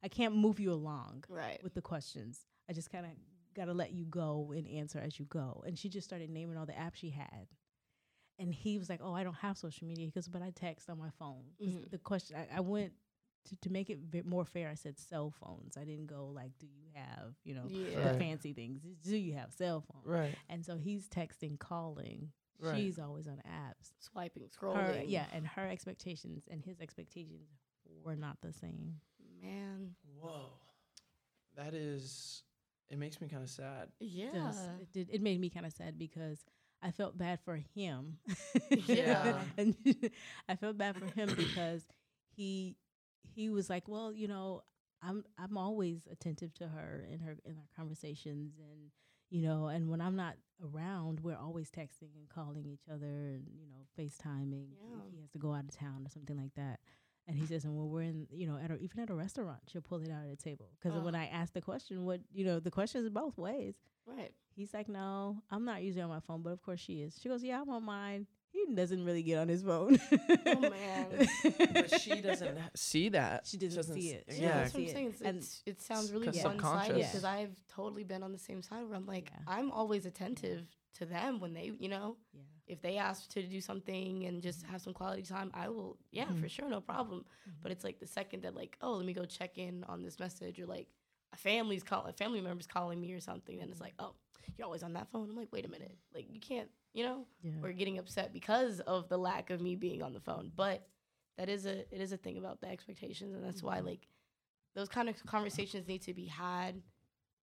I 0.04 0.08
can't 0.08 0.36
move 0.36 0.60
you 0.60 0.74
along 0.74 1.24
right 1.30 1.62
with 1.64 1.74
the 1.76 1.82
questions. 1.82 2.48
I 2.70 2.74
just 2.74 2.90
kind 2.92 3.06
of 3.06 3.12
got 3.54 3.66
to 3.66 3.74
let 3.74 3.92
you 3.92 4.06
go 4.06 4.52
and 4.56 4.68
answer 4.68 4.98
as 5.00 5.20
you 5.20 5.26
go. 5.26 5.64
And 5.68 5.78
she 5.78 5.90
just 5.90 6.08
started 6.08 6.30
naming 6.30 6.58
all 6.58 6.66
the 6.66 6.72
apps 6.74 6.96
she 6.96 7.10
had. 7.12 7.48
And 8.40 8.54
he 8.54 8.80
was 8.80 8.90
like, 8.90 9.02
"Oh, 9.04 9.14
I 9.14 9.24
don't 9.24 9.36
have 9.36 9.58
social 9.58 9.86
media." 9.88 10.06
He 10.06 10.12
goes, 10.12 10.28
"But 10.28 10.42
I 10.42 10.50
text 10.52 10.90
on 10.90 10.98
my 10.98 11.12
phone." 11.12 11.44
'Cause 11.60 11.76
Mhm. 11.76 11.92
The 11.92 11.98
question 12.00 12.36
I, 12.38 12.58
I 12.58 12.60
went 12.62 12.94
to, 13.50 13.56
to 13.58 13.70
make 13.72 13.90
it 13.90 14.10
bit 14.12 14.26
more 14.26 14.46
fair. 14.46 14.70
I 14.70 14.76
said 14.76 15.00
cell 15.00 15.32
phones. 15.44 15.78
I 15.78 15.84
didn't 15.84 16.08
go 16.08 16.28
like, 16.34 16.52
"Do 16.60 16.68
you 16.68 16.88
have 16.94 17.34
you 17.44 17.56
know 17.56 17.66
yeah 17.68 18.00
the 18.04 18.10
Right. 18.12 18.20
fancy 18.20 18.54
things? 18.54 18.80
Do 19.04 19.16
you 19.16 19.34
have 19.34 19.52
cell 19.54 19.82
phones?" 19.92 20.06
Right. 20.06 20.36
And 20.50 20.66
so 20.66 20.78
he's 20.78 21.08
texting, 21.08 21.58
calling. 21.60 22.32
Right. 22.60 22.78
She's 22.78 23.00
always 23.00 23.28
on 23.28 23.42
apps. 23.48 23.92
swiping 24.00 24.44
Her, 24.44 24.50
scrolling 24.50 25.06
yeah, 25.08 25.26
and 25.34 25.48
her 25.48 25.68
expectations 25.68 26.44
and 26.50 26.64
his 26.64 26.80
expectations 26.80 27.48
were 28.04 28.16
not 28.16 28.38
the 28.42 28.54
same. 28.54 29.00
man 29.42 29.96
Whoa. 30.20 30.52
That 31.56 31.74
is. 31.74 32.44
It 32.90 33.00
makes 33.00 33.20
me 33.22 33.28
kind 33.28 33.42
of 33.44 33.50
sad. 33.50 33.90
yeah 34.00 34.32
does. 34.34 34.58
It 34.80 34.92
did. 34.94 35.10
It 35.12 35.22
made 35.22 35.40
me 35.40 35.50
kind 35.50 35.66
of 35.66 35.74
sad 35.74 35.98
because 35.98 36.44
I 36.84 36.92
felt 36.92 37.18
bad 37.18 37.40
for 37.44 37.56
him. 37.74 38.18
Yeah. 38.70 39.42
and 39.58 39.76
I 40.50 40.56
felt 40.56 40.78
bad 40.78 40.96
for 40.98 41.06
him 41.06 41.34
because 41.36 41.84
he 42.36 42.76
he 43.24 43.50
was 43.50 43.70
like, 43.70 43.88
well, 43.88 44.14
you 44.14 44.28
know, 44.28 44.62
I'm 45.02 45.24
I'm 45.38 45.58
always 45.58 46.08
attentive 46.12 46.54
to 46.56 46.68
her 46.68 47.06
in 47.12 47.20
her 47.22 47.36
in 47.46 47.58
our 47.58 47.68
conversations 47.76 48.54
and 48.60 48.92
you 49.30 49.42
know, 49.42 49.68
and 49.68 49.90
when 49.90 50.02
I'm 50.02 50.16
not 50.18 50.36
around, 50.62 51.22
we're 51.22 51.38
always 51.38 51.72
texting 51.72 52.16
and 52.18 52.28
calling 52.30 52.66
each 52.66 52.84
other 52.92 53.06
and 53.08 53.46
you 53.58 53.66
know, 53.68 53.86
FaceTiming 53.98 54.68
Yeah. 54.78 54.98
if 55.08 55.14
he 55.14 55.22
has 55.22 55.32
to 55.32 55.40
go 55.40 55.54
out 55.54 55.64
of 55.64 55.72
town 55.72 56.04
or 56.06 56.10
something 56.10 56.36
like 56.38 56.54
that. 56.56 56.80
And 57.28 57.38
he 57.38 57.46
says, 57.46 57.64
and 57.64 57.78
when 57.78 57.90
we're 57.90 58.02
in, 58.02 58.28
you 58.32 58.46
know, 58.46 58.58
at 58.58 58.72
a, 58.72 58.78
even 58.80 59.00
at 59.00 59.10
a 59.10 59.14
restaurant, 59.14 59.62
she'll 59.72 59.82
pull 59.82 60.02
it 60.02 60.10
out 60.12 60.24
of 60.24 60.30
the 60.30 60.36
table. 60.36 60.72
Because 60.82 61.00
when 61.02 61.16
Oh. 61.16 61.20
I 61.20 61.26
ask 61.28 61.54
the 61.54 61.62
question, 61.62 62.04
what, 62.04 62.20
you 62.34 62.44
know, 62.44 62.60
the 62.60 62.72
question 62.72 63.02
is 63.04 63.10
both 63.10 63.38
ways. 63.38 63.76
right 64.06 64.34
He's 64.54 64.74
like, 64.74 64.90
no, 64.90 65.42
I'm 65.50 65.64
not 65.64 65.82
usually 65.82 66.02
on 66.02 66.10
my 66.10 66.20
phone, 66.20 66.42
but 66.42 66.50
of 66.52 66.62
course 66.62 66.82
she 66.82 67.02
is. 67.02 67.18
She 67.22 67.30
goes, 67.30 67.42
yeah, 67.42 67.62
I'm 67.62 67.70
on 67.70 67.84
mine. 67.86 68.28
He 68.52 68.74
doesn't 68.76 69.04
really 69.06 69.24
get 69.24 69.40
on 69.40 69.48
his 69.48 69.64
phone. 69.64 69.98
Oh, 70.46 70.60
man. 70.70 71.28
But 71.74 72.00
she 72.02 72.22
doesn't 72.22 72.58
see 72.76 73.10
that. 73.10 73.48
She 73.48 73.58
doesn't 73.58 73.84
see 73.94 74.10
it. 74.10 74.26
Yeah, 74.28 74.36
Yeah. 74.42 74.48
that's 74.60 74.74
what 74.74 74.80
I'm 74.82 74.86
it. 74.88 74.92
saying. 74.92 75.08
It's, 75.10 75.22
And 75.22 75.48
it 75.66 75.82
sounds 75.82 76.12
really 76.12 76.28
one 76.28 76.34
sided 76.36 76.52
subconscious. 76.52 76.96
because 77.12 77.24
I've 77.24 77.56
totally 77.68 78.04
been 78.04 78.24
on 78.24 78.32
the 78.32 78.38
same 78.40 78.62
side 78.62 78.84
where 78.86 78.96
I'm 78.96 79.06
like, 79.06 79.32
Yeah. 79.32 79.40
I'm 79.48 79.72
always 79.72 80.06
attentive 80.06 80.68
to 80.96 81.06
them 81.06 81.40
when 81.40 81.54
they, 81.54 81.72
you 81.80 81.88
know, 81.90 82.18
yeah. 82.34 82.42
if 82.68 82.82
they 82.82 82.98
ask 82.98 83.30
to 83.32 83.42
do 83.44 83.62
something 83.62 84.26
and 84.26 84.42
just 84.42 84.64
have 84.66 84.82
some 84.82 84.94
quality 84.94 85.22
time, 85.24 85.52
I 85.54 85.70
will, 85.70 85.98
yeah, 86.12 86.26
Mhm. 86.26 86.42
for 86.42 86.50
sure, 86.50 86.68
no 86.70 86.82
problem. 86.82 87.24
Mhm. 87.48 87.54
But 87.62 87.72
it's 87.72 87.84
like 87.86 88.00
the 88.00 88.08
second 88.08 88.44
that, 88.44 88.56
like, 88.56 88.78
oh, 88.82 88.94
let 88.94 89.06
me 89.06 89.14
go 89.14 89.24
check 89.26 89.58
in 89.58 89.84
on 89.86 90.04
this 90.04 90.20
message 90.20 90.60
or 90.60 90.66
like 90.66 90.88
a 91.34 91.38
family's 91.38 91.84
call, 91.84 92.06
a 92.06 92.12
family 92.14 92.42
member's 92.42 92.68
calling 92.68 93.00
me 93.00 93.14
or 93.14 93.22
something, 93.22 93.58
then 93.60 93.70
it's 93.70 93.80
like, 93.80 93.94
oh, 94.00 94.14
you're 94.58 94.66
always 94.66 94.84
on 94.84 94.94
that 94.94 95.10
phone. 95.10 95.30
I'm 95.30 95.38
like, 95.38 95.52
wait 95.54 95.66
a 95.66 95.70
minute, 95.70 95.98
like 96.14 96.28
you 96.30 96.42
can't, 96.42 96.70
you 96.94 97.04
know, 97.04 97.26
Yeah. 97.42 97.52
or 97.64 97.72
getting 97.72 97.98
upset 97.98 98.34
because 98.34 98.80
of 98.82 99.08
the 99.10 99.18
lack 99.18 99.50
of 99.50 99.62
me 99.62 99.76
being 99.76 100.02
on 100.02 100.14
the 100.14 100.20
phone. 100.20 100.52
But 100.56 100.88
that 101.38 101.50
is 101.50 101.66
a 101.66 101.80
it 101.94 102.02
is 102.02 102.12
a 102.12 102.18
thing 102.18 102.38
about 102.38 102.62
the 102.62 102.70
expectations, 102.70 103.34
and 103.34 103.44
that's 103.44 103.64
why 103.64 103.80
Mhm. 103.80 103.86
like 103.86 104.08
those 104.76 104.90
kind 104.90 105.10
of 105.10 105.16
conversations 105.26 105.88
need 105.88 106.02
to 106.04 106.14
be 106.14 106.26
had 106.26 106.82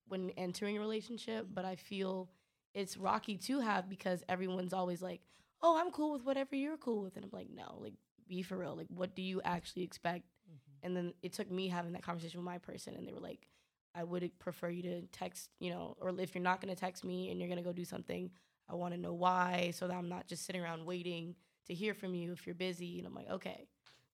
when 0.09 0.31
entering 0.31 0.77
a 0.77 0.81
relationship. 0.81 1.47
But 1.53 1.65
I 1.65 1.77
feel 1.77 2.31
it's 2.75 2.97
rocky 2.97 3.37
to 3.39 3.61
have 3.61 3.89
because 3.89 4.23
everyone's 4.29 4.73
always 4.73 5.03
like, 5.03 5.21
"Oh, 5.63 5.79
I'm 5.79 5.91
cool 5.91 6.13
with 6.13 6.25
whatever 6.25 6.55
you're 6.57 6.77
cool 6.77 7.03
with," 7.03 7.17
and 7.17 7.25
I'm 7.25 7.31
like, 7.33 7.51
"No, 7.51 7.79
like 7.81 7.95
be 8.27 8.43
for 8.43 8.57
real. 8.59 8.77
Like, 8.77 8.89
what 8.89 9.15
do 9.15 9.23
you 9.23 9.41
actually 9.43 9.83
expect?" 9.83 10.25
Mhm. 10.51 10.59
And 10.83 10.97
then 10.97 11.15
it 11.23 11.33
took 11.33 11.51
me 11.51 11.69
having 11.69 11.93
that 11.93 12.03
conversation 12.03 12.41
with 12.41 12.45
my 12.47 12.59
person, 12.59 12.95
and 12.95 13.07
they 13.07 13.13
were 13.13 13.21
like, 13.21 13.49
I 13.95 14.05
would 14.05 14.39
prefer 14.39 14.69
you 14.69 14.83
to 14.83 15.03
text, 15.09 15.51
you 15.59 15.71
know, 15.71 15.97
or 16.01 16.15
if 16.21 16.35
you're 16.35 16.45
not 16.45 16.61
going 16.61 16.73
to 16.73 16.79
text 16.79 17.05
me 17.05 17.31
and 17.31 17.41
you're 17.41 17.49
going 17.49 17.59
to 17.59 17.65
go 17.65 17.73
do 17.73 17.85
something, 17.85 18.31
I 18.69 18.75
want 18.75 18.95
to 18.95 19.01
know 19.01 19.15
why 19.15 19.73
so 19.75 19.89
that 19.89 19.97
I'm 19.97 20.09
not 20.09 20.27
just 20.27 20.45
sitting 20.45 20.63
around 20.63 20.85
waiting 20.85 21.35
to 21.67 21.75
hear 21.75 21.95
from 21.95 22.15
you 22.15 22.33
if 22.33 22.47
you're 22.47 22.55
busy. 22.55 22.99
And 22.99 23.07
I'm 23.07 23.15
like, 23.15 23.31
okay, 23.31 23.69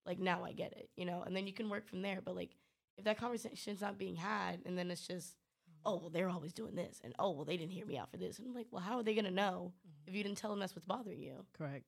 like 0.07 0.19
now 0.19 0.45
I 0.45 0.53
get 0.53 0.73
it, 0.73 0.91
you 0.97 1.05
know, 1.05 1.23
and 1.27 1.35
then 1.37 1.47
you 1.47 1.53
can 1.53 1.69
work 1.69 1.89
from 1.89 2.03
there. 2.03 2.21
But 2.25 2.37
like, 2.37 2.51
if 2.97 3.05
that 3.05 3.19
conversation's 3.19 3.81
not 3.81 3.99
being 3.99 4.17
had 4.17 4.61
and 4.65 4.79
then 4.79 4.91
it's 4.91 5.07
just, 5.07 5.37
oh, 5.85 5.97
well, 5.97 6.11
they're 6.11 6.31
always 6.31 6.53
doing 6.53 6.75
this, 6.75 7.01
and 7.05 7.15
oh, 7.19 7.33
well, 7.33 7.45
they 7.45 7.57
didn't 7.57 7.73
hear 7.73 7.85
me 7.85 7.99
out 7.99 8.11
for 8.11 8.17
this. 8.17 8.39
And 8.39 8.49
I'm 8.49 8.55
like, 8.55 8.69
well, 8.71 8.83
how 8.83 8.99
are 8.99 9.03
they 9.03 9.15
going 9.15 9.27
to 9.27 9.31
know 9.31 9.73
if 10.07 10.15
you 10.15 10.23
didn't 10.23 10.39
tell 10.39 10.51
them 10.51 10.59
that's 10.59 10.75
what's 10.75 10.87
bothering 10.87 11.21
you? 11.21 11.45
Correct. 11.57 11.85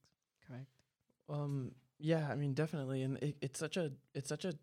Correct. 0.46 0.66
Um. 1.28 1.72
Yeah. 1.98 2.28
I 2.30 2.36
mean, 2.36 2.52
definitely, 2.52 3.02
and 3.02 3.16
it, 3.18 3.36
it's 3.40 3.58
such 3.58 3.76
a 3.76 3.92
it's 4.14 4.28
such 4.28 4.44
a 4.44 4.54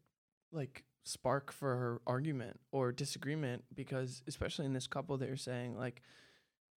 like 0.52 0.84
spark 1.04 1.52
for 1.52 2.02
argument 2.08 2.60
or 2.72 2.92
disagreement 2.92 3.64
because 3.74 4.24
especially 4.28 4.66
in 4.66 4.74
this 4.74 4.88
couple 4.88 5.18
that 5.18 5.28
you're 5.28 5.36
saying 5.36 5.76
like 5.78 6.02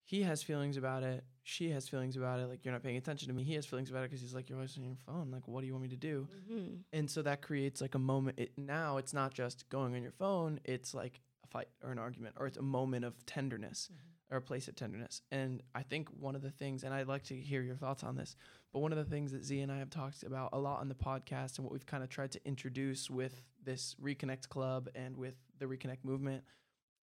he 0.07 0.23
has 0.23 0.43
feelings 0.43 0.79
about 0.79 1.03
it 1.03 1.23
she 1.49 1.71
has 1.71 1.89
feelings 1.89 2.17
about 2.17 2.41
it 2.41 2.49
like 2.49 2.65
you're 2.65 2.73
not 2.73 2.83
paying 2.83 2.97
attention 2.97 3.29
to 3.29 3.35
me. 3.35 3.45
He 3.45 3.55
has 3.55 3.65
feelings 3.65 3.89
about 3.89 4.01
it 4.01 4.11
because 4.11 4.21
he's 4.21 4.35
like 4.35 4.49
you're 4.49 4.59
always 4.59 4.77
on 4.77 4.83
your 4.83 4.97
phone. 5.07 5.31
Like 5.31 5.47
what 5.47 5.61
do 5.61 5.69
you 5.69 5.75
want 5.75 5.85
me 5.85 5.89
to 5.91 5.97
do? 5.97 6.27
Mm-hmm. 6.51 6.75
and 6.93 7.09
so 7.09 7.23
that 7.23 7.41
creates 7.41 7.81
like 7.81 7.95
a 7.95 8.01
moment 8.01 8.41
it, 8.41 8.51
now 8.57 8.97
it's 8.97 9.15
not 9.15 9.33
just 9.33 9.69
going 9.69 9.95
on 9.95 10.03
your 10.03 10.11
phone 10.11 10.59
it's 10.65 10.93
like 10.93 11.21
a 11.45 11.47
fight 11.47 11.69
or 11.85 11.93
an 11.93 12.01
argument 12.01 12.35
or 12.37 12.49
it's 12.49 12.57
a 12.57 12.63
moment 12.63 13.05
of 13.05 13.25
tenderness 13.27 13.91
or 14.29 14.39
a 14.39 14.43
place 14.43 14.67
of 14.67 14.75
tenderness. 14.75 15.23
And 15.31 15.63
i 15.73 15.83
think 15.83 16.09
one 16.09 16.35
of 16.35 16.43
the 16.43 16.51
things 16.51 16.83
and 16.83 16.93
i'd 16.93 17.07
like 17.07 17.23
to 17.25 17.37
hear 17.37 17.63
your 17.63 17.77
thoughts 17.77 18.03
on 18.03 18.17
this 18.17 18.35
but 18.73 18.81
one 18.81 18.91
of 18.91 18.99
the 18.99 19.05
things 19.05 19.31
that 19.31 19.45
z 19.45 19.61
and 19.61 19.71
i 19.71 19.79
have 19.79 19.91
talked 19.91 20.25
about 20.25 20.51
a 20.53 20.59
lot 20.59 20.81
on 20.81 20.89
the 20.89 20.97
podcast 20.97 21.59
and 21.59 21.65
what 21.65 21.73
we've 21.73 21.87
kind 21.87 22.03
of 22.03 22.09
tried 22.09 22.33
to 22.33 22.41
introduce 22.45 23.09
with 23.09 23.41
this 23.65 23.95
reconnect 24.03 24.49
club 24.49 24.89
and 24.97 25.17
with 25.17 25.37
the 25.61 25.67
reconnect 25.67 26.03
movement 26.03 26.43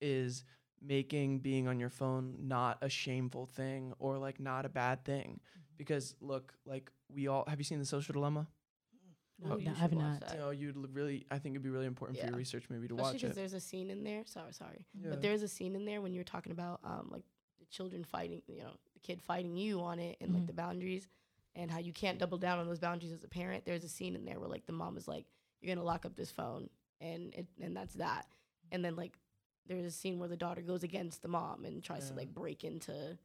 is 0.01 0.43
making 0.85 1.39
being 1.39 1.67
on 1.67 1.79
your 1.79 1.89
phone 1.89 2.35
not 2.41 2.77
a 2.81 2.89
shameful 2.89 3.45
thing 3.45 3.93
or 3.99 4.17
like 4.17 4.39
not 4.39 4.65
a 4.65 4.69
bad 4.69 5.03
thing 5.05 5.39
because 5.77 6.15
look 6.21 6.53
like 6.65 6.91
we 7.13 7.27
all 7.27 7.45
have 7.47 7.59
you 7.59 7.63
seen 7.63 7.79
the 7.79 7.85
social 7.85 8.13
dilemma 8.13 8.47
No, 9.39 9.53
oh, 9.53 9.57
no, 9.57 9.73
I've 9.81 9.91
not. 9.93 10.19
That. 10.21 10.33
You 10.33 10.39
know, 10.39 10.49
you'd 10.51 10.77
l- 10.77 10.85
really, 10.93 11.25
I 11.31 11.37
think 11.39 11.53
it'd 11.53 11.63
be 11.63 11.69
really 11.69 11.85
important 11.87 12.19
for 12.19 12.27
your 12.27 12.35
research 12.35 12.65
maybe 12.69 12.87
to 12.87 12.93
Especially 12.95 13.13
watch 13.13 13.21
because 13.21 13.37
it. 13.37 13.39
there's 13.39 13.53
a 13.53 13.59
scene 13.59 13.89
in 13.89 14.03
there. 14.03 14.23
Sorry, 14.25 14.53
sorry. 14.53 14.85
Yeah. 14.93 15.09
But 15.09 15.21
there's 15.21 15.41
a 15.41 15.47
scene 15.47 15.75
in 15.75 15.85
there 15.85 16.01
when 16.01 16.13
you're 16.13 16.23
talking 16.23 16.51
about 16.51 16.79
um 16.83 17.09
like 17.11 17.23
the 17.59 17.65
children 17.65 18.03
fighting, 18.03 18.41
you 18.47 18.59
know, 18.59 18.71
the 18.93 18.99
kid 18.99 19.21
fighting 19.21 19.55
you 19.57 19.81
on 19.81 19.99
it 19.99 20.17
and 20.21 20.33
like 20.33 20.43
Mhm. 20.43 20.47
the 20.47 20.53
boundaries 20.53 21.07
and 21.55 21.69
how 21.71 21.79
you 21.79 21.93
can't 21.93 22.19
double 22.19 22.37
down 22.37 22.59
on 22.59 22.67
those 22.67 22.79
boundaries 22.79 23.11
as 23.11 23.23
a 23.23 23.27
parent. 23.27 23.65
There's 23.65 23.83
a 23.83 23.89
scene 23.89 24.15
in 24.15 24.25
there 24.25 24.39
where 24.39 24.49
like 24.49 24.65
the 24.65 24.73
mom 24.73 24.97
is 24.97 25.07
like, 25.07 25.25
"You're 25.61 25.75
gonna 25.75 25.85
lock 25.85 26.05
up 26.05 26.15
this 26.15 26.31
phone," 26.31 26.69
and 27.01 27.33
it, 27.33 27.47
and 27.61 27.75
that's 27.75 27.95
that. 27.95 28.27
And 28.71 28.83
then 28.85 28.95
like 28.95 29.17
there's 29.67 29.85
a 29.85 29.91
scene 29.91 30.19
where 30.19 30.29
the 30.29 30.37
daughter 30.37 30.61
goes 30.61 30.83
against 30.83 31.21
the 31.21 31.27
mom 31.27 31.65
and 31.65 31.83
tries 31.83 32.09
to 32.09 32.15
like 32.15 32.33
break 32.33 32.63
into, 32.63 33.17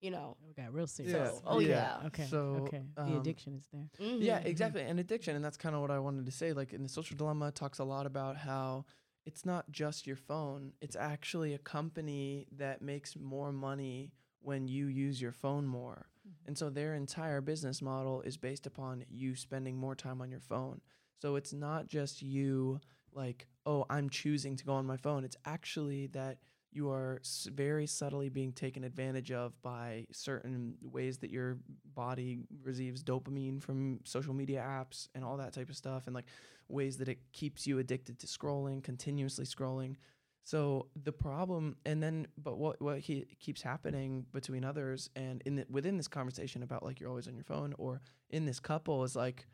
you 0.00 0.10
know. 0.10 0.36
It 0.48 0.56
got 0.56 0.72
real 0.72 0.86
serious. 0.86 1.14
Yeah. 1.14 1.30
Oh, 1.46 1.60
yeah. 1.60 2.00
Okay. 2.06 2.26
So, 2.30 2.64
okay. 2.66 2.82
um, 2.96 3.12
the 3.12 3.18
addiction 3.18 3.54
is 3.54 3.66
there. 3.72 3.88
Yeah, 3.98 4.40
mhm. 4.40 4.46
exactly. 4.46 4.82
And 4.82 4.98
addiction, 5.00 5.36
and 5.36 5.44
that's 5.44 5.56
kind 5.56 5.74
of 5.74 5.80
what 5.80 5.90
I 5.90 5.98
wanted 5.98 6.26
to 6.26 6.32
say. 6.32 6.52
Like 6.52 6.72
in 6.72 6.82
the 6.82 6.88
social 6.88 7.16
dilemma, 7.16 7.52
talks 7.52 7.78
a 7.78 7.84
lot 7.84 8.06
about 8.06 8.36
how 8.36 8.84
it's 9.26 9.44
not 9.44 9.70
just 9.70 10.06
your 10.06 10.16
phone; 10.16 10.72
it's 10.80 10.96
actually 10.96 11.54
a 11.54 11.58
company 11.58 12.46
that 12.56 12.82
makes 12.82 13.16
more 13.16 13.52
money 13.52 14.12
when 14.40 14.68
you 14.68 14.86
use 14.86 15.20
your 15.20 15.32
phone 15.32 15.66
more. 15.66 16.06
And 16.46 16.56
so 16.56 16.70
their 16.70 16.94
entire 16.94 17.40
business 17.40 17.80
model 17.82 18.22
is 18.22 18.36
based 18.36 18.66
upon 18.66 19.04
you 19.08 19.34
spending 19.34 19.76
more 19.76 19.94
time 19.94 20.20
on 20.20 20.30
your 20.30 20.40
phone. 20.40 20.80
So 21.20 21.36
it's 21.36 21.52
not 21.52 21.86
just 21.86 22.22
you 22.22 22.80
like, 23.12 23.46
oh, 23.66 23.84
I'm 23.90 24.10
choosing 24.10 24.56
to 24.56 24.64
go 24.64 24.72
on 24.74 24.86
my 24.86 24.96
phone. 24.96 25.24
It's 25.24 25.36
actually 25.44 26.08
that 26.08 26.38
you 26.70 26.90
are 26.90 27.20
very 27.46 27.86
subtly 27.86 28.28
being 28.28 28.52
taken 28.52 28.84
advantage 28.84 29.32
of 29.32 29.60
by 29.62 30.06
certain 30.12 30.74
ways 30.82 31.18
that 31.18 31.30
your 31.30 31.58
body 31.94 32.40
receives 32.62 33.02
dopamine 33.02 33.62
from 33.62 34.00
social 34.04 34.34
media 34.34 34.62
apps 34.66 35.08
and 35.14 35.24
all 35.24 35.38
that 35.38 35.52
type 35.52 35.70
of 35.70 35.76
stuff 35.76 36.02
and 36.06 36.14
like 36.14 36.26
ways 36.68 36.98
that 36.98 37.08
it 37.08 37.18
keeps 37.32 37.66
you 37.66 37.78
addicted 37.78 38.18
to 38.18 38.26
scrolling, 38.26 38.82
continuously 38.82 39.46
scrolling. 39.46 39.96
So 40.44 40.86
the 41.04 41.12
problem, 41.12 41.76
and 41.84 42.02
then, 42.02 42.26
but 42.42 42.56
what 42.56 42.80
what 42.80 43.00
he 43.00 43.26
keeps 43.38 43.60
happening 43.60 44.24
between 44.32 44.64
others, 44.64 45.10
and 45.14 45.42
in 45.44 45.56
the, 45.56 45.66
within 45.68 45.98
this 45.98 46.08
conversation 46.08 46.62
about 46.62 46.82
like 46.82 47.00
you're 47.00 47.10
always 47.10 47.28
on 47.28 47.34
your 47.34 47.44
phone, 47.44 47.74
or 47.76 48.00
in 48.30 48.46
this 48.46 48.58
couple 48.58 49.04
is 49.04 49.14
like 49.14 49.46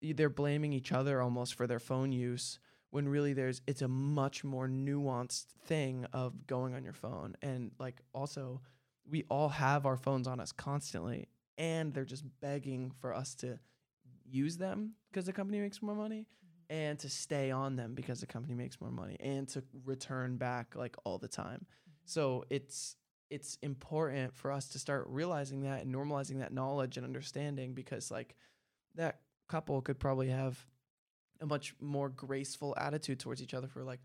they're 0.00 0.28
blaming 0.28 0.72
each 0.72 0.92
other 0.92 1.20
almost 1.20 1.54
for 1.54 1.66
their 1.66 1.78
phone 1.78 2.12
use, 2.12 2.58
when 2.90 3.08
really 3.08 3.32
there's 3.32 3.60
it's 3.66 3.82
a 3.82 3.88
much 3.88 4.44
more 4.44 4.68
nuanced 4.68 5.46
thing 5.66 6.06
of 6.12 6.46
going 6.46 6.74
on 6.74 6.84
your 6.84 6.92
phone, 6.92 7.36
and 7.42 7.72
like 7.78 8.00
also 8.12 8.60
we 9.10 9.24
all 9.30 9.48
have 9.48 9.86
our 9.86 9.96
phones 9.96 10.26
on 10.26 10.40
us 10.40 10.52
constantly, 10.52 11.28
and 11.56 11.94
they're 11.94 12.04
just 12.04 12.24
begging 12.40 12.92
for 13.00 13.14
us 13.14 13.34
to 13.36 13.58
use 14.24 14.56
them 14.56 14.92
because 15.10 15.26
the 15.26 15.32
company 15.32 15.60
makes 15.60 15.82
more 15.82 15.94
money 15.94 16.26
mm-hmm. 16.26 16.76
and 16.76 16.98
to 16.98 17.08
stay 17.08 17.50
on 17.50 17.76
them 17.76 17.94
because 17.94 18.20
the 18.20 18.26
company 18.26 18.54
makes 18.54 18.80
more 18.80 18.90
money 18.90 19.16
and 19.20 19.48
to 19.48 19.62
return 19.84 20.36
back 20.36 20.74
like 20.76 20.96
all 21.04 21.18
the 21.18 21.28
time. 21.28 21.64
Mm-hmm. 21.66 21.92
So 22.04 22.44
it's 22.50 22.96
it's 23.30 23.58
important 23.62 24.34
for 24.34 24.50
us 24.50 24.68
to 24.68 24.78
start 24.78 25.06
realizing 25.08 25.62
that 25.62 25.82
and 25.82 25.94
normalizing 25.94 26.38
that 26.38 26.52
knowledge 26.52 26.96
and 26.96 27.04
understanding 27.04 27.74
because 27.74 28.10
like 28.10 28.34
that 28.94 29.20
couple 29.48 29.80
could 29.82 29.98
probably 29.98 30.28
have 30.28 30.64
a 31.40 31.46
much 31.46 31.74
more 31.80 32.08
graceful 32.08 32.74
attitude 32.76 33.20
towards 33.20 33.42
each 33.42 33.54
other 33.54 33.68
for 33.68 33.84
like 33.84 34.00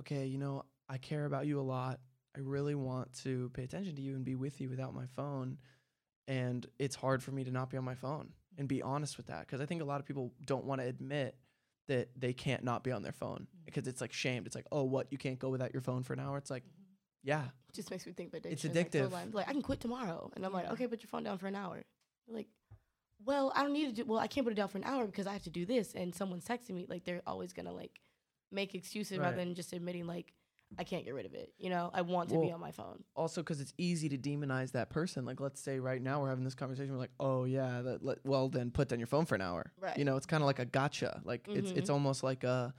okay, 0.00 0.26
you 0.26 0.38
know, 0.38 0.64
I 0.88 0.98
care 0.98 1.24
about 1.24 1.46
you 1.46 1.60
a 1.60 1.62
lot. 1.62 2.00
I 2.36 2.40
really 2.40 2.74
want 2.74 3.12
to 3.24 3.50
pay 3.54 3.64
attention 3.64 3.96
to 3.96 4.02
you 4.02 4.14
and 4.14 4.24
be 4.24 4.34
with 4.34 4.60
you 4.60 4.68
without 4.68 4.94
my 4.94 5.06
phone. 5.06 5.58
And 6.26 6.66
it's 6.78 6.94
hard 6.94 7.22
for 7.22 7.32
me 7.32 7.44
to 7.44 7.50
not 7.50 7.70
be 7.70 7.76
on 7.76 7.84
my 7.84 7.94
phone 7.94 8.30
and 8.56 8.68
be 8.68 8.82
honest 8.82 9.16
with 9.16 9.26
that 9.26 9.40
because 9.40 9.60
I 9.60 9.66
think 9.66 9.82
a 9.82 9.84
lot 9.84 9.98
of 9.98 10.06
people 10.06 10.32
don't 10.44 10.64
want 10.64 10.80
to 10.80 10.86
admit 10.86 11.36
that 11.88 12.10
they 12.16 12.32
can't 12.32 12.62
not 12.62 12.84
be 12.84 12.92
on 12.92 13.02
their 13.02 13.12
phone 13.12 13.46
mm-hmm. 13.50 13.64
because 13.64 13.88
it's 13.88 14.00
like 14.00 14.12
shamed. 14.12 14.46
It's 14.46 14.54
like, 14.54 14.66
oh, 14.70 14.84
what? 14.84 15.06
You 15.10 15.18
can't 15.18 15.38
go 15.38 15.48
without 15.48 15.72
your 15.72 15.80
phone 15.80 16.02
for 16.02 16.12
an 16.12 16.20
hour? 16.20 16.36
It's 16.36 16.50
like, 16.50 16.64
mm-hmm. 16.64 17.28
yeah, 17.28 17.44
It 17.68 17.74
just 17.74 17.90
makes 17.90 18.06
me 18.06 18.12
think 18.12 18.34
of 18.34 18.44
It's 18.44 18.64
addiction. 18.64 18.74
Like, 18.74 18.92
so 18.92 18.98
addictive. 18.98 19.12
Like, 19.12 19.34
like, 19.34 19.48
I 19.48 19.52
can 19.52 19.62
quit 19.62 19.80
tomorrow, 19.80 20.30
and 20.36 20.44
I'm 20.44 20.52
like, 20.52 20.70
okay, 20.72 20.86
put 20.86 21.02
your 21.02 21.08
phone 21.08 21.24
down 21.24 21.38
for 21.38 21.46
an 21.46 21.56
hour. 21.56 21.82
Like, 22.28 22.48
well, 23.24 23.52
I 23.54 23.62
don't 23.62 23.72
need 23.72 23.86
to 23.86 23.92
do. 23.92 24.04
Well, 24.04 24.18
I 24.20 24.26
can't 24.26 24.46
put 24.46 24.52
it 24.52 24.56
down 24.56 24.68
for 24.68 24.78
an 24.78 24.84
hour 24.84 25.06
because 25.06 25.26
I 25.26 25.32
have 25.32 25.42
to 25.44 25.50
do 25.50 25.66
this, 25.66 25.94
and 25.94 26.14
someone's 26.14 26.44
texting 26.44 26.70
me. 26.70 26.86
Like 26.88 27.04
they're 27.04 27.22
always 27.26 27.52
gonna 27.52 27.72
like 27.72 28.00
make 28.50 28.74
excuses 28.74 29.18
rather 29.18 29.36
than 29.36 29.54
just 29.54 29.72
admitting 29.72 30.06
like 30.06 30.32
I 30.78 30.84
can't 30.84 31.04
get 31.04 31.14
rid 31.14 31.24
of 31.26 31.34
it. 31.34 31.52
You 31.58 31.70
know, 31.70 31.90
I 31.94 32.02
want 32.02 32.28
to 32.30 32.38
be 32.40 32.52
on 32.52 32.60
my 32.60 32.70
phone. 32.72 33.02
also 33.16 33.40
because 33.42 33.60
it's 33.60 33.72
easy 33.78 34.08
to 34.10 34.18
demonize 34.18 34.72
that 34.72 34.90
person. 34.90 35.24
Like, 35.24 35.40
let's 35.40 35.60
say 35.60 35.78
right 35.80 36.00
now 36.00 36.20
we're 36.20 36.28
having 36.28 36.44
this 36.44 36.54
conversation. 36.54 36.92
We're 36.92 36.98
like, 37.00 37.10
oh 37.18 37.44
yeah, 37.44 37.80
that, 37.82 38.04
let, 38.04 38.18
well 38.24 38.48
then 38.50 38.70
put 38.70 38.88
down 38.88 38.98
your 39.00 39.06
phone 39.06 39.24
for 39.24 39.34
an 39.34 39.40
hour. 39.40 39.72
Right. 39.80 39.96
You 39.96 40.04
know, 40.04 40.16
it's 40.16 40.26
kind 40.26 40.42
of 40.42 40.46
like 40.46 40.58
a 40.58 40.66
gotcha. 40.66 41.20
Like 41.24 41.46
it's 41.48 41.70
it's 41.70 41.88
Mhm. 41.90 41.94
almost 41.94 42.22
like 42.22 42.44
a, 42.44 42.74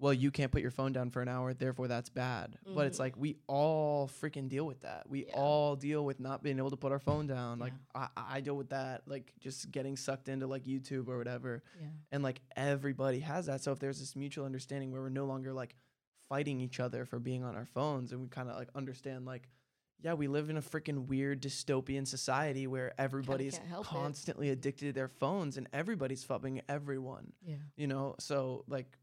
well, 0.00 0.12
you 0.12 0.30
can't 0.30 0.52
put 0.52 0.62
your 0.62 0.70
phone 0.70 0.92
down 0.92 1.10
for 1.10 1.22
an 1.22 1.28
hour, 1.28 1.52
therefore 1.54 1.88
that's 1.88 2.08
bad. 2.08 2.56
But 2.72 2.86
it's 2.86 2.98
like 3.00 3.12
mm-hmm. 3.14 3.20
we 3.22 3.36
all 3.48 4.08
freaking 4.22 4.48
deal 4.48 4.64
with 4.64 4.82
that. 4.82 5.08
We 5.08 5.26
Yeah. 5.26 5.32
all 5.34 5.74
deal 5.74 6.04
with 6.04 6.20
not 6.20 6.42
being 6.42 6.58
able 6.58 6.70
to 6.70 6.76
put 6.76 6.92
our 6.92 7.00
phone 7.00 7.26
down. 7.26 7.58
Like 7.58 7.72
I, 7.94 8.08
I 8.16 8.40
deal 8.40 8.56
with 8.56 8.70
that. 8.70 9.02
Like 9.06 9.32
just 9.40 9.70
getting 9.72 9.96
sucked 9.96 10.28
into 10.28 10.46
like 10.46 10.64
YouTube 10.64 11.08
or 11.08 11.18
whatever. 11.18 11.62
Yeah. 11.80 11.88
and 12.12 12.22
like 12.22 12.40
everybody 12.56 13.20
has 13.20 13.46
that 13.46 13.60
so 13.62 13.72
if 13.72 13.78
there's 13.80 13.98
this 13.98 14.14
mutual 14.14 14.44
understanding 14.46 14.92
where 14.92 15.02
we're 15.02 15.08
no 15.08 15.24
longer 15.26 15.52
like 15.52 15.74
fighting 16.28 16.60
each 16.60 16.78
other 16.78 17.04
for 17.04 17.18
being 17.18 17.42
on 17.42 17.56
our 17.56 17.64
phones 17.66 18.12
and 18.12 18.20
we 18.20 18.28
kind 18.28 18.48
of 18.50 18.56
like 18.56 18.68
understand 18.74 19.24
like 19.24 19.48
yeah 20.02 20.12
we 20.12 20.28
live 20.28 20.50
in 20.50 20.56
a 20.58 20.62
freaking 20.62 21.06
weird 21.06 21.40
dystopian 21.42 22.06
society 22.06 22.66
where 22.66 22.92
everybody's 23.00 23.58
can't 23.58 23.80
it. 23.80 23.84
constantly 23.86 24.50
addicted 24.50 24.86
to 24.86 24.92
their 24.92 25.08
phones 25.08 25.56
and 25.56 25.68
everybody's 25.72 26.24
fubbing 26.24 26.60
everyone 26.68 27.32
Yeah. 27.42 27.56
you 27.76 27.86
know 27.86 28.14
so 28.20 28.64
like 28.68 28.96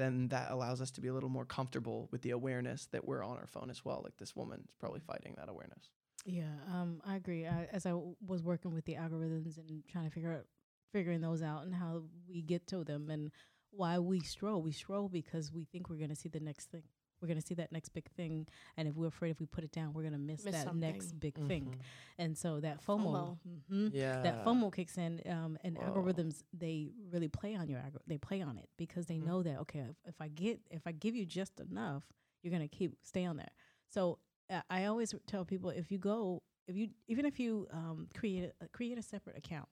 then 0.00 0.28
that 0.28 0.50
allows 0.50 0.80
us 0.80 0.90
to 0.92 1.00
be 1.00 1.08
a 1.08 1.14
little 1.14 1.28
more 1.28 1.44
comfortable 1.44 2.08
with 2.10 2.22
the 2.22 2.30
awareness 2.30 2.86
that 2.92 3.06
we're 3.06 3.22
on 3.24 3.36
our 3.36 3.46
phone 3.46 3.70
as 3.70 3.84
well 3.84 4.00
like 4.04 4.16
this 4.18 4.34
woman 4.34 4.60
is 4.68 4.74
probably 4.74 5.00
fighting 5.00 5.34
that 5.36 5.48
awareness 5.48 5.90
Yeah, 6.26 6.52
um, 6.68 7.00
I 7.04 7.16
agree. 7.16 7.46
I, 7.46 7.66
as 7.72 7.86
I 7.86 7.90
w- 7.90 8.14
was 8.26 8.42
working 8.42 8.72
with 8.74 8.84
the 8.84 8.94
algorithms 8.94 9.56
and 9.58 9.82
trying 9.90 10.04
to 10.04 10.10
figure 10.10 10.32
out, 10.32 10.46
figuring 10.92 11.20
those 11.20 11.42
out 11.42 11.64
and 11.64 11.74
how 11.74 12.02
we 12.28 12.42
get 12.42 12.66
to 12.68 12.84
them 12.84 13.08
and 13.10 13.30
why 13.70 13.98
we 13.98 14.20
stroll. 14.20 14.60
We 14.62 14.72
stroll 14.72 15.08
because 15.08 15.52
we 15.52 15.64
think 15.64 15.88
we're 15.88 15.96
going 15.96 16.10
to 16.10 16.16
see 16.16 16.28
the 16.28 16.40
next 16.40 16.70
thing. 16.70 16.82
We're 17.20 17.28
going 17.28 17.40
to 17.40 17.46
see 17.46 17.54
that 17.54 17.70
next 17.72 17.90
big 17.90 18.08
thing, 18.10 18.46
and 18.76 18.88
if 18.88 18.94
we're 18.96 19.08
afraid 19.08 19.30
if 19.30 19.40
we 19.40 19.46
put 19.46 19.64
it 19.64 19.72
down, 19.72 19.92
we're 19.92 20.02
going 20.02 20.12
to 20.14 20.18
miss, 20.18 20.44
Miss 20.44 20.54
that 20.54 20.74
next 20.74 21.18
big 21.20 21.34
thing. 21.48 21.74
Mhm. 21.76 21.80
And 22.18 22.38
so 22.38 22.60
that 22.60 22.80
FOMO, 22.84 23.36
hmm 23.68 23.88
yeah 23.92 24.22
that 24.22 24.44
FOMO 24.44 24.72
kicks 24.74 24.96
in, 24.98 25.20
um, 25.28 25.58
and 25.64 25.76
Whoa. 25.76 25.84
algorithms 25.86 26.42
they 26.52 26.92
really 27.10 27.28
play 27.28 27.54
on 27.56 27.68
your 27.68 27.80
algor- 27.80 28.02
they 28.06 28.18
play 28.18 28.40
on 28.42 28.56
it 28.58 28.68
because 28.76 29.06
they 29.06 29.18
Mhm. 29.18 29.24
know 29.26 29.42
that 29.42 29.58
okay, 29.60 29.80
if, 29.80 29.96
if 30.06 30.20
I 30.20 30.28
get 30.28 30.60
if 30.70 30.86
I 30.86 30.92
give 30.92 31.14
you 31.14 31.26
just 31.26 31.60
enough, 31.60 32.04
you're 32.42 32.52
gonna 32.52 32.68
keep 32.68 32.96
stay 33.02 33.24
on 33.26 33.36
there. 33.36 33.52
So 33.88 34.18
uh, 34.48 34.62
I 34.70 34.86
always 34.86 35.14
tell 35.26 35.44
people 35.44 35.70
if 35.70 35.90
you 35.92 35.98
go 35.98 36.42
if 36.66 36.76
you 36.76 36.90
even 37.08 37.24
if 37.26 37.38
you 37.38 37.66
um, 37.70 38.08
create 38.14 38.52
a, 38.60 38.68
create 38.68 38.98
a 38.98 39.02
separate 39.02 39.36
account 39.36 39.68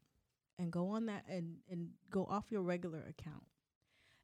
and 0.59 0.71
go 0.73 0.89
on 0.91 1.07
that 1.07 1.25
and 1.29 1.57
and 1.71 1.91
go 2.11 2.25
off 2.27 2.51
your 2.51 2.63
regular 2.63 3.03
account 3.09 3.45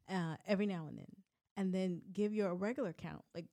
uh, 0.09 0.35
every 0.47 0.65
now 0.67 0.85
and 0.87 0.97
then, 0.97 1.07
and 1.57 1.73
then 1.73 2.01
give 2.13 2.33
your 2.33 2.53
regular 2.55 2.89
account 2.89 3.23
like 3.33 3.45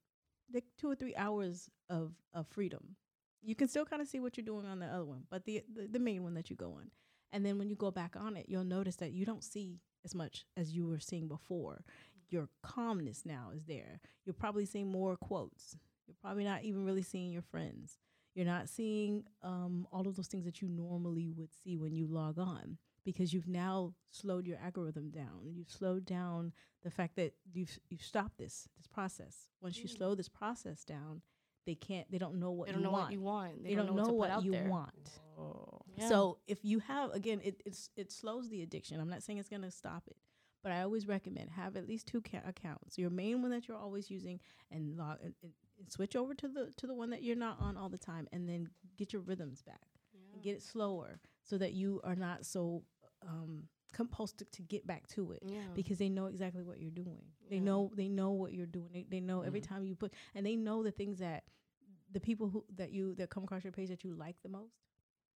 like 0.53 0.64
two 0.78 0.90
or 0.90 0.94
three 0.94 1.14
hours 1.16 1.70
of 1.88 2.12
of 2.34 2.46
freedom. 2.48 2.96
You 3.42 3.55
can 3.55 3.68
still 3.68 3.84
kind 3.84 4.00
of 4.00 4.09
see 4.09 4.20
what 4.20 4.36
you're 4.36 4.46
doing 4.46 4.66
on 4.66 4.78
the 4.78 4.86
other 4.86 5.05
one, 5.05 5.24
but 5.30 5.44
the, 5.44 5.62
the 5.74 5.88
the 5.88 5.98
main 5.98 6.22
one 6.22 6.34
that 6.34 6.50
you 6.50 6.57
go 6.57 6.72
on, 6.72 6.90
and 7.32 7.44
then 7.44 7.59
when 7.59 7.68
you 7.68 7.76
go 7.76 7.90
back 7.90 8.14
on 8.16 8.36
it, 8.36 8.46
you'll 8.48 8.64
notice 8.64 8.96
that 8.96 9.12
you 9.12 9.24
don't 9.24 9.44
see 9.44 9.80
as 10.05 10.14
much 10.14 10.44
as 10.57 10.72
you 10.72 10.86
were 10.86 11.00
seeing 11.00 11.28
before. 11.28 11.84
Your 12.30 12.48
calmness 12.62 13.26
now 13.26 13.50
is 13.55 13.64
there. 13.64 14.00
You're 14.24 14.32
probably 14.32 14.64
seeing 14.64 14.90
more 14.90 15.16
quotes. 15.16 15.76
You're 16.07 16.16
probably 16.20 16.44
not 16.44 16.64
even 16.64 16.84
really 16.84 17.03
seeing 17.03 17.30
your 17.30 17.42
friends. 17.42 17.98
You're 18.34 18.46
not 18.46 18.70
seeing 18.70 19.24
um, 19.42 19.86
all 19.92 20.09
of 20.09 20.16
those 20.16 20.28
things 20.28 20.44
that 20.46 20.62
you 20.62 20.68
normally 20.68 21.30
would 21.36 21.50
see 21.53 21.76
when 21.76 21.94
you 21.94 22.07
log 22.07 22.38
on 22.38 22.78
because 23.05 23.32
you've 23.32 23.48
now 23.48 23.94
slowed 24.11 24.46
your 24.46 24.59
algorithm 24.59 25.11
down. 25.11 25.50
You've 25.53 25.70
slowed 25.70 26.05
down 26.05 26.53
the 26.82 26.90
fact 26.90 27.16
that 27.16 27.34
you've 27.53 27.78
you've 27.90 28.03
stopped 28.03 28.38
this 28.38 28.68
this 28.76 28.86
process. 28.86 29.48
Once 29.61 29.78
you 29.78 29.84
Mm. 29.88 29.96
slow 29.96 30.14
this 30.14 30.28
process 30.28 30.84
down, 30.84 31.22
they 31.66 31.74
can't. 31.74 32.11
They 32.11 32.18
don't 32.18 32.40
know 32.40 32.50
what 32.53 32.66
they 32.66 32.72
don't 32.72 32.80
you 32.82 32.86
know 32.86 32.92
want. 32.92 33.05
what 33.05 33.12
you 33.12 33.20
want. 33.20 33.62
They, 33.62 33.70
they 33.70 33.74
don't, 33.76 33.86
what 33.86 33.96
to 33.96 34.03
know 34.03 34.09
put 34.09 34.16
what 34.16 34.30
out 34.30 34.44
you 34.44 34.50
there. 34.53 34.68
want. 34.68 35.11
Yeah. 35.96 36.09
So 36.09 36.38
if 36.46 36.64
you 36.64 36.78
have 36.80 37.12
again, 37.12 37.40
it 37.44 37.61
it's 37.64 37.90
it 37.96 38.11
slows 38.12 38.48
the 38.48 38.62
addiction. 38.62 39.00
I'm 39.00 39.09
not 39.11 39.22
saying 39.22 39.38
it's 39.38 39.48
gonna 39.48 39.70
stop 39.70 40.05
it, 40.09 40.16
but 40.62 40.72
I 40.72 40.82
always 40.82 41.07
recommend 41.07 41.50
have 41.50 41.76
at 41.76 41.86
least 41.86 42.07
two 42.07 42.20
ca- 42.20 42.42
accounts. 42.46 42.98
Your 42.98 43.11
main 43.11 43.42
one 43.42 43.50
that 43.50 43.68
you're 43.68 43.76
always 43.76 44.11
using, 44.11 44.40
and 44.70 44.96
log 44.96 45.18
and, 45.22 45.34
and, 45.42 45.53
and 45.78 45.90
switch 45.92 46.16
over 46.16 46.34
to 46.34 46.48
the 46.48 46.72
to 46.78 46.86
the 46.86 46.94
one 46.94 47.11
that 47.11 47.22
you're 47.22 47.36
not 47.36 47.61
on 47.61 47.76
all 47.76 47.88
the 47.88 47.98
time, 47.98 48.26
and 48.32 48.48
then 48.48 48.68
get 48.96 49.12
your 49.12 49.22
rhythms 49.22 49.62
back 49.62 49.86
and 50.34 50.42
get 50.42 50.55
it 50.57 50.62
slower 50.62 51.20
so 51.42 51.59
that 51.59 51.72
you 51.72 52.00
are 52.05 52.16
not 52.16 52.44
so 52.46 52.82
um 53.26 53.64
compulsive 53.92 54.50
to 54.50 54.62
get 54.62 54.86
back 54.86 55.06
to 55.08 55.32
it 55.32 55.42
yeah. 55.44 55.60
because 55.74 55.98
they 55.98 56.08
know 56.08 56.26
exactly 56.26 56.62
what 56.62 56.80
you're 56.80 56.90
doing. 56.90 57.22
They 57.50 57.60
know 57.60 57.90
they 57.94 58.08
know 58.08 58.30
what 58.30 58.52
you're 58.52 58.66
doing. 58.66 58.88
They, 58.92 59.06
they 59.08 59.20
know 59.20 59.42
every 59.42 59.60
Mhm. 59.60 59.68
time 59.68 59.84
you 59.84 59.94
put 59.94 60.12
and 60.34 60.44
they 60.46 60.56
know 60.56 60.82
the 60.82 60.90
things 60.92 61.18
that 61.18 61.44
the 62.12 62.20
people 62.20 62.48
who 62.48 62.64
that 62.76 62.90
you 62.92 63.14
that 63.16 63.30
come 63.30 63.44
across 63.44 63.64
your 63.64 63.72
page 63.72 63.88
that 63.88 64.04
you 64.04 64.14
like 64.14 64.36
the 64.42 64.48
most. 64.48 64.74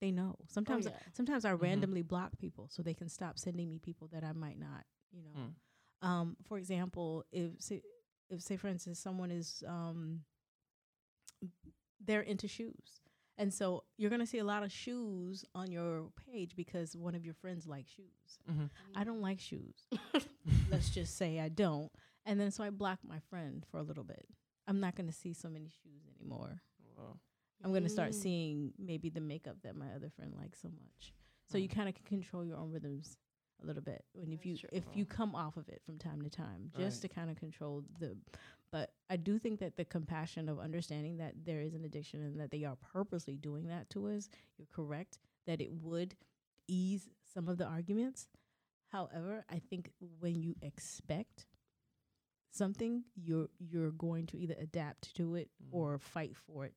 They 0.00 0.10
know. 0.10 0.36
Sometimes 0.48 0.86
Oh, 0.86 0.90
yeah. 0.90 0.98
sometimes 1.14 1.44
I 1.44 1.52
Mhm. 1.52 1.60
randomly 1.60 2.02
block 2.02 2.38
people 2.38 2.68
so 2.70 2.82
they 2.82 2.94
can 2.94 3.08
stop 3.08 3.38
sending 3.38 3.68
me 3.68 3.78
people 3.78 4.08
that 4.12 4.24
I 4.24 4.32
might 4.32 4.58
not, 4.58 4.84
you 5.12 5.22
know. 5.22 5.40
Mm. 5.40 5.54
Um 6.02 6.36
for 6.44 6.58
example, 6.58 7.24
if 7.32 7.60
say 7.60 7.82
if 8.30 8.42
say 8.42 8.56
for 8.56 8.68
instance 8.68 8.98
someone 9.00 9.30
is 9.30 9.62
um 9.66 10.24
they're 12.00 12.22
into 12.22 12.48
shoes. 12.48 13.00
And 13.36 13.52
so 13.52 13.82
you're 13.96 14.10
going 14.10 14.20
to 14.20 14.26
see 14.26 14.38
a 14.38 14.44
lot 14.44 14.62
of 14.62 14.70
shoes 14.70 15.44
on 15.54 15.70
your 15.72 16.06
page 16.30 16.54
because 16.54 16.96
one 16.96 17.14
of 17.16 17.24
your 17.24 17.34
friends 17.34 17.66
likes 17.66 17.90
shoes. 17.90 18.38
Mhm. 18.50 18.70
I 18.94 19.02
don't 19.04 19.20
like 19.20 19.40
shoes. 19.40 19.86
Let's 20.70 20.90
just 20.90 21.16
say 21.16 21.40
I 21.40 21.48
don't. 21.48 21.90
And 22.26 22.38
then 22.40 22.50
so 22.50 22.62
I 22.64 22.70
block 22.70 23.00
my 23.06 23.18
friend 23.30 23.64
for 23.70 23.78
a 23.78 23.82
little 23.82 24.04
bit. 24.04 24.26
I'm 24.66 24.80
not 24.80 24.94
going 24.94 25.08
to 25.08 25.12
see 25.12 25.32
so 25.32 25.48
many 25.48 25.68
shoes 25.68 26.02
anymore. 26.18 26.62
Whoa. 26.96 27.18
I'm 27.62 27.70
going 27.70 27.82
to 27.82 27.88
start 27.88 28.10
Mm. 28.10 28.14
seeing 28.14 28.72
maybe 28.78 29.08
the 29.10 29.20
makeup 29.20 29.56
that 29.62 29.74
my 29.76 29.92
other 29.94 30.10
friend 30.10 30.32
likes 30.34 30.60
so 30.60 30.68
much. 30.68 31.12
So 31.50 31.58
you 31.58 31.68
Mm. 31.68 31.74
kind 31.74 31.88
of 31.88 31.94
can 31.96 32.04
control 32.04 32.44
your 32.44 32.56
own 32.56 32.70
rhythms 32.70 33.18
a 33.62 33.66
little 33.66 33.82
bit 33.82 34.04
when 34.12 34.32
if 34.32 34.38
That's 34.40 34.46
you 34.46 34.56
true. 34.58 34.68
if 34.72 34.84
you 34.94 35.04
come 35.06 35.34
off 35.34 35.56
of 35.56 35.68
it 35.68 35.80
from 35.84 35.96
time 35.98 36.22
to 36.22 36.30
time 36.30 36.70
just 36.76 37.02
Right. 37.02 37.08
to 37.10 37.14
kind 37.14 37.30
of 37.30 37.36
control 37.36 37.84
the 37.98 38.16
but 38.74 38.90
I 39.08 39.16
do 39.16 39.38
think 39.38 39.60
that 39.60 39.76
the 39.76 39.84
compassion 39.84 40.48
of 40.48 40.58
understanding 40.58 41.18
that 41.18 41.34
there 41.44 41.60
is 41.60 41.74
an 41.74 41.84
addiction 41.84 42.20
and 42.24 42.40
that 42.40 42.50
they 42.50 42.64
are 42.64 42.74
purposely 42.92 43.36
doing 43.36 43.68
that 43.68 43.88
to 43.90 44.08
us, 44.08 44.28
you're 44.58 44.66
correct 44.72 45.18
that 45.46 45.60
it 45.60 45.70
would 45.72 46.16
ease 46.66 47.08
some 47.32 47.48
of 47.48 47.56
the 47.56 47.66
arguments. 47.66 48.26
However, 48.88 49.44
I 49.48 49.60
think 49.60 49.92
when 50.18 50.42
you 50.42 50.56
expect 50.60 51.46
something, 52.50 53.04
you're 53.14 53.48
you're 53.60 53.92
going 53.92 54.26
to 54.26 54.38
either 54.38 54.56
adapt 54.58 55.14
to 55.16 55.36
it 55.36 55.50
Mhm. 55.62 55.68
or 55.72 55.98
fight 55.98 56.36
for 56.36 56.64
it. 56.64 56.74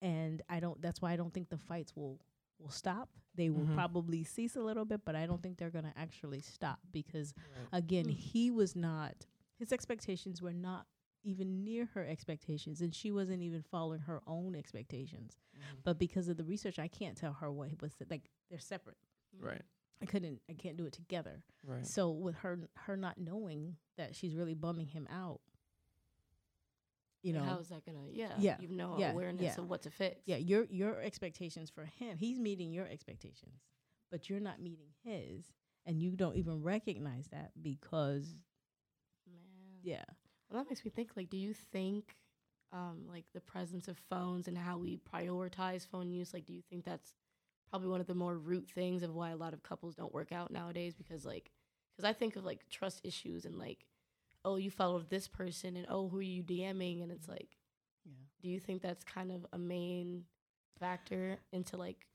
And 0.00 0.40
I 0.48 0.60
don't 0.60 0.80
that's 0.80 1.02
why 1.02 1.12
I 1.12 1.16
don't 1.16 1.34
think 1.34 1.50
the 1.50 1.58
fights 1.58 1.94
will 1.94 2.20
will 2.58 2.70
stop. 2.70 3.10
They 3.34 3.50
will 3.50 3.66
Mhm. 3.66 3.74
probably 3.74 4.24
cease 4.24 4.56
a 4.56 4.62
little 4.62 4.86
bit, 4.86 5.04
but 5.04 5.14
I 5.14 5.26
don't 5.26 5.42
think 5.42 5.58
they're 5.58 5.70
going 5.70 5.84
to 5.92 5.98
actually 5.98 6.40
stop 6.40 6.78
because 6.92 7.34
Right. 7.36 7.68
again, 7.72 8.06
Mm. 8.06 8.16
he 8.16 8.50
was 8.50 8.74
not 8.74 9.26
his 9.58 9.72
expectations 9.72 10.40
were 10.42 10.52
not 10.54 10.86
even 11.24 11.64
near 11.64 11.86
her 11.94 12.04
expectations 12.06 12.80
and 12.80 12.94
she 12.94 13.10
wasn't 13.10 13.42
even 13.42 13.62
following 13.62 14.00
her 14.00 14.20
own 14.26 14.54
expectations. 14.54 15.38
Mhm. 15.56 15.82
But 15.82 15.98
because 15.98 16.28
of 16.28 16.36
the 16.36 16.44
research, 16.44 16.78
I 16.78 16.88
can't 16.88 17.16
tell 17.16 17.32
her 17.34 17.50
what 17.50 17.80
was 17.80 17.94
like 18.10 18.30
they're 18.50 18.58
separate. 18.58 18.98
Right. 19.38 19.62
I 20.02 20.06
couldn't 20.06 20.40
I 20.50 20.52
can't 20.54 20.76
do 20.76 20.84
it 20.86 20.92
together. 20.92 21.44
Right. 21.64 21.86
So 21.86 22.10
with 22.10 22.36
her 22.36 22.68
her 22.74 22.96
not 22.96 23.18
knowing 23.18 23.76
that 23.96 24.14
she's 24.14 24.34
really 24.36 24.54
bumming 24.54 24.88
him 24.88 25.06
out, 25.10 25.40
you 27.22 27.32
know, 27.32 27.42
how 27.42 27.58
is 27.58 27.68
that 27.68 27.86
gonna? 27.86 27.98
Yeah, 28.12 28.34
Yeah, 28.38 28.56
you've 28.60 28.70
no 28.70 28.98
yeah, 28.98 29.12
awareness 29.12 29.42
yeah. 29.42 29.58
of 29.62 29.70
what 29.70 29.82
to 29.82 29.90
fix. 29.90 30.20
yeah, 30.26 30.36
your 30.36 30.64
your 30.64 31.00
expectations 31.00 31.70
for 31.70 31.84
him, 31.86 32.18
he's 32.18 32.38
meeting 32.38 32.70
your 32.72 32.86
expectations, 32.86 33.62
but 34.10 34.28
you're 34.28 34.40
not 34.40 34.60
meeting 34.60 34.88
his, 35.02 35.50
and 35.86 36.02
you 36.02 36.16
don't 36.16 36.36
even 36.36 36.62
recognize 36.62 37.28
that 37.28 37.52
because 37.62 38.34
man. 39.26 39.78
yeah, 39.82 40.04
Well, 40.54 40.62
that 40.62 40.70
makes 40.70 40.84
me 40.84 40.92
think. 40.92 41.10
Like, 41.16 41.30
do 41.30 41.36
you 41.36 41.52
think, 41.52 42.14
um, 42.72 43.06
like 43.10 43.24
the 43.34 43.40
presence 43.40 43.88
of 43.88 43.98
phones 44.08 44.46
and 44.46 44.56
how 44.56 44.78
we 44.78 45.00
prioritize 45.12 45.84
phone 45.84 46.12
use? 46.12 46.32
Like, 46.32 46.46
do 46.46 46.52
you 46.52 46.62
think 46.70 46.84
that's 46.84 47.12
probably 47.70 47.88
one 47.88 48.00
of 48.00 48.06
the 48.06 48.14
more 48.14 48.38
root 48.38 48.70
things 48.72 49.02
of 49.02 49.12
why 49.12 49.30
a 49.30 49.36
lot 49.36 49.52
of 49.52 49.64
couples 49.64 49.96
don't 49.96 50.14
work 50.14 50.30
out 50.30 50.52
nowadays? 50.52 50.94
Because 50.94 51.24
like, 51.24 51.50
because 51.90 52.08
I 52.08 52.12
think 52.12 52.36
of 52.36 52.44
like 52.44 52.68
trust 52.70 53.00
issues 53.02 53.44
and 53.44 53.58
like, 53.58 53.84
oh, 54.44 54.54
you 54.54 54.70
followed 54.70 55.10
this 55.10 55.26
person 55.26 55.76
and 55.76 55.86
oh, 55.88 56.08
who 56.08 56.18
are 56.18 56.22
you 56.22 56.44
DMing? 56.44 57.02
And 57.02 57.10
it's 57.10 57.26
like, 57.26 57.48
yeah. 58.04 58.12
do 58.40 58.48
you 58.48 58.60
think 58.60 58.80
that's 58.80 59.02
kind 59.02 59.32
of 59.32 59.44
a 59.52 59.58
main 59.58 60.22
factor 60.78 61.38
into 61.52 61.76
like 61.76 62.06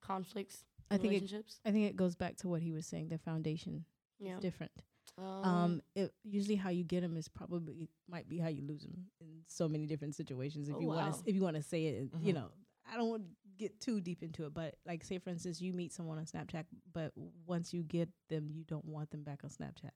conflicts 0.00 0.64
I 0.90 0.96
in 0.96 1.00
think 1.00 1.32
it. 1.32 1.44
I 1.64 1.70
think 1.70 1.88
it 1.88 1.94
goes 1.94 2.16
back 2.16 2.38
to 2.38 2.48
what 2.48 2.60
he 2.60 2.72
was 2.72 2.86
saying. 2.86 3.08
The 3.08 3.18
foundation 3.18 3.84
yeah. 4.18 4.34
is 4.34 4.40
different. 4.40 4.72
Um, 5.18 5.44
Um, 5.44 5.82
it, 5.94 6.12
usually 6.24 6.56
how 6.56 6.70
you 6.70 6.84
get 6.84 7.02
them 7.02 7.16
is 7.16 7.28
probably 7.28 7.88
might 8.08 8.28
be 8.28 8.38
how 8.38 8.48
you 8.48 8.62
lose 8.62 8.82
them 8.82 9.06
in 9.20 9.42
so 9.46 9.68
many 9.68 9.86
different 9.86 10.14
situations. 10.14 10.68
If 10.68 10.76
Oh, 10.76 10.80
you 10.80 10.86
want 10.86 11.06
wow. 11.06 11.12
to, 11.12 11.28
if 11.28 11.34
you 11.34 11.42
want 11.42 11.56
to 11.56 11.62
say 11.62 11.86
it, 11.86 12.08
you 12.20 12.32
Mhm. 12.32 12.34
know, 12.34 12.50
I 12.90 12.96
don't 12.96 13.08
want 13.08 13.22
to 13.24 13.28
get 13.58 13.80
too 13.80 14.00
deep 14.00 14.22
into 14.22 14.44
it, 14.46 14.54
but 14.54 14.76
like 14.86 15.04
say 15.04 15.18
for 15.18 15.30
instance, 15.30 15.60
you 15.60 15.72
meet 15.72 15.92
someone 15.92 16.18
on 16.18 16.24
Snapchat, 16.26 16.64
but 16.92 17.12
once 17.46 17.72
you 17.72 17.82
get 17.82 18.08
them, 18.28 18.50
you 18.50 18.64
don't 18.64 18.84
want 18.84 19.10
them 19.10 19.22
back 19.22 19.44
on 19.44 19.50
Snapchat, 19.50 19.92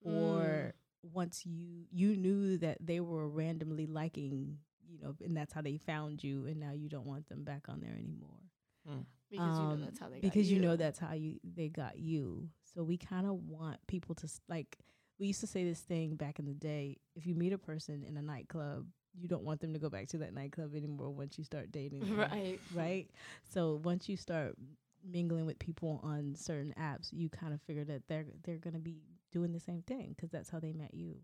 or 0.00 0.74
once 1.02 1.44
you 1.46 1.86
you 1.90 2.16
knew 2.16 2.58
that 2.58 2.78
they 2.80 3.00
were 3.00 3.28
randomly 3.28 3.86
liking, 3.86 4.58
you 4.88 4.98
know, 5.00 5.14
and 5.24 5.36
that's 5.36 5.52
how 5.52 5.62
they 5.62 5.76
found 5.78 6.22
you, 6.22 6.46
and 6.46 6.58
now 6.60 6.72
you 6.72 6.88
don't 6.88 7.06
want 7.06 7.28
them 7.28 7.44
back 7.44 7.68
on 7.68 7.80
there 7.80 7.94
anymore 7.98 8.40
Mm. 8.88 9.04
Because 9.30 9.58
you 9.58 9.66
know 9.66 9.72
um, 9.72 9.80
that's 9.84 9.98
how 9.98 10.06
they 10.08 10.20
got 10.20 10.22
because 10.22 10.50
you. 10.50 10.60
know 10.60 10.76
that's 10.76 10.98
how 10.98 11.12
you 11.12 11.38
they 11.44 11.68
got 11.68 11.98
you. 11.98 12.48
So 12.74 12.82
we 12.82 12.96
kind 12.96 13.26
of 13.26 13.34
want 13.48 13.78
people 13.86 14.14
to 14.16 14.24
s- 14.24 14.40
like. 14.48 14.78
We 15.18 15.28
used 15.28 15.40
to 15.40 15.46
say 15.46 15.64
this 15.64 15.80
thing 15.80 16.14
back 16.16 16.38
in 16.38 16.44
the 16.44 16.52
day: 16.52 16.98
if 17.14 17.26
you 17.26 17.34
meet 17.34 17.52
a 17.52 17.58
person 17.58 18.04
in 18.06 18.16
a 18.18 18.22
nightclub, 18.22 18.86
you 19.18 19.28
don't 19.28 19.44
want 19.44 19.60
them 19.60 19.72
to 19.72 19.78
go 19.78 19.88
back 19.88 20.08
to 20.08 20.18
that 20.18 20.34
nightclub 20.34 20.74
anymore 20.74 21.10
once 21.10 21.38
you 21.38 21.44
start 21.44 21.72
dating. 21.72 22.00
them, 22.06 22.18
right, 22.18 22.60
Right. 22.74 23.08
So 23.52 23.80
once 23.82 24.08
you 24.08 24.16
start 24.16 24.56
mingling 25.10 25.46
with 25.46 25.58
people 25.58 26.00
on 26.02 26.34
certain 26.36 26.74
apps, 26.78 27.08
you 27.12 27.28
kind 27.30 27.54
of 27.54 27.62
figure 27.62 27.84
that 27.84 28.02
they're 28.08 28.26
they're 28.44 28.58
gonna 28.58 28.78
be 28.78 28.96
doing 29.32 29.52
the 29.52 29.60
same 29.60 29.82
thing 29.82 30.14
because 30.14 30.30
that's 30.30 30.50
how 30.50 30.60
they 30.60 30.72
met 30.72 30.92
you. 30.94 31.16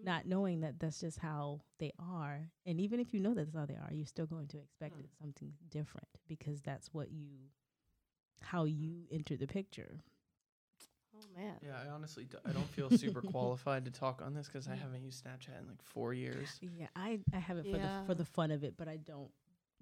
Mm. 0.00 0.04
Not 0.04 0.26
knowing 0.26 0.60
that 0.60 0.78
that's 0.78 1.00
just 1.00 1.18
how 1.18 1.60
they 1.78 1.92
are, 1.98 2.50
and 2.66 2.80
even 2.80 3.00
if 3.00 3.12
you 3.14 3.20
know 3.20 3.34
that's 3.34 3.54
how 3.54 3.66
they 3.66 3.74
are, 3.74 3.90
you're 3.92 4.06
still 4.06 4.26
going 4.26 4.46
to 4.48 4.58
expect 4.58 4.98
it 5.00 5.08
something 5.20 5.52
different 5.70 6.08
because 6.28 6.60
that's 6.62 6.88
what 6.92 7.10
you, 7.10 7.28
how 8.40 8.64
you 8.64 9.06
enter 9.10 9.36
the 9.36 9.46
picture. 9.46 10.00
Oh 11.16 11.40
man. 11.40 11.54
Yeah, 11.64 11.72
I 11.84 11.90
honestly 11.90 12.24
d- 12.24 12.38
I 12.46 12.52
don't 12.52 12.68
feel 12.68 12.90
super 12.90 13.22
qualified 13.32 13.84
to 13.86 13.90
talk 13.90 14.22
on 14.24 14.34
this 14.34 14.46
because 14.46 14.68
I 14.68 14.74
haven't 14.76 15.02
used 15.02 15.24
Snapchat 15.24 15.60
in 15.60 15.66
like 15.68 15.82
four 15.82 16.14
years. 16.14 16.48
Yeah, 16.60 16.86
I 16.94 17.20
I 17.34 17.38
have 17.38 17.58
it 17.58 17.64
for 17.64 17.72
the 17.72 17.78
Yeah. 17.78 18.04
for 18.06 18.14
the 18.14 18.24
fun 18.24 18.50
of 18.50 18.62
it, 18.62 18.74
but 18.76 18.88
I 18.88 18.96
don't 18.98 19.30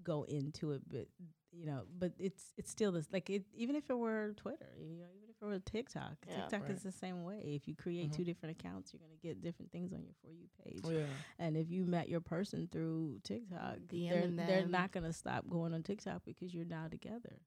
go 0.02 0.24
into 0.24 0.72
it. 0.72 0.82
But 0.88 1.06
you 1.52 1.66
know, 1.66 1.82
but 1.98 2.12
it's 2.18 2.52
it's 2.56 2.70
still 2.70 2.92
this 2.92 3.06
like 3.12 3.30
it 3.30 3.44
even 3.54 3.76
if 3.76 3.88
it 3.90 3.98
were 3.98 4.34
Twitter, 4.36 4.68
you 4.78 4.96
know, 4.96 5.06
even 5.16 5.30
if 5.30 5.36
it 5.40 5.44
were 5.44 5.58
TikTok, 5.58 6.16
Yeah. 6.28 6.34
TikTok 6.42 6.62
Right. 6.62 6.70
is 6.72 6.82
the 6.82 6.92
same 6.92 7.24
way. 7.24 7.40
If 7.56 7.66
you 7.68 7.74
create 7.74 8.10
Mhm. 8.10 8.16
two 8.16 8.24
different 8.24 8.58
accounts, 8.60 8.92
you're 8.92 9.00
gonna 9.00 9.16
get 9.22 9.40
different 9.42 9.72
things 9.72 9.92
on 9.92 10.02
your 10.02 10.14
for 10.22 10.30
you 10.30 10.48
page. 10.64 10.82
Oh, 10.84 10.90
yeah. 10.90 11.06
And 11.38 11.56
if 11.56 11.70
you 11.70 11.84
met 11.84 12.08
your 12.08 12.20
person 12.20 12.68
through 12.70 13.20
TikTok, 13.22 13.78
they're 13.88 14.28
DMing 14.28 14.36
they're 14.46 14.66
not 14.68 14.92
gonna 14.92 15.12
stop 15.12 15.48
going 15.48 15.72
on 15.72 15.82
TikTok 15.82 16.24
because 16.24 16.54
you're 16.54 16.64
now 16.66 16.88
together. 16.88 17.40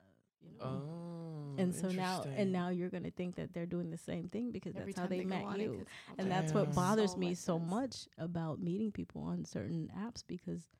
Uh, 0.00 0.04
you 0.42 0.58
know. 0.58 0.64
Oh. 0.66 1.58
and 1.58 1.74
so 1.74 1.90
now 1.92 2.24
and 2.36 2.50
now 2.52 2.68
you're 2.70 2.88
gonna 2.88 3.10
think 3.10 3.36
that 3.36 3.52
they're 3.52 3.66
doing 3.66 3.90
the 3.90 3.98
same 3.98 4.28
thing 4.28 4.50
because 4.52 4.74
Every 4.74 4.92
that's 4.92 4.96
how 5.00 5.06
time 5.06 5.18
they, 5.18 5.24
met 5.24 5.44
on 5.44 5.60
it, 5.60 5.64
you 5.64 5.76
'cause 5.78 5.86
I'm 6.08 6.14
and 6.18 6.28
like, 6.30 6.38
that's 6.38 6.54
what 6.54 6.74
bothers 6.74 7.12
so 7.12 7.18
me 7.18 7.28
much 7.28 7.36
so 7.36 7.58
sense. 7.58 7.70
much 7.70 8.08
about 8.18 8.58
meeting 8.60 8.90
people 8.92 9.22
on 9.22 9.44
certain 9.44 9.90
apps 9.96 10.22
because 10.26 10.70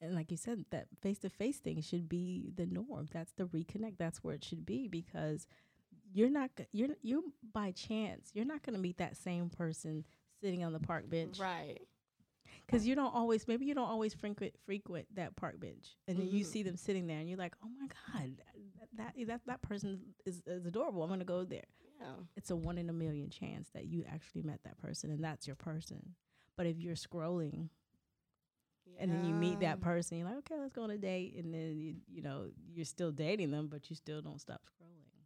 and 0.00 0.14
like 0.14 0.30
you 0.30 0.36
said 0.36 0.64
that 0.70 0.86
face 1.00 1.18
to 1.18 1.28
face 1.30 1.58
thing 1.58 1.80
should 1.80 2.08
be 2.08 2.50
the 2.56 2.66
norm 2.66 3.08
that's 3.12 3.32
the 3.32 3.44
reconnect 3.44 3.96
that's 3.98 4.22
where 4.22 4.34
it 4.34 4.44
should 4.44 4.64
be 4.66 4.88
because 4.88 5.46
you're 6.12 6.30
not 6.30 6.50
g- 6.56 6.66
you're 6.72 6.88
you 7.02 7.32
by 7.52 7.70
chance 7.72 8.30
you're 8.34 8.44
not 8.44 8.62
going 8.62 8.74
to 8.74 8.80
meet 8.80 8.98
that 8.98 9.16
same 9.16 9.48
person 9.48 10.04
sitting 10.40 10.62
on 10.64 10.72
the 10.72 10.80
park 10.80 11.08
bench 11.08 11.38
Right. 11.38 11.80
because 12.66 12.86
you 12.86 12.94
don't 12.94 13.14
always 13.14 13.48
maybe 13.48 13.66
you 13.66 13.74
don't 13.74 13.88
always 13.88 14.14
frequent 14.14 14.54
frequent 14.64 15.06
that 15.14 15.34
park 15.36 15.58
bench 15.60 15.96
and 16.06 16.18
then 16.18 16.26
you 16.28 16.40
mm-hmm. 16.40 16.50
see 16.52 16.62
them 16.62 16.76
sitting 16.76 17.06
there 17.06 17.18
and 17.18 17.28
you're 17.28 17.38
like 17.38 17.54
oh 17.64 17.68
my 17.80 17.86
god 17.86 18.32
that 18.96 19.14
that 19.16 19.26
that, 19.26 19.40
that 19.46 19.62
person 19.62 20.00
is, 20.24 20.42
is 20.46 20.66
adorable 20.66 21.02
i'm 21.02 21.08
going 21.08 21.18
to 21.20 21.24
go 21.26 21.44
there 21.44 21.64
Yeah. 22.00 22.06
it's 22.36 22.50
a 22.50 22.56
one 22.56 22.78
in 22.78 22.88
a 22.88 22.92
million 22.92 23.30
chance 23.30 23.68
that 23.74 23.86
you 23.86 24.04
actually 24.10 24.42
met 24.42 24.60
that 24.64 24.78
person 24.78 25.10
and 25.10 25.22
that's 25.24 25.46
your 25.46 25.56
person. 25.56 26.14
But 26.56 26.66
if 26.66 26.78
you're 26.80 26.94
scrolling 26.94 27.68
and 28.98 29.12
then 29.12 29.24
you 29.24 29.34
meet 29.34 29.60
that 29.60 29.80
person. 29.80 30.18
You're 30.18 30.28
like, 30.28 30.38
okay, 30.38 30.56
let's 30.58 30.72
go 30.72 30.82
on 30.82 30.90
a 30.90 30.98
date, 30.98 31.34
and 31.36 31.52
then 31.52 31.78
you, 31.80 31.94
you 32.08 32.22
know 32.22 32.48
you're 32.72 32.84
still 32.84 33.10
dating 33.12 33.50
them, 33.50 33.68
but 33.68 33.90
you 33.90 33.96
still 33.96 34.20
don't 34.22 34.40
stop 34.40 34.62
scrolling. 34.66 35.24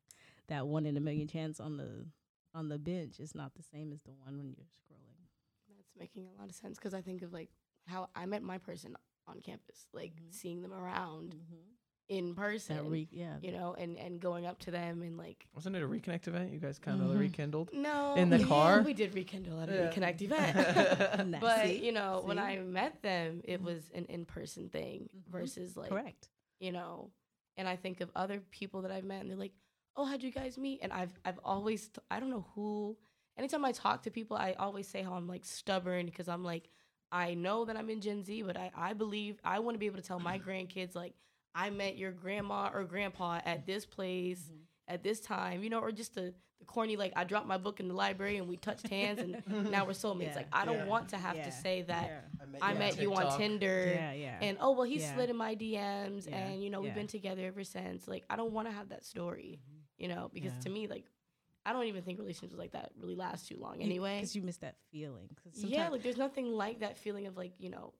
That 0.49 0.67
one 0.67 0.87
in 0.87 0.97
a 0.97 1.01
million 1.01 1.29
chance 1.29 1.61
on 1.61 1.77
the 1.77 2.07
on 2.55 2.69
the 2.69 2.79
bench 2.79 3.21
is 3.21 3.35
not 3.35 3.55
the 3.55 3.63
same 3.63 3.93
as 3.93 4.03
the 4.03 4.13
one 4.13 4.37
when 4.39 4.55
you're 4.57 4.67
scrolling. 4.67 5.27
That's 5.77 5.93
making 5.99 6.27
a 6.27 6.41
lot 6.41 6.49
of 6.49 6.55
sense 6.55 6.79
because 6.79 6.95
I 6.95 7.01
think 7.01 7.23
of 7.23 7.33
like 7.33 7.49
how 7.87 8.09
I 8.15 8.27
met 8.27 8.43
my 8.43 8.59
person 8.59 8.97
on 9.27 9.41
campus, 9.41 9.87
like 9.93 10.13
Mhm. 10.17 10.33
seeing 10.33 10.63
them 10.63 10.73
around 10.73 11.35
Mm-hmm. 11.35 11.63
In 12.11 12.35
person, 12.35 12.77
That 12.77 12.85
re- 12.91 13.09
yeah, 13.13 13.37
you 13.41 13.53
know, 13.53 13.75
and 13.79 13.97
and 13.97 14.21
going 14.21 14.45
up 14.45 14.59
to 14.61 14.71
them 14.71 15.01
and 15.01 15.17
like 15.17 15.47
Wasn't 15.55 15.75
it 15.77 15.83
a 15.83 15.87
reconnect 15.87 16.27
event? 16.29 16.53
You 16.53 16.59
guys 16.59 16.79
kind 16.79 17.01
of 17.01 17.09
Mhm. 17.09 17.19
rekindled. 17.21 17.71
no 17.73 18.15
In 18.17 18.29
the 18.31 18.39
yeah, 18.39 18.47
car? 18.47 18.83
we 18.83 18.93
did 18.93 19.15
rekindle 19.15 19.61
at 19.61 19.69
a 19.71 19.73
Yeah. 19.73 19.91
reconnect 19.91 20.21
event. 20.29 21.41
But 21.41 21.67
See? 21.69 21.85
you 21.87 21.93
know, 21.93 22.21
when 22.25 22.39
I 22.39 22.59
met 22.59 23.01
them, 23.03 23.41
it 23.45 23.61
Mhm. 23.61 23.65
was 23.65 23.91
an 23.95 24.05
in 24.07 24.25
person 24.27 24.69
thing 24.69 25.09
Mhm. 25.15 25.31
versus 25.31 25.77
like 25.77 25.89
correct. 25.89 26.29
you 26.59 26.73
know. 26.73 27.11
And 27.57 27.69
I 27.69 27.77
think 27.77 28.01
of 28.01 28.11
other 28.17 28.41
people 28.51 28.83
that 28.83 28.91
I've 28.91 29.05
met, 29.05 29.21
and 29.21 29.31
they're 29.31 29.37
like, 29.37 29.55
"Oh, 29.97 30.05
how'd 30.05 30.23
you 30.23 30.31
guys 30.33 30.59
meet?" 30.59 30.81
And 30.83 30.93
I've 30.93 31.17
I've 31.25 31.39
always 31.45 31.89
t- 31.89 32.01
I 32.11 32.19
don't 32.21 32.31
know 32.31 32.47
who. 32.55 32.97
Anytime 33.37 33.65
I 33.65 33.73
talk 33.73 34.03
to 34.03 34.11
people, 34.11 34.37
I 34.37 34.53
always 34.59 34.87
say 34.89 35.03
how 35.03 35.15
I'm 35.15 35.29
like 35.29 35.45
stubborn 35.45 36.07
because 36.07 36.29
I'm 36.29 36.43
like 36.45 36.69
I 37.13 37.35
know 37.35 37.65
that 37.67 37.77
I'm 37.77 37.89
in 37.91 38.01
Gen 38.01 38.25
Z, 38.25 38.43
but 38.43 38.57
I 38.57 38.71
I 38.75 38.93
believe 38.95 39.41
I 39.45 39.61
want 39.61 39.75
to 39.77 39.79
be 39.79 39.87
able 39.87 39.97
to 40.03 40.03
tell 40.03 40.19
my 40.21 40.39
grandkids 40.47 40.95
like 40.97 41.15
I 41.55 41.71
met 41.71 41.97
your 41.99 42.13
grandma 42.13 42.71
or 42.73 42.85
grandpa 42.85 43.41
at 43.45 43.67
this 43.67 43.85
place 43.87 44.41
Mhm. 44.51 44.59
at 44.89 45.03
this 45.03 45.21
time, 45.21 45.63
you 45.65 45.71
know, 45.71 45.81
or 45.81 45.93
just 45.93 46.15
the 46.15 46.35
the 46.59 46.67
corny 46.67 46.95
like 46.95 47.15
I 47.17 47.25
dropped 47.25 47.47
my 47.47 47.57
book 47.57 47.81
in 47.81 47.89
the 47.89 47.95
library 47.95 48.37
and 48.37 48.47
we 48.47 48.59
touched 48.59 48.87
hands 48.89 49.19
and 49.19 49.43
now 49.71 49.87
we're 49.87 49.93
soulmates. 50.05 50.25
Yeah. 50.33 50.35
Like 50.37 50.49
I 50.53 50.67
don't 50.67 50.77
Yeah. 50.81 50.85
want 50.87 51.09
to 51.09 51.17
have 51.17 51.35
Yeah. 51.37 51.45
to 51.47 51.53
say 51.53 51.81
that 51.83 52.07
yeah. 52.07 52.21
I 52.61 52.73
you 52.75 52.79
met 52.79 52.93
on 52.97 53.01
you 53.03 53.15
on 53.15 53.39
Tinder 53.39 53.93
yeah, 53.95 54.13
yeah, 54.13 54.39
and 54.43 54.59
oh 54.61 54.73
well 54.73 54.83
he 54.85 54.99
Yeah. 55.01 55.15
slid 55.15 55.31
in 55.31 55.37
my 55.37 55.55
DMs 55.57 56.29
Yeah, 56.29 56.37
and 56.37 56.63
you 56.63 56.69
know 56.69 56.81
we've 56.83 56.89
yeah. 56.91 56.95
been 56.97 57.07
together 57.07 57.47
ever 57.47 57.65
since. 57.65 58.07
Like 58.07 58.25
I 58.29 58.37
don't 58.37 58.53
want 58.53 58.69
to 58.69 58.73
have 58.73 58.91
that 58.91 59.07
story, 59.07 59.59
Mhm. 59.63 59.79
you 59.97 60.09
know, 60.09 60.31
because 60.35 60.53
Yeah. 60.53 60.61
to 60.61 60.69
me 60.69 60.87
like 60.87 61.07
I 61.65 61.73
don't 61.73 61.85
even 61.87 62.03
think 62.03 62.19
relationships 62.19 62.59
like 62.59 62.73
that 62.73 62.93
really 62.97 63.15
last 63.15 63.49
too 63.49 63.57
long 63.57 63.81
anyway. 63.83 64.17
because 64.19 64.37
you 64.37 64.43
miss 64.43 64.59
that 64.59 64.77
feeling. 64.91 65.31
yeah, 65.55 65.89
like 65.89 66.03
there's 66.03 66.17
nothing 66.19 66.53
like 66.53 66.81
that 66.81 66.99
feeling 66.99 67.27
of 67.27 67.39
like 67.39 67.53
you 67.59 67.71
know 67.71 67.95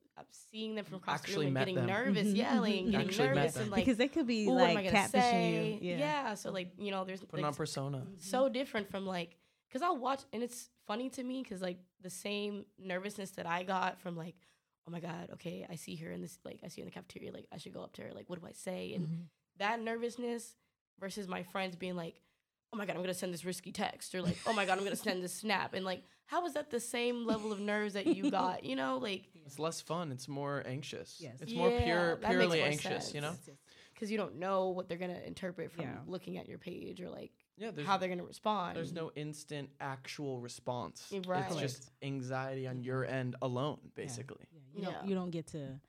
seeing 0.51 0.75
them 0.75 0.85
from 0.85 0.95
across 0.97 1.15
Actually 1.19 1.47
the 1.47 1.51
room 1.51 1.57
and 1.57 1.61
getting 1.61 1.75
them. 1.75 1.85
nervous, 1.87 2.27
Mhm, 2.27 2.35
yelling, 2.37 2.87
mhm, 2.87 2.91
getting 2.91 3.07
Actually 3.07 3.27
met 3.29 3.35
nervous 3.35 3.53
them. 3.53 3.61
and 3.63 3.71
like 3.71 3.85
because 3.85 3.97
they 3.97 4.07
could 4.07 4.27
be 4.27 4.47
ooh, 4.47 4.51
what 4.53 4.63
am 4.63 4.69
I 4.71 4.73
like 4.81 4.85
gonna 4.85 4.97
catfishing 4.97 5.11
say? 5.31 5.79
you. 5.81 5.95
Yeah. 5.97 6.33
so 6.35 6.51
like 6.51 6.71
you 6.77 6.91
know 6.91 7.03
there's 7.05 7.21
Putting 7.21 7.43
like, 7.43 7.51
on 7.51 7.55
persona. 7.55 8.05
so 8.17 8.49
different 8.49 8.89
from 8.89 9.05
like 9.05 9.37
because 9.67 9.81
I'll 9.81 9.97
watch 9.97 10.21
and 10.33 10.43
it's 10.43 10.69
funny 10.87 11.09
to 11.11 11.23
me 11.23 11.41
because 11.43 11.61
like 11.61 11.79
the 12.01 12.09
same 12.09 12.65
nervousness 12.77 13.31
that 13.31 13.45
I 13.45 13.63
got 13.63 13.99
from 14.01 14.15
like 14.17 14.35
oh 14.87 14.91
my 14.91 14.99
god 14.99 15.29
okay 15.33 15.65
I 15.69 15.75
see 15.75 15.95
her 15.97 16.11
in 16.11 16.21
this 16.21 16.37
like 16.43 16.59
I 16.63 16.67
see 16.67 16.81
her 16.81 16.83
in 16.83 16.89
the 16.89 16.93
cafeteria 16.93 17.31
like 17.31 17.45
I 17.51 17.57
should 17.57 17.73
go 17.73 17.81
up 17.83 17.93
to 17.93 18.01
her 18.03 18.11
like 18.13 18.29
what 18.29 18.39
do 18.41 18.47
I 18.47 18.51
say 18.51 18.93
and 18.93 19.07
Mhm. 19.07 19.23
that 19.57 19.81
nervousness 19.81 20.55
versus 20.99 21.27
my 21.27 21.43
friends 21.43 21.75
being 21.75 21.95
like 21.95 22.21
oh 22.73 22.77
my 22.77 22.85
god 22.85 22.95
I'm 22.95 23.01
gonna 23.01 23.13
send 23.13 23.33
this 23.33 23.45
risky 23.45 23.71
text 23.71 24.13
or 24.15 24.21
like 24.21 24.37
oh 24.45 24.53
my 24.53 24.65
god 24.65 24.77
I'm 24.77 24.83
gonna 24.83 24.95
send 24.95 25.23
this 25.23 25.33
snap 25.33 25.73
and 25.73 25.85
like 25.85 26.03
how 26.25 26.45
is 26.45 26.53
that 26.53 26.69
the 26.69 26.79
same 26.79 27.25
level 27.25 27.51
of 27.51 27.59
nerves 27.59 27.93
that 27.93 28.07
you 28.07 28.31
got 28.31 28.63
you 28.63 28.75
know 28.75 28.97
like 28.97 29.23
It's 29.45 29.59
less 29.59 29.81
fun. 29.81 30.11
It's 30.11 30.27
more 30.27 30.63
anxious. 30.65 31.17
Yes. 31.19 31.41
It's 31.41 31.53
more 31.53 31.69
pure, 31.71 32.17
purely 32.17 32.59
more 32.59 32.67
anxious. 32.67 33.13
You 33.13 33.21
know. 33.21 33.33
because 33.93 34.09
you 34.09 34.17
don't 34.17 34.35
know 34.35 34.69
what 34.69 34.87
they're 34.87 34.97
gonna 34.97 35.19
interpret 35.25 35.71
from 35.71 35.85
Yeah. 35.85 35.97
looking 36.07 36.37
at 36.37 36.47
your 36.47 36.57
page 36.57 37.01
or 37.01 37.09
like 37.09 37.31
Yeah. 37.57 37.71
How 37.85 37.97
they're 37.97 38.07
gonna 38.07 38.23
respond 38.23 38.77
there's 38.77 38.93
no 38.93 39.11
instant 39.15 39.69
actual 39.79 40.39
response. 40.39 41.07
Yeah, 41.11 41.21
right. 41.27 41.45
It's 41.51 41.59
just 41.59 41.91
anxiety 42.01 42.67
on 42.67 42.79
your 42.81 43.05
end 43.05 43.35
alone, 43.41 43.79
basically. 43.95 44.45
Yeah, 44.51 44.79
you 44.79 44.85
don't 44.85 45.07
you 45.09 45.15
don't 45.15 45.31
get 45.31 45.47
to 45.47 45.79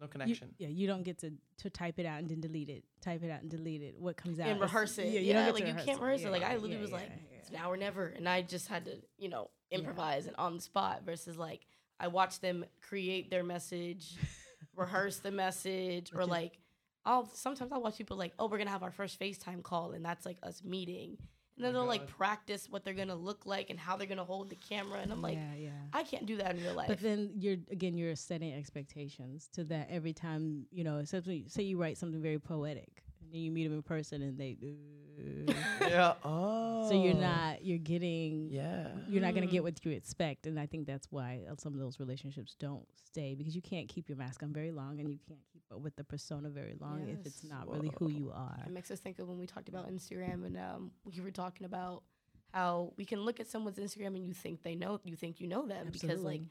No 0.00 0.04
you- 0.04 0.08
connection. 0.10 0.54
yeah, 0.58 0.68
you 0.68 0.86
don't 0.86 1.02
get 1.02 1.18
to 1.18 1.32
to 1.58 1.70
type 1.70 1.98
it 1.98 2.06
out 2.06 2.18
and 2.20 2.28
then 2.28 2.40
delete 2.40 2.68
it. 2.68 2.84
Type 3.00 3.22
it 3.22 3.30
out 3.30 3.40
and 3.42 3.50
delete 3.50 3.82
it. 3.82 3.96
What 3.98 4.16
comes 4.16 4.38
out 4.40 4.48
and 4.48 4.60
rehearse 4.60 4.98
it. 4.98 5.06
Yeah, 5.06 5.12
Yeah, 5.12 5.20
you 5.20 5.32
don't 5.32 5.44
like 5.54 5.62
to 5.64 5.68
you 5.68 5.84
can't 5.86 6.00
rehearse 6.00 6.22
it. 6.22 6.30
Like 6.30 6.42
I 6.42 6.54
literally 6.54 6.74
yeah, 6.76 6.80
was 6.82 6.92
like, 6.92 7.08
yeah, 7.30 7.38
it's 7.38 7.50
now 7.50 7.70
or 7.70 7.76
never, 7.76 8.06
and 8.08 8.28
I 8.28 8.42
just 8.42 8.68
had 8.68 8.84
to, 8.86 8.96
you 9.18 9.28
know, 9.28 9.50
Yeah. 9.70 9.78
improvise 9.78 10.26
and 10.26 10.36
on 10.36 10.56
the 10.56 10.60
spot. 10.62 11.02
Versus 11.04 11.36
like 11.36 11.62
I 11.98 12.08
watched 12.08 12.42
them 12.42 12.64
create 12.82 13.30
their 13.30 13.42
message, 13.44 14.16
rehearse 14.76 15.18
the 15.20 15.30
message, 15.30 16.12
or 16.14 16.26
like 16.26 16.58
I'll 17.06 17.26
sometimes 17.34 17.72
I'll 17.72 17.80
watch 17.82 17.96
people 17.96 18.16
like, 18.16 18.32
oh, 18.38 18.48
we're 18.48 18.58
gonna 18.58 18.70
have 18.70 18.82
our 18.82 18.90
first 18.90 19.18
FaceTime 19.18 19.62
call, 19.62 19.92
and 19.92 20.04
that's 20.04 20.26
like 20.26 20.36
us 20.42 20.62
meeting, 20.64 21.16
and 21.56 21.64
then 21.64 21.72
my 21.72 21.78
they'll 21.78 21.88
like 21.88 22.06
practice 22.06 22.68
what 22.68 22.84
they're 22.84 22.94
gonna 22.94 23.14
look 23.14 23.46
like 23.46 23.70
and 23.70 23.78
how 23.78 23.96
they're 23.96 24.06
gonna 24.06 24.24
hold 24.24 24.50
the 24.50 24.56
camera, 24.56 25.00
and 25.00 25.10
I'm 25.10 25.22
like, 25.22 25.36
yeah, 25.36 25.54
yeah. 25.54 25.70
I 25.92 26.02
can't 26.02 26.26
do 26.26 26.36
that 26.36 26.56
in 26.56 26.62
real 26.62 26.74
life. 26.74 26.88
But 26.88 27.00
then 27.00 27.30
you're 27.38 27.56
again 27.70 27.96
you're 27.96 28.14
setting 28.16 28.52
expectations 28.52 29.48
to 29.54 29.64
that 29.64 29.88
every 29.90 30.12
time 30.12 30.66
you 30.70 30.84
know. 30.84 30.96
Especially 30.96 31.44
say 31.48 31.62
you 31.62 31.78
write 31.80 31.98
something 31.98 32.20
very 32.20 32.38
poetic, 32.38 33.02
then 33.36 33.42
you 33.44 33.50
meet 33.50 33.64
them 33.64 33.74
in 33.74 33.82
person, 33.82 34.22
and 34.22 34.38
they. 34.38 34.56
yeah. 35.80 36.14
Oh. 36.24 36.88
So 36.88 36.94
you're 37.02 37.14
not 37.14 37.64
you're 37.64 37.78
getting 37.78 38.50
Yeah. 38.50 38.88
you're 39.08 39.22
not 39.22 39.34
gonna 39.34 39.46
Mm. 39.46 39.50
get 39.50 39.62
what 39.62 39.84
you 39.84 39.90
expect, 39.92 40.46
and 40.46 40.58
I 40.60 40.66
think 40.66 40.86
that's 40.86 41.10
why 41.10 41.44
uh, 41.50 41.54
some 41.58 41.72
of 41.74 41.80
those 41.80 41.98
relationships 41.98 42.54
don't 42.58 42.86
stay 42.96 43.34
because 43.34 43.56
you 43.56 43.62
can't 43.62 43.88
keep 43.88 44.08
your 44.08 44.18
mask 44.18 44.42
on 44.42 44.52
very 44.52 44.72
long, 44.72 45.00
and 45.00 45.10
you 45.10 45.18
can't 45.26 45.40
keep 45.52 45.62
up 45.72 45.80
with 45.80 45.96
the 45.96 46.04
persona 46.04 46.48
very 46.50 46.74
long 46.80 47.08
if 47.08 47.24
it's 47.26 47.42
Yes. 47.42 47.50
not 47.50 47.68
really 47.70 47.90
who 47.98 48.08
you 48.08 48.30
are. 48.30 48.62
It 48.66 48.70
makes 48.72 48.90
us 48.90 49.00
think 49.00 49.18
of 49.18 49.28
when 49.28 49.38
we 49.38 49.46
talked 49.46 49.68
about 49.68 49.88
Instagram 49.90 50.44
and 50.44 50.56
um, 50.58 50.90
we 51.04 51.20
were 51.20 51.30
talking 51.30 51.64
about 51.64 52.02
how 52.52 52.92
we 52.96 53.04
can 53.04 53.20
look 53.20 53.40
at 53.40 53.46
someone's 53.48 53.78
Instagram 53.78 54.08
and 54.16 54.24
you 54.26 54.32
think 54.34 54.62
they 54.62 54.74
know 54.74 55.00
you 55.04 55.16
think 55.16 55.40
you 55.40 55.46
know 55.48 55.66
them 55.66 55.88
because 55.92 56.22
like 56.22 56.42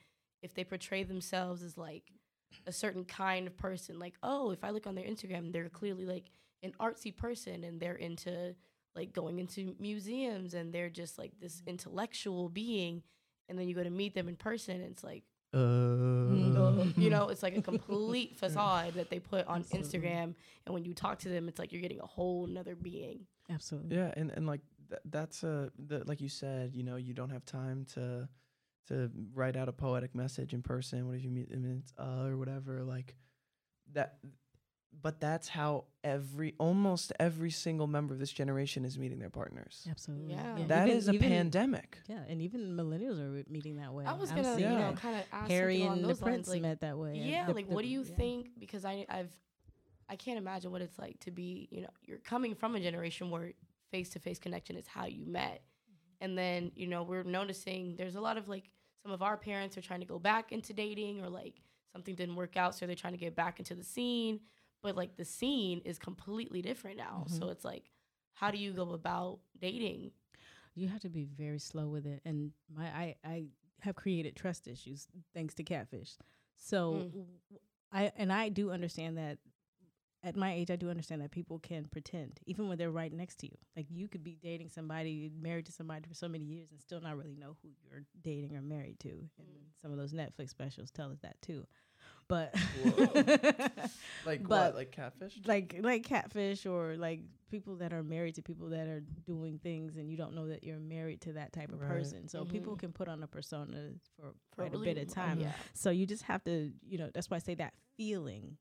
if 0.42 0.54
they 0.54 0.64
portray 0.64 1.04
themselves 1.04 1.62
as 1.64 1.78
like 1.78 2.04
a 2.68 2.72
certain 2.72 3.06
kind 3.06 3.48
of 3.48 3.56
person, 3.58 4.00
like 4.00 4.16
oh 4.24 4.52
if 4.52 4.64
I 4.64 4.72
look 4.72 4.88
on 4.88 4.96
their 4.96 5.06
Instagram 5.06 5.52
they're 5.54 5.70
clearly 5.70 6.06
like 6.06 6.26
an 6.66 6.74
artsy 6.80 7.16
person 7.16 7.64
and 7.64 7.80
they're 7.80 7.96
into 7.96 8.56
like 8.96 9.14
going 9.14 9.40
into 9.40 9.76
museums 9.80 10.54
and 10.54 10.74
they're 10.74 10.90
just 10.90 11.18
like 11.18 11.32
this 11.40 11.62
intellectual 11.68 12.50
being, 12.50 13.04
and 13.48 13.58
then 13.58 13.68
you 13.68 13.76
go 13.76 13.84
to 13.84 13.90
meet 13.90 14.14
them 14.16 14.28
in 14.28 14.36
person 14.36 14.76
and 14.82 14.92
it's 14.92 15.04
like 15.04 15.24
Uh, 15.54 15.60
you 16.98 17.10
know, 17.10 17.30
it's 17.32 17.44
like 17.44 17.56
a 17.58 17.62
complete 17.62 18.38
facade 18.38 18.94
that 18.96 19.10
they 19.10 19.20
put 19.20 19.46
on 19.48 19.60
Absolutely. 19.62 20.00
Instagram. 20.00 20.36
And 20.66 20.74
when 20.74 20.84
you 20.84 20.94
talk 20.94 21.20
to 21.20 21.30
them, 21.30 21.48
it's 21.48 21.60
like 21.60 21.72
you're 21.72 21.82
getting 21.82 22.02
a 22.02 22.06
whole 22.06 22.46
nother 22.48 22.76
being. 22.76 23.26
Absolutely. 23.50 23.96
Yeah, 23.96 24.12
and 24.18 24.32
and 24.32 24.48
like 24.48 24.62
th- 24.90 25.02
that's 25.06 25.44
a 25.44 25.72
the, 25.78 26.04
like 26.06 26.20
you 26.22 26.30
said, 26.30 26.74
you 26.76 26.84
know, 26.84 26.96
you 26.96 27.14
don't 27.14 27.30
have 27.32 27.46
time 27.46 27.86
to 27.94 28.28
to 28.88 29.10
write 29.34 29.56
out 29.56 29.68
a 29.70 29.74
poetic 29.74 30.14
message 30.16 30.54
in 30.54 30.62
person. 30.62 31.08
What 31.08 31.16
if 31.16 31.24
you 31.24 31.32
meet 31.32 31.50
them 31.50 31.64
and 31.64 31.82
it's 31.82 31.94
uh 31.98 32.26
or 32.28 32.38
whatever 32.38 32.84
like 32.84 33.16
that 33.94 34.18
but 35.02 35.20
that's 35.20 35.48
how 35.48 35.86
every 36.04 36.54
almost 36.58 37.12
every 37.20 37.52
single 37.52 37.88
member 37.88 38.14
of 38.14 38.20
this 38.20 38.32
generation 38.32 38.86
is 38.86 38.98
meeting 38.98 39.20
their 39.20 39.30
partners. 39.30 39.88
Absolutely. 39.90 40.34
Yeah. 40.34 40.58
That 40.68 40.88
even- 40.88 40.98
is 40.98 41.08
a 41.08 41.14
even- 41.14 41.30
pandemic. 41.30 41.98
Yeah, 42.08 42.24
and 42.28 42.42
even 42.42 42.76
millennials 42.76 43.20
are 43.20 43.44
meeting 43.50 43.78
that 43.78 43.94
way. 43.94 44.06
I 44.06 44.14
was 44.14 44.32
gonna, 44.32 44.58
you 44.60 44.70
know, 44.70 44.94
kind 44.94 45.16
of 45.16 45.24
ask 45.32 45.50
Harry 45.50 45.82
and 45.82 46.04
the 46.04 46.16
Prince 46.16 46.48
like, 46.48 46.62
met 46.62 46.82
that 46.82 46.98
way. 46.98 47.18
yeah, 47.18 47.46
the- 47.46 47.54
like 47.54 47.68
the- 47.68 47.76
what 47.76 47.84
do 47.84 47.90
you 47.90 48.04
yeah. 48.04 48.16
think? 48.16 48.60
Because 48.60 48.86
I, 48.86 49.06
I've, 49.10 49.32
I 50.10 50.16
can't 50.16 50.38
imagine 50.38 50.72
what 50.72 50.82
it's 50.82 51.00
like 51.00 51.20
to 51.22 51.32
be, 51.32 51.68
you 51.72 51.82
know, 51.82 51.90
you're 52.04 52.20
coming 52.20 52.54
from 52.56 52.76
a 52.76 52.80
generation 52.80 53.30
where 53.32 53.54
face 53.92 54.10
to 54.10 54.20
face 54.20 54.40
connection 54.40 54.76
is 54.76 54.88
how 54.88 55.06
you 55.06 55.26
met, 55.26 55.64
mm-hmm. 55.64 56.24
and 56.26 56.38
then 56.38 56.72
you 56.76 56.88
know 56.88 57.04
we're 57.04 57.24
noticing 57.24 57.96
there's 57.96 58.16
a 58.16 58.22
lot 58.22 58.38
of 58.38 58.48
like 58.48 58.70
some 59.02 59.12
of 59.12 59.22
our 59.22 59.38
parents 59.38 59.78
are 59.78 59.82
trying 59.82 60.00
to 60.00 60.06
go 60.06 60.20
back 60.20 60.52
into 60.52 60.74
dating 60.74 61.22
or 61.22 61.30
like 61.30 61.62
something 61.92 62.16
didn't 62.16 62.36
work 62.36 62.58
out, 62.58 62.76
so 62.76 62.86
they're 62.86 62.96
trying 62.96 63.14
to 63.14 63.20
get 63.20 63.36
back 63.36 63.60
into 63.60 63.74
the 63.74 63.84
scene, 63.84 64.40
but 64.86 64.96
like 64.96 65.18
the 65.18 65.26
scene 65.26 65.82
is 65.84 65.98
completely 65.98 66.62
different 66.62 66.98
now. 66.98 67.26
So 67.28 67.46
Mhm. 67.48 67.52
it's 67.52 67.66
like, 67.66 67.90
how 68.34 68.52
do 68.52 68.58
you 68.58 68.72
go 68.74 68.92
about 68.94 69.40
dating? 69.60 70.12
you 70.78 70.90
have 70.90 71.00
to 71.00 71.10
be 71.10 71.24
very 71.24 71.58
slow 71.58 71.88
with 71.88 72.06
it 72.06 72.22
and 72.26 72.52
my 72.70 72.86
i 72.88 73.16
i 73.24 73.46
have 73.80 73.96
created 73.96 74.36
trust 74.36 74.68
issues 74.68 75.08
thanks 75.34 75.54
to 75.54 75.64
catfish 75.64 76.18
so 76.58 76.92
Mm. 76.92 77.12
w- 77.12 77.28
i 77.94 78.12
and 78.18 78.30
i 78.34 78.50
do 78.50 78.72
understand 78.72 79.18
that 79.18 79.38
at 80.22 80.36
my 80.36 80.52
age 80.54 80.70
i 80.70 80.76
do 80.76 80.90
understand 80.90 81.22
that 81.22 81.32
people 81.32 81.60
can 81.60 81.86
pretend 81.86 82.42
even 82.46 82.68
when 82.68 82.78
they're 82.78 82.92
right 82.92 83.14
next 83.14 83.38
to 83.38 83.48
you 83.48 83.58
like 83.78 83.86
you 83.90 84.10
could 84.10 84.22
be 84.24 84.36
dating 84.44 84.68
somebody 84.70 85.32
married 85.42 85.66
to 85.66 85.72
somebody 85.72 86.06
for 86.10 86.14
so 86.14 86.28
many 86.28 86.44
years 86.44 86.70
and 86.72 86.82
still 86.82 87.00
not 87.00 87.16
really 87.16 87.38
know 87.38 87.56
who 87.62 87.70
you're 87.82 88.04
dating 88.22 88.54
or 88.58 88.62
married 88.62 89.00
to 89.00 89.12
and 89.40 89.48
Mm. 89.48 89.72
some 89.82 89.92
of 89.94 89.98
those 89.98 90.12
netflix 90.12 90.50
specials 90.50 90.92
tell 90.92 91.10
us 91.10 91.20
that 91.22 91.42
too 91.42 91.66
but 92.28 92.54
Like 94.26 94.42
But- 94.48 94.50
what? 94.50 94.76
Like 94.76 94.92
catfish? 94.92 95.34
like 95.46 95.76
like 95.82 96.04
catfish 96.04 96.66
or 96.66 96.96
like 96.98 97.22
people 97.52 97.76
that 97.78 97.94
are 97.94 98.04
married 98.04 98.36
to 98.36 98.42
people 98.42 98.70
that 98.70 98.88
are 98.88 99.02
doing 99.26 99.60
things 99.60 99.96
and 99.98 100.10
you 100.10 100.18
don't 100.18 100.34
know 100.34 100.48
that 100.48 100.64
you're 100.64 100.80
married 100.80 101.22
to 101.22 101.34
that 101.34 101.54
type 101.54 101.72
of 101.72 101.80
Right. 101.80 101.90
person 101.90 102.28
so 102.28 102.44
people 102.44 102.76
Mhm. 102.76 102.80
can 102.80 102.92
put 102.92 103.08
on 103.08 103.22
a 103.24 103.28
persona 103.28 103.92
for 104.16 104.34
For 104.56 104.64
quite 104.64 104.74
a 104.76 104.80
bit 104.80 104.98
of 104.98 105.08
time 105.14 105.40
Yeah. 105.40 105.54
so 105.74 105.90
you 105.92 106.06
just 106.06 106.24
have 106.24 106.44
to 106.46 106.72
you 106.86 106.98
know 106.98 107.10
that's 107.14 107.30
why 107.30 107.38
i 107.38 107.40
say 107.40 107.56
that 107.56 107.74
feeling 107.96 108.58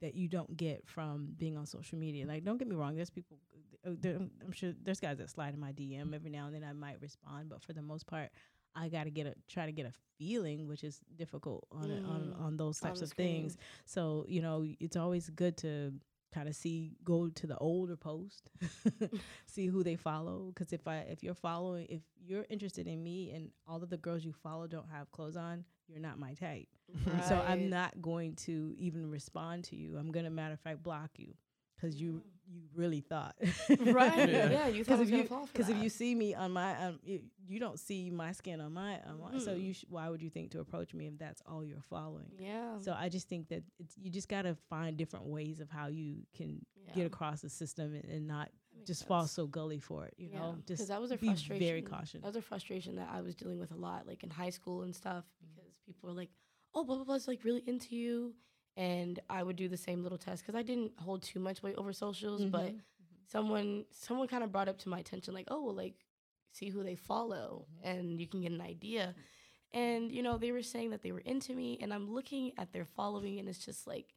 that 0.00 0.14
you 0.14 0.28
don't 0.28 0.56
get 0.56 0.86
from 0.88 1.28
being 1.36 1.56
on 1.56 1.66
social 1.66 1.98
media 1.98 2.26
like 2.26 2.42
don't 2.44 2.56
get 2.58 2.66
me 2.68 2.74
wrong 2.74 2.94
there's 2.96 3.10
people 3.10 3.38
uh, 3.86 3.90
there, 4.00 4.16
i'm 4.16 4.52
sure 4.52 4.72
there's 4.82 4.98
guys 5.00 5.18
that 5.18 5.30
slide 5.30 5.54
in 5.54 5.60
my 5.60 5.72
dm 5.72 6.14
every 6.14 6.30
now 6.30 6.46
and 6.46 6.54
then 6.54 6.64
i 6.64 6.72
might 6.72 7.00
respond 7.00 7.48
but 7.48 7.62
for 7.62 7.72
the 7.74 7.82
most 7.82 8.06
part 8.06 8.30
I 8.74 8.88
got 8.88 9.04
to 9.04 9.10
get 9.10 9.26
a 9.26 9.34
try 9.48 9.66
to 9.66 9.72
get 9.72 9.86
a 9.86 9.92
feeling, 10.18 10.66
which 10.66 10.84
is 10.84 11.00
difficult 11.16 11.66
on 11.72 11.90
it, 11.90 12.02
on 12.04 12.32
Mm, 12.32 12.40
on 12.40 12.56
those 12.56 12.78
types 12.80 13.00
the 13.00 13.06
of 13.06 13.12
things. 13.12 13.56
So 13.84 14.24
you 14.28 14.42
know, 14.42 14.64
it's 14.80 14.96
always 14.96 15.28
good 15.30 15.56
to 15.58 15.92
kind 16.32 16.48
of 16.48 16.56
see 16.56 16.96
go 17.04 17.28
to 17.28 17.46
the 17.46 17.56
older 17.58 17.96
post, 17.96 18.50
see 19.46 19.66
who 19.66 19.82
they 19.84 19.96
follow. 19.96 20.52
Because 20.54 20.72
if 20.72 20.86
I 20.88 20.98
if 21.08 21.22
you're 21.22 21.34
following, 21.34 21.86
if 21.88 22.02
you're 22.24 22.46
interested 22.48 22.86
in 22.86 23.02
me 23.02 23.30
and 23.30 23.50
all 23.66 23.82
of 23.82 23.90
the 23.90 23.96
girls 23.96 24.24
you 24.24 24.32
follow 24.32 24.66
don't 24.66 24.88
have 24.90 25.10
clothes 25.12 25.36
on, 25.36 25.64
you're 25.88 26.00
not 26.00 26.18
my 26.18 26.34
type. 26.34 26.68
So 27.28 27.36
I'm 27.46 27.68
not 27.70 28.00
going 28.00 28.34
to 28.46 28.74
even 28.78 29.10
respond 29.10 29.64
to 29.64 29.76
you. 29.76 29.96
I'm 29.96 30.10
gonna 30.10 30.30
matter 30.30 30.54
of 30.54 30.60
fact 30.60 30.82
block 30.82 31.10
you 31.16 31.34
because 31.76 32.00
you 32.00 32.22
you 32.46 32.62
really 32.74 33.00
thought 33.00 33.34
right. 33.80 34.28
Yeah. 34.28 34.50
Yeah. 34.50 34.66
you 34.68 34.84
thought 34.84 34.94
I 34.94 34.96
Because 34.96 35.00
was 35.00 35.08
if 35.08 35.10
gonna 35.10 35.22
you 35.22 35.28
fall 35.28 35.46
for 35.46 35.52
because 35.52 35.68
if 35.68 35.76
you 35.76 35.88
see 35.88 36.14
me 36.14 36.34
on 36.34 36.52
my 36.52 36.76
um 36.84 36.98
you, 37.04 37.20
you 37.46 37.58
don't 37.60 37.78
see 37.78 38.10
my 38.10 38.32
skin 38.32 38.60
on 38.60 38.72
my 38.72 39.00
on 39.00 39.20
my 39.20 39.38
so 39.38 39.52
Mhm. 39.52 39.62
you 39.64 39.72
sh- 39.74 39.84
why 39.88 40.08
would 40.08 40.22
you 40.22 40.30
think 40.30 40.50
to 40.52 40.60
approach 40.60 40.92
me 40.94 41.06
if 41.06 41.18
that's 41.18 41.42
all 41.46 41.64
you're 41.64 41.80
following? 41.88 42.32
yeah. 42.38 42.78
So 42.80 42.94
I 42.98 43.08
just 43.08 43.28
think 43.28 43.48
that 43.48 43.62
it's 43.78 43.96
you 43.96 44.10
just 44.10 44.28
gotta 44.28 44.56
find 44.68 44.96
different 44.96 45.26
ways 45.26 45.60
of 45.60 45.70
how 45.70 45.86
you 45.88 46.26
can 46.36 46.64
yeah. 46.86 46.92
get 46.94 47.06
across 47.06 47.40
the 47.40 47.48
system 47.48 47.94
and, 47.94 48.04
and 48.04 48.26
not 48.26 48.48
That 48.72 48.76
makes 48.78 48.86
just 48.88 49.06
fall 49.06 49.26
so 49.26 49.46
gully 49.46 49.78
for 49.78 50.04
it. 50.06 50.14
You 50.18 50.28
Yeah, 50.32 50.38
know, 50.40 50.50
'cause 50.56 50.64
just 50.78 50.88
that 50.88 51.00
was 51.00 51.10
a 51.12 51.16
frustration. 51.18 51.58
very 51.66 51.82
cautious. 51.82 52.20
That 52.22 52.26
was 52.28 52.36
a 52.36 52.42
frustration 52.42 52.96
that 52.96 53.08
I 53.10 53.20
was 53.22 53.34
dealing 53.34 53.58
with 53.58 53.70
a 53.72 53.76
lot, 53.76 54.06
like 54.06 54.22
in 54.22 54.30
high 54.30 54.50
school 54.50 54.82
and 54.82 54.94
stuff, 54.94 55.24
because 55.54 55.78
people 55.86 56.08
were 56.08 56.14
like, 56.14 56.30
"Oh, 56.74 56.84
blah 56.84 56.96
blah 56.96 57.04
blah 57.04 57.14
is 57.14 57.26
like 57.28 57.42
really 57.44 57.62
into 57.66 57.96
you," 57.96 58.34
and 58.76 59.20
I 59.30 59.42
would 59.42 59.56
do 59.56 59.68
the 59.68 59.76
same 59.76 60.02
little 60.02 60.18
test 60.18 60.42
because 60.42 60.58
I 60.58 60.62
didn't 60.62 60.92
hold 60.98 61.22
too 61.22 61.40
much 61.40 61.62
weight 61.62 61.76
over 61.76 61.92
socials, 61.92 62.44
but 62.44 62.72
Mhm. 62.72 62.80
someone 63.26 63.84
someone 63.90 64.28
kind 64.28 64.44
of 64.44 64.52
brought 64.52 64.68
up 64.68 64.78
to 64.80 64.88
my 64.88 64.98
attention 64.98 65.34
like, 65.34 65.48
"Oh, 65.50 65.62
well, 65.64 65.74
like 65.74 66.04
see 66.52 66.68
who 66.70 66.82
they 66.82 66.94
follow, 66.96 67.66
Mhm. 67.76 67.84
and 67.90 68.20
you 68.20 68.26
can 68.26 68.40
get 68.42 68.52
an 68.52 68.60
idea." 68.60 69.14
And 69.72 70.10
you 70.12 70.22
know, 70.22 70.38
they 70.38 70.52
were 70.52 70.62
saying 70.62 70.90
that 70.90 71.02
they 71.02 71.12
were 71.12 71.20
into 71.20 71.54
me, 71.54 71.78
and 71.80 71.92
I'm 71.92 72.10
looking 72.12 72.52
at 72.58 72.72
their 72.72 72.84
following, 72.84 73.38
and 73.38 73.48
it's 73.48 73.64
just 73.64 73.86
like, 73.86 74.14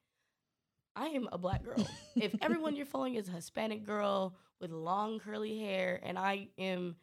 I 0.95 1.08
am 1.08 1.30
a 1.32 1.38
black 1.38 1.64
girl. 1.64 1.78
if 2.16 2.36
everyone 2.41 2.76
you're 2.76 2.86
following 2.86 3.16
is 3.16 3.28
a 3.28 3.32
Hispanic 3.34 3.84
girl 3.84 4.36
with 4.60 4.72
long 4.72 5.20
curly 5.20 5.60
hair, 5.60 5.99
and 6.03 6.18
I 6.18 6.49
am 6.58 6.95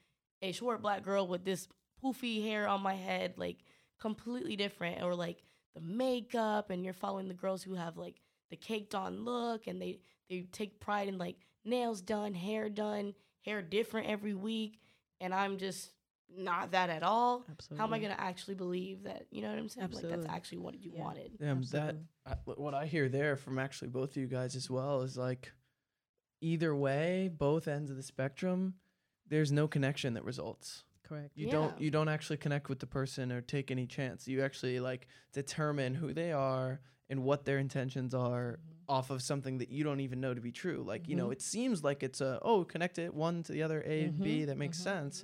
a 0.42 0.52
short 0.52 0.82
black 0.82 1.02
girl 1.02 1.26
with 1.26 1.44
this 1.44 1.68
poofy 2.02 2.42
hair 2.44 2.66
on 2.68 2.82
my 2.82 2.94
head, 2.94 3.34
like 3.38 3.58
completely 4.00 4.56
different, 4.56 5.02
or 5.02 5.14
like 5.14 5.42
the 5.74 5.80
makeup, 5.80 6.70
and 6.70 6.84
you're 6.84 6.94
following 6.94 7.28
the 7.28 7.34
girls 7.34 7.62
who 7.62 7.74
have 7.74 7.96
like 7.96 8.20
the 8.50 8.56
caked 8.56 8.94
on 8.94 9.24
look, 9.24 9.66
and 9.66 9.80
they 9.80 10.00
they 10.28 10.46
take 10.52 10.80
pride 10.80 11.08
in 11.08 11.18
like 11.18 11.36
nails 11.64 12.00
done, 12.00 12.34
hair 12.34 12.68
done, 12.68 13.14
hair 13.44 13.62
different 13.62 14.08
every 14.08 14.34
week, 14.34 14.80
and 15.20 15.34
I'm 15.34 15.58
just 15.58 15.90
not 16.36 16.72
that 16.72 16.90
at 16.90 17.02
all. 17.02 17.44
Absolutely. 17.50 17.78
How 17.78 17.86
am 17.86 17.94
I 17.94 17.98
gonna 17.98 18.16
actually 18.18 18.54
believe 18.54 19.04
that? 19.04 19.26
You 19.30 19.42
know 19.42 19.50
what 19.50 19.58
I'm 19.58 19.68
saying? 19.68 19.90
Like 19.92 20.08
that's 20.08 20.26
actually 20.28 20.58
what 20.58 20.82
you 20.82 20.92
Yeah. 20.94 21.02
wanted. 21.04 21.38
Damn, 21.38 21.62
that 21.72 21.96
I, 22.26 22.34
what 22.44 22.74
I 22.74 22.86
hear 22.86 23.08
there 23.08 23.36
from 23.36 23.58
actually 23.58 23.88
both 23.88 24.10
of 24.10 24.16
you 24.16 24.26
guys 24.26 24.56
as 24.56 24.70
well 24.70 25.02
is 25.02 25.16
like 25.16 25.52
either 26.40 26.74
way, 26.74 27.30
both 27.36 27.68
ends 27.68 27.90
of 27.90 27.96
the 27.96 28.02
spectrum, 28.02 28.74
there's 29.28 29.52
no 29.52 29.66
connection 29.68 30.14
that 30.14 30.24
results. 30.24 30.84
Correct? 31.04 31.32
You 31.36 31.46
don't 31.48 31.80
you 31.80 31.90
don't 31.90 32.08
actually 32.08 32.38
connect 32.38 32.68
with 32.68 32.78
the 32.80 32.86
person 32.86 33.30
or 33.32 33.40
take 33.40 33.70
any 33.70 33.86
chance. 33.86 34.26
You 34.28 34.42
actually 34.42 34.80
like 34.80 35.06
determine 35.32 35.94
who 35.94 36.12
they 36.12 36.32
are 36.32 36.80
and 37.10 37.22
what 37.22 37.44
their 37.44 37.58
intentions 37.58 38.14
are 38.14 38.58
Mhm. 38.58 38.74
off 38.88 39.10
of 39.10 39.22
something 39.22 39.58
that 39.58 39.68
you 39.70 39.84
don't 39.84 40.00
even 40.00 40.20
know 40.20 40.34
to 40.34 40.40
be 40.40 40.52
true. 40.52 40.82
Like, 40.86 41.08
you 41.08 41.16
know, 41.16 41.28
Mhm. 41.28 41.32
it 41.32 41.42
seems 41.42 41.82
like 41.84 42.02
it's 42.02 42.20
a 42.20 42.38
oh, 42.42 42.64
connect 42.64 42.98
it 42.98 43.14
one 43.14 43.42
to 43.44 43.52
the 43.52 43.62
other, 43.62 43.82
A 43.86 44.04
and 44.04 44.18
B, 44.22 44.42
Mhm, 44.42 44.46
that 44.46 44.56
makes 44.58 44.78
mhm, 44.78 44.82
sense. 44.82 45.22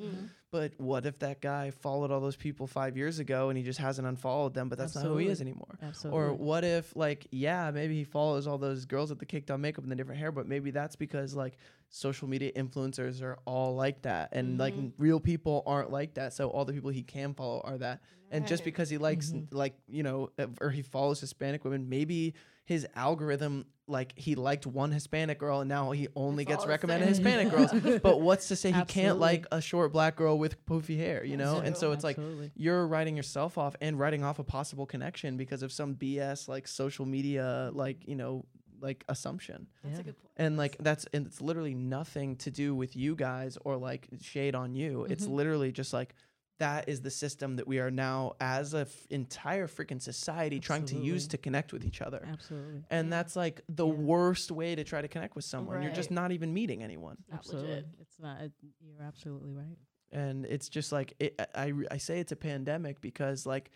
But 0.50 0.72
what 0.78 1.06
if 1.06 1.18
that 1.20 1.40
guy 1.40 1.70
followed 1.70 2.10
all 2.10 2.20
those 2.20 2.34
people 2.34 2.66
five 2.66 2.96
years 2.96 3.20
ago 3.20 3.50
and 3.50 3.56
he 3.56 3.62
just 3.62 3.78
hasn't 3.78 4.06
unfollowed 4.08 4.52
them, 4.52 4.68
but 4.68 4.78
that's 4.78 4.96
not 4.96 5.04
who 5.04 5.16
he 5.18 5.28
is 5.28 5.40
anymore? 5.40 5.78
Absolutely. 5.80 6.20
Or 6.20 6.34
what 6.34 6.64
if, 6.64 6.94
like, 6.96 7.28
yeah, 7.30 7.70
maybe 7.70 7.94
he 7.94 8.02
follows 8.04 8.48
all 8.48 8.58
those 8.58 8.84
girls 8.84 9.10
with 9.10 9.20
the 9.20 9.26
caked 9.26 9.50
on 9.52 9.60
makeup 9.60 9.84
and 9.84 9.92
the 9.92 9.96
different 9.96 10.18
hair, 10.20 10.32
but 10.32 10.48
maybe 10.48 10.72
that's 10.72 10.96
because, 10.96 11.34
like, 11.34 11.56
social 11.88 12.26
media 12.26 12.50
influencers 12.52 13.22
are 13.22 13.38
all 13.44 13.76
like 13.76 14.02
that. 14.02 14.30
And, 14.32 14.58
like, 14.58 14.74
Mhm. 14.74 14.78
n- 14.78 14.92
real 14.98 15.20
people 15.20 15.62
aren't 15.66 15.90
like 15.92 16.14
that. 16.14 16.32
So 16.32 16.48
all 16.50 16.64
the 16.64 16.72
people 16.72 16.90
he 16.90 17.02
can 17.04 17.32
follow 17.32 17.60
are 17.62 17.78
that. 17.78 18.00
And 18.32 18.46
just 18.46 18.64
because 18.64 18.90
he 18.90 18.98
likes, 18.98 19.32
Mhm. 19.32 19.48
like, 19.52 19.74
you 19.88 20.02
know, 20.02 20.30
or 20.60 20.70
he 20.70 20.82
follows 20.82 21.20
Hispanic 21.20 21.64
women, 21.64 21.88
maybe 21.88 22.34
his 22.64 22.86
algorithm, 22.94 23.66
like, 23.90 24.12
he 24.16 24.34
liked 24.36 24.66
one 24.66 24.92
Hispanic 24.92 25.38
girl 25.38 25.60
and 25.60 25.68
now 25.68 25.90
he 25.90 26.08
only 26.16 26.44
It's 26.44 26.48
gets 26.52 26.66
recommended 26.66 27.14
same. 27.14 27.24
Hispanic 27.24 27.50
girls. 27.50 28.00
But 28.02 28.20
what's 28.20 28.48
to 28.48 28.56
say 28.56 28.72
he 28.72 28.84
can't 28.84 29.18
like 29.18 29.46
a 29.52 29.60
short 29.60 29.92
black 29.92 30.16
girl 30.16 30.38
with 30.38 30.64
poofy 30.66 30.96
hair, 30.96 31.24
you 31.24 31.36
That's 31.36 31.52
know? 31.52 31.58
And 31.58 31.76
so 31.76 31.92
it's 31.92 32.04
like, 32.04 32.16
Absolutely. 32.18 32.50
you're 32.56 32.86
writing 32.86 33.16
yourself 33.16 33.58
off 33.58 33.74
and 33.80 33.98
writing 33.98 34.24
off 34.24 34.38
a 34.38 34.44
possible 34.44 34.86
connection 34.86 35.36
because 35.36 35.62
of 35.62 35.72
some 35.72 35.94
BS 35.94 36.48
like 36.48 36.66
social 36.68 37.04
media 37.06 37.70
like 37.74 38.06
you 38.06 38.14
know 38.16 38.44
like 38.80 39.04
assumption 39.08 39.66
That's 39.82 39.96
Yeah. 39.96 40.00
a 40.00 40.04
good 40.04 40.16
point. 40.22 40.32
and 40.38 40.56
like 40.56 40.76
that's 40.80 41.04
and 41.12 41.26
it's 41.26 41.40
literally 41.42 41.74
nothing 41.74 42.36
to 42.36 42.50
do 42.50 42.74
with 42.74 42.96
you 42.96 43.14
guys 43.14 43.58
or 43.62 43.76
like 43.76 44.08
shade 44.22 44.54
on 44.54 44.74
you 44.74 45.04
it's 45.04 45.26
Mhm. 45.26 45.32
literally 45.34 45.70
just 45.70 45.92
like 45.92 46.14
that 46.60 46.88
is 46.88 47.00
the 47.02 47.10
system 47.10 47.56
that 47.56 47.66
we 47.66 47.78
are 47.80 47.90
now 47.90 48.34
as 48.40 48.72
a 48.74 48.80
f- 48.82 49.06
entire 49.10 49.66
freaking 49.66 50.00
society 50.00 50.60
trying 50.60 50.84
to 50.84 50.96
use 50.96 51.26
to 51.26 51.36
connect 51.38 51.72
with 51.72 51.84
each 51.84 52.00
other 52.00 52.22
Absolutely. 52.30 52.82
and 52.90 53.06
Yeah. 53.08 53.10
that's 53.16 53.34
like 53.36 53.60
the 53.68 53.86
Yeah. 53.86 53.92
worst 53.92 54.50
way 54.50 54.74
to 54.74 54.84
try 54.84 55.00
to 55.02 55.08
connect 55.08 55.34
with 55.36 55.44
someone 55.44 55.82
you're 55.82 55.92
just 55.92 56.10
not 56.10 56.30
even 56.32 56.54
meeting 56.54 56.82
anyone 56.82 57.16
Not 57.28 57.38
Absolutely. 57.40 57.70
legit. 57.70 57.86
It's 58.00 58.18
not. 58.20 58.40
It, 58.42 58.52
you're 58.80 59.02
absolutely 59.02 59.52
right. 59.52 59.76
and 60.12 60.44
it's 60.46 60.68
just 60.68 60.92
like 60.92 61.14
it, 61.18 61.34
I, 61.54 61.64
I 61.66 61.72
I 61.92 61.96
say 61.98 62.20
it's 62.20 62.32
a 62.32 62.36
pandemic 62.50 63.00
because 63.00 63.46
like 63.46 63.70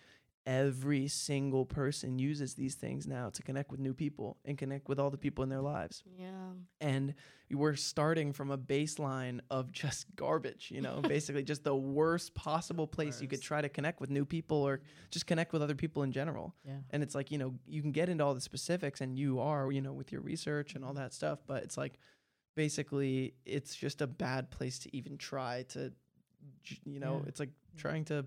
every 0.47 1.09
single 1.09 1.65
person 1.65 2.19
uses 2.19 2.55
these 2.55 2.75
things 2.75 3.07
now 3.07 3.31
to 3.31 3.43
connect 3.43 3.71
with 3.71 3.81
new 3.81 3.95
people 3.95 4.37
and 4.45 4.59
connect 4.59 4.89
with 4.89 4.99
all 5.01 5.09
the 5.11 5.17
people 5.17 5.43
in 5.43 5.49
their 5.49 5.63
lives 5.63 6.03
Yeah. 6.19 6.53
and 6.81 7.15
we're 7.51 7.77
starting 7.77 8.33
from 8.33 8.51
a 8.51 8.59
baseline 8.59 9.41
of 9.51 9.73
just 9.73 10.07
garbage 10.17 10.71
you 10.71 10.83
know 10.83 11.01
basically 11.01 11.45
just 11.45 11.65
the 11.65 11.75
worst 11.75 12.35
possible 12.35 12.87
place 12.87 13.23
you 13.23 13.29
could 13.29 13.41
try 13.41 13.63
to 13.63 13.69
connect 13.71 14.01
with 14.01 14.11
new 14.11 14.25
people 14.27 14.59
or 14.59 14.81
just 15.11 15.27
connect 15.27 15.53
with 15.55 15.63
other 15.63 15.75
people 15.75 16.03
in 16.03 16.13
general 16.13 16.55
Yeah. 16.67 16.79
and 16.91 17.03
it's 17.03 17.15
like 17.15 17.31
you 17.31 17.39
know 17.39 17.55
you 17.67 17.81
can 17.81 17.93
get 17.93 18.09
into 18.11 18.23
all 18.25 18.35
the 18.35 18.41
specifics 18.43 19.01
and 19.01 19.19
you 19.19 19.41
are 19.41 19.73
you 19.73 19.81
know 19.81 19.93
with 19.95 20.13
your 20.13 20.21
research 20.21 20.75
and 20.75 20.85
all 20.85 20.91
mm-hmm. 20.91 21.03
that 21.05 21.15
stuff 21.15 21.39
but 21.47 21.63
it's 21.63 21.79
like 21.79 21.99
basically 22.55 23.35
it's 23.47 23.75
just 23.75 24.03
a 24.03 24.07
bad 24.07 24.51
place 24.51 24.79
to 24.81 24.95
even 24.97 25.17
try 25.17 25.65
to 25.71 25.93
you 26.85 27.01
know 27.01 27.21
Yeah. 27.23 27.29
it's 27.29 27.41
like 27.41 27.51
trying 27.77 28.05
to 28.07 28.27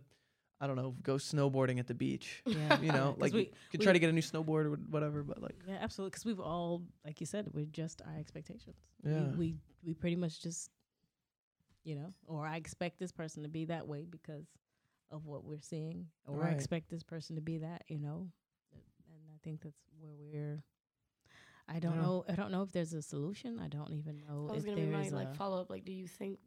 i 0.60 0.68
don't 0.68 0.76
know 0.76 0.96
go 1.04 1.16
snowboarding 1.16 1.80
at 1.80 1.88
the 1.88 1.94
beach 1.94 2.42
Yeah. 2.46 2.80
you 2.86 2.92
know, 2.92 3.16
like 3.20 3.34
we, 3.34 3.40
you 3.42 3.46
could 3.72 3.80
we- 3.80 3.84
try 3.86 3.94
to 3.94 4.00
get 4.00 4.10
a 4.10 4.14
new 4.14 4.22
snowboard 4.22 4.66
or 4.66 4.72
whatever 4.90 5.24
but 5.24 5.42
like 5.42 5.56
yeah, 5.68 5.78
absolutely. 5.82 6.10
Because 6.12 6.26
we've 6.26 6.40
all, 6.40 6.82
like 7.06 7.20
you 7.20 7.26
said, 7.26 7.50
we're 7.54 7.66
just 7.66 8.02
our 8.08 8.18
expectations. 8.20 8.76
We- 9.04 9.12
Yeah. 9.12 9.28
We, 9.38 9.56
we 9.86 9.94
pretty 9.94 10.16
much 10.16 10.42
just, 10.42 10.72
you 11.84 11.96
know, 11.96 12.14
or 12.28 12.46
I 12.48 12.56
expect 12.58 13.00
this 13.00 13.12
person 13.12 13.44
to 13.44 13.50
be 13.50 13.66
that 13.66 13.88
way 13.88 14.06
because 14.10 14.48
of 15.12 15.26
what 15.26 15.44
we're 15.46 15.62
seeing, 15.62 16.08
or 16.26 16.44
I 16.44 16.50
expect 16.50 16.90
this 16.90 17.04
person 17.04 17.36
to 17.36 17.42
be 17.42 17.60
that, 17.60 17.84
you 17.88 18.00
know, 18.00 18.28
and 18.74 19.22
I 19.34 19.38
think 19.44 19.62
that's 19.62 19.80
where 20.00 20.12
we're. 20.18 20.64
I 21.70 21.80
don't 21.80 21.96
Yeah. 21.96 22.02
know. 22.02 22.26
I 22.28 22.34
don't 22.34 22.52
know 22.52 22.62
if 22.64 22.72
there's 22.72 22.94
a 22.94 23.02
solution. 23.02 23.60
I 23.60 23.68
don't 23.68 23.94
even 23.94 24.18
know 24.28 24.48
I 24.50 24.54
was 24.54 24.64
if 24.66 24.70
gonna 24.70 24.86
be 24.86 24.92
my 24.92 25.10
like 25.10 25.36
follow 25.36 25.62
up. 25.62 25.70
Like, 25.70 25.86
do 25.86 25.92
you 25.94 26.08
think 26.08 26.40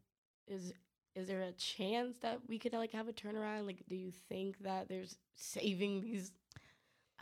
is 0.46 0.72
is 1.14 1.26
there 1.26 1.42
a 1.42 1.52
chance 1.52 2.16
that 2.22 2.40
we 2.48 2.58
could 2.58 2.72
like 2.72 2.92
have 2.92 3.08
a 3.08 3.12
turnaround? 3.12 3.66
Like, 3.66 3.84
do 3.88 3.96
you 3.96 4.12
think 4.28 4.58
that 4.62 4.88
there's 4.88 5.16
saving 5.36 6.02
these 6.02 6.32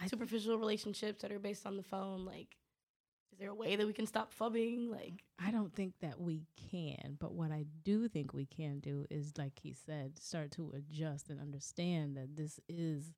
superficial 0.07 0.59
relationships 0.59 1.23
that 1.23 1.33
are 1.33 1.39
based 1.39 1.67
on 1.67 1.77
the 1.77 1.83
phone? 1.83 2.25
Like, 2.25 2.57
is 3.33 3.39
there 3.39 3.51
a 3.51 3.55
way 3.55 3.77
that 3.77 3.87
we 3.87 3.93
can 3.93 4.07
stop 4.07 4.33
fubbing? 4.35 4.91
Like, 4.91 5.25
I 5.39 5.51
don't 5.51 5.75
think 5.75 5.95
that 6.01 6.21
we 6.21 6.43
can, 6.71 7.17
but 7.19 7.35
what 7.35 7.51
I 7.51 7.65
do 7.85 8.09
think 8.09 8.33
we 8.33 8.47
can 8.47 8.81
do 8.81 9.07
is, 9.11 9.33
like 9.39 9.59
he 9.63 9.73
said, 9.73 10.19
start 10.19 10.51
to 10.53 10.73
adjust 10.77 11.31
and 11.31 11.41
understand 11.41 12.17
that 12.17 12.37
this 12.37 12.61
is 12.69 13.13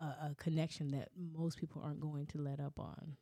a, 0.00 0.04
a 0.04 0.34
connection 0.38 0.92
that 0.92 1.08
most 1.16 1.58
people 1.58 1.82
aren't 1.84 2.00
going 2.00 2.26
to 2.26 2.38
let 2.38 2.60
up 2.60 2.78
on. 2.78 3.16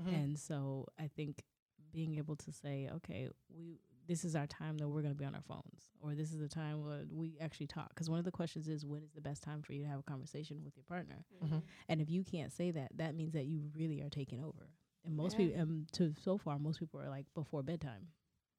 Mm-hmm. 0.00 0.14
And 0.14 0.38
so 0.38 0.86
I 0.98 1.08
think 1.14 1.44
being 1.92 2.16
able 2.16 2.36
to 2.36 2.52
say, 2.52 2.88
okay, 2.96 3.28
we 3.54 3.80
this 4.08 4.24
is 4.24 4.34
our 4.34 4.46
time 4.46 4.78
that 4.78 4.88
we're 4.88 5.02
going 5.02 5.12
to 5.14 5.18
be 5.18 5.24
on 5.24 5.34
our 5.34 5.42
phones, 5.42 5.92
or 6.00 6.14
this 6.14 6.32
is 6.32 6.40
the 6.40 6.48
time 6.48 6.84
where 6.84 7.04
we 7.10 7.36
actually 7.40 7.66
talk. 7.68 7.90
Because 7.90 8.08
one 8.10 8.18
of 8.18 8.24
the 8.24 8.32
questions 8.32 8.66
is, 8.66 8.84
when 8.84 9.02
is 9.02 9.12
the 9.12 9.20
best 9.20 9.42
time 9.44 9.62
for 9.62 9.72
you 9.74 9.82
to 9.84 9.88
have 9.88 10.00
a 10.00 10.02
conversation 10.02 10.64
with 10.64 10.76
your 10.76 10.84
partner? 10.84 11.24
Mhm. 11.42 11.62
And 11.88 12.00
if 12.00 12.08
you 12.10 12.24
can't 12.24 12.50
say 12.52 12.70
that, 12.72 12.96
that 12.96 13.14
means 13.14 13.32
that 13.34 13.44
you 13.46 13.70
really 13.74 14.00
are 14.02 14.10
taking 14.10 14.42
over. 14.42 14.70
And 15.04 15.14
most 15.14 15.34
Yeah. 15.38 15.46
people, 15.46 15.60
um, 15.60 15.86
to 15.92 16.14
so 16.14 16.38
far, 16.38 16.58
most 16.58 16.80
people 16.80 17.00
are 17.00 17.08
like 17.08 17.32
before 17.34 17.62
bedtime. 17.62 18.08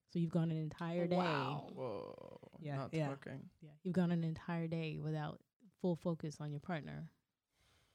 So 0.10 0.20
you've 0.20 0.32
gone 0.32 0.50
an 0.52 0.58
entire 0.58 1.08
day. 1.08 1.18
Wow. 1.18 1.70
whoa 1.74 2.40
Yeah, 2.60 2.78
not 2.78 2.94
yeah. 2.94 3.10
talking 3.10 3.50
Yeah, 3.62 3.70
you've 3.84 3.94
gone 3.96 4.12
an 4.12 4.24
entire 4.24 4.68
day 4.68 4.98
without 4.98 5.42
full 5.82 5.96
focus 5.96 6.40
on 6.40 6.52
your 6.52 6.60
partner. 6.62 7.10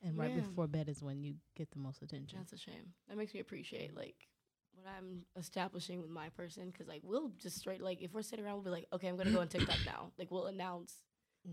And 0.03 0.17
right 0.19 0.35
before 0.35 0.67
bed 0.67 0.89
is 0.89 1.03
when 1.03 1.23
you 1.23 1.37
get 1.55 1.71
the 1.71 1.79
most 1.79 2.03
attention. 2.03 2.39
That's 2.39 2.53
a 2.53 2.59
shame. 2.59 2.93
That 3.09 3.17
makes 3.17 3.33
me 3.33 3.41
appreciate 3.41 3.95
like 3.95 4.29
what 4.75 4.87
I'm 4.99 5.25
establishing 5.37 6.01
with 6.01 6.11
my 6.11 6.29
person 6.31 6.71
because 6.71 6.89
like 6.89 7.01
we'll 7.05 7.31
just 7.41 7.59
straight 7.59 7.81
like 7.83 8.03
if 8.03 8.13
we're 8.13 8.23
sitting 8.23 8.45
around 8.45 8.55
we'll 8.55 8.65
be 8.65 8.71
like 8.71 8.87
okay 8.93 9.09
I'm 9.09 9.17
gonna 9.17 9.31
go 9.31 9.41
on 9.41 9.49
TikTok 9.49 9.79
now 9.87 10.11
like 10.19 10.31
we'll 10.31 10.47
announce 10.47 10.95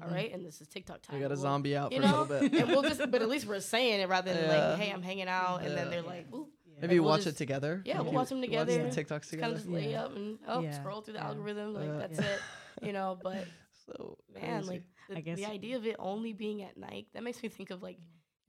all 0.01 0.07
Mhm. 0.07 0.13
right, 0.13 0.34
and 0.34 0.45
this 0.45 0.61
is 0.61 0.69
TikTok 0.69 1.01
time. 1.01 1.17
We 1.17 1.22
got 1.22 1.28
a 1.32 1.36
We'll- 1.36 1.41
zombie 1.41 1.76
out 1.76 1.91
you 1.91 1.99
for 1.99 2.07
a 2.07 2.11
know, 2.11 2.22
little 2.22 2.39
bit. 2.49 2.61
and 2.61 2.69
we'll 2.69 2.82
just, 2.84 2.99
but 3.11 3.22
at 3.22 3.28
least 3.28 3.45
we're 3.45 3.59
saying 3.59 3.99
it 3.99 4.07
rather 4.07 4.34
than 4.34 4.43
Yeah. 4.45 4.69
like, 4.69 4.80
hey, 4.80 4.89
I'm 4.89 5.01
hanging 5.03 5.28
out, 5.28 5.63
and 5.63 5.76
then 5.76 5.89
they're 5.89 5.99
Yeah. 6.01 6.07
like, 6.07 6.34
ooh, 6.34 6.47
Yeah. 6.65 6.78
Maybe 6.80 6.95
you 6.95 7.01
we'll 7.03 7.09
watch 7.11 7.26
just- 7.26 7.36
it 7.36 7.38
together. 7.39 7.82
yeah, 7.86 7.95
Like 7.97 8.03
we'll 8.05 8.13
watch 8.13 8.30
them 8.30 8.38
watch 8.38 8.45
together. 8.47 8.89
the 8.89 9.03
TikToks 9.03 9.32
kind 9.38 9.51
of 9.51 9.57
just 9.57 9.67
lay 9.67 9.93
up 9.93 10.15
and 10.15 10.39
oh, 10.47 10.61
Yeah. 10.61 10.72
scroll 10.80 11.01
through 11.01 11.15
the 11.15 11.19
Yeah. 11.19 11.28
algorithm, 11.28 11.74
like 11.74 11.88
Yeah. 11.88 11.97
that's 11.97 12.19
Yeah. 12.22 12.26
it, 12.36 12.39
you 12.84 12.93
know. 12.93 13.19
But 13.22 13.45
so 13.86 14.17
man, 14.34 14.59
crazy. 14.63 14.69
like 14.69 14.84
the, 15.09 15.17
I 15.17 15.19
guess- 15.22 15.38
the 15.38 15.45
idea 15.47 15.76
of 15.76 15.86
it 15.86 15.97
only 15.99 16.32
being 16.32 16.61
at 16.63 16.78
night 16.78 17.07
that 17.13 17.22
makes 17.22 17.43
me 17.43 17.49
think 17.49 17.69
of 17.69 17.84
like 17.84 17.97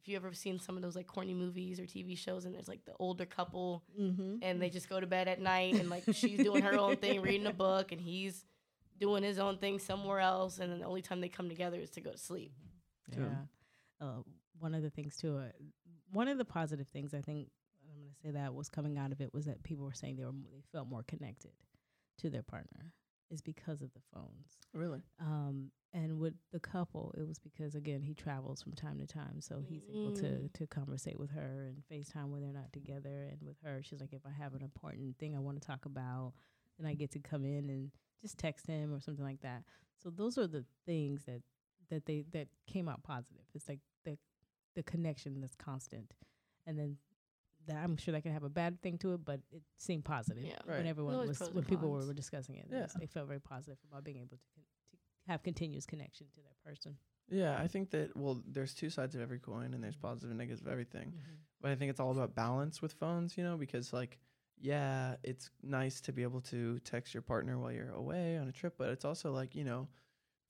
if 0.03 0.09
you 0.09 0.17
ever 0.17 0.33
seen 0.33 0.59
some 0.59 0.77
of 0.77 0.83
those 0.83 0.97
like 0.97 1.07
corny 1.07 1.33
movies 1.35 1.79
or 1.79 1.85
TV 1.85 2.19
shows, 2.19 2.45
and 2.45 2.55
there's 2.55 2.69
like 2.69 2.85
the 2.85 2.93
older 2.99 3.25
couple 3.25 3.85
Mm-hmm. 4.01 4.37
and 4.43 4.61
they 4.61 4.69
just 4.69 4.89
go 4.89 4.99
to 5.01 5.07
bed 5.07 5.29
at 5.29 5.41
night 5.41 5.75
and 5.75 5.89
like 5.89 6.03
she's 6.13 6.43
doing 6.43 6.63
her 6.63 6.79
own 6.79 6.97
thing 6.97 7.23
reading 7.23 7.47
a 7.47 7.53
book 7.53 7.93
and 7.93 8.01
he's 8.01 8.45
doing 8.99 9.23
his 9.23 9.39
own 9.39 9.59
thing 9.59 9.79
somewhere 9.79 10.21
else 10.21 10.59
and 10.59 10.71
then 10.73 10.81
the 10.81 10.87
only 10.87 11.03
time 11.03 11.21
they 11.21 11.29
come 11.29 11.49
together 11.49 11.79
is 11.79 11.91
to 11.91 12.01
go 12.01 12.11
to 12.13 12.19
sleep 12.19 12.53
True. 13.13 13.25
Yeah. 14.01 14.07
Uh, 14.07 14.23
one 14.59 14.75
of 14.75 14.83
the 14.83 14.91
things 14.91 15.17
too, 15.17 15.39
uh, 15.39 15.49
one 16.13 16.29
of 16.29 16.39
the 16.39 16.45
positive 16.45 16.89
things 16.89 17.15
I 17.15 17.21
think 17.21 17.49
I'm 17.89 18.01
going 18.01 18.11
to 18.13 18.19
say 18.23 18.31
that 18.33 18.55
was 18.55 18.69
coming 18.69 18.99
out 18.99 19.13
of 19.13 19.21
it 19.21 19.33
was 19.35 19.47
that 19.47 19.63
people 19.63 19.85
were 19.85 19.93
saying 19.93 20.17
they 20.17 20.25
were 20.25 20.29
m- 20.31 20.47
they 20.53 20.63
felt 20.73 20.89
more 20.89 21.03
connected 21.07 21.53
to 22.19 22.31
their 22.31 22.43
partner 22.43 22.93
is 23.33 23.41
because 23.41 23.83
of 23.83 23.93
the 23.95 24.01
phones. 24.15 24.59
really. 24.75 25.01
Um, 25.21 25.71
and 25.95 26.19
with 26.19 26.35
the 26.53 26.61
couple, 26.61 27.13
it 27.19 27.27
was 27.27 27.39
because 27.39 27.75
again 27.75 28.03
he 28.03 28.15
travels 28.15 28.63
from 28.63 28.73
time 28.73 28.99
to 28.99 29.07
time, 29.07 29.41
so 29.41 29.61
he's 29.67 29.83
able 29.91 30.13
to 30.13 30.27
Mm. 30.27 30.53
to 30.55 30.67
conversate 30.67 31.19
with 31.19 31.31
her 31.33 31.67
and 31.69 31.83
FaceTime 31.91 32.29
when 32.29 32.41
they're 32.43 32.53
not 32.53 32.73
together. 32.73 33.25
And 33.31 33.43
with 33.43 33.57
her, 33.65 33.83
she's 33.83 34.01
like, 34.01 34.13
if 34.13 34.25
I 34.27 34.31
have 34.31 34.55
an 34.55 34.63
important 34.63 35.19
thing 35.19 35.35
I 35.37 35.41
want 35.41 35.61
to 35.61 35.67
talk 35.67 35.85
about, 35.85 36.33
then 36.79 36.87
I 36.87 36.95
get 36.95 37.11
to 37.13 37.19
come 37.19 37.45
in 37.45 37.69
and 37.69 37.91
just 38.23 38.39
text 38.39 38.67
him 38.67 38.93
or 38.95 39.01
something 39.01 39.25
like 39.25 39.41
that. 39.43 39.65
So 40.03 40.09
those 40.11 40.39
are 40.39 40.47
the 40.47 40.65
things 40.87 41.25
that 41.25 41.43
that 41.91 42.07
they 42.07 42.25
that 42.33 42.49
came 42.67 42.89
out 42.89 43.03
positive. 43.03 43.45
It's 43.55 43.69
like 43.69 43.81
the 44.05 44.17
the 44.75 44.83
connection 44.83 45.41
that's 45.41 45.55
constant, 45.57 46.15
and 46.67 46.79
then 46.79 46.97
that 47.67 47.77
I'm 47.77 47.97
sure 47.97 48.13
that 48.13 48.23
can 48.23 48.33
have 48.33 48.45
a 48.45 48.49
bad 48.49 48.81
thing 48.83 48.99
to 48.99 49.15
it, 49.15 49.25
but 49.25 49.41
it 49.51 49.63
seemed 49.79 50.05
positive 50.05 50.45
Yeah. 50.45 50.55
Right. 50.67 50.79
when 50.79 50.87
everyone 50.87 51.15
always 51.15 51.39
was 51.41 51.51
when 51.53 51.65
people 51.65 51.91
were, 51.91 52.05
were 52.05 52.15
discussing 52.15 52.57
it. 52.57 52.67
Yeah. 52.71 52.87
They 52.99 53.07
felt 53.07 53.29
very 53.29 53.41
positive 53.41 53.79
about 53.89 54.05
being 54.05 54.19
able 54.19 54.29
to, 54.29 54.39
con- 54.55 54.65
to 54.91 54.97
have 55.29 55.43
continuous 55.43 55.87
connection 55.87 56.27
to 56.35 56.41
that 56.43 56.63
person. 56.69 56.97
Yeah, 57.31 57.57
I 57.59 57.67
think 57.67 57.91
that 57.91 58.17
well, 58.17 58.43
there's 58.47 58.75
two 58.75 58.91
sides 58.91 59.15
of 59.15 59.21
every 59.21 59.39
coin, 59.39 59.75
and 59.75 59.83
there's 59.83 59.95
mm-hmm. 59.95 60.09
positive 60.09 60.31
and 60.31 60.39
negative 60.39 60.67
of 60.67 60.73
everything. 60.73 61.09
Mm-hmm. 61.09 61.35
But 61.61 61.71
I 61.71 61.77
think 61.77 61.91
it's 61.91 62.01
all 62.01 62.11
about 62.11 62.35
balance 62.35 62.83
with 62.83 62.93
phones, 62.93 63.39
you 63.39 63.45
know, 63.45 63.57
because 63.57 63.93
like, 63.93 64.19
yeah, 64.61 65.15
it's 65.23 65.51
nice 65.63 66.01
to 66.03 66.13
be 66.13 66.23
able 66.23 66.41
to 66.43 66.79
text 66.81 67.15
your 67.15 67.23
partner 67.23 67.59
while 67.59 67.73
you're 67.73 67.91
away 67.91 68.37
on 68.37 68.49
a 68.49 68.53
trip, 68.53 68.75
but 68.77 68.91
it's 68.91 69.05
also 69.05 69.33
like, 69.33 69.55
you 69.55 69.65
know, 69.65 69.89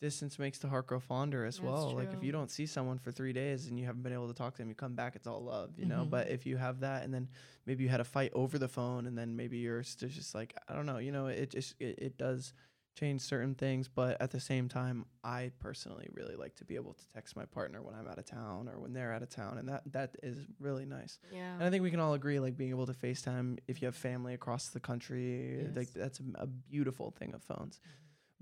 distance 0.02 0.38
makes 0.38 0.58
the 0.58 0.68
heart 0.68 0.86
grow 0.88 1.00
fonder 1.00 1.46
as 1.46 1.56
That's 1.56 1.64
well. 1.64 1.92
Like 1.96 2.12
if 2.12 2.22
you 2.22 2.32
don't 2.32 2.50
see 2.50 2.66
someone 2.66 2.98
for 2.98 3.10
three 3.12 3.32
days 3.32 3.68
and 3.68 3.78
you 3.78 3.86
haven't 3.86 4.02
been 4.02 4.12
able 4.12 4.28
to 4.28 4.34
talk 4.34 4.54
to 4.54 4.58
them, 4.58 4.68
you 4.68 4.74
come 4.74 4.94
back, 4.94 5.16
it's 5.16 5.26
all 5.26 5.42
love, 5.42 5.78
you 5.78 5.86
know. 5.86 6.04
Mhm. 6.04 6.10
But 6.10 6.28
if 6.28 6.44
you 6.44 6.58
have 6.58 6.80
that, 6.80 7.04
and 7.04 7.14
then 7.14 7.28
maybe 7.64 7.84
you 7.84 7.88
had 7.88 8.00
a 8.00 8.04
fight 8.04 8.32
over 8.34 8.58
the 8.58 8.68
phone, 8.68 9.06
and 9.06 9.16
then 9.16 9.36
maybe 9.36 9.58
you're 9.58 9.82
st- 9.82 10.12
just 10.12 10.34
like, 10.34 10.54
I 10.68 10.74
don't 10.74 10.84
know, 10.86 10.98
you 10.98 11.12
know, 11.12 11.28
it 11.28 11.50
just 11.50 11.74
it, 11.80 11.98
it 11.98 12.18
does 12.18 12.52
change 12.94 13.22
certain 13.22 13.54
things 13.54 13.88
but 13.88 14.20
at 14.20 14.30
the 14.30 14.38
same 14.38 14.68
time 14.68 15.06
i 15.24 15.50
personally 15.60 16.06
really 16.12 16.36
like 16.36 16.54
to 16.54 16.62
be 16.62 16.74
able 16.74 16.92
to 16.92 17.08
text 17.14 17.34
my 17.34 17.46
partner 17.46 17.80
when 17.80 17.94
i'm 17.94 18.06
out 18.06 18.18
of 18.18 18.26
town 18.26 18.68
or 18.68 18.78
when 18.78 18.92
they're 18.92 19.14
out 19.14 19.22
of 19.22 19.30
town 19.30 19.56
and 19.56 19.66
that 19.66 19.80
that 19.90 20.14
is 20.22 20.36
really 20.60 20.84
nice 20.84 21.18
yeah 21.32 21.54
and 21.54 21.62
I 21.62 21.70
think 21.70 21.82
we 21.82 21.90
can 21.90 22.00
all 22.00 22.12
agree, 22.14 22.38
like 22.38 22.56
being 22.56 22.68
able 22.70 22.86
to 22.86 22.92
FaceTime 22.92 23.58
if 23.68 23.80
you 23.80 23.86
have 23.86 23.94
family 23.96 24.34
across 24.34 24.68
the 24.68 24.80
country, 24.80 25.66
like 25.74 25.90
that's 25.94 26.18
a, 26.20 26.24
a 26.42 26.46
beautiful 26.46 27.12
thing 27.12 27.32
of 27.34 27.42
phones. 27.42 27.80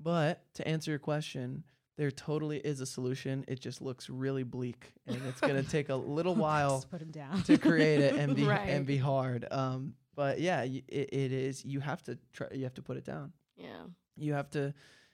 But 0.02 0.42
to 0.54 0.66
answer 0.66 0.90
your 0.90 0.98
question, 0.98 1.64
there 1.98 2.10
totally 2.10 2.58
is 2.58 2.80
a 2.80 2.86
solution. 2.86 3.44
It 3.48 3.60
just 3.60 3.82
looks 3.82 4.08
really 4.08 4.42
bleak, 4.42 4.92
and 5.06 5.20
it's 5.28 5.40
gonna 5.40 5.62
take 5.62 5.90
a 5.90 5.94
little 5.94 6.34
while 6.46 6.82
put 6.90 7.10
down 7.12 7.42
to 7.44 7.58
create 7.58 8.00
it 8.00 8.14
and 8.16 8.34
be 8.34 8.44
Right. 8.48 8.68
and 8.70 8.86
be 8.86 8.96
hard. 8.96 9.46
Um, 9.50 9.94
but 10.14 10.40
yeah, 10.40 10.60
y- 10.62 10.82
it, 10.88 11.08
it 11.12 11.32
is. 11.32 11.64
You 11.64 11.80
have 11.80 12.02
to 12.04 12.18
try. 12.32 12.48
You 12.52 12.64
have 12.64 12.74
to 12.74 12.82
put 12.82 12.96
it 12.96 13.04
down. 13.04 13.32
yeah 13.56 13.84
You 14.16 14.32
have 14.34 14.50
to. 14.50 14.72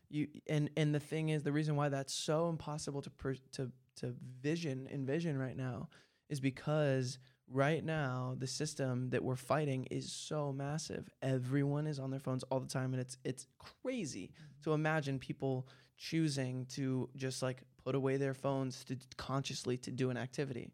You 0.09 0.29
and 0.49 0.71
and 0.77 0.95
the 0.95 1.01
thing 1.01 1.31
is, 1.31 1.43
the 1.43 1.51
reason 1.53 1.75
why 1.75 1.89
that's 1.89 2.15
so 2.15 2.49
impossible 2.49 3.03
to 3.03 3.11
per, 3.11 3.35
to 3.53 3.73
to 3.97 4.15
vision 4.41 4.89
envision 4.93 5.37
right 5.37 5.57
now 5.57 5.89
is 6.29 6.39
because 6.39 7.19
right 7.53 7.85
now 7.85 8.35
the 8.39 8.47
system 8.47 9.11
that 9.11 9.23
we're 9.23 9.37
fighting 9.37 9.87
is 9.91 10.13
so 10.13 10.53
massive. 10.53 11.09
Everyone 11.23 11.87
is 11.87 11.99
on 11.99 12.11
their 12.11 12.21
phones 12.21 12.43
all 12.45 12.61
the 12.61 12.69
time, 12.69 12.93
and 12.93 13.01
it's 13.01 13.17
it's 13.25 13.47
crazy 13.83 14.31
to 14.65 14.73
imagine 14.73 15.19
people 15.19 15.69
choosing 15.97 16.67
to 16.67 17.09
just 17.17 17.43
like 17.43 17.63
put 17.85 17.95
away 17.95 18.17
their 18.17 18.35
phones 18.35 18.85
to 18.85 18.97
consciously 19.17 19.77
to 19.79 19.91
do 19.91 20.11
an 20.11 20.17
activity. 20.17 20.71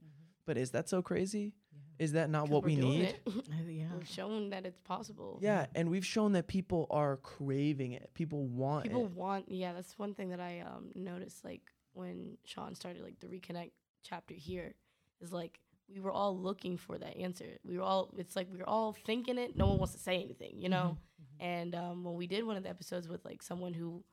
But 0.47 0.57
is 0.59 0.71
that 0.73 0.89
so 0.89 1.03
crazy? 1.03 1.53
Is 1.99 2.13
that 2.13 2.31
not 2.31 2.49
what 2.49 2.63
we're 2.63 2.71
we 2.71 2.77
doing 2.77 2.99
need? 3.01 3.17
Uh, 3.27 3.71
yeah. 3.71 3.85
we've 3.97 4.09
shown 4.09 4.51
that 4.51 4.65
it's 4.67 4.81
possible 4.81 5.39
Yeah, 5.41 5.67
and 5.75 5.89
we've 5.91 6.07
shown 6.07 6.33
that 6.33 6.49
people 6.49 6.87
are 6.91 7.19
craving 7.19 7.93
it. 7.93 8.11
People 8.15 8.47
want 8.47 8.85
people 8.85 9.05
it. 9.05 9.13
want 9.13 9.45
yeah 9.49 9.73
that's 9.73 9.97
one 9.99 10.15
thing 10.15 10.31
that 10.31 10.41
i 10.41 10.61
um 10.61 10.87
noticed 10.95 11.45
like 11.45 11.61
when 11.93 12.37
sean 12.45 12.75
started 12.75 13.03
like 13.03 13.21
the 13.21 13.27
reconnect 13.27 13.71
chapter 14.03 14.35
here 14.35 14.75
is 15.21 15.33
like 15.33 15.61
we 15.93 16.01
were 16.01 16.11
all 16.13 16.37
looking 16.39 16.77
for 16.77 16.97
that 16.99 17.17
answer. 17.17 17.59
We 17.65 17.77
were 17.77 17.83
all 17.85 18.13
it's 18.17 18.35
like 18.37 18.49
we 18.51 18.59
were 18.59 18.69
all 18.69 18.93
thinking 19.05 19.39
it. 19.39 19.57
No 19.57 19.67
one 19.67 19.79
wants 19.79 19.95
to 19.95 20.01
say 20.01 20.15
anything 20.23 20.55
you 20.59 20.69
know? 20.69 20.97
And 21.41 21.75
um 21.75 22.05
when 22.05 22.15
we 22.15 22.27
did 22.27 22.45
one 22.45 22.57
of 22.57 22.63
the 22.63 22.69
episodes 22.71 23.09
with 23.09 23.25
like 23.25 23.43
someone 23.43 23.75
who 23.75 24.05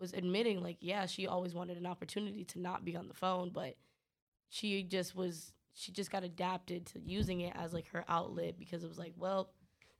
was 0.00 0.12
admitting 0.12 0.60
like 0.62 0.76
yeah 0.80 1.06
she 1.06 1.26
always 1.26 1.54
wanted 1.54 1.76
an 1.78 1.86
opportunity 1.86 2.44
to 2.44 2.58
not 2.60 2.84
be 2.84 2.96
on 2.96 3.06
the 3.08 3.14
phone 3.14 3.50
but 3.50 3.76
she 4.48 4.82
just 4.82 5.14
was 5.14 5.52
she 5.72 5.92
just 5.92 6.10
got 6.10 6.24
adapted 6.24 6.84
to 6.86 7.00
using 7.00 7.40
it 7.42 7.52
as 7.56 7.72
like 7.72 7.88
her 7.88 8.04
outlet 8.08 8.58
because 8.58 8.82
it 8.84 8.88
was 8.88 8.98
like 8.98 9.12
well 9.16 9.50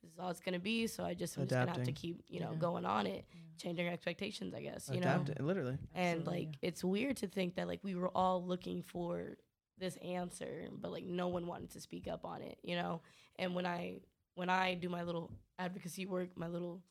this 0.02 0.12
is 0.12 0.18
all 0.18 0.30
it's 0.30 0.40
gonna 0.40 0.58
be 0.58 0.86
so 0.86 1.04
i 1.04 1.14
just 1.14 1.36
i'm 1.38 1.44
just 1.46 1.54
gonna 1.58 1.72
have 1.72 1.84
to 1.84 1.92
keep 1.92 2.22
you 2.28 2.40
know 2.40 2.50
Yeah. 2.52 2.58
going 2.58 2.84
on 2.84 3.06
it 3.06 3.24
changing 3.56 3.86
expectations 3.86 4.52
i 4.52 4.60
guess 4.60 4.90
you 4.92 5.00
know? 5.00 5.24
Literally. 5.40 5.78
and 5.94 6.18
Absolutely, 6.20 6.46
like 6.46 6.58
it's 6.60 6.82
weird 6.84 7.16
to 7.18 7.28
think 7.28 7.54
that 7.54 7.68
like 7.68 7.80
we 7.82 7.94
were 7.94 8.10
all 8.14 8.44
looking 8.44 8.82
for 8.82 9.36
this 9.78 9.96
answer 9.96 10.68
but 10.80 10.92
like 10.92 11.04
no 11.04 11.28
one 11.28 11.46
wanted 11.46 11.70
to 11.70 11.80
speak 11.80 12.08
up 12.08 12.24
on 12.24 12.42
it 12.42 12.58
you 12.62 12.76
know? 12.76 13.00
And 13.36 13.54
when 13.54 13.66
i 13.66 14.00
when 14.34 14.50
i 14.50 14.74
do 14.74 14.88
my 14.88 15.02
little 15.02 15.30
advocacy 15.58 16.06
work 16.06 16.30
my 16.36 16.48
little 16.48 16.82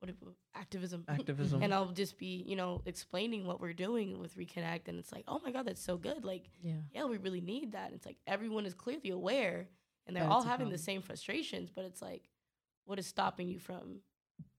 what 0.00 0.10
activism 0.54 1.04
Activism. 1.08 1.62
and 1.62 1.72
i'll 1.72 1.86
just 1.86 2.18
be 2.18 2.44
you 2.46 2.56
know 2.56 2.82
explaining 2.84 3.46
what 3.46 3.60
we're 3.60 3.72
doing 3.72 4.18
with 4.18 4.36
reconnect 4.36 4.88
and 4.88 4.98
it's 4.98 5.12
like 5.12 5.24
oh 5.26 5.40
my 5.42 5.50
god 5.50 5.66
that's 5.66 5.82
so 5.82 5.96
good. 5.96 6.24
Like 6.24 6.50
yeah. 6.62 6.72
yeah 6.92 7.04
we 7.04 7.16
really 7.18 7.40
need 7.40 7.72
that. 7.72 7.86
And 7.86 7.94
it's 7.94 8.06
like 8.06 8.18
everyone 8.26 8.66
is 8.66 8.74
clearly 8.74 9.10
aware 9.10 9.68
and 10.06 10.14
they're 10.14 10.24
all 10.24 10.40
That's 10.40 10.46
a 10.46 10.48
having 10.50 10.68
the 10.70 10.78
same 10.78 11.02
frustrations 11.02 11.70
but 11.74 11.84
it's 11.84 12.02
like 12.02 12.28
what 12.84 12.98
is 12.98 13.06
stopping 13.06 13.48
you 13.48 13.58
from 13.58 14.00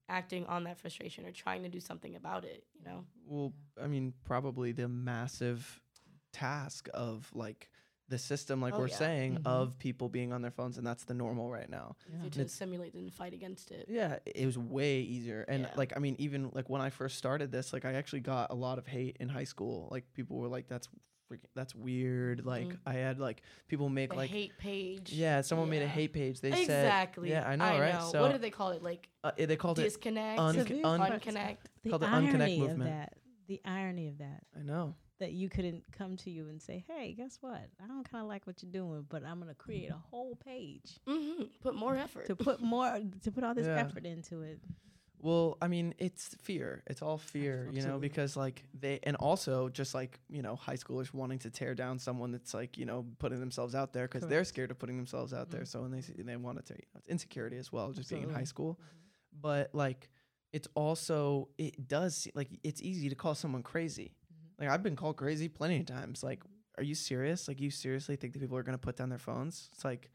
acting 0.08 0.46
on 0.46 0.64
that 0.64 0.78
frustration 0.78 1.24
or 1.26 1.32
trying 1.32 1.62
to 1.62 1.68
do 1.68 1.80
something 1.80 2.14
about 2.16 2.44
it 2.44 2.64
you 2.74 2.84
know? 2.84 3.04
Well, 3.26 3.52
I 3.82 3.86
mean, 3.86 4.14
probably 4.24 4.72
the 4.72 4.88
massive 4.88 5.80
task 6.32 6.88
of 6.94 7.30
like 7.34 7.70
the 8.08 8.18
system, 8.18 8.62
like 8.62 8.72
Oh, 8.74 8.78
we're 8.78 8.88
yeah. 8.88 8.96
saying, 8.96 9.34
Mhm. 9.36 9.46
of 9.46 9.78
people 9.78 10.08
being 10.08 10.32
on 10.32 10.40
their 10.40 10.50
phones, 10.50 10.78
and 10.78 10.86
that's 10.86 11.04
the 11.04 11.12
normal 11.12 11.50
right 11.50 11.68
now. 11.68 11.94
Yeah. 12.10 12.24
easier 12.26 12.44
to 12.44 12.48
simulate 12.48 12.94
and 12.94 13.12
fight 13.12 13.34
against 13.34 13.70
it. 13.70 13.84
Yeah, 13.86 14.18
it 14.24 14.46
was 14.46 14.56
way 14.56 15.00
easier. 15.00 15.42
And 15.46 15.64
Yeah. 15.64 15.74
like, 15.76 15.94
I 15.94 16.00
mean, 16.00 16.16
even 16.18 16.50
like 16.54 16.70
when 16.70 16.80
I 16.80 16.88
first 16.88 17.18
started 17.18 17.52
this, 17.52 17.72
like 17.74 17.84
I 17.84 17.92
actually 17.92 18.20
got 18.20 18.50
a 18.50 18.54
lot 18.54 18.78
of 18.78 18.86
hate 18.86 19.18
in 19.20 19.28
high 19.28 19.44
school. 19.44 19.88
Like 19.90 20.10
people 20.14 20.38
were 20.38 20.48
like, 20.48 20.68
"That's 20.68 20.88
freaking, 21.30 21.50
that's 21.54 21.74
weird." 21.74 22.46
Like 22.46 22.68
Mhm. 22.68 22.78
I 22.86 22.94
had 22.94 23.18
like 23.20 23.42
people 23.66 23.90
make 23.90 24.08
The 24.08 24.16
like, 24.16 24.30
hate 24.30 24.56
page. 24.56 25.12
yeah, 25.12 25.42
someone 25.42 25.68
made 25.68 25.82
a 25.82 25.86
hate 25.88 26.14
page. 26.14 26.40
They 26.40 26.50
said, 26.50 26.60
exactly. 26.86 27.28
yeah, 27.28 27.46
I 27.46 27.56
know, 27.56 27.78
right? 27.78 28.02
So 28.10 28.22
what 28.22 28.32
did 28.32 28.40
they 28.40 28.50
call 28.50 28.70
it? 28.70 28.82
Like 28.82 29.10
uh, 29.22 29.32
they 29.36 29.56
called 29.56 29.78
it. 29.80 29.82
disconnect, 29.82 30.38
un- 30.40 30.56
un- 30.82 31.00
unconnect. 31.12 31.58
the 31.82 31.90
called 31.90 32.00
the 32.00 32.06
irony 32.08 32.32
unconnect 32.32 32.70
of 32.72 32.78
that, 32.78 33.18
the 33.48 33.60
irony 33.66 34.08
of 34.08 34.16
that, 34.16 34.44
I 34.58 34.62
know. 34.62 34.94
That 35.18 35.32
you 35.32 35.48
couldn't 35.48 35.84
come 35.92 36.16
to 36.18 36.30
you 36.30 36.48
and 36.48 36.60
say, 36.62 36.84
"Hey, 36.86 37.12
guess 37.12 37.38
what? 37.40 37.68
I 37.82 37.86
don't 37.86 38.08
kind 38.08 38.22
of 38.22 38.28
like 38.28 38.46
what 38.46 38.62
you're 38.62 38.72
doing, 38.72 39.06
but 39.08 39.24
I'm 39.24 39.38
gonna 39.40 39.54
create 39.54 39.90
a 39.90 39.96
whole 40.10 40.36
page 40.36 40.98
hmm 41.06 41.44
Put 41.60 41.74
more 41.74 41.96
effort. 42.06 42.26
to 42.26 42.36
put 42.36 42.60
more, 42.60 43.00
to 43.22 43.30
put 43.32 43.44
all 43.44 43.54
this 43.54 43.66
Yeah. 43.66 43.80
effort 43.80 44.06
into 44.06 44.42
it." 44.42 44.60
Well, 45.20 45.58
I 45.60 45.66
mean, 45.66 45.94
it's 45.98 46.36
fear. 46.42 46.84
It's 46.86 47.02
all 47.02 47.18
fear, 47.18 47.68
you 47.72 47.82
know, 47.82 47.98
because 47.98 48.36
like 48.36 48.62
they, 48.72 49.00
and 49.02 49.16
also 49.16 49.68
just 49.68 49.92
like 49.92 50.20
you 50.28 50.42
know, 50.42 50.54
high 50.54 50.76
schoolers 50.76 51.12
wanting 51.12 51.40
to 51.40 51.50
tear 51.50 51.74
down 51.74 51.98
someone 51.98 52.30
that's 52.30 52.54
like 52.54 52.78
you 52.78 52.84
know 52.86 53.04
putting 53.18 53.40
themselves 53.40 53.74
out 53.74 53.92
there 53.92 54.06
because 54.06 54.28
they're 54.28 54.44
scared 54.44 54.70
of 54.70 54.78
putting 54.78 54.96
themselves 54.96 55.34
out 55.34 55.50
there. 55.50 55.62
Mhm. 55.62 55.68
So 55.68 55.82
when 55.82 55.90
they 55.90 56.02
see, 56.02 56.12
they 56.22 56.36
want 56.36 56.58
to 56.58 56.62
tear, 56.64 56.78
you 56.80 56.86
know, 56.94 56.98
it's 57.00 57.08
insecurity 57.08 57.56
as 57.56 57.72
well, 57.72 57.90
just 57.92 58.08
being 58.10 58.22
in 58.22 58.28
high 58.28 58.42
Absolutely. 58.42 58.46
school. 58.46 58.80
But 59.40 59.74
like, 59.74 60.08
it's 60.52 60.68
also 60.76 61.48
it 61.58 61.88
does 61.88 62.16
se- 62.16 62.32
like 62.36 62.50
it's 62.62 62.80
easy 62.80 63.08
to 63.08 63.16
call 63.16 63.34
someone 63.34 63.64
crazy. 63.64 64.14
Like 64.58 64.68
I've 64.68 64.82
been 64.82 64.96
called 64.96 65.16
crazy 65.16 65.48
plenty 65.48 65.80
of 65.80 65.86
times. 65.86 66.22
Like, 66.22 66.42
are 66.76 66.82
you 66.84 66.94
serious? 66.94 67.48
Like, 67.48 67.60
you 67.60 67.70
seriously 67.70 68.16
think 68.16 68.32
that 68.32 68.40
people 68.40 68.56
are 68.56 68.62
gonna 68.62 68.78
put 68.78 68.96
down 68.96 69.08
their 69.08 69.18
phones? 69.18 69.68
It's 69.74 69.84
like. 69.84 70.10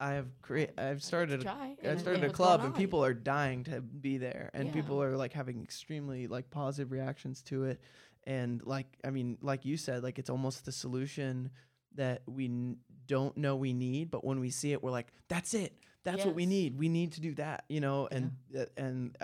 I 0.00 0.12
have 0.12 0.26
create. 0.42 0.70
I've 0.78 1.02
started. 1.02 1.40
a 1.40 1.42
Try. 1.42 1.74
I 1.82 1.88
and 1.88 1.98
started 1.98 2.22
a 2.22 2.30
club 2.30 2.62
and 2.64 2.72
people 2.72 3.04
are 3.04 3.12
dying 3.12 3.64
to 3.64 3.80
be 3.80 4.16
there 4.16 4.48
and 4.54 4.68
Yeah. 4.68 4.72
people 4.74 5.02
are 5.02 5.16
like 5.16 5.32
having 5.32 5.60
extremely 5.60 6.28
like 6.28 6.50
positive 6.50 6.92
reactions 6.92 7.42
to 7.46 7.64
it 7.64 7.80
and 8.24 8.62
like 8.64 8.86
I 9.02 9.10
mean, 9.10 9.38
like 9.42 9.64
you 9.64 9.76
said, 9.76 10.04
like 10.04 10.20
it's 10.20 10.30
almost 10.30 10.64
the 10.64 10.70
solution 10.70 11.50
that 11.96 12.22
we 12.28 12.44
n- 12.44 12.76
don't 13.08 13.36
know 13.36 13.56
we 13.56 13.72
need, 13.72 14.12
but 14.12 14.24
when 14.24 14.38
we 14.38 14.50
see 14.50 14.70
it, 14.70 14.84
we're 14.84 14.92
like, 14.92 15.08
that's 15.26 15.52
it. 15.52 15.72
That's 16.04 16.24
what 16.24 16.36
we 16.36 16.46
need. 16.46 16.78
We 16.78 16.88
need 16.88 17.14
to 17.14 17.20
do 17.20 17.34
that, 17.34 17.64
you 17.68 17.80
know. 17.80 18.06
And 18.12 18.36
uh, 18.56 18.66
and 18.76 19.16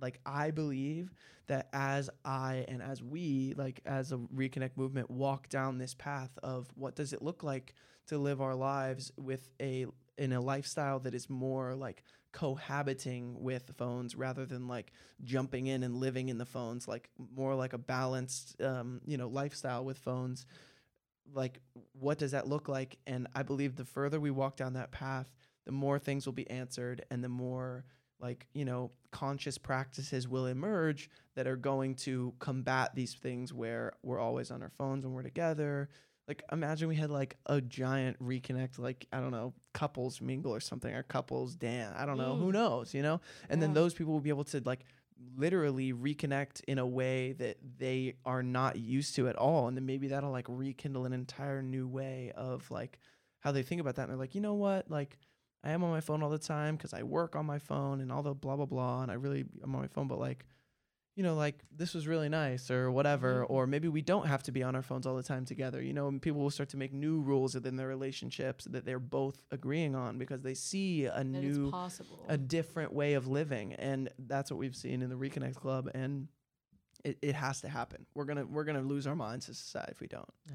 like 0.00 0.20
I 0.26 0.50
believe 0.50 1.12
that 1.46 1.68
as 1.72 2.10
I 2.24 2.64
and 2.68 2.82
as 2.82 3.02
we 3.02 3.54
like 3.56 3.80
as 3.86 4.12
a 4.12 4.16
reconnect 4.16 4.76
movement 4.76 5.10
walk 5.10 5.48
down 5.48 5.78
this 5.78 5.94
path 5.94 6.30
of 6.42 6.68
what 6.74 6.94
does 6.94 7.12
it 7.12 7.22
look 7.22 7.42
like 7.42 7.74
to 8.08 8.18
live 8.18 8.40
our 8.40 8.54
lives 8.54 9.12
with 9.16 9.48
a 9.60 9.86
in 10.16 10.32
a 10.32 10.40
lifestyle 10.40 10.98
that 11.00 11.14
is 11.14 11.30
more 11.30 11.74
like 11.74 12.02
cohabiting 12.32 13.36
with 13.40 13.70
phones 13.76 14.14
rather 14.14 14.44
than 14.44 14.68
like 14.68 14.92
jumping 15.24 15.66
in 15.66 15.82
and 15.82 15.96
living 15.96 16.28
in 16.28 16.36
the 16.38 16.44
phones 16.44 16.86
like 16.86 17.08
more 17.34 17.54
like 17.54 17.72
a 17.72 17.78
balanced 17.78 18.60
um, 18.60 19.00
you 19.06 19.16
know 19.16 19.28
lifestyle 19.28 19.84
with 19.84 19.98
phones 19.98 20.44
like 21.34 21.60
what 21.92 22.18
does 22.18 22.30
that 22.32 22.46
look 22.48 22.68
like? 22.68 22.98
And 23.06 23.28
i 23.34 23.42
believe 23.42 23.76
the 23.76 23.84
further 23.84 24.20
we 24.20 24.30
walk 24.30 24.56
down 24.56 24.74
that 24.74 24.90
path 24.90 25.32
the 25.64 25.72
more 25.72 25.98
things 25.98 26.26
will 26.26 26.32
be 26.32 26.48
answered 26.50 27.04
and 27.10 27.22
the 27.22 27.28
more 27.28 27.84
like 28.20 28.46
you 28.52 28.64
know 28.64 28.90
conscious 29.10 29.56
practices 29.58 30.28
will 30.28 30.46
emerge 30.46 31.08
that 31.34 31.46
are 31.46 31.56
going 31.56 31.94
to 31.94 32.34
combat 32.38 32.94
these 32.94 33.14
things 33.14 33.52
where 33.52 33.92
we're 34.02 34.18
always 34.18 34.50
on 34.50 34.62
our 34.62 34.70
phones 34.70 35.04
when 35.04 35.14
we're 35.14 35.22
together. 35.22 35.88
Like 36.26 36.42
imagine 36.52 36.88
we 36.88 36.96
had 36.96 37.10
like 37.10 37.36
a 37.46 37.60
giant 37.62 38.22
reconnect 38.22 38.78
like 38.78 39.06
i 39.14 39.18
don't 39.18 39.30
know 39.30 39.54
couples 39.72 40.20
mingle 40.20 40.54
or 40.54 40.60
something 40.60 40.94
or 40.94 41.02
couples 41.02 41.54
dance. 41.54 41.94
I 41.96 42.04
don't 42.04 42.18
know. 42.18 42.34
Who 42.36 42.48
Mm. 42.50 42.52
knows 42.54 42.92
you 42.94 43.02
know? 43.02 43.20
And 43.48 43.62
then 43.62 43.72
those 43.72 43.94
people 43.94 44.12
will 44.12 44.20
be 44.20 44.28
able 44.28 44.44
to 44.44 44.60
like 44.64 44.84
literally 45.36 45.92
reconnect 45.92 46.62
in 46.68 46.78
a 46.78 46.86
way 46.86 47.32
that 47.32 47.56
they 47.78 48.14
are 48.24 48.42
not 48.42 48.76
used 48.78 49.14
to 49.16 49.28
at 49.28 49.36
all. 49.36 49.68
And 49.68 49.76
then 49.76 49.86
maybe 49.86 50.08
that'll 50.08 50.30
like 50.30 50.46
rekindle 50.48 51.06
an 51.06 51.12
entire 51.12 51.62
new 51.62 51.88
way 51.88 52.32
of 52.36 52.70
like 52.70 52.98
how 53.40 53.50
they 53.52 53.62
think 53.62 53.80
about 53.80 53.96
that. 53.96 54.02
And 54.02 54.10
they're 54.10 54.18
like 54.18 54.34
you 54.34 54.40
know 54.40 54.54
what? 54.54 54.90
Like 54.90 55.18
i 55.64 55.70
am 55.70 55.82
on 55.84 55.90
my 55.90 56.00
phone 56.00 56.22
all 56.22 56.30
the 56.30 56.38
time 56.38 56.76
because 56.76 56.92
i 56.94 57.02
work 57.02 57.34
on 57.36 57.44
my 57.46 57.58
phone 57.58 58.00
and 58.00 58.10
all 58.12 58.22
the 58.22 58.34
blah 58.34 58.56
blah 58.56 58.66
blah 58.66 59.02
and 59.02 59.10
i 59.10 59.14
really 59.14 59.44
i'm 59.62 59.74
on 59.74 59.80
my 59.82 59.88
phone 59.88 60.08
but 60.08 60.18
like 60.18 60.44
you 61.16 61.24
know 61.24 61.34
like 61.34 61.64
this 61.76 61.94
was 61.94 62.06
really 62.06 62.28
nice 62.28 62.70
or 62.70 62.92
whatever 62.92 63.42
Mhm. 63.42 63.50
or 63.50 63.66
maybe 63.66 63.88
we 63.88 64.02
don't 64.02 64.26
have 64.28 64.42
to 64.44 64.52
be 64.52 64.62
on 64.62 64.76
our 64.76 64.82
phones 64.82 65.04
all 65.04 65.16
the 65.16 65.22
time 65.22 65.44
together 65.44 65.82
you 65.82 65.92
know 65.92 66.06
and 66.06 66.22
people 66.22 66.40
will 66.40 66.50
start 66.50 66.68
to 66.68 66.76
make 66.76 66.92
new 66.92 67.20
rules 67.20 67.54
within 67.56 67.74
their 67.74 67.88
relationships 67.88 68.66
that 68.66 68.84
they're 68.84 69.00
both 69.00 69.42
agreeing 69.50 69.96
on 69.96 70.16
because 70.18 70.42
they 70.42 70.54
see 70.54 71.06
a 71.06 71.18
That 71.18 71.24
new 71.24 71.70
possible. 71.72 72.24
a 72.28 72.38
different 72.38 72.92
way 72.92 73.14
of 73.14 73.26
living 73.26 73.72
and 73.74 74.10
that's 74.18 74.50
what 74.50 74.58
we've 74.58 74.76
seen 74.76 75.02
in 75.02 75.10
the 75.10 75.16
reconnect 75.16 75.56
club 75.56 75.90
and 75.92 76.28
it, 77.04 77.18
it 77.22 77.34
has 77.34 77.60
to 77.62 77.68
happen 77.68 78.06
we're 78.14 78.24
gonna 78.24 78.46
we're 78.46 78.64
gonna 78.64 78.82
lose 78.82 79.06
our 79.08 79.16
minds 79.16 79.48
as 79.48 79.58
society 79.58 79.90
if 79.92 80.00
we 80.00 80.06
don't 80.06 80.30
Yeah, 80.48 80.54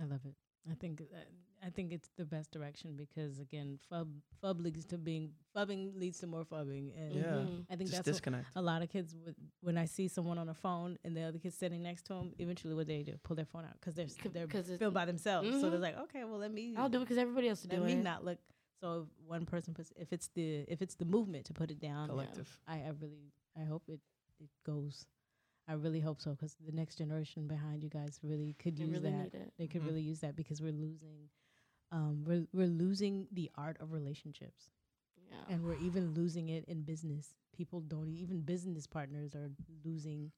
I 0.00 0.04
love 0.04 0.20
it. 0.24 0.34
I 0.70 0.74
think 0.74 0.98
that, 0.98 1.26
I 1.64 1.70
think 1.70 1.92
it's 1.92 2.10
the 2.18 2.24
best 2.26 2.50
direction 2.50 2.94
because 2.96 3.38
again, 3.38 3.78
fub 3.90 4.08
fub 4.42 4.60
leads 4.62 4.84
to 4.86 4.98
being 4.98 5.32
fubbing 5.56 5.98
leads 5.98 6.18
to 6.18 6.26
more 6.26 6.44
fubbing, 6.44 6.92
and 6.96 7.14
Yeah. 7.14 7.22
Mhm. 7.22 7.66
I 7.70 7.76
think 7.76 7.88
just 7.90 7.92
that's 7.92 8.06
what 8.06 8.12
disconnect 8.12 8.46
a 8.54 8.60
lot 8.62 8.82
of 8.82 8.90
kids 8.90 9.14
would 9.24 9.34
when 9.60 9.78
I 9.78 9.86
see 9.86 10.06
someone 10.08 10.36
on 10.38 10.48
a 10.50 10.54
phone 10.54 10.98
and 11.04 11.16
the 11.16 11.22
other 11.22 11.38
kid's 11.38 11.56
sitting 11.56 11.82
next 11.82 12.02
to 12.06 12.14
them. 12.14 12.34
Eventually, 12.38 12.74
what 12.74 12.86
they 12.86 13.02
do 13.02 13.16
pull 13.22 13.36
their 13.36 13.46
phone 13.46 13.64
out 13.64 13.74
because 13.80 13.94
they're 13.94 14.04
s- 14.04 14.16
C- 14.22 14.28
they're 14.28 14.46
'cause 14.46 14.68
it- 14.68 14.78
filmed 14.78 14.94
by 14.94 15.06
themselves. 15.06 15.48
So 15.60 15.70
they're 15.70 15.78
Mhm. 15.78 15.82
like, 15.82 15.96
okay, 16.04 16.24
well 16.24 16.38
let 16.38 16.52
me 16.52 16.76
I'll 16.76 16.88
do 16.90 16.98
it 16.98 17.04
because 17.04 17.18
everybody 17.18 17.48
else 17.48 17.62
is 17.62 17.66
doing 17.68 17.80
it. 17.80 17.84
let 17.84 17.88
doing 17.88 17.98
me 17.98 18.04
not 18.04 18.24
look. 18.24 18.38
So 18.80 19.02
if 19.02 19.08
one 19.26 19.46
person 19.46 19.72
puts 19.72 19.90
if 19.96 20.12
it's 20.12 20.28
the 20.34 20.66
if 20.68 20.82
it's 20.82 20.96
the 20.96 21.06
movement 21.06 21.46
to 21.46 21.54
put 21.54 21.70
it 21.70 21.78
down, 21.80 22.08
collective 22.10 22.60
I, 22.66 22.82
I 22.82 22.88
really 22.90 23.32
I 23.56 23.64
hope 23.64 23.88
it 23.88 24.00
it 24.40 24.50
goes. 24.64 25.06
I 25.66 25.72
really 25.72 26.00
hope 26.00 26.20
so 26.20 26.32
because 26.32 26.56
the 26.56 26.72
next 26.72 26.96
generation 26.98 27.46
behind 27.48 27.82
you 27.82 27.88
guys 27.88 28.20
really 28.22 28.52
could 28.54 28.76
They 28.76 28.84
use 28.84 28.98
really 28.98 29.10
that. 29.12 29.32
need 29.32 29.34
it. 29.34 29.54
They 29.56 29.66
could 29.66 29.80
Mhm. 29.80 29.86
really 29.86 30.02
use 30.02 30.20
that 30.20 30.36
because 30.36 30.60
we're 30.60 30.72
losing, 30.72 31.30
um, 31.94 32.24
we're 32.26 32.46
we're 32.52 32.66
losing 32.84 33.28
the 33.32 33.50
art 33.56 33.76
of 33.80 33.92
relationships, 33.92 34.70
Yeah. 35.30 35.44
and 35.54 35.64
we're 35.64 35.78
even 35.88 36.14
losing 36.14 36.48
it 36.50 36.64
in 36.66 36.82
business. 36.82 37.34
People 37.56 37.80
don't 37.80 38.08
even 38.08 38.42
business 38.42 38.86
partners 38.86 39.34
are 39.34 39.50
losing 39.84 40.32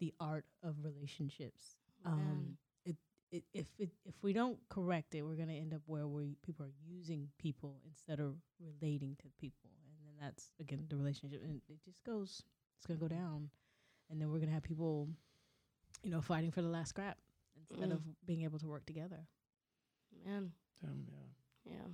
the 0.00 0.12
art 0.20 0.46
of 0.62 0.76
relationships. 0.84 1.76
Um, 2.04 2.58
it, 2.84 2.96
it 3.32 3.44
if 3.54 3.68
it 3.78 3.90
if 4.04 4.14
we 4.22 4.32
don't 4.34 4.58
correct 4.68 5.14
it, 5.14 5.22
we're 5.22 5.36
gonna 5.36 5.54
end 5.64 5.74
up 5.74 5.82
where 5.86 6.06
we 6.06 6.36
people 6.46 6.66
are 6.66 6.74
using 6.86 7.28
people 7.38 7.80
instead 7.86 8.20
of 8.20 8.36
relating 8.60 9.16
to 9.22 9.28
people, 9.40 9.70
and 9.86 9.94
then 10.06 10.14
that's 10.20 10.50
again 10.60 10.86
the 10.90 10.96
relationship, 10.96 11.42
and 11.44 11.62
it 11.68 11.82
just 11.84 12.04
goes. 12.04 12.42
It's 12.78 12.86
gonna 12.86 13.00
go 13.00 13.08
down, 13.08 13.50
and 14.10 14.20
then 14.20 14.30
we're 14.30 14.38
gonna 14.40 14.52
have 14.52 14.62
people, 14.62 15.08
you 16.02 16.10
know, 16.10 16.22
fighting 16.22 16.50
for 16.50 16.62
the 16.62 16.68
last 16.68 16.90
scrap 16.90 17.18
instead 17.58 17.90
Mm. 17.90 17.92
of 17.92 18.26
being 18.26 18.42
able 18.44 18.58
to 18.58 18.66
work 18.68 18.86
together. 18.86 19.26
Man. 20.24 20.52
Damn, 20.82 21.06
yeah 21.08 21.72
Yeah. 21.72 21.88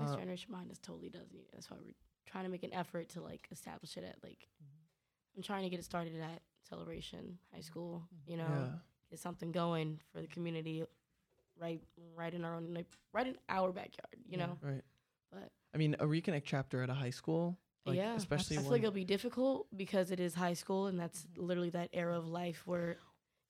Next 0.00 0.12
Uh, 0.12 0.16
generation 0.16 0.50
behind 0.50 0.70
us 0.70 0.78
totally 0.78 1.08
does 1.08 1.30
need 1.32 1.40
it. 1.40 1.50
That's 1.52 1.70
why 1.70 1.78
we're 1.78 1.94
trying 2.26 2.44
to 2.44 2.50
make 2.50 2.62
an 2.64 2.72
effort 2.72 3.08
to 3.10 3.22
like 3.22 3.48
establish 3.50 3.96
it 3.96 4.04
at 4.04 4.22
like 4.22 4.48
mm-hmm. 4.62 5.36
I'm 5.36 5.42
trying 5.42 5.64
to 5.64 5.70
get 5.70 5.78
it 5.78 5.84
started 5.84 6.20
at 6.20 6.42
Celebration 6.68 7.38
High 7.52 7.58
mm-hmm. 7.58 7.64
School. 7.66 8.08
You 8.26 8.36
know, 8.36 8.48
yeah 8.48 8.78
get 9.08 9.20
something 9.20 9.52
going 9.52 10.00
for 10.12 10.20
the 10.20 10.26
community, 10.26 10.84
right, 11.60 11.80
right 12.16 12.34
in 12.34 12.44
our 12.44 12.56
own, 12.56 12.74
like 12.74 12.86
right 13.12 13.28
in 13.28 13.36
our 13.48 13.70
backyard. 13.70 14.16
You 14.26 14.38
Yeah. 14.38 14.46
know, 14.46 14.58
right 14.60 14.82
but 15.30 15.50
i 15.74 15.78
mean 15.78 15.94
a 15.98 16.06
reconnect 16.06 16.44
chapter 16.44 16.82
at 16.82 16.90
a 16.90 16.94
high 16.94 17.10
school 17.10 17.58
like, 17.84 17.98
yeah, 17.98 18.16
especially 18.16 18.58
I 18.58 18.62
feel 18.62 18.72
like 18.72 18.82
it'll 18.82 18.90
be 18.90 19.04
difficult 19.04 19.68
because 19.76 20.10
it 20.10 20.18
is 20.18 20.34
high 20.34 20.54
school 20.54 20.88
and 20.88 20.98
that's 20.98 21.20
mm-hmm. 21.20 21.46
literally 21.46 21.70
that 21.70 21.88
era 21.92 22.18
of 22.18 22.26
life 22.26 22.66
where, 22.66 22.96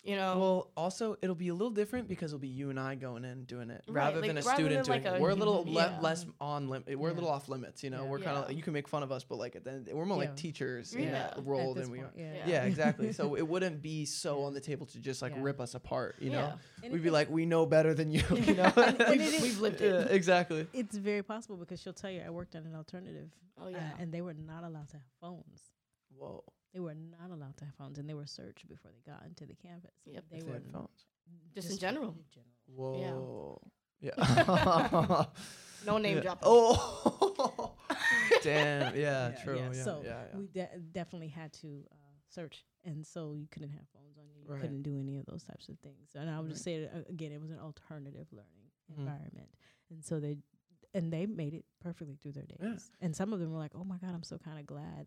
you 0.06 0.16
know, 0.16 0.38
well 0.38 0.70
also 0.76 1.16
it'll 1.22 1.34
be 1.34 1.48
a 1.48 1.52
little 1.54 1.70
different 1.70 2.06
because 2.08 2.30
it'll 2.32 2.38
be 2.38 2.48
you 2.48 2.70
and 2.70 2.78
i 2.78 2.94
going 2.94 3.24
in 3.24 3.44
doing 3.44 3.70
it 3.70 3.82
Right, 3.88 4.04
rather 4.04 4.20
like, 4.20 4.28
than 4.28 4.38
a 4.38 4.40
rather 4.42 4.54
student 4.54 4.84
than, 4.84 4.84
doing 4.84 5.04
like, 5.04 5.14
it 5.14 5.18
a- 5.18 5.22
we're 5.22 5.30
a 5.30 5.34
little 5.34 5.64
le- 5.64 5.70
yeah. 5.72 5.98
less 6.00 6.24
on 6.40 6.68
limit 6.68 6.98
we're 6.98 7.10
a 7.10 7.12
little 7.14 7.28
off 7.30 7.48
limits 7.48 7.82
you 7.82 7.90
know 7.90 8.04
Yeah. 8.04 8.08
we're 8.10 8.18
kind 8.20 8.36
of 8.38 8.50
Yeah. 8.50 8.56
you 8.56 8.62
can 8.62 8.72
make 8.72 8.88
fun 8.88 9.02
of 9.02 9.10
us 9.12 9.24
but 9.24 9.36
like 9.38 9.56
at 9.56 9.64
the 9.64 9.72
end, 9.72 9.88
we're 9.92 10.04
more 10.04 10.16
Yeah. 10.22 10.28
like 10.28 10.36
teachers 10.36 10.94
in 10.94 11.10
that 11.12 11.38
At 11.38 11.44
role 11.46 11.74
than 11.74 11.90
we 11.90 11.98
are 12.00 12.04
point, 12.04 12.14
Yeah. 12.18 12.34
Yeah. 12.34 12.42
yeah 12.46 12.64
exactly 12.64 13.12
so 13.12 13.34
it 13.42 13.46
wouldn't 13.46 13.82
be 13.82 14.04
so 14.04 14.42
on 14.44 14.54
the 14.54 14.60
table 14.60 14.86
to 14.86 14.98
just 15.00 15.22
like 15.22 15.32
Yeah. 15.34 15.42
rip 15.42 15.60
us 15.60 15.74
apart 15.74 16.16
you 16.20 16.30
know 16.30 16.38
yeah. 16.38 16.56
And 16.84 16.92
we'd 16.92 17.02
be 17.02 17.10
like 17.10 17.28
we 17.30 17.44
know 17.46 17.66
better 17.66 17.92
than 17.94 18.10
you 18.10 18.22
you 18.30 18.54
know 18.54 18.72
And- 18.76 19.00
and 19.00 19.20
it 19.20 19.32
we've, 19.32 19.42
we've 19.42 19.60
lived 19.60 19.80
it. 19.80 20.10
exactly 20.10 20.66
it's 20.72 20.96
very 20.96 21.22
possible 21.22 21.56
because 21.56 21.80
she'll 21.82 21.92
tell 21.92 22.10
you 22.10 22.22
I 22.24 22.30
worked 22.30 22.54
at 22.54 22.62
an 22.64 22.74
alternative, 22.74 23.28
Oh 23.60 23.66
uh, 23.66 23.70
yeah. 23.70 23.90
and 23.98 24.12
they 24.12 24.20
were 24.20 24.34
not 24.34 24.62
allowed 24.64 24.88
to 24.90 24.96
have 24.98 25.06
phones. 25.20 25.62
whoa 26.16 26.44
They 26.76 26.80
were 26.80 26.94
not 26.94 27.30
allowed 27.30 27.56
to 27.56 27.64
have 27.64 27.74
phones, 27.76 27.96
and 27.98 28.06
they 28.06 28.12
were 28.12 28.26
searched 28.26 28.68
before 28.68 28.90
they 28.92 29.00
got 29.10 29.24
into 29.24 29.46
the 29.46 29.54
campus. 29.54 29.92
Yep. 30.04 30.24
They 30.30 30.36
if 30.36 30.44
were 30.44 30.48
they 30.50 30.52
had 30.64 30.70
phones 30.72 31.06
Just 31.54 31.70
in 31.70 31.78
general. 31.78 32.14
whoa 32.66 33.62
yeah, 34.02 34.10
no 35.86 35.96
name 36.06 36.16
Yeah. 36.18 36.22
dropping. 36.22 36.42
oh 36.44 37.72
damn 38.42 38.94
yeah, 38.94 39.30
true 39.42 39.56
yeah, 39.56 39.72
so 39.72 40.02
yeah, 40.04 40.24
yeah. 40.30 40.36
we 40.38 40.48
de- 40.48 40.78
definitely 40.92 41.28
had 41.28 41.50
to 41.54 41.82
uh, 41.90 41.94
search, 42.28 42.62
and 42.84 43.06
so 43.06 43.32
you 43.32 43.46
couldn't 43.50 43.70
have 43.70 43.86
phones 43.94 44.18
on 44.18 44.24
you. 44.34 44.42
You 44.44 44.52
Right. 44.52 44.60
couldn't 44.60 44.82
do 44.82 44.98
any 45.00 45.16
of 45.16 45.24
those 45.24 45.44
types 45.44 45.70
of 45.70 45.78
things. 45.78 46.10
And 46.14 46.28
I 46.28 46.38
would 46.40 46.50
just 46.50 46.66
Right. 46.66 46.74
say 46.90 46.90
uh, 46.94 47.04
again, 47.08 47.32
it 47.32 47.40
was 47.40 47.50
an 47.50 47.58
alternative 47.58 48.26
learning 48.32 48.70
Mhm. 48.92 48.98
environment, 48.98 49.48
and 49.88 50.04
so 50.04 50.20
they 50.20 50.36
and 50.92 51.10
they 51.10 51.24
made 51.24 51.54
it 51.54 51.64
perfectly 51.80 52.16
through 52.16 52.32
their 52.32 52.44
days. 52.46 52.58
Yeah. 52.60 52.76
And 53.06 53.16
some 53.16 53.32
of 53.32 53.40
them 53.40 53.50
were 53.52 53.58
like, 53.58 53.74
"Oh 53.74 53.84
my 53.84 53.96
god, 53.96 54.10
I'm 54.14 54.22
so 54.22 54.36
kind 54.36 54.58
of 54.58 54.66
glad," 54.66 55.06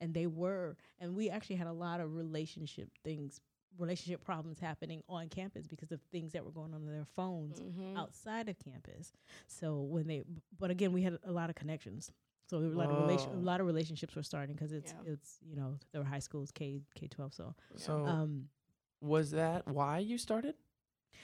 and 0.00 0.12
they 0.14 0.26
were. 0.26 0.76
And 1.00 1.14
we 1.14 1.30
actually 1.30 1.56
had 1.56 1.66
a 1.66 1.72
lot 1.72 2.00
of 2.00 2.14
relationship 2.14 2.88
things, 3.04 3.40
relationship 3.78 4.24
problems 4.24 4.58
happening 4.58 5.02
on 5.08 5.28
campus 5.28 5.66
because 5.66 5.92
of 5.92 6.00
things 6.12 6.32
that 6.32 6.44
were 6.44 6.50
going 6.50 6.74
on 6.74 6.82
in 6.82 6.86
their 6.92 7.06
phones 7.16 7.60
Mhm. 7.60 7.96
outside 7.96 8.48
of 8.48 8.58
campus. 8.58 9.12
So 9.46 9.80
when 9.80 10.06
they, 10.06 10.22
but 10.58 10.70
again, 10.70 10.92
we 10.92 11.02
had 11.02 11.18
a 11.24 11.32
lot 11.32 11.50
of 11.50 11.56
connections. 11.56 12.10
So 12.48 12.58
there 12.60 12.68
were 12.68 12.74
a 12.74 12.78
lot 12.78 12.90
of 12.90 12.96
relation, 12.96 13.32
a 13.32 13.36
lot 13.36 13.60
of 13.60 13.66
relationships 13.66 14.16
were 14.16 14.24
starting 14.24 14.56
because 14.56 14.72
it's 14.72 14.92
Yeah. 14.92 15.12
it's 15.12 15.38
you 15.48 15.54
know 15.54 15.78
there 15.92 16.00
were 16.00 16.06
high 16.08 16.18
schools 16.18 16.50
K 16.50 16.82
K 16.96 17.06
twelve. 17.06 17.32
So 17.32 17.54
so 17.76 18.04
um 18.06 18.48
was 19.00 19.30
that 19.30 19.68
why 19.68 19.98
you 19.98 20.18
started 20.18 20.56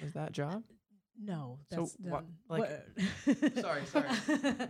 was 0.01 0.13
that 0.13 0.31
job 0.33 0.63
no, 1.19 1.59
So 1.71 1.77
that's 1.81 1.97
wha- 2.01 2.19
um, 2.19 2.27
like- 2.49 2.71
Sorry, 3.61 3.87
sorry. 3.87 4.09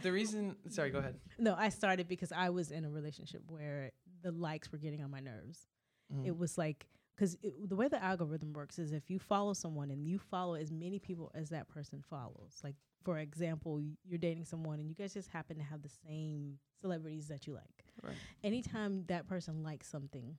the 0.03 0.11
reason 0.13 0.57
sorry 0.69 0.91
go 0.91 0.99
ahead 0.99 1.17
no, 1.39 1.55
I 1.59 1.69
started 1.71 2.09
because 2.09 2.33
I 2.33 2.51
was 2.51 2.71
in 2.71 2.85
a 2.85 2.91
relationship 2.91 3.43
where 3.49 3.91
the 4.23 4.33
likes 4.33 4.71
were 4.73 4.79
getting 4.79 5.03
on 5.03 5.11
my 5.11 5.21
nerves. 5.21 5.67
Mm. 6.13 6.27
It 6.27 6.37
was 6.37 6.57
like 6.59 6.87
because 7.17 7.37
the 7.65 7.77
way 7.77 7.89
the 7.89 8.03
algorithm 8.03 8.53
works 8.53 8.79
is 8.79 8.93
if 8.93 9.11
you 9.11 9.19
follow 9.19 9.55
someone 9.55 9.91
and 9.91 10.07
you 10.07 10.19
follow 10.19 10.55
as 10.55 10.71
many 10.71 10.99
people 10.99 11.31
as 11.35 11.49
that 11.51 11.67
person 11.69 12.03
follows. 12.09 12.61
Like 12.63 12.77
for 13.03 13.19
example, 13.19 13.81
you're 14.05 14.19
dating 14.19 14.45
someone 14.45 14.79
and 14.81 14.89
you 14.89 14.95
guys 14.95 15.15
just 15.15 15.31
happen 15.31 15.57
to 15.59 15.63
have 15.63 15.83
the 15.83 15.89
same 16.07 16.59
celebrities 16.81 17.29
that 17.29 17.47
you 17.47 17.55
like. 17.55 17.85
Right. 18.03 18.15
Anytime 18.45 19.05
that 19.07 19.27
person 19.27 19.63
likes 19.63 19.89
something, 19.89 20.37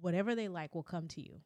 whatever 0.00 0.34
they 0.34 0.48
like 0.48 0.74
will 0.74 0.82
come 0.82 1.08
to 1.08 1.20
you 1.22 1.40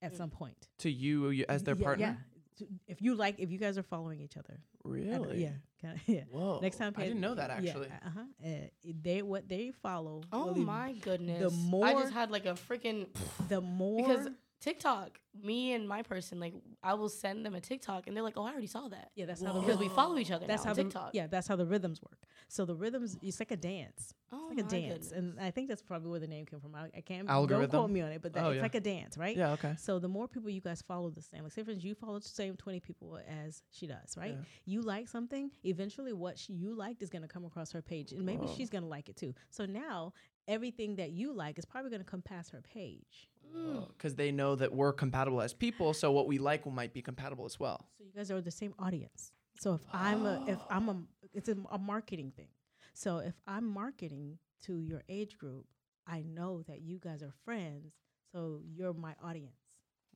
at 0.00 0.12
Mm. 0.12 0.16
some 0.16 0.30
point 0.30 0.68
to 0.78 0.90
you, 0.90 1.28
you 1.30 1.44
as 1.48 1.62
their 1.62 1.76
Yeah, 1.76 1.84
partner 1.84 2.26
Yeah. 2.58 2.66
To- 2.66 2.72
If 2.86 3.02
you 3.02 3.14
like, 3.14 3.36
if 3.38 3.50
you 3.50 3.58
guys 3.58 3.78
are 3.78 3.82
following 3.82 4.20
each 4.20 4.36
other, 4.36 4.60
really 4.84 5.42
yeah, 5.42 5.50
kinda, 5.80 6.00
yeah. 6.06 6.24
whoa 6.30 6.60
Next 6.60 6.76
time, 6.76 6.92
I 6.96 7.04
didn't 7.04 7.20
know 7.20 7.34
that 7.34 7.50
actually 7.50 7.88
Yeah, 7.88 8.08
uh-huh. 8.08 8.20
Uh, 8.44 8.90
they 9.02 9.22
what 9.22 9.48
they 9.48 9.72
follow. 9.82 10.22
Oh 10.32 10.52
will 10.52 10.56
my 10.56 10.92
goodness! 11.00 11.40
The 11.40 11.50
more- 11.50 11.86
I 11.86 11.92
just 11.94 12.12
had 12.12 12.30
like 12.30 12.46
a 12.46 12.54
freaking 12.54 13.06
The 13.48 13.60
more 13.60 14.02
because 14.02 14.28
TikTok. 14.62 15.18
Me 15.42 15.72
and 15.72 15.88
my 15.88 16.02
person, 16.02 16.38
like, 16.38 16.52
I 16.82 16.92
will 16.94 17.08
send 17.08 17.44
them 17.44 17.54
a 17.54 17.60
TikTok, 17.60 18.06
and 18.06 18.14
they're 18.14 18.22
like, 18.22 18.36
"Oh, 18.36 18.44
I 18.44 18.50
already 18.52 18.66
saw 18.66 18.86
that." 18.88 19.10
Yeah, 19.16 19.24
that's 19.26 19.42
how 19.42 19.52
the 19.54 19.60
because 19.60 19.78
we 19.78 19.88
follow 19.88 20.18
each 20.18 20.30
other 20.30 20.46
That's 20.46 20.62
now 20.64 20.68
how 20.68 20.70
on 20.72 20.76
the 20.76 20.82
TikTok. 20.84 21.10
yeah, 21.14 21.26
that's 21.26 21.48
how 21.48 21.56
the 21.56 21.64
rhythms 21.64 22.02
work. 22.02 22.18
So 22.48 22.64
the 22.66 22.74
rhythms, 22.74 23.16
it's 23.22 23.40
like 23.40 23.50
a 23.50 23.56
dance. 23.56 24.12
oh 24.30 24.50
It's 24.50 24.56
like 24.62 24.66
a 24.66 24.68
dance, 24.88 25.08
goodness. 25.08 25.12
and 25.12 25.40
I 25.40 25.50
think 25.50 25.68
that's 25.68 25.80
probably 25.82 26.10
where 26.10 26.20
the 26.20 26.26
name 26.26 26.44
came 26.44 26.60
from. 26.60 26.74
I, 26.74 26.90
I 26.94 27.00
can't 27.00 27.28
Algorithm? 27.30 27.70
don't 27.70 27.80
quote 27.80 27.90
me 27.90 28.02
on 28.02 28.12
it, 28.12 28.20
but 28.22 28.34
that, 28.34 28.44
Oh, 28.44 28.50
it's 28.50 28.56
yeah. 28.56 28.62
like 28.62 28.74
a 28.74 28.80
dance, 28.80 29.16
right? 29.16 29.36
Yeah. 29.36 29.52
Okay. 29.52 29.74
So 29.78 29.98
the 29.98 30.08
more 30.08 30.28
people 30.28 30.50
you 30.50 30.60
guys 30.60 30.82
follow 30.82 31.08
the 31.10 31.22
same, 31.22 31.42
like 31.44 31.52
say 31.52 31.62
for 31.64 31.70
instance, 31.70 31.84
you 31.88 31.94
follow 31.94 32.18
the 32.18 32.28
same 32.28 32.54
twenty 32.56 32.78
people 32.80 33.18
as 33.26 33.62
she 33.70 33.86
does, 33.86 34.14
right? 34.18 34.32
Yeah. 34.38 34.44
You 34.66 34.82
like 34.82 35.08
something, 35.08 35.50
eventually 35.64 36.12
what 36.12 36.38
she, 36.38 36.52
you 36.52 36.74
liked 36.74 37.02
is 37.02 37.08
going 37.10 37.22
to 37.22 37.28
come 37.28 37.44
across 37.46 37.72
her 37.72 37.82
page, 37.82 38.12
and 38.12 38.24
maybe 38.24 38.44
Whoa. 38.46 38.54
she's 38.54 38.68
going 38.70 38.84
to 38.84 38.88
like 38.90 39.08
it 39.08 39.16
too. 39.16 39.34
So 39.50 39.64
now 39.66 40.12
everything 40.46 40.96
that 40.96 41.10
you 41.10 41.32
like 41.32 41.58
is 41.58 41.64
probably 41.64 41.90
going 41.90 42.02
to 42.04 42.10
come 42.10 42.20
past 42.22 42.50
her 42.50 42.60
page. 42.60 43.28
Mm. 43.54 43.88
Because 43.88 44.14
they 44.14 44.32
know 44.32 44.54
that 44.56 44.72
we're 44.72 44.92
compatible 44.92 45.42
as 45.42 45.52
people, 45.52 45.92
so 45.94 46.10
what 46.12 46.26
we 46.26 46.38
like 46.38 46.66
might 46.66 46.92
be 46.92 47.02
compatible 47.02 47.44
as 47.44 47.60
well. 47.60 47.86
So 47.98 48.04
you 48.04 48.12
guys 48.14 48.30
are 48.30 48.40
the 48.40 48.50
same 48.50 48.74
audience. 48.78 49.32
So 49.60 49.74
if 49.74 49.80
I'm 49.92 50.26
a 50.26 50.44
if 50.48 50.58
I'm 50.70 50.88
a 50.88 50.96
it's 51.34 51.48
a, 51.48 51.56
a 51.70 51.78
marketing 51.78 52.32
thing. 52.36 52.48
So 52.94 53.18
if 53.18 53.34
I'm 53.46 53.66
marketing 53.66 54.38
to 54.66 54.80
your 54.80 55.02
age 55.08 55.38
group, 55.38 55.66
I 56.06 56.22
know 56.22 56.62
that 56.68 56.80
you 56.80 56.98
guys 56.98 57.22
are 57.22 57.32
friends. 57.44 57.92
So 58.32 58.60
you're 58.64 58.94
my 58.94 59.14
audience, 59.22 59.52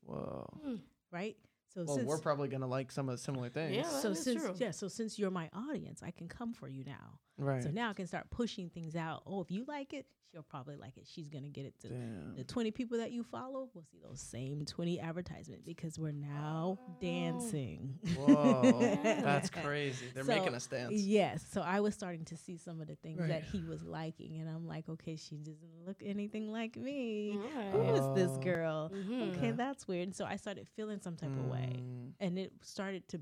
Whoa. 0.02 0.46
Mm. 0.66 0.80
right? 1.12 1.36
So 1.68 1.84
Well, 1.84 1.96
since 1.96 2.08
we're 2.08 2.18
probably 2.18 2.48
gonna 2.48 2.66
like 2.66 2.90
some 2.90 3.08
of 3.08 3.16
the 3.16 3.22
similar 3.22 3.50
things. 3.50 3.76
Yeah. 3.76 3.82
so 3.82 4.08
that 4.08 4.18
is 4.18 4.24
since 4.24 4.42
true. 4.42 4.54
yeah, 4.56 4.70
so 4.70 4.88
since 4.88 5.18
you're 5.18 5.30
my 5.30 5.50
audience, 5.52 6.02
I 6.02 6.10
can 6.10 6.28
come 6.28 6.54
for 6.54 6.68
you 6.68 6.84
now. 6.84 7.18
Right. 7.38 7.62
So 7.62 7.70
now 7.70 7.90
I 7.90 7.92
can 7.92 8.06
start 8.06 8.30
pushing 8.30 8.70
things 8.70 8.96
out. 8.96 9.22
Oh, 9.26 9.42
if 9.42 9.50
you 9.50 9.64
like 9.68 9.92
it, 9.92 10.06
she'll 10.36 10.42
probably 10.42 10.76
like 10.76 10.98
it. 10.98 11.06
She's 11.10 11.30
gonna 11.30 11.48
get 11.48 11.64
it 11.64 11.80
to 11.80 11.88
Damn. 11.88 12.34
the 12.36 12.44
20 12.44 12.70
people 12.72 12.98
that 12.98 13.10
you 13.10 13.22
follow 13.24 13.70
will 13.72 13.84
see 13.90 13.96
those 14.06 14.20
same 14.20 14.66
20 14.66 15.00
advertisements 15.00 15.62
because 15.64 15.98
we're 15.98 16.12
now 16.12 16.78
Oh. 16.78 16.96
dancing. 17.00 17.98
Whoa. 18.18 18.98
That's 19.02 19.48
crazy. 19.48 20.06
They're 20.14 20.24
So, 20.24 20.34
making 20.36 20.54
us 20.54 20.66
dance. 20.66 20.92
Yes. 20.92 21.42
So 21.50 21.62
I 21.62 21.80
was 21.80 21.94
starting 21.94 22.26
to 22.26 22.36
see 22.36 22.58
some 22.58 22.82
of 22.82 22.86
the 22.86 22.96
things 22.96 23.18
Right. 23.20 23.28
that 23.30 23.44
he 23.44 23.62
was 23.62 23.82
liking, 23.82 24.38
and 24.40 24.48
I'm 24.50 24.66
like, 24.66 24.86
okay, 24.90 25.16
she 25.16 25.36
doesn't 25.36 25.86
look 25.86 26.02
anything 26.04 26.52
like 26.52 26.76
me. 26.76 27.38
Right. 27.38 27.70
Who 27.72 27.80
is 27.94 28.14
this 28.14 28.36
Oh. 28.36 28.40
girl? 28.42 28.90
Mhm. 28.90 29.36
Okay, 29.38 29.50
that's 29.52 29.88
weird. 29.88 30.14
So 30.14 30.26
I 30.26 30.36
started 30.36 30.68
feeling 30.68 31.00
some 31.00 31.16
type 31.16 31.30
of 31.30 31.46
way, 31.46 31.76
Mm. 31.82 32.12
and 32.20 32.38
it 32.38 32.52
started 32.62 33.08
to 33.08 33.20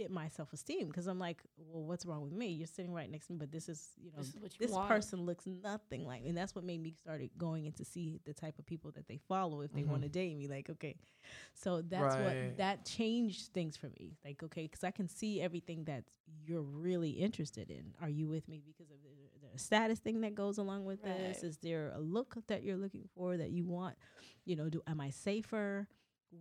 hit 0.00 0.10
my 0.10 0.28
self 0.28 0.52
esteem 0.52 0.88
because 0.88 1.06
I'm 1.06 1.18
like, 1.18 1.38
well, 1.56 1.84
what's 1.84 2.06
wrong 2.06 2.22
with 2.22 2.32
me? 2.32 2.48
You're 2.48 2.66
sitting 2.66 2.92
right 2.92 3.10
next 3.10 3.26
to 3.26 3.32
me, 3.32 3.38
but 3.38 3.52
this 3.52 3.68
is, 3.68 3.90
you 4.02 4.10
know, 4.10 4.18
This 4.18 4.28
is 4.28 4.36
what 4.40 4.52
you 4.58 4.66
this 4.66 4.72
want. 4.72 4.88
person 4.88 5.26
looks 5.26 5.46
nothing 5.46 6.04
like 6.06 6.22
me. 6.22 6.30
And 6.30 6.38
that's 6.38 6.54
what 6.54 6.64
made 6.64 6.80
me 6.82 6.94
started 7.02 7.30
going 7.38 7.66
in 7.66 7.72
to 7.74 7.84
see 7.84 8.20
the 8.24 8.32
type 8.34 8.58
of 8.58 8.66
people 8.66 8.90
that 8.92 9.06
they 9.08 9.18
follow 9.28 9.60
if 9.62 9.72
they 9.72 9.82
Mhm. 9.82 9.90
want 9.90 10.02
to 10.02 10.08
date 10.08 10.36
me. 10.36 10.46
Like, 10.48 10.70
okay, 10.70 10.96
so 11.54 11.82
that's 11.82 12.16
Right. 12.18 12.24
what 12.24 12.56
that 12.56 12.84
changed 12.84 13.48
things 13.52 13.76
for 13.76 13.88
me. 13.90 14.16
Like, 14.24 14.42
okay, 14.42 14.62
because 14.62 14.84
I 14.84 14.90
can 14.90 15.08
see 15.08 15.40
everything 15.40 15.84
that 15.84 16.04
you're 16.44 16.62
really 16.62 17.10
interested 17.10 17.70
in. 17.70 17.94
Are 18.00 18.08
you 18.08 18.28
with 18.28 18.48
me 18.48 18.62
because 18.66 18.90
of 18.90 18.98
the, 19.02 19.48
the 19.52 19.58
status 19.58 19.98
thing 19.98 20.20
that 20.22 20.34
goes 20.34 20.58
along 20.58 20.84
with 20.84 21.02
this? 21.02 21.42
Is 21.42 21.58
there 21.58 21.92
a 21.94 22.00
look 22.00 22.36
that 22.48 22.62
you're 22.62 22.76
looking 22.76 23.08
for 23.14 23.36
that 23.36 23.50
you 23.50 23.64
want? 23.64 23.96
You 24.44 24.56
know, 24.56 24.68
do 24.68 24.80
am 24.86 25.00
I 25.00 25.10
safer? 25.10 25.88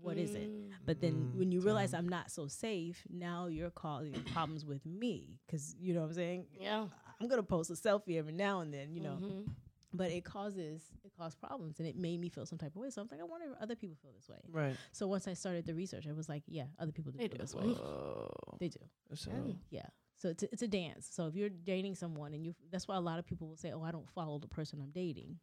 What 0.02 0.18
is 0.18 0.34
it? 0.36 0.50
Mm. 0.50 0.70
But 0.86 1.02
then 1.02 1.14
Mm, 1.34 1.38
when 1.40 1.52
you 1.52 1.62
realize 1.62 1.92
damn. 1.92 2.02
I'm 2.06 2.10
not 2.10 2.32
so 2.32 2.48
safe, 2.48 3.06
now 3.10 3.48
you're 3.48 3.70
causing 3.72 4.14
problems 4.34 4.66
with 4.66 4.86
me 4.86 5.40
because 5.46 5.76
you 5.80 5.94
know 5.94 6.02
what 6.02 6.08
I'm 6.08 6.14
saying. 6.14 6.46
Yeah. 6.60 6.88
I'm 7.20 7.28
gonna 7.28 7.44
post 7.44 7.70
a 7.70 7.74
selfie 7.74 8.18
every 8.18 8.34
now 8.34 8.62
and 8.62 8.74
then, 8.74 8.94
you 8.94 9.02
know, 9.02 9.18
Mhm. 9.22 9.50
but 9.94 10.12
it 10.12 10.24
causes 10.24 10.82
it 11.04 11.12
caused 11.18 11.40
problems 11.40 11.80
and 11.80 11.88
it 11.88 11.96
made 11.98 12.20
me 12.20 12.30
feel 12.30 12.46
some 12.46 12.58
type 12.58 12.76
of 12.76 12.82
way. 12.82 12.90
So 12.92 13.02
I'm 13.02 13.10
like, 13.12 13.20
I 13.20 13.24
wonder 13.24 13.48
if 13.52 13.58
other 13.62 13.76
people 13.76 13.96
feel 14.02 14.12
this 14.14 14.30
way. 14.30 14.40
Right. 14.48 14.78
So 14.92 15.08
once 15.08 15.28
I 15.28 15.34
started 15.34 15.66
the 15.66 15.74
research, 15.74 16.08
I 16.08 16.14
was 16.14 16.30
like, 16.30 16.44
yeah, 16.48 16.68
other 16.78 16.92
people 16.92 17.12
do 17.12 17.18
They 17.18 17.28
feel 17.28 17.38
do. 17.38 17.42
this 17.42 17.56
way. 17.56 17.64
Whoa. 17.66 18.32
They 18.60 18.70
do. 18.70 18.80
So, 19.16 19.32
Yeah. 19.32 19.54
Yeah. 19.70 19.86
So 20.16 20.30
it's 20.30 20.44
a, 20.44 20.52
it's 20.54 20.62
a 20.62 20.68
dance. 20.68 21.08
So 21.12 21.28
if 21.28 21.36
you're 21.36 21.50
dating 21.50 21.96
someone 21.96 22.34
and 22.34 22.46
you, 22.46 22.54
that's 22.72 22.88
why 22.88 22.96
a 22.96 23.02
lot 23.02 23.20
of 23.20 23.26
people 23.26 23.48
will 23.48 23.56
say, 23.58 23.72
oh, 23.72 23.82
I 23.82 23.92
don't 23.92 24.10
follow 24.10 24.38
the 24.38 24.48
person 24.50 24.80
I'm 24.82 24.92
dating, 24.92 25.40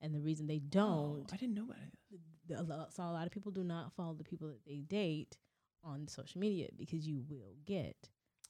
and 0.00 0.14
the 0.14 0.20
reason 0.20 0.46
they 0.46 0.56
Oh, 0.64 0.68
don't 0.70 1.30
I 1.32 1.36
didn't 1.36 1.54
know 1.54 1.64
about 1.64 1.76
it. 1.82 2.20
The, 2.48 2.60
a 2.60 2.62
lot, 2.62 2.92
so 2.92 3.02
a 3.02 3.12
lot 3.12 3.26
of 3.26 3.32
people 3.32 3.52
do 3.52 3.64
not 3.64 3.92
follow 3.94 4.14
the 4.14 4.24
people 4.24 4.48
that 4.48 4.64
they 4.66 4.78
date 4.80 5.36
on 5.82 6.08
social 6.08 6.40
media 6.40 6.68
because 6.76 7.06
you 7.06 7.22
will 7.28 7.54
get 7.66 8.08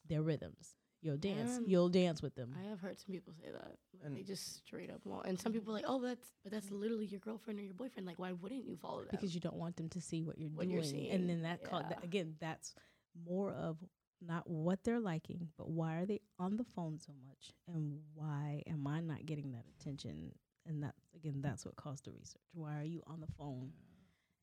their 0.09 0.23
rhythms. 0.23 0.75
You'll 1.03 1.19
dance. 1.19 1.59
Um, 1.59 1.65
you'll 1.67 1.91
dance 1.91 2.23
with 2.23 2.35
them. 2.35 2.55
I 2.59 2.67
have 2.71 2.81
heard 2.81 2.99
some 2.99 3.13
people 3.13 3.35
say 3.35 3.51
that. 3.53 3.63
Like, 3.67 4.03
And- 4.05 4.17
they 4.17 4.23
just 4.23 4.57
straight 4.65 4.91
up 4.91 5.01
won't. 5.05 5.27
And 5.27 5.39
some 5.39 5.53
people 5.53 5.71
are 5.73 5.77
like, 5.77 5.85
oh, 5.87 6.01
that's 6.01 6.33
but 6.43 6.51
that's 6.53 6.71
literally 6.71 7.05
your 7.05 7.21
girlfriend 7.21 7.59
or 7.59 7.63
your 7.63 7.75
boyfriend. 7.75 8.07
Like, 8.07 8.19
why 8.19 8.33
wouldn't 8.33 8.65
you 8.65 8.77
follow 8.77 9.03
that? 9.03 9.11
because 9.11 9.35
you 9.35 9.41
don't 9.41 9.57
want 9.57 9.77
them 9.77 9.89
to 9.91 10.01
see 10.01 10.23
what 10.23 10.39
you're 10.39 10.49
What 10.49 10.67
doing. 10.69 10.95
you're 11.05 11.15
and 11.15 11.29
then 11.29 11.43
that, 11.43 11.63
call, 11.63 11.81
that 11.83 12.03
again, 12.03 12.37
that's 12.41 12.75
more 13.29 13.53
of 13.53 13.77
not 14.27 14.49
what 14.49 14.83
they're 14.83 15.01
liking, 15.01 15.49
but 15.59 15.69
why 15.69 15.97
are 15.97 16.07
they 16.07 16.21
on 16.39 16.57
the 16.57 16.65
phone 16.75 16.99
so 16.99 17.13
much, 17.29 17.53
and 17.69 17.99
why 18.15 18.63
am 18.67 18.87
I 18.87 19.01
not 19.01 19.27
getting 19.27 19.53
that 19.53 19.65
attention? 19.79 20.33
And 20.67 20.83
that 20.83 20.95
again, 21.15 21.43
that's 21.43 21.67
what 21.67 21.77
caused 21.77 22.07
the 22.07 22.13
research. 22.13 22.41
Why 22.55 22.81
are 22.81 22.85
you 22.85 23.03
on 23.07 23.21
the 23.21 23.27
phone? 23.39 23.73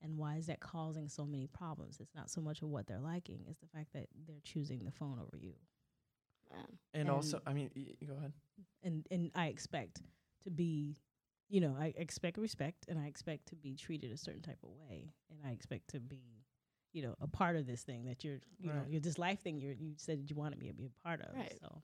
And 0.04 0.18
why 0.18 0.36
is 0.38 0.48
that 0.48 0.60
causing 0.60 1.08
so 1.08 1.26
many 1.26 1.48
problems? 1.48 1.98
It's 2.00 2.16
not 2.16 2.30
so 2.30 2.42
much 2.42 2.62
of 2.62 2.70
what 2.70 2.88
they're 2.88 3.00
liking; 3.00 3.46
it's 3.48 3.60
the 3.60 3.68
fact 3.68 3.94
that 3.94 4.08
they're 4.28 4.42
choosing 4.44 4.84
the 4.86 4.92
phone 4.92 5.20
over 5.20 5.38
you. 5.38 5.54
Man. 6.52 6.78
And, 6.94 7.10
also, 7.10 7.40
I 7.46 7.54
mean, 7.54 7.70
y- 7.76 7.94
y- 8.02 8.08
go 8.08 8.16
ahead. 8.18 8.34
and 8.84 9.08
and 9.12 9.32
I 9.36 9.48
expect 9.48 10.02
to 10.44 10.50
be, 10.50 10.98
you 11.50 11.62
know, 11.62 11.76
I 11.80 11.94
expect 11.96 12.38
respect 12.38 12.86
and 12.90 13.00
I 13.00 13.06
expect 13.08 13.48
to 13.50 13.56
be 13.56 13.76
treated 13.76 14.12
a 14.12 14.18
certain 14.18 14.42
type 14.42 14.60
of 14.64 14.70
way 14.72 15.14
and 15.30 15.40
I 15.46 15.52
expect 15.52 15.90
to 15.90 16.00
be, 16.00 16.44
you 16.94 17.04
know, 17.04 17.16
a 17.22 17.28
part 17.28 17.56
of 17.56 17.68
this 17.68 17.84
thing 17.84 18.06
that 18.06 18.24
you're, 18.24 18.40
you 18.60 18.74
know, 18.74 18.80
Right. 18.82 18.90
you're 18.90 19.02
this 19.02 19.18
life 19.20 19.40
thing 19.42 19.60
you 19.60 19.76
you 19.80 19.94
said 19.98 20.30
you 20.30 20.36
wanted 20.36 20.60
me 20.60 20.68
to 20.68 20.74
be 20.74 20.86
a 20.88 21.08
part 21.08 21.22
of. 21.22 21.36
Right. 21.36 21.58
So, 21.62 21.84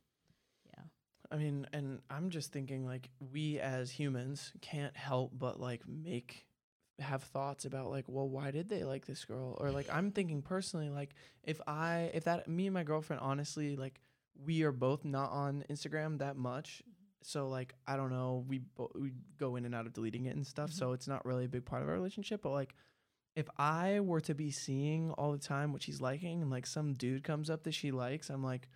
yeah, 0.65 0.84
I 1.32 1.38
mean, 1.38 1.68
and 1.72 2.01
I'm 2.09 2.30
just 2.32 2.51
thinking 2.51 2.86
like 2.86 3.09
we 3.20 3.59
as 3.59 3.91
humans 3.91 4.51
can't 4.61 4.95
help 4.97 5.32
but 5.38 5.59
like 5.59 5.88
make 5.88 6.47
have 7.00 7.24
thoughts 7.24 7.66
about 7.66 7.89
like, 7.89 8.06
well, 8.08 8.28
why 8.28 8.52
did 8.52 8.70
they 8.70 8.84
like 8.84 9.06
this 9.06 9.26
girl? 9.26 9.58
Or 9.60 9.72
like 9.72 9.88
I'm 9.91 10.12
thinking 10.12 10.41
personally, 10.41 10.89
like 10.89 11.14
if 11.43 11.60
I 11.68 12.12
if 12.14 12.24
that 12.26 12.48
me 12.48 12.68
and 12.68 12.74
my 12.74 12.84
girlfriend 12.84 13.22
honestly 13.22 13.76
like 13.76 14.00
we 14.45 14.64
are 14.64 14.72
both 14.72 15.06
not 15.06 15.32
on 15.32 15.64
Instagram 15.70 16.20
that 16.20 16.38
much. 16.38 16.82
So 17.24 17.48
like 17.50 17.76
I 17.86 17.98
don't 17.98 18.12
know, 18.12 18.45
we 18.48 18.60
bo- 18.60 18.91
we 18.95 19.12
go 19.39 19.56
in 19.56 19.66
and 19.66 19.76
out 19.76 19.86
of 19.86 19.93
deleting 19.93 20.26
it 20.26 20.36
and 20.36 20.45
stuff. 20.45 20.72
So 20.72 20.88
mm-hmm. 20.88 20.95
it's 20.95 21.08
not 21.08 21.26
really 21.26 21.45
a 21.45 21.50
big 21.50 21.66
part 21.66 21.82
of 21.82 21.89
our 21.89 21.95
relationship. 21.95 22.41
But 22.41 22.52
like 22.52 22.76
if 23.36 23.48
I 23.58 24.00
were 24.00 24.22
to 24.22 24.34
be 24.34 24.50
seeing 24.50 25.12
all 25.12 25.32
the 25.32 25.38
time 25.38 25.72
what 25.72 25.84
she's 25.84 26.02
liking 26.02 26.41
and 26.41 26.50
like 26.50 26.66
some 26.66 26.93
dude 26.93 27.24
comes 27.24 27.50
up 27.50 27.64
that 27.66 27.74
she 27.74 27.91
likes, 27.91 28.32
I'm 28.32 28.43
like, 28.43 28.68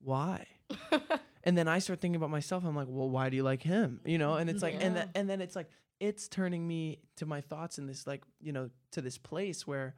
why? 0.00 0.46
and 1.44 1.58
then 1.58 1.68
I 1.68 1.80
start 1.80 2.00
thinking 2.00 2.16
about 2.16 2.30
myself. 2.30 2.64
I'm 2.64 2.74
like, 2.74 2.88
well, 2.88 3.10
why 3.10 3.28
do 3.28 3.36
you 3.36 3.42
like 3.42 3.62
him? 3.62 4.00
You 4.06 4.16
know, 4.16 4.34
and 4.34 4.48
it's 4.48 4.62
like, 4.62 4.76
and 4.80 4.96
Yeah. 4.96 5.04
and 5.14 5.28
then 5.28 5.42
it's 5.42 5.54
like, 5.54 5.68
it's 6.00 6.28
turning 6.28 6.66
me 6.66 6.98
to 7.16 7.26
my 7.26 7.40
thoughts 7.40 7.78
in 7.78 7.86
this 7.86 8.06
like, 8.06 8.22
you 8.40 8.52
know, 8.52 8.70
to 8.92 9.00
this 9.00 9.16
place 9.18 9.66
where 9.66 9.94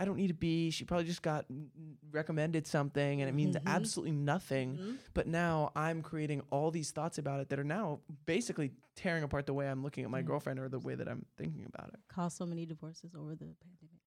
I 0.00 0.04
don't 0.04 0.16
need 0.16 0.28
to 0.28 0.34
be. 0.34 0.70
She 0.70 0.84
probably 0.84 1.06
just 1.06 1.22
got 1.22 1.48
mm, 1.50 1.66
mm, 1.76 1.94
recommended 2.12 2.66
something, 2.68 3.20
and 3.20 3.28
it 3.28 3.32
means 3.32 3.56
Mhm. 3.56 3.62
absolutely 3.66 4.12
nothing. 4.12 4.76
Mhm. 4.78 4.98
But 5.12 5.26
now 5.26 5.72
I'm 5.74 6.02
creating 6.02 6.42
all 6.50 6.70
these 6.70 6.92
thoughts 6.92 7.18
about 7.18 7.40
it 7.40 7.48
that 7.48 7.58
are 7.58 7.64
now 7.64 8.00
basically 8.24 8.70
tearing 8.94 9.24
apart 9.24 9.46
the 9.46 9.54
way 9.54 9.68
I'm 9.68 9.82
looking 9.82 10.04
at 10.04 10.10
my 10.10 10.18
Yeah. 10.20 10.26
girlfriend 10.26 10.60
or 10.60 10.68
the 10.68 10.78
way 10.78 10.94
that 10.94 11.08
I'm 11.08 11.26
thinking 11.36 11.64
about 11.66 11.88
it. 11.94 12.00
caused 12.08 12.36
so 12.36 12.46
many 12.46 12.64
divorces 12.64 13.12
over 13.14 13.34
the 13.34 13.46
pandemic. 13.60 14.02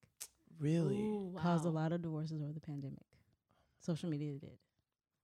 Really? 0.59 1.01
Ooh, 1.01 1.35
Caused 1.37 1.65
a 1.65 1.69
lot 1.69 1.91
of 1.91 2.01
divorces 2.01 2.41
over 2.41 2.53
the 2.53 2.59
pandemic. 2.61 3.03
Social 3.79 4.09
media 4.09 4.37
did. 4.39 4.57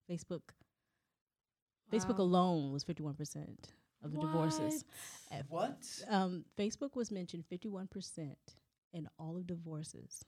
Facebook. 0.10 0.42
Facebook 1.92 2.18
alone 2.18 2.74
was 2.74 2.84
fifty 2.84 3.04
one 3.04 3.14
percent 3.14 3.72
of 4.04 4.12
the 4.12 4.20
divorces. 4.20 4.84
What? 5.30 5.38
At 5.40 5.46
What? 5.50 6.04
Um, 6.10 6.46
Facebook 6.58 6.96
was 6.96 7.12
mentioned 7.12 7.44
51% 7.52 8.36
in 8.94 9.08
all 9.20 9.36
of 9.38 9.48
divorces 9.48 10.24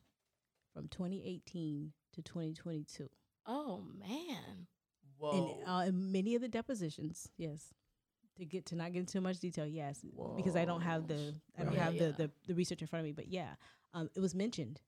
from 0.74 0.88
2018 0.90 1.92
to 2.14 2.22
2022. 2.22 3.10
Oh 3.46 3.84
man. 4.00 4.68
Whoa. 5.18 5.58
And 5.66 5.70
uh, 5.70 5.84
in 5.90 6.12
many 6.12 6.36
of 6.36 6.42
the 6.42 6.48
depositions, 6.48 7.30
yes. 7.38 7.74
To 8.38 8.46
get 8.46 8.66
to 8.68 8.76
not 8.76 8.94
get 8.94 9.00
into 9.00 9.14
too 9.14 9.22
much 9.22 9.40
detail, 9.40 9.68
yes, 9.68 10.00
because 10.38 10.56
I 10.56 10.64
don't 10.64 10.80
have 10.82 11.08
the 11.08 11.34
I 11.58 11.64
don't 11.64 11.74
Right. 11.74 11.80
have 11.82 11.94
Yeah, 11.96 12.08
the, 12.08 12.12
the 12.14 12.32
the 12.48 12.54
research 12.56 12.82
in 12.82 12.88
front 12.88 13.02
of 13.02 13.06
me, 13.06 13.12
but 13.12 13.28
yeah, 13.28 13.56
um, 13.94 14.10
it 14.16 14.22
was 14.22 14.34
mentioned. 14.34 14.80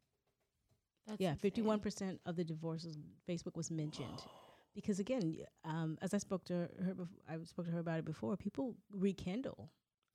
That's 1.06 1.20
yeah, 1.20 1.34
fifty 1.36 1.62
one 1.62 1.80
percent 1.82 2.22
of 2.26 2.38
the 2.38 2.45
divorces, 2.45 2.98
Facebook 3.28 3.58
was 3.58 3.70
mentioned. 3.70 4.24
Because 4.73 4.99
again, 4.99 5.22
y- 5.38 5.45
um, 5.69 5.98
as 6.02 6.14
I 6.14 6.18
spoke 6.18 6.45
to 6.45 6.53
her, 6.53 6.95
bef- 6.98 7.07
I 7.30 7.38
spoke 7.43 7.65
to 7.65 7.72
her 7.72 7.80
about 7.80 7.99
it 7.99 8.06
before. 8.06 8.35
People 8.38 8.76
rekindle. 8.93 9.69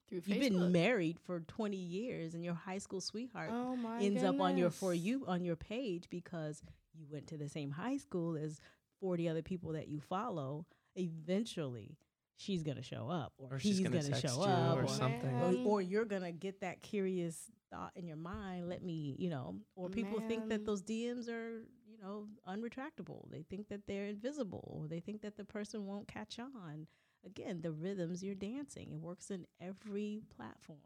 through 0.09 0.23
You've 0.25 0.39
Facebook. 0.41 0.41
been 0.61 0.73
married 0.73 1.19
for 1.19 1.41
twenty 1.41 1.77
years, 1.77 2.35
and 2.35 2.45
your 2.45 2.55
high 2.55 2.79
school 2.79 3.01
sweetheart 3.01 3.51
oh 3.53 3.75
my 3.77 3.99
ends 4.01 4.23
up 4.23 4.41
on 4.41 4.57
your 4.57 4.71
for 4.71 4.95
you 4.95 5.25
on 5.27 5.45
your 5.45 5.57
page 5.57 6.05
because 6.11 6.63
you 6.95 7.07
went 7.11 7.27
to 7.27 7.37
the 7.37 7.49
same 7.49 7.71
high 7.73 7.97
school 7.99 8.37
as 8.37 8.61
40 9.01 9.29
other 9.29 9.43
people 9.43 9.73
that 9.73 9.89
you 9.89 10.01
follow 10.01 10.65
eventually 10.95 11.99
she's 12.37 12.63
gonna 12.63 12.83
show 12.83 13.09
up 13.11 13.33
or, 13.39 13.55
Or 13.55 13.59
he's 13.59 13.81
gonna 13.81 14.01
gonna, 14.01 14.21
show 14.21 14.43
up 14.43 14.79
or 14.79 14.85
or, 14.85 14.89
something. 14.89 15.65
or, 15.67 15.73
or 15.79 15.83
you're 15.83 16.05
gonna 16.05 16.33
get 16.33 16.61
that 16.61 16.83
curious 16.83 17.51
thought 17.71 17.91
in 17.97 18.07
your 18.07 18.17
mind, 18.17 18.69
let 18.69 18.83
me, 18.83 19.17
you 19.19 19.29
know, 19.29 19.57
or 19.75 19.89
people 19.89 20.21
think 20.29 20.49
that 20.51 20.65
those 20.65 20.83
DMs 20.83 21.29
are, 21.29 21.63
you 21.97 22.03
know, 22.05 22.27
unretractable. 22.49 23.31
They 23.31 23.43
think 23.43 23.69
that 23.69 23.87
they're 23.87 24.07
invisible, 24.07 24.79
or 24.81 24.89
they 24.89 25.01
think 25.01 25.23
that 25.23 25.37
the 25.37 25.45
person 25.45 25.87
won't 25.87 26.09
catch 26.09 26.39
on. 26.39 26.87
Again, 27.25 27.61
the 27.63 27.73
rhythms 27.73 28.23
you're 28.23 28.35
dancing, 28.35 28.91
it 28.93 28.99
works 29.01 29.31
in 29.31 29.47
every 29.61 30.23
platform. 30.37 30.79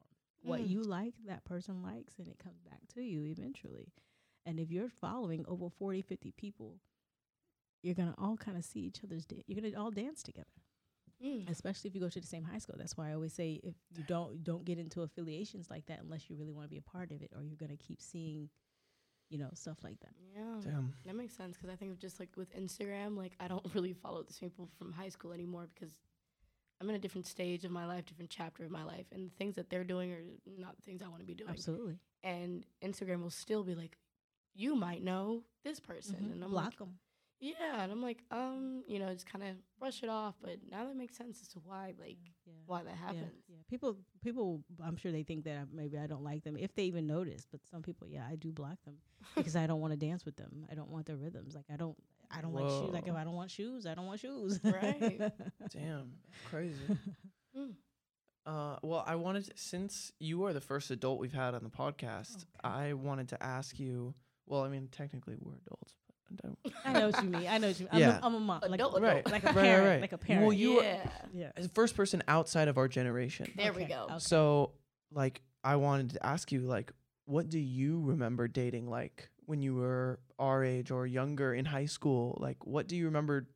What 0.43 0.61
Mm. 0.62 0.69
you 0.69 0.82
like, 0.82 1.15
that 1.27 1.45
person 1.45 1.82
likes, 1.82 2.19
and 2.19 2.28
it 2.28 2.39
comes 2.39 2.61
back 2.62 2.87
to 2.95 3.03
you 3.03 3.24
eventually. 3.24 3.93
And 4.47 4.59
if 4.59 4.70
you're 4.70 4.89
following 4.89 5.45
over 5.47 5.69
40, 5.69 6.01
50 6.01 6.31
people, 6.32 6.81
you're 7.82 7.95
going 7.95 8.12
to 8.12 8.19
all 8.19 8.37
kind 8.37 8.57
of 8.57 8.65
see 8.65 8.81
each 8.81 9.03
other's, 9.05 9.27
da- 9.27 9.43
you're 9.47 9.61
going 9.61 9.70
to 9.73 9.78
all 9.78 9.91
dance 9.91 10.23
together 10.23 10.47
Mm. 11.23 11.51
especially 11.51 11.89
if 11.89 11.95
you 11.95 12.01
go 12.01 12.09
to 12.09 12.19
the 12.20 12.27
same 12.27 12.45
high 12.45 12.57
school. 12.57 12.77
That's 12.78 12.97
why 12.97 13.11
I 13.11 13.12
always 13.12 13.35
say 13.35 13.61
if 13.62 13.74
you 13.95 14.03
don't 14.05 14.43
don't 14.43 14.65
get 14.65 14.78
into 14.78 15.03
affiliations 15.03 15.69
like 15.69 15.85
that 15.87 16.01
unless 16.01 16.31
you 16.31 16.37
really 16.37 16.55
want 16.55 16.65
to 16.65 16.70
be 16.70 16.78
a 16.78 16.82
part 16.82 17.12
of 17.12 17.20
it, 17.20 17.31
or 17.37 17.45
you're 17.45 17.59
gonna 17.59 17.77
keep 17.77 18.01
seeing, 18.01 18.49
you 19.31 19.39
know, 19.39 19.48
stuff 19.55 19.78
like 19.82 19.98
that. 20.01 20.11
Yeah. 20.36 20.61
Damn. 20.62 20.93
That 21.07 21.15
makes 21.16 21.35
sense 21.35 21.57
because 21.57 21.70
I 21.70 21.77
think 21.77 21.93
of 21.93 21.98
just 21.98 22.20
like 22.20 22.28
with 22.36 22.55
Instagram, 22.55 23.16
like 23.16 23.32
I 23.40 23.48
don't 23.48 23.65
really 23.74 23.93
follow 23.94 24.23
the 24.23 24.32
same 24.32 24.51
people 24.51 24.69
from 24.78 24.93
high 24.93 25.09
school 25.09 25.32
anymore 25.32 25.69
because 25.74 25.93
I'm 26.81 26.89
in 26.90 26.97
a 26.97 26.98
different 26.98 27.27
stage 27.27 27.65
of 27.65 27.70
my 27.70 27.86
life, 27.86 28.07
different 28.07 28.31
chapter 28.31 28.65
of 28.65 28.70
my 28.70 28.82
life, 28.85 29.07
and 29.12 29.31
the 29.31 29.35
things 29.36 29.55
that 29.57 29.70
they're 29.70 29.85
doing 29.85 30.12
are 30.12 30.23
not 30.59 30.77
the 30.77 30.82
things 30.82 31.01
I 31.02 31.09
want 31.09 31.20
to 31.20 31.27
be 31.27 31.35
doing. 31.35 31.51
Absolutely, 31.51 31.97
And 32.24 32.65
Instagram 32.82 33.23
will 33.23 33.31
still 33.31 33.62
be 33.62 33.74
like, 33.74 33.97
you 34.55 34.74
might 34.74 35.02
know 35.05 35.43
this 35.62 35.78
person, 35.78 36.16
and 36.16 36.32
I'm 36.32 36.40
Mm-hmm. 36.40 36.51
block 36.51 36.65
like, 36.65 36.78
them. 36.78 36.98
Yeah, 37.40 37.82
and 37.82 37.90
I'm 37.90 38.02
like, 38.02 38.18
um, 38.30 38.82
you 38.86 38.98
know, 38.98 39.12
just 39.12 39.26
kind 39.26 39.42
of 39.44 39.56
brush 39.78 40.02
it 40.02 40.08
off. 40.08 40.34
But 40.42 40.56
now 40.70 40.84
that 40.86 40.96
makes 40.96 41.16
sense 41.16 41.40
as 41.40 41.48
to 41.48 41.58
why, 41.60 41.94
like, 41.98 42.18
Yeah. 42.46 42.52
why 42.66 42.82
that 42.82 42.94
happens. 42.94 43.44
yeah. 43.48 43.56
People, 43.68 43.96
people. 44.22 44.62
I'm 44.84 44.96
sure 44.96 45.10
they 45.12 45.22
think 45.22 45.44
that 45.44 45.56
I, 45.56 45.62
maybe 45.72 45.96
I 45.98 46.06
don't 46.06 46.22
like 46.24 46.44
them 46.44 46.56
if 46.56 46.74
they 46.74 46.84
even 46.84 47.06
notice. 47.06 47.46
But 47.50 47.60
some 47.70 47.82
people, 47.82 48.06
yeah, 48.08 48.24
I 48.30 48.36
do 48.36 48.52
block 48.52 48.76
them 48.84 48.96
because 49.36 49.56
I 49.56 49.66
don't 49.66 49.80
want 49.80 49.92
to 49.92 49.96
dance 49.96 50.24
with 50.24 50.36
them. 50.36 50.66
I 50.70 50.74
don't 50.74 50.90
want 50.90 51.06
their 51.06 51.16
rhythms. 51.16 51.54
Like 51.54 51.64
I 51.72 51.76
don't, 51.76 51.96
I 52.30 52.40
don't 52.42 52.52
like 52.54 52.68
shoes. 52.68 52.92
Like 52.92 53.06
if 53.08 53.14
I 53.14 53.24
don't 53.24 53.34
want 53.34 53.50
shoes, 53.50 53.86
I 53.86 53.94
don't 53.94 54.06
want 54.06 54.20
shoes. 54.20 54.60
Right. 54.62 55.20
Damn, 55.72 56.12
crazy. 56.50 56.76
Mm. 57.56 57.72
Uh, 58.46 58.76
well, 58.82 59.02
I 59.06 59.16
wanted 59.16 59.44
to, 59.46 59.52
since 59.56 60.12
you 60.20 60.44
are 60.44 60.52
the 60.52 60.60
first 60.60 60.92
adult 60.92 61.18
we've 61.18 61.32
had 61.32 61.52
on 61.54 61.64
the 61.64 61.68
podcast, 61.68 62.36
Okay. 62.36 62.44
I 62.62 62.92
wanted 62.92 63.28
to 63.30 63.42
ask 63.42 63.78
you. 63.80 64.14
Well, 64.46 64.62
I 64.62 64.68
mean, 64.68 64.88
technically 64.90 65.36
we're 65.40 65.56
adults, 65.56 65.96
but 65.96 65.99
I 65.99 65.99
don't. 66.36 66.59
I 66.85 66.93
know 66.93 67.11
what 67.11 67.23
you 67.23 67.28
mean. 67.31 67.47
I 67.48 67.59
know 67.59 67.69
what 67.69 67.78
you 67.81 67.85
mean. 67.86 67.94
I'm, 67.94 68.01
Yeah. 68.01 68.19
a, 68.20 68.27
I'm 68.27 68.35
a 68.35 68.40
mom. 68.40 68.61
Like, 68.62 68.73
Adult, 68.73 68.97
adult. 68.97 69.02
Right. 69.02 69.31
like 69.31 69.43
a 69.43 69.47
Right, 69.47 69.57
right, 69.57 69.62
parent. 69.65 69.89
right. 69.89 70.01
Like 70.02 70.12
a 70.12 70.19
parent. 70.19 70.47
Well, 70.47 70.52
you 70.52 70.74
were- 70.77 70.82
yeah. 70.82 71.11
yeah. 71.32 71.52
The 71.57 71.69
first 71.69 71.97
person 71.97 72.23
outside 72.28 72.69
of 72.69 72.78
our 72.78 72.89
generation. 72.89 73.52
There 73.57 73.73
we 73.73 73.85
go. 73.85 74.05
okay. 74.11 74.19
So, 74.19 74.73
like, 75.12 75.43
I 75.65 75.77
wanted 75.77 76.11
to 76.11 76.24
ask 76.27 76.52
you, 76.52 76.61
like, 76.61 76.93
what 77.27 77.48
do 77.48 77.59
you 77.59 78.01
remember 78.02 78.48
dating 78.48 78.89
like 78.89 79.28
when 79.47 79.61
you 79.62 79.74
were 79.74 80.20
our 80.39 80.65
age 80.65 80.90
or 80.90 81.07
younger 81.07 81.55
in 81.55 81.65
high 81.65 81.86
school? 81.86 82.39
Like, 82.40 82.66
what 82.66 82.86
do 82.89 82.97
you 82.97 83.05
remember 83.07 83.48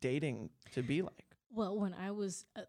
dating 0.00 0.50
to 0.72 0.82
be 0.82 1.02
like? 1.02 1.36
Well, 1.52 1.78
when 1.78 1.94
I 1.94 2.10
was, 2.12 2.44
uh, 2.56 2.62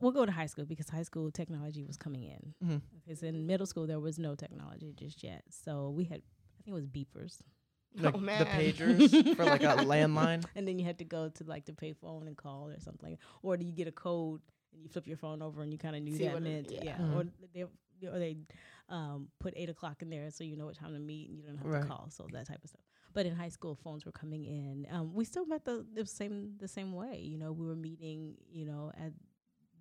we'll 0.00 0.12
go 0.12 0.24
to 0.26 0.32
high 0.32 0.46
school 0.46 0.64
because 0.64 0.88
high 0.88 1.02
school 1.02 1.30
technology 1.30 1.84
was 1.84 1.96
coming 1.96 2.22
in. 2.24 2.54
Mhm. 2.66 2.80
Because 3.04 3.22
in 3.22 3.46
middle 3.46 3.66
school 3.66 3.86
there 3.86 4.00
was 4.00 4.18
no 4.18 4.34
technology 4.34 4.92
just 4.94 5.22
yet, 5.22 5.44
so 5.50 5.90
we 5.90 6.04
had, 6.04 6.20
I 6.58 6.62
think 6.64 6.68
it 6.68 6.72
was 6.72 6.86
beepers, 6.86 7.40
Like 7.96 8.14
oh 8.16 8.18
the 8.18 8.44
pagers 8.44 9.36
for 9.36 9.44
like 9.44 9.62
a 9.62 9.66
landline. 9.92 10.44
and 10.56 10.66
then 10.66 10.78
you 10.78 10.84
had 10.84 10.98
to 10.98 11.04
go 11.04 11.28
to 11.28 11.44
like 11.44 11.64
the 11.64 11.72
payphone 11.72 12.26
and 12.26 12.36
call 12.36 12.68
or 12.68 12.80
something, 12.80 13.16
or 13.42 13.56
do 13.56 13.64
you 13.64 13.72
get 13.72 13.86
a 13.86 13.92
code 13.92 14.40
and 14.72 14.82
you 14.82 14.88
flip 14.88 15.06
your 15.06 15.16
phone 15.16 15.40
over 15.42 15.62
and 15.62 15.72
you 15.72 15.78
kind 15.78 15.94
of 15.94 16.02
knew 16.02 16.16
See 16.16 16.24
that 16.24 16.34
what 16.34 16.42
it- 16.42 16.44
meant, 16.44 16.70
yeah. 16.72 16.80
yeah, 16.84 16.96
Mhm. 16.98 17.14
or 17.16 17.24
they 17.54 17.62
or 18.08 18.18
they 18.18 18.36
um, 18.88 19.28
put 19.38 19.54
eight 19.56 19.70
o'clock 19.70 20.02
in 20.02 20.10
there 20.10 20.30
so 20.30 20.42
you 20.44 20.56
know 20.56 20.66
what 20.66 20.74
time 20.76 20.92
to 20.92 20.98
meet 20.98 21.28
and 21.30 21.38
you 21.38 21.44
don't 21.46 21.56
have 21.56 21.66
Right. 21.66 21.82
to 21.82 21.88
call, 21.88 22.08
so 22.10 22.26
that 22.32 22.46
type 22.48 22.62
of 22.64 22.68
stuff. 22.70 22.82
But 23.12 23.26
in 23.26 23.34
high 23.36 23.48
school, 23.48 23.76
phones 23.76 24.04
were 24.04 24.10
coming 24.12 24.44
in. 24.44 24.86
Um, 24.90 25.14
we 25.14 25.24
still 25.24 25.46
met 25.46 25.64
the, 25.64 25.86
the 25.94 26.04
same 26.04 26.54
the 26.58 26.66
same 26.66 26.92
way. 26.92 27.20
You 27.20 27.38
know, 27.38 27.52
we 27.52 27.64
were 27.64 27.76
meeting. 27.76 28.34
You 28.50 28.64
know, 28.66 28.90
at 28.98 29.12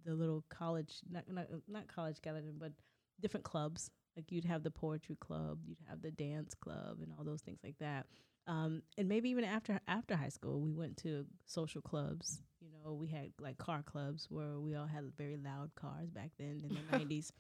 the 0.06 0.14
little 0.14 0.44
college, 0.50 1.02
not 1.10 1.24
not, 1.28 1.48
not 1.68 1.88
college 1.88 2.22
gathering, 2.22 2.58
but 2.60 2.74
different 3.20 3.44
clubs. 3.44 3.90
Like 4.16 4.32
you'd 4.32 4.46
have 4.46 4.64
the 4.64 4.72
poetry 4.72 5.16
club, 5.20 5.60
you'd 5.66 5.80
have 5.90 6.02
the 6.02 6.12
dance 6.12 6.54
club, 6.54 6.98
and 7.02 7.12
all 7.18 7.24
those 7.24 7.42
things 7.42 7.60
like 7.64 7.78
that. 7.80 8.06
Um, 8.46 8.84
and 8.98 9.08
maybe 9.08 9.30
even 9.30 9.44
after 9.44 9.80
after 9.88 10.16
high 10.16 10.30
school, 10.30 10.60
we 10.62 10.72
went 10.74 10.98
to 10.98 11.26
social 11.46 11.82
clubs. 11.82 12.42
You 12.62 12.68
know, 12.84 12.94
we 12.94 13.08
had 13.08 13.32
like 13.40 13.58
car 13.58 13.82
clubs 13.84 14.28
where 14.30 14.60
we 14.60 14.76
all 14.76 14.86
had 14.88 15.04
very 15.18 15.38
loud 15.38 15.72
cars 15.76 16.10
back 16.12 16.32
then 16.38 16.62
in 16.64 16.76
the 16.76 16.82
nineties. 16.92 17.32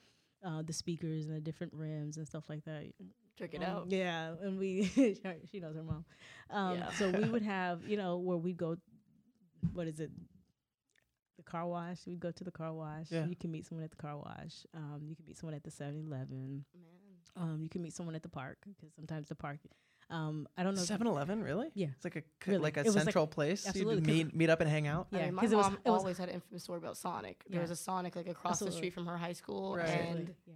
Uh, 0.45 0.61
the 0.61 0.73
speakers 0.73 1.25
and 1.25 1.35
the 1.35 1.39
different 1.39 1.73
rims 1.73 2.17
and 2.17 2.27
stuff 2.27 2.43
like 2.49 2.65
that. 2.65 2.83
Check 3.37 3.53
it 3.53 3.63
Um, 3.63 3.69
out. 3.69 3.85
Yeah, 3.89 4.33
and 4.41 4.57
we 4.59 4.83
she 5.51 5.59
knows 5.59 5.75
her 5.75 5.83
mom. 5.83 6.03
Um, 6.49 6.79
Yeah. 6.79 6.91
So 6.91 7.09
we 7.09 7.29
would 7.29 7.43
have 7.57 7.87
you 7.87 7.97
know 7.97 8.17
where 8.17 8.37
we'd 8.37 8.57
go. 8.57 8.77
What 9.73 9.87
is 9.87 9.99
it? 9.99 10.11
The 11.43 11.51
car 11.51 11.67
wash. 11.67 11.97
We'd 12.07 12.19
go 12.19 12.31
to 12.31 12.43
the 12.43 12.51
car 12.51 12.71
wash. 12.73 13.07
Yeah. 13.09 13.25
You 13.25 13.35
can 13.35 13.51
meet 13.51 13.65
someone 13.65 13.83
at 13.83 13.91
the 13.91 13.97
car 13.97 14.17
wash. 14.17 14.65
Um, 14.73 15.01
you 15.09 15.15
can 15.15 15.25
meet 15.25 15.37
someone 15.37 15.55
at 15.55 15.63
the 15.63 15.71
7-Eleven. 15.71 16.63
Um, 17.35 17.59
you 17.63 17.69
can 17.69 17.81
meet 17.81 17.93
someone 17.93 18.15
at 18.15 18.23
the 18.23 18.29
park 18.29 18.57
because 18.65 18.93
sometimes 18.95 19.27
the 19.27 19.35
park. 19.35 19.59
Um, 20.09 20.47
I 20.57 20.63
don't 20.63 20.75
know. 20.75 20.81
if- 20.81 20.87
7-Eleven, 20.87 21.43
really? 21.43 21.69
Yeah. 21.73 21.87
It's 21.95 22.03
like 22.03 22.15
a 22.17 22.21
c- 22.21 22.51
Really. 22.51 22.59
like 22.63 22.77
a 22.77 22.81
It 22.81 22.85
was 22.85 22.95
like- 22.95 23.03
central 23.05 23.25
place. 23.27 23.65
absolutely, 23.67 23.95
You'd 23.95 24.05
'cause- 24.05 24.13
meet 24.31 24.35
meet 24.35 24.49
up 24.49 24.61
and 24.61 24.69
hang 24.69 24.85
out. 24.87 25.07
I 25.11 25.17
Yeah, 25.17 25.25
mean, 25.25 25.35
my 25.35 25.41
'cause 25.41 25.51
it 25.51 25.55
was- 25.55 25.65
mom 25.65 25.77
it 25.83 25.89
was- 25.89 25.99
always 26.01 26.17
had 26.17 26.29
an 26.29 26.35
infamous 26.35 26.63
story 26.63 26.77
about 26.77 26.97
Sonic. 26.97 27.43
There 27.47 27.55
Yeah. 27.57 27.61
was 27.61 27.71
a 27.71 27.75
Sonic 27.75 28.15
like 28.15 28.27
across 28.27 28.59
the 28.59 28.71
street 28.71 28.93
from 28.93 29.05
her 29.07 29.17
high 29.17 29.33
school, 29.33 29.75
Right. 29.77 29.87
and 29.89 30.35
yeah. 30.45 30.53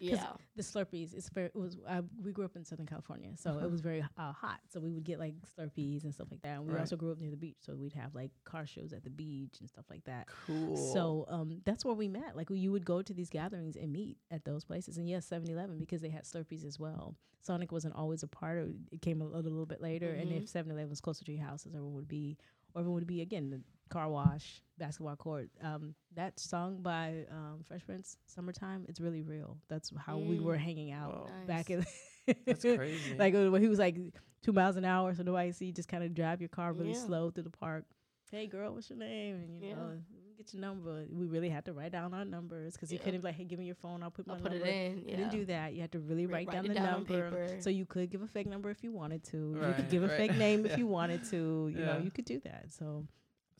Yeah, 0.00 0.32
the 0.56 0.62
Slurpees. 0.62 1.14
It's 1.14 1.28
very. 1.28 1.46
It 1.46 1.54
was. 1.56 1.78
I, 1.88 2.00
we 2.22 2.32
grew 2.32 2.44
up 2.44 2.56
in 2.56 2.64
Southern 2.64 2.86
California, 2.86 3.30
so 3.36 3.50
Uh-huh. 3.50 3.66
it 3.66 3.70
was 3.70 3.80
very 3.80 4.00
uh, 4.16 4.32
hot. 4.32 4.60
So 4.68 4.80
we 4.80 4.90
would 4.90 5.04
get 5.04 5.18
like 5.18 5.34
Slurpees 5.56 6.04
and 6.04 6.12
stuff 6.14 6.28
like 6.30 6.42
that. 6.42 6.56
And 6.58 6.66
we 6.66 6.72
Right. 6.74 6.80
also 6.80 6.96
grew 6.96 7.12
up 7.12 7.18
near 7.20 7.30
the 7.30 7.36
beach, 7.36 7.58
so 7.60 7.74
we'd 7.76 7.92
have 7.92 8.14
like 8.14 8.30
car 8.44 8.66
shows 8.66 8.92
at 8.92 9.04
the 9.04 9.10
beach 9.10 9.60
and 9.60 9.68
stuff 9.68 9.84
like 9.90 10.04
that. 10.04 10.26
Cool. 10.46 10.76
So 10.76 11.26
um, 11.28 11.60
that's 11.64 11.84
where 11.84 11.94
we 11.94 12.08
met. 12.08 12.36
Like 12.36 12.48
you 12.50 12.72
would 12.72 12.84
go 12.84 13.02
to 13.02 13.12
these 13.12 13.30
gatherings 13.30 13.76
and 13.76 13.92
meet 13.92 14.16
at 14.30 14.44
those 14.44 14.64
places. 14.64 14.96
And 14.98 15.08
yes, 15.08 15.28
7-Eleven 15.28 15.78
because 15.78 16.00
they 16.00 16.10
had 16.10 16.24
Slurpees 16.24 16.64
as 16.64 16.78
well. 16.78 17.16
Sonic 17.42 17.72
wasn't 17.72 17.94
always 17.94 18.22
a 18.22 18.28
part 18.28 18.58
of 18.58 18.68
it. 18.68 18.76
It 18.92 19.02
came 19.02 19.22
a, 19.22 19.24
little, 19.24 19.42
little 19.42 19.64
bit 19.66 19.80
later. 19.80 20.12
And 20.14 20.30
if 20.32 20.44
Mhm. 20.44 20.64
7-Eleven 20.66 20.90
was 20.90 21.00
closer 21.00 21.24
to 21.24 21.32
your 21.32 21.42
house, 21.44 21.66
everyone 21.66 21.94
would 21.94 22.08
be, 22.08 22.36
or 22.74 22.80
everyone 22.80 22.96
would 23.00 23.06
be 23.06 23.22
again 23.22 23.50
the 23.50 23.62
car 23.90 24.08
wash, 24.08 24.62
basketball 24.78 25.16
court. 25.16 25.50
Um, 25.62 25.94
that 26.14 26.38
song 26.40 26.80
by 26.82 27.26
um, 27.30 27.62
Fresh 27.66 27.84
Prince, 27.84 28.16
"Summertime," 28.26 28.86
it's 28.88 29.00
really 29.00 29.22
real. 29.22 29.58
That's 29.68 29.92
how 30.06 30.16
we 30.18 30.38
were 30.40 30.56
Mm. 30.56 30.60
hanging 30.60 30.92
out 30.92 31.12
Whoa. 31.28 31.46
back 31.46 31.70
in. 31.70 31.84
That's 32.46 32.62
crazy. 32.62 33.16
like 33.18 33.34
when 33.34 33.60
he 33.60 33.68
was 33.68 33.78
like 33.78 33.96
two 34.42 34.52
miles 34.52 34.76
an 34.76 34.84
hour, 34.84 35.14
so 35.14 35.22
nobody 35.22 35.52
see. 35.52 35.72
Just 35.72 35.88
kind 35.88 36.04
of 36.04 36.14
drive 36.14 36.40
your 36.40 36.48
car 36.48 36.72
really 36.72 36.90
Yeah. 36.92 37.04
slow 37.06 37.30
through 37.30 37.42
the 37.44 37.50
park. 37.50 37.84
Hey 38.30 38.46
girl, 38.46 38.72
what's 38.74 38.88
your 38.88 38.98
name? 38.98 39.34
And 39.36 39.60
you 39.60 39.68
Yeah. 39.70 39.74
know, 39.74 39.98
get 40.36 40.54
your 40.54 40.60
number. 40.60 41.04
We 41.10 41.26
really 41.26 41.48
had 41.50 41.64
to 41.64 41.72
write 41.72 41.90
down 41.90 42.14
our 42.14 42.24
numbers 42.24 42.74
because 42.74 42.92
you 42.92 42.98
couldn't 43.00 43.22
be 43.22 43.24
like, 43.26 43.34
hey, 43.34 43.42
give 43.44 43.58
me 43.58 43.66
your 43.66 43.74
phone. 43.74 44.04
I'll 44.04 44.12
put 44.12 44.24
my 44.28 44.34
I'll 44.34 44.40
put 44.40 44.52
number. 44.52 44.66
it 44.66 44.72
in. 44.92 44.98
You 44.98 45.16
didn't 45.16 45.32
do 45.32 45.44
that. 45.46 45.74
You 45.74 45.80
had 45.80 45.90
to 45.92 45.98
really 45.98 46.26
write, 46.26 46.46
write 46.46 46.54
down 46.54 46.66
the 46.68 46.74
down 46.74 46.84
number. 46.92 47.28
paper. 47.30 47.56
So 47.60 47.70
you 47.70 47.86
could 47.86 48.08
give 48.08 48.22
a 48.22 48.28
fake 48.28 48.46
number 48.46 48.70
if 48.70 48.84
you 48.84 48.92
wanted 48.92 49.24
to. 49.24 49.36
you 49.60 49.72
could 49.74 49.90
give 49.90 50.04
a 50.04 50.08
fake 50.08 50.36
name 50.36 50.60
Yeah. 50.64 50.72
if 50.72 50.78
you 50.78 50.86
wanted 50.86 51.24
to. 51.30 51.72
You 51.74 51.84
know, 51.84 51.98
you 51.98 52.12
could 52.12 52.24
do 52.24 52.38
that. 52.44 52.66
So 52.72 53.04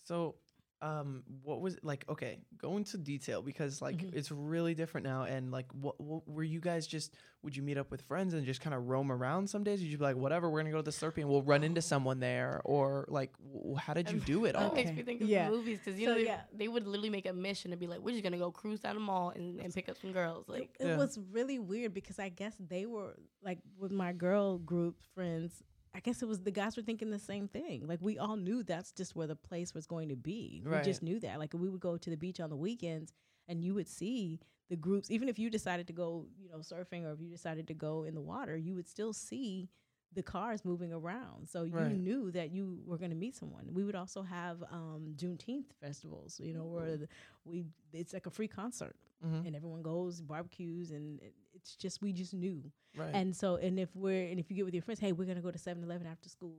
So, 0.03 0.37
um, 0.83 1.23
what 1.43 1.61
was 1.61 1.77
like? 1.83 2.07
Okay, 2.09 2.39
go 2.57 2.79
into 2.79 2.97
detail 2.97 3.43
because 3.43 3.83
like 3.83 3.99
Mhm. 3.99 4.15
it's 4.15 4.31
really 4.31 4.75
different 4.75 5.07
now. 5.07 5.25
And 5.25 5.51
like, 5.51 5.71
what, 5.73 6.01
what 6.01 6.27
were 6.27 6.43
you 6.43 6.59
guys 6.59 6.87
just? 6.87 7.15
Would 7.43 7.55
you 7.57 7.63
meet 7.63 7.77
up 7.77 7.91
with 7.91 8.01
friends 8.03 8.33
and 8.35 8.45
just 8.47 8.61
kind 8.63 8.75
of 8.75 8.87
roam 8.89 9.13
around 9.13 9.49
some 9.51 9.63
days? 9.63 9.81
Would 9.81 9.91
you 9.91 9.99
be 9.99 10.05
like, 10.05 10.17
whatever, 10.17 10.49
we're 10.49 10.61
gonna 10.61 10.71
go 10.71 10.79
to 10.79 10.83
the 10.83 10.91
Slurpee 10.91 11.19
and 11.19 11.29
we'll 11.29 11.43
run 11.43 11.65
into 11.65 11.83
someone 11.93 12.19
there, 12.21 12.63
or 12.65 13.05
like, 13.09 13.33
w- 13.53 13.75
how 13.77 13.93
did 13.93 14.11
you 14.11 14.21
do 14.21 14.47
it 14.47 14.57
all? 14.57 14.69
Okay. 14.71 14.85
makes 14.85 14.97
me 14.97 15.03
think 15.03 15.21
of 15.21 15.29
Yeah. 15.29 15.51
movies 15.51 15.81
because 15.85 16.01
you 16.01 16.07
So, 16.07 16.13
know 16.13 16.19
they, 16.19 16.25
yeah. 16.25 16.41
they 16.55 16.69
would 16.69 16.87
literally 16.87 17.11
make 17.11 17.27
a 17.27 17.33
mission 17.35 17.71
to 17.73 17.77
be 17.77 17.87
like, 17.87 18.01
we're 18.01 18.13
just 18.13 18.23
gonna 18.25 18.39
go 18.39 18.51
cruise 18.51 18.81
down 18.81 18.95
the 18.95 19.01
mall 19.03 19.31
and, 19.31 19.61
and 19.61 19.75
pick 19.75 19.89
up 19.91 19.99
some 20.01 20.13
girls. 20.13 20.47
it- 20.49 20.53
Like, 20.53 20.77
it, 20.81 20.87
Yeah. 20.87 20.97
was 20.97 21.19
really 21.31 21.59
weird 21.59 21.93
because 21.93 22.19
I 22.19 22.31
guess 22.31 22.55
they 22.59 22.87
were 22.87 23.17
like 23.43 23.59
with 23.79 23.93
my 23.93 24.13
girl 24.15 24.57
group 24.59 24.97
friends. 25.15 25.63
I 25.95 26.01
guess 26.01 26.23
it 26.23 26.29
was 26.29 26.41
the 26.41 26.51
guys 26.53 26.77
were 26.77 26.83
thinking 26.83 27.11
the 27.11 27.19
same 27.19 27.49
thing. 27.49 27.87
Like 27.87 27.99
we 28.01 28.19
all 28.19 28.37
knew 28.37 28.63
that's 28.63 28.93
just 28.93 29.17
where 29.17 29.27
the 29.27 29.37
place 29.37 29.75
was 29.75 29.87
going 29.87 30.09
to 30.11 30.17
be. 30.17 30.63
Right. 30.65 30.79
We 30.79 30.85
just 30.85 31.03
knew 31.03 31.19
that. 31.21 31.39
Like 31.39 31.53
we 31.55 31.69
would 31.69 31.81
go 31.81 31.97
to 31.97 32.11
the 32.11 32.17
beach 32.17 32.41
on 32.41 32.51
the 32.51 32.57
weekends 32.57 33.13
and 33.49 33.63
you 33.63 33.75
would 33.75 33.89
see 33.89 34.39
the 34.69 34.77
groups 34.77 35.11
even 35.11 35.29
if 35.29 35.39
you 35.39 35.51
decided 35.51 35.87
to 35.89 35.93
go, 35.93 36.27
you 36.41 36.49
know, 36.49 36.59
surfing 36.59 37.05
or 37.05 37.13
if 37.13 37.21
you 37.21 37.29
decided 37.29 37.67
to 37.69 37.75
go 37.75 38.05
in 38.05 38.15
the 38.15 38.21
water, 38.21 38.57
you 38.57 38.75
would 38.77 38.89
still 38.89 39.13
see 39.13 39.69
the 40.13 40.23
cars 40.23 40.65
moving 40.65 40.93
around. 40.93 41.49
So 41.49 41.65
you 41.65 41.73
Right. 41.75 41.93
knew 41.93 42.31
that 42.33 42.51
you 42.51 42.81
were 42.85 42.99
going 42.99 43.11
to 43.11 43.17
meet 43.17 43.35
someone. 43.37 43.69
We 43.73 43.85
would 43.85 43.95
also 43.97 44.23
have 44.23 44.63
um, 44.71 45.15
Juneteenth 45.17 45.73
festivals, 45.81 46.41
you 46.43 46.53
know, 46.53 46.65
where 46.65 46.97
the, 46.97 47.09
we 47.45 47.65
it's 47.93 48.13
like 48.13 48.27
a 48.27 48.31
free 48.31 48.49
concert 48.49 48.97
Mhm. 49.25 49.47
and 49.47 49.55
everyone 49.57 49.83
goes 49.83 50.21
barbecues 50.21 50.91
and 50.93 51.21
it's 51.55 51.77
just 51.77 52.01
we 52.03 52.13
just 52.13 52.35
knew 52.35 52.63
Right. 52.97 53.11
and 53.15 53.37
so 53.37 53.55
and 53.57 53.79
if 53.79 53.89
we're 53.95 54.27
and 54.31 54.41
if 54.41 54.51
you 54.51 54.57
get 54.57 54.65
with 54.65 54.75
your 54.75 54.83
friends 54.83 54.99
hey 55.01 55.13
we're 55.13 55.25
gonna 55.27 55.41
go 55.41 55.51
to 55.53 55.59
7-eleven 55.59 56.07
after 56.09 56.29
school 56.29 56.57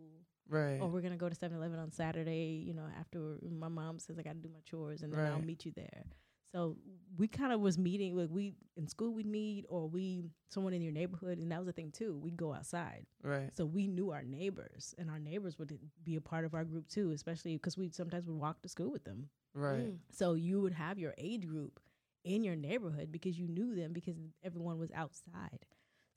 right. 0.49 0.79
or 0.79 0.87
we're 0.87 1.01
gonna 1.01 1.17
go 1.17 1.27
to 1.27 1.35
7-eleven 1.35 1.77
on 1.77 1.91
saturday 1.91 2.63
you 2.65 2.73
know 2.73 2.85
after 2.97 3.37
my 3.49 3.67
mom 3.67 3.99
says 3.99 4.17
i 4.17 4.21
gotta 4.21 4.37
do 4.39 4.47
my 4.47 4.61
chores 4.63 5.01
and 5.01 5.11
then 5.11 5.19
i'll 5.31 5.41
meet 5.41 5.65
you 5.65 5.73
there 5.75 6.03
So 6.53 6.75
we 7.17 7.27
kind 7.27 7.53
of 7.53 7.59
was 7.61 7.77
meeting 7.77 8.15
like 8.17 8.29
we 8.29 8.53
in 8.75 8.87
school 8.87 9.13
we'd 9.13 9.25
meet 9.25 9.65
or 9.69 9.87
we 9.87 10.23
someone 10.49 10.73
in 10.73 10.81
your 10.81 10.91
neighborhood 10.91 11.37
and 11.37 11.49
that 11.51 11.59
was 11.59 11.67
the 11.67 11.71
thing 11.79 11.91
too. 11.91 12.17
We'd 12.17 12.35
go 12.35 12.53
outside. 12.53 13.05
Right. 13.23 13.49
So 13.55 13.65
we 13.65 13.87
knew 13.87 14.11
our 14.11 14.23
neighbors 14.23 14.93
and 14.97 15.09
our 15.09 15.19
neighbors 15.19 15.57
would 15.59 15.71
be 16.03 16.17
a 16.17 16.21
part 16.21 16.43
of 16.43 16.53
our 16.53 16.65
group 16.65 16.89
too, 16.89 17.11
especially 17.11 17.53
because 17.55 17.77
we 17.77 17.89
sometimes 17.89 18.25
would 18.27 18.37
walk 18.37 18.61
to 18.63 18.69
school 18.69 18.91
with 18.91 19.05
them. 19.05 19.29
Right. 19.53 19.91
Mm. 19.91 19.97
So 20.11 20.33
you 20.33 20.59
would 20.61 20.73
have 20.73 20.99
your 20.99 21.13
age 21.17 21.47
group 21.47 21.79
in 22.23 22.43
your 22.43 22.55
neighborhood 22.55 23.11
because 23.11 23.37
you 23.37 23.47
knew 23.47 23.75
them 23.75 23.93
because 23.93 24.15
everyone 24.43 24.77
was 24.79 24.91
outside. 24.91 25.65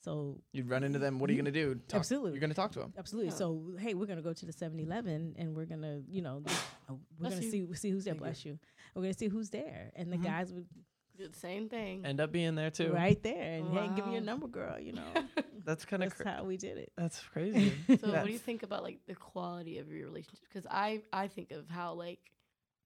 So 0.03 0.41
You'd 0.53 0.69
run 0.69 0.85
into 0.85 0.99
them. 0.99 1.19
What 1.19 1.31
are 1.31 1.33
you 1.33 1.39
You- 1.39 1.43
gonna 1.45 1.53
do? 1.53 1.75
Talk- 1.89 2.01
Absolutely. 2.01 2.33
You're 2.33 2.41
gonna 2.41 2.53
talk 2.55 2.73
to 2.73 2.79
them. 2.81 2.93
Absolutely. 2.99 3.31
Yeah. 3.31 3.37
So 3.37 3.75
hey, 3.79 3.95
we're 3.95 4.05
gonna 4.07 4.21
go 4.23 4.35
to 4.35 4.47
the 4.47 4.53
7-Eleven 4.53 5.35
and 5.39 5.55
we're 5.57 5.65
gonna, 5.65 6.03
you 6.09 6.21
know, 6.21 6.43
uh, 6.47 6.95
we're 7.19 7.31
gonna 7.31 7.41
see 7.43 7.67
see 7.75 7.91
who's 7.91 8.05
there. 8.05 8.13
Thank. 8.15 8.23
Bless 8.23 8.45
you. 8.45 8.59
We're 8.95 9.03
gonna 9.03 9.15
see 9.15 9.29
who's 9.29 9.49
there, 9.51 9.91
and 9.97 10.13
the 10.13 10.19
Mhm. 10.19 10.25
guys 10.25 10.53
would 10.53 10.67
Do 11.17 11.29
the 11.29 11.39
same 11.39 11.69
thing. 11.69 12.05
End 12.05 12.21
up 12.21 12.33
being 12.33 12.55
there 12.57 12.71
too. 12.71 12.93
right 12.93 13.23
there 13.23 13.55
and 13.59 13.69
hey, 13.73 13.89
give 13.97 14.05
me 14.07 14.13
your 14.13 14.21
number, 14.21 14.49
girl. 14.49 14.79
You 14.81 14.93
know, 14.95 15.05
That's 15.65 15.85
kind 15.87 16.03
of 16.03 16.11
that's 16.11 16.21
cra- 16.21 16.33
how 16.33 16.45
we 16.45 16.57
did 16.59 16.77
it. 16.77 16.93
that's 16.99 17.21
crazy. 17.33 17.73
So 17.99 18.11
what 18.13 18.27
do 18.27 18.33
you 18.33 18.39
think 18.39 18.63
about 18.65 18.83
like 18.83 18.99
the 19.07 19.15
quality 19.15 19.79
of 19.79 19.89
your 19.91 20.05
relationship? 20.07 20.45
Because 20.49 20.67
I 20.71 21.03
I 21.15 21.29
think 21.29 21.51
of 21.53 21.71
how 21.71 21.95
like 21.95 22.19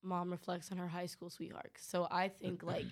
mom 0.03 0.31
reflects 0.31 0.71
on 0.71 0.79
her 0.79 0.87
high 0.87 1.07
school 1.07 1.31
sweetheart. 1.31 1.73
So 1.81 2.07
I 2.09 2.29
think 2.29 2.63
like 2.63 2.87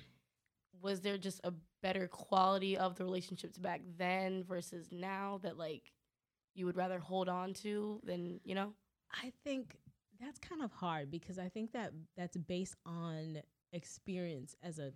was 0.82 1.01
there 1.01 1.19
just 1.19 1.40
a 1.44 1.53
better 1.82 2.09
quality 2.09 2.77
of 2.77 2.97
the 2.97 3.05
relationships 3.05 3.59
back 3.59 3.81
then 3.98 4.44
versus 4.44 4.89
now 4.90 5.39
that 5.43 5.57
like 5.59 5.93
you 6.55 6.66
would 6.66 6.77
rather 6.77 6.98
hold 6.98 7.28
on 7.28 7.53
to 7.55 8.01
than 8.05 8.40
you 8.44 8.55
know? 8.55 8.73
I 9.12 9.32
think 9.44 9.77
that's 10.20 10.39
kind 10.39 10.62
of 10.62 10.73
hard 10.73 11.11
because 11.11 11.39
I 11.39 11.48
think 11.48 11.73
that 11.73 11.93
that's 12.16 12.36
based 12.36 12.74
on 12.86 13.39
experience 13.73 14.55
as 14.62 14.78
a 14.78 14.93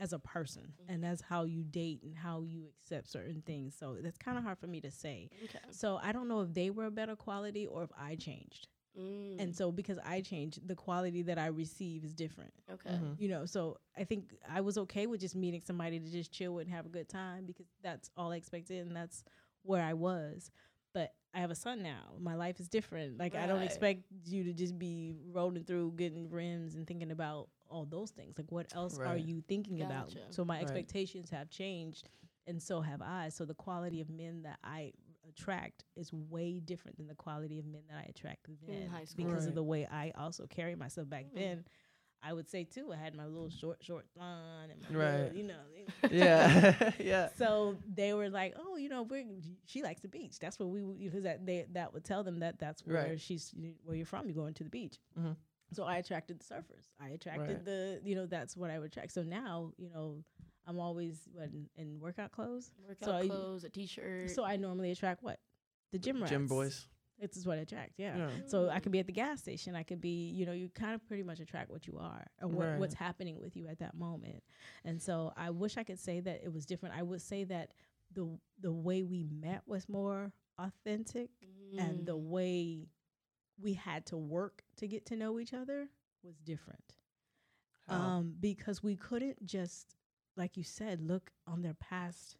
as 0.00 0.12
a 0.12 0.18
person 0.20 0.74
Mhm. 0.80 0.94
and 0.94 1.04
as 1.04 1.20
how 1.20 1.42
you 1.44 1.64
date 1.64 2.02
and 2.04 2.16
how 2.16 2.42
you 2.42 2.68
accept 2.68 3.08
certain 3.08 3.42
things. 3.42 3.74
So 3.76 3.96
that's 4.00 4.18
kind 4.18 4.38
of 4.38 4.44
hard 4.44 4.58
for 4.58 4.68
me 4.68 4.80
to 4.82 4.90
say. 4.92 5.28
Okay. 5.44 5.58
So 5.70 5.98
I 6.00 6.12
don't 6.12 6.28
know 6.28 6.40
if 6.42 6.52
they 6.54 6.70
were 6.70 6.84
a 6.86 6.90
better 6.90 7.16
quality 7.16 7.66
or 7.66 7.82
if 7.82 7.90
I 7.96 8.14
changed. 8.14 8.68
Mm, 8.98 9.38
And 9.40 9.54
so 9.56 9.70
because 9.70 9.98
I 10.04 10.20
changed, 10.20 10.66
the 10.66 10.74
quality 10.74 11.22
that 11.22 11.38
I 11.38 11.46
receive 11.46 12.04
is 12.04 12.14
different. 12.14 12.52
okay. 12.72 12.90
Mhm. 12.90 13.20
You 13.20 13.28
know, 13.28 13.46
so 13.46 13.78
I 13.96 14.04
think 14.04 14.34
I 14.48 14.60
was 14.60 14.78
okay 14.78 15.06
with 15.06 15.20
just 15.20 15.36
meeting 15.36 15.60
somebody 15.64 15.98
to 16.00 16.10
just 16.10 16.32
chill 16.32 16.54
with 16.54 16.66
and 16.66 16.74
have 16.74 16.86
a 16.86 16.88
good 16.90 17.08
time 17.08 17.46
because 17.46 17.66
that's 17.82 18.10
all 18.16 18.32
I 18.32 18.36
expected 18.36 18.86
and 18.86 18.96
that's 18.96 19.24
where 19.62 19.82
I 19.82 19.94
was. 19.94 20.50
But 20.94 21.14
I 21.34 21.40
have 21.40 21.50
a 21.50 21.54
son 21.54 21.82
now. 21.82 22.14
My 22.18 22.34
life 22.34 22.58
is 22.60 22.68
different. 22.68 23.18
Like 23.18 23.34
I 23.34 23.46
don't 23.46 23.62
expect 23.62 24.02
you 24.26 24.44
to 24.44 24.52
just 24.52 24.78
be 24.78 25.14
rolling 25.32 25.64
through 25.64 25.92
getting 25.96 26.30
rims 26.30 26.74
and 26.74 26.86
thinking 26.86 27.10
about 27.10 27.48
all 27.68 27.84
those 27.84 28.10
things. 28.10 28.36
Like 28.38 28.50
what 28.50 28.66
else 28.72 28.98
are 29.04 29.16
you 29.16 29.42
thinking 29.48 29.82
about? 29.82 30.14
So 30.30 30.44
my 30.44 30.56
Right. 30.56 30.62
expectations 30.62 31.30
have 31.30 31.50
changed 31.50 32.08
and 32.46 32.62
so 32.62 32.80
have 32.80 33.02
I. 33.02 33.28
So 33.28 33.44
the 33.44 33.54
quality 33.54 34.00
of 34.00 34.08
men 34.08 34.42
that 34.42 34.58
I 34.64 34.92
attract 35.38 35.84
is 35.96 36.12
way 36.12 36.60
different 36.60 36.96
than 36.96 37.06
the 37.06 37.14
quality 37.14 37.58
of 37.58 37.66
men 37.66 37.82
that 37.88 37.98
I 37.98 38.06
attract 38.08 38.46
then 38.66 38.88
high 38.88 39.04
because 39.16 39.44
Right. 39.44 39.48
of 39.48 39.54
the 39.54 39.62
way 39.62 39.86
I 39.86 40.12
also 40.16 40.46
carry 40.46 40.74
myself 40.74 41.08
back 41.08 41.26
Mm. 41.26 41.34
then. 41.34 41.64
I 42.20 42.32
would 42.32 42.48
say 42.48 42.64
too, 42.64 42.92
I 42.92 42.96
had 42.96 43.14
my 43.14 43.26
little 43.26 43.48
short, 43.48 43.80
short 43.84 44.12
blonde 44.12 44.72
and 44.72 44.82
my 44.82 44.98
Right. 44.98 45.20
little, 45.20 45.36
you 45.36 45.42
know. 45.44 45.62
Yeah. 46.10 46.92
yeah. 46.98 47.28
So 47.36 47.76
they 47.86 48.12
were 48.12 48.28
like, 48.28 48.54
"Oh, 48.56 48.76
you 48.76 48.88
know, 48.88 49.04
we're, 49.04 49.24
she 49.66 49.82
likes 49.84 50.00
the 50.00 50.08
beach. 50.08 50.38
That's 50.40 50.58
where 50.58 50.66
we 50.66 50.80
because 50.82 51.22
that 51.22 51.46
they 51.46 51.66
that 51.72 51.92
would 51.94 52.04
tell 52.04 52.24
them 52.24 52.40
that 52.40 52.58
that's 52.58 52.84
where 52.84 52.96
Right. 53.10 53.20
she's 53.20 53.54
where 53.84 53.94
you're 53.96 54.04
from. 54.06 54.26
You're 54.26 54.34
going 54.34 54.54
to 54.54 54.64
the 54.64 54.70
beach." 54.70 54.98
Mhm. 55.16 55.36
So 55.72 55.84
I 55.84 55.98
attracted 55.98 56.40
the 56.40 56.44
surfers. 56.44 56.88
I 56.98 57.10
attracted 57.10 57.56
Right. 57.58 57.64
the 57.64 58.00
you 58.02 58.16
know 58.16 58.26
that's 58.26 58.56
what 58.56 58.70
I 58.70 58.80
would 58.80 58.86
attract. 58.88 59.12
So 59.12 59.22
now 59.22 59.72
you 59.76 59.88
know 59.90 60.24
I'm 60.68 60.78
always 60.78 61.26
in, 61.42 61.66
in 61.76 61.98
workout 61.98 62.30
clothes. 62.30 62.70
Workout 62.86 63.08
So 63.08 63.12
I- 63.16 63.26
clothes, 63.26 63.64
a 63.64 63.70
t-shirt. 63.70 64.30
So 64.30 64.44
I 64.44 64.56
normally 64.56 64.90
attract 64.90 65.22
what 65.22 65.40
the 65.92 65.98
gym 65.98 66.18
rats. 66.20 66.30
Gym 66.30 66.46
boys. 66.46 66.86
It's 67.20 67.36
is 67.36 67.46
what 67.46 67.58
I 67.58 67.62
attract. 67.62 67.94
Yeah. 67.96 68.16
Yeah. 68.16 68.30
So 68.46 68.68
I 68.68 68.78
could 68.78 68.92
be 68.92 69.00
at 69.00 69.06
the 69.06 69.12
gas 69.12 69.40
station. 69.40 69.74
I 69.74 69.82
could 69.82 70.00
be, 70.00 70.28
you 70.30 70.46
know, 70.46 70.52
you 70.52 70.68
kind 70.68 70.94
of 70.94 71.04
pretty 71.08 71.24
much 71.24 71.40
attract 71.40 71.68
what 71.70 71.86
you 71.86 71.98
are 71.98 72.24
or 72.40 72.46
what, 72.48 72.66
Right. 72.68 72.78
what's 72.78 72.94
happening 72.94 73.40
with 73.40 73.56
you 73.56 73.66
at 73.66 73.80
that 73.80 73.94
moment. 73.96 74.44
And 74.84 75.02
so 75.02 75.32
I 75.36 75.50
wish 75.50 75.76
I 75.76 75.82
could 75.82 75.98
say 75.98 76.20
that 76.20 76.42
it 76.44 76.52
was 76.52 76.64
different. 76.64 76.94
I 76.96 77.02
would 77.02 77.20
say 77.22 77.42
that 77.44 77.72
the 78.12 78.38
the 78.60 78.72
way 78.72 79.02
we 79.02 79.24
met 79.24 79.62
was 79.66 79.88
more 79.88 80.32
authentic 80.58 81.30
and 81.76 82.06
the 82.06 82.16
Mm. 82.16 82.22
way 82.22 82.88
we 83.60 83.72
had 83.74 84.06
to 84.06 84.16
work 84.16 84.62
to 84.76 84.86
get 84.86 85.06
to 85.06 85.16
know 85.16 85.40
each 85.40 85.52
other 85.54 85.88
was 86.22 86.36
different. 86.38 86.94
How? 87.88 87.96
Um, 88.00 88.36
because 88.38 88.82
we 88.82 88.94
couldn't 88.96 89.44
just, 89.44 89.94
like 90.38 90.56
you 90.56 90.62
said, 90.64 91.00
look 91.02 91.30
on 91.46 91.60
their 91.62 91.74
past 91.74 92.36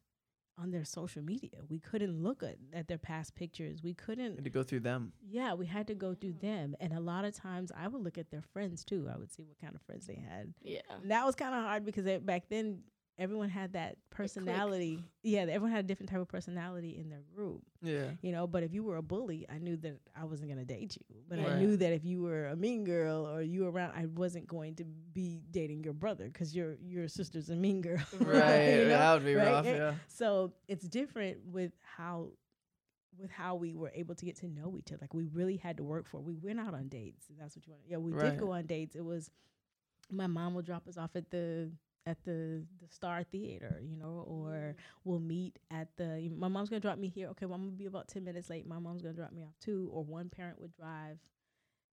on 0.61 0.73
their 0.73 0.85
social 0.85 1.23
media. 1.23 1.51
We 1.69 1.79
couldn't 1.79 2.21
look 2.21 2.43
at, 2.43 2.57
at 2.73 2.89
their 2.89 2.99
past 2.99 3.35
pictures. 3.37 3.81
We 3.81 3.95
couldn't 3.95 4.35
Had 4.37 4.45
to 4.45 4.51
go 4.51 4.65
through 4.65 4.81
them. 4.81 5.13
yeah, 5.31 5.55
we 5.55 5.67
had 5.67 5.87
to 5.87 5.95
go 5.95 6.15
through 6.15 6.35
them. 6.41 6.75
And 6.81 6.93
a 6.93 6.99
lot 6.99 7.25
of 7.25 7.33
times 7.33 7.71
I 7.77 7.87
would 7.87 8.03
look 8.03 8.19
at 8.19 8.31
their 8.33 8.43
friends 8.43 8.85
too. 8.85 9.09
I 9.13 9.17
would 9.17 9.31
see 9.33 9.45
what 9.45 9.61
kind 9.61 9.77
of 9.77 9.83
friends 9.83 10.09
they 10.09 10.17
had. 10.17 10.53
yeah. 10.61 10.81
And 11.01 11.13
that 11.13 11.25
was 11.25 11.37
kind 11.37 11.55
of 11.55 11.63
hard 11.63 11.85
because 11.85 12.05
they, 12.05 12.19
back 12.19 12.49
then 12.49 12.81
everyone 13.19 13.49
had 13.49 13.73
that 13.73 13.97
personality. 14.11 15.03
Yeah, 15.23 15.41
everyone 15.41 15.71
had 15.73 15.85
a 15.85 15.89
different 15.89 16.11
type 16.11 16.21
of 16.21 16.29
personality 16.29 16.97
in 16.97 17.09
their 17.11 17.23
group, 17.35 17.63
Yeah. 17.83 18.11
you 18.23 18.31
know. 18.33 18.47
But 18.47 18.63
if 18.63 18.73
you 18.73 18.83
were 18.85 18.97
a 18.97 19.03
bully, 19.03 19.45
I 19.49 19.59
knew 19.59 19.77
that 19.79 19.99
I 20.17 20.25
wasn't 20.25 20.51
going 20.51 20.65
to 20.65 20.65
date 20.65 20.97
you. 20.97 21.17
But 21.29 21.41
I 21.41 21.59
knew 21.59 21.77
that 21.77 21.93
if 21.93 22.05
you 22.05 22.23
were 22.23 22.47
a 22.47 22.57
mean 22.57 22.85
girl 22.85 23.27
or 23.27 23.43
you 23.43 23.65
were 23.65 23.71
around, 23.71 23.93
I 23.97 24.07
wasn't 24.07 24.47
going 24.47 24.77
to 24.77 24.85
be 24.85 25.43
dating 25.51 25.83
your 25.85 25.95
brother 25.95 26.27
because 26.27 26.55
your 26.55 26.77
your 26.81 27.09
sister's 27.09 27.51
a 27.51 27.57
mean 27.57 27.81
girl. 27.83 27.99
Right. 28.21 28.69
You 28.79 28.85
know? 28.85 28.89
That 28.91 29.15
would 29.15 29.25
be 29.25 29.35
right? 29.35 29.47
rough. 29.53 29.67
Yeah. 29.67 29.95
So 30.07 30.53
it's 30.69 30.87
different 30.89 31.39
with 31.47 31.73
how 31.97 32.31
with 33.19 33.31
how 33.33 33.57
we 33.57 33.75
were 33.75 33.91
able 33.97 34.15
to 34.15 34.25
get 34.25 34.37
to 34.37 34.47
know 34.47 34.77
each 34.79 34.93
other. 34.93 35.01
Like 35.01 35.13
we 35.13 35.27
really 35.27 35.57
had 35.57 35.77
to 35.79 35.83
work 35.83 36.07
for. 36.07 36.19
it. 36.19 36.23
We 36.25 36.37
went 36.37 36.61
out 36.61 36.73
on 36.73 36.87
dates. 36.87 37.25
That's 37.37 37.57
what 37.57 37.67
you 37.67 37.73
want. 37.73 37.83
Yeah, 37.89 37.97
we 37.97 38.13
Right. 38.13 38.31
did 38.31 38.39
go 38.39 38.53
on 38.53 38.67
dates. 38.67 38.95
It 38.95 39.05
was 39.05 39.29
my 40.11 40.29
mom 40.29 40.55
would 40.55 40.65
drop 40.65 40.87
us 40.87 40.97
off 40.97 41.17
at 41.17 41.29
the 41.31 41.73
at 42.07 42.23
the 42.25 42.65
the 42.81 42.89
Star 42.89 43.23
Theater, 43.23 43.81
you 43.83 43.97
know, 43.97 44.25
or 44.27 44.51
mm-hmm. 44.51 44.81
we'll 45.05 45.21
meet 45.21 45.59
at 45.71 45.89
the. 45.97 46.31
My 46.37 46.49
mom's 46.49 46.69
gonna 46.69 46.81
drop 46.81 46.99
me 46.99 47.09
here. 47.09 47.29
Okay, 47.29 47.47
well 47.47 47.57
I'm 47.57 47.65
gonna 47.65 47.73
be 47.77 47.87
about 47.87 48.09
ten 48.09 48.25
minutes 48.25 48.51
late. 48.51 48.67
My 48.67 48.79
mom's 48.79 49.03
gonna 49.03 49.15
drop 49.15 49.33
me 49.33 49.43
off 49.43 49.59
too, 49.61 49.91
or 49.93 50.05
one 50.05 50.29
parent 50.29 50.61
would 50.61 50.73
drive. 50.73 51.19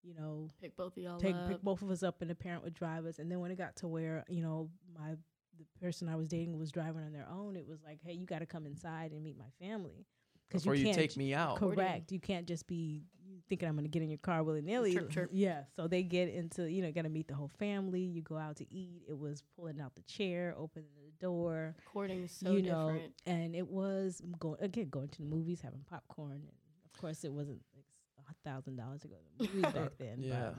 You 0.02 0.14
know, 0.14 0.48
Pick 0.60 0.76
both 0.76 0.96
of 0.96 1.02
y'all 1.02 1.18
take 1.18 1.34
up. 1.34 1.48
pick 1.48 1.62
both 1.62 1.82
of 1.82 1.90
us 1.90 2.04
up 2.04 2.20
and 2.20 2.30
the 2.30 2.34
parent 2.34 2.62
would 2.62 2.74
drive 2.74 3.06
us 3.06 3.18
and 3.18 3.28
then 3.30 3.40
when 3.40 3.50
it 3.50 3.58
got 3.58 3.74
to 3.76 3.88
where 3.88 4.24
you 4.28 4.40
know 4.40 4.70
my 4.96 5.16
the 5.58 5.64
person 5.80 6.08
i 6.08 6.14
was 6.14 6.28
dating 6.28 6.56
was 6.58 6.70
driving 6.70 7.02
on 7.02 7.12
their 7.12 7.26
own 7.28 7.56
it 7.56 7.66
was 7.66 7.82
like 7.82 7.98
hey 8.04 8.12
you 8.12 8.24
got 8.24 8.38
to 8.38 8.46
come 8.46 8.66
inside 8.66 9.10
and 9.10 9.24
meet 9.24 9.36
my 9.36 9.50
family 9.58 10.06
Before 10.48 10.76
you, 10.76 10.84
can't 10.84 10.96
take 10.96 11.16
me 11.16 11.34
out. 11.34 11.56
Correct 11.58 12.12
you 12.12 12.20
can't 12.20 12.46
just 12.46 12.68
be 12.68 13.02
thinking 13.48 13.68
i'm 13.68 13.74
going 13.74 13.84
to 13.84 13.90
get 13.90 14.02
in 14.02 14.08
your 14.10 14.18
car 14.18 14.42
willy-nilly 14.42 14.92
Chirp, 14.94 15.10
chirp. 15.10 15.30
yeah 15.32 15.62
so 15.74 15.86
they 15.88 16.02
get 16.02 16.28
into 16.28 16.70
you 16.70 16.82
know 16.82 16.90
got 16.92 17.02
to 17.02 17.08
meet 17.08 17.28
the 17.28 17.34
whole 17.34 17.50
family 17.58 18.00
you 18.00 18.22
go 18.22 18.36
out 18.36 18.56
to 18.56 18.66
eat 18.72 19.02
it 19.08 19.18
was 19.18 19.42
pulling 19.56 19.80
out 19.80 19.94
the 19.94 20.02
chair 20.02 20.54
opening 20.56 20.88
the 21.04 21.24
door 21.26 21.74
Courting 21.92 22.24
is 22.24 22.32
so 22.32 22.52
you 22.52 22.62
know 22.62 22.90
different. 22.92 23.12
and 23.26 23.54
it 23.56 23.66
was 23.68 24.20
going 24.38 24.58
again 24.62 24.88
going 24.90 25.08
to 25.08 25.18
the 25.18 25.28
movies 25.28 25.60
having 25.62 25.84
popcorn 25.88 26.32
and 26.32 26.50
of 26.84 27.00
course 27.00 27.24
it 27.24 27.32
wasn't 27.32 27.60
like 27.74 27.84
a 28.28 28.48
thousand 28.48 28.76
dollars 28.76 29.02
to 29.02 29.08
go 29.08 29.14
to 29.14 29.22
the 29.46 29.54
movies 29.54 29.72
back 29.74 29.92
then 29.98 30.16
Yeah. 30.18 30.50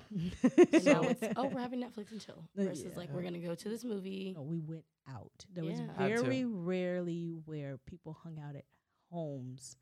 but- 0.42 0.74
And 0.74 0.86
now 0.86 1.02
it's 1.04 1.24
oh 1.36 1.48
we're 1.48 1.60
having 1.60 1.82
Netflix 1.82 2.12
and 2.12 2.22
chill 2.22 2.44
versus 2.56 2.96
like 2.96 3.10
we're 3.14 3.24
gonna 3.24 3.40
go 3.40 3.56
to 3.56 3.70
this 3.70 3.84
movie. 3.84 4.34
No, 4.36 4.44
we 4.44 4.60
went 4.60 4.86
out. 5.10 5.46
There 5.54 5.64
was 5.66 5.80
Yeah. 5.80 5.88
Had 5.98 6.18
to. 6.18 6.24
very 6.24 6.46
rarely 6.46 7.36
where 7.46 7.78
people 7.86 8.18
hung 8.24 8.40
out 8.40 8.56
at 8.56 8.64
homes 9.12 9.76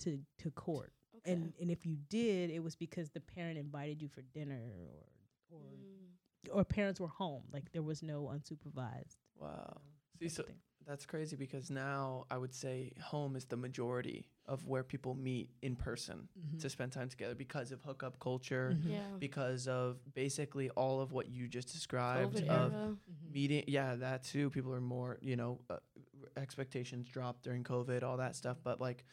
to 0.00 0.18
to 0.38 0.50
court. 0.50 0.92
Okay. 1.24 1.32
And 1.32 1.52
and 1.60 1.70
if 1.70 1.84
you 1.86 1.96
did, 2.08 2.50
it 2.50 2.62
was 2.62 2.74
because 2.76 3.10
the 3.10 3.20
parent 3.20 3.58
invited 3.58 4.02
you 4.02 4.08
for 4.08 4.22
dinner 4.22 4.60
or 4.78 5.56
or 5.56 5.60
Mm. 5.60 6.56
or 6.56 6.64
parents 6.64 6.98
were 7.00 7.08
home. 7.08 7.44
Like 7.52 7.70
there 7.72 7.82
was 7.82 8.02
no 8.02 8.24
unsupervised. 8.34 9.16
Wow. 9.38 9.80
you 10.20 10.28
See, 10.28 10.34
so 10.36 10.42
thing. 10.44 10.56
that's 10.86 11.04
crazy 11.06 11.36
because 11.36 11.68
now 11.70 12.26
I 12.30 12.36
would 12.38 12.54
say 12.54 12.92
home 13.02 13.34
is 13.36 13.44
the 13.44 13.56
majority 13.56 14.28
of 14.46 14.66
where 14.66 14.82
people 14.84 15.14
meet 15.14 15.50
in 15.62 15.74
person 15.76 16.28
Mhm. 16.38 16.60
to 16.60 16.68
spend 16.70 16.92
time 16.92 17.08
together 17.08 17.34
because 17.34 17.72
of 17.72 17.82
hookup 17.82 18.18
culture, 18.20 18.76
Mhm. 18.76 18.88
Yeah. 18.90 19.16
because 19.18 19.66
of 19.68 19.98
basically 20.14 20.70
all 20.70 21.00
of 21.00 21.10
what 21.12 21.28
you 21.28 21.48
just 21.48 21.68
described 21.72 22.34
COVID 22.36 22.48
of 22.48 22.72
era. 22.72 22.96
Mhm. 23.10 23.32
meeting. 23.32 23.64
Yeah, 23.68 23.94
that 23.96 24.22
too. 24.24 24.50
People 24.50 24.72
are 24.74 24.80
more, 24.80 25.18
you 25.22 25.36
know, 25.36 25.60
uh, 25.70 25.78
expectations 26.36 27.08
dropped 27.08 27.42
during 27.42 27.64
COVID, 27.64 28.02
all 28.02 28.16
that 28.18 28.36
stuff. 28.36 28.58
But 28.62 28.80
like 28.80 29.04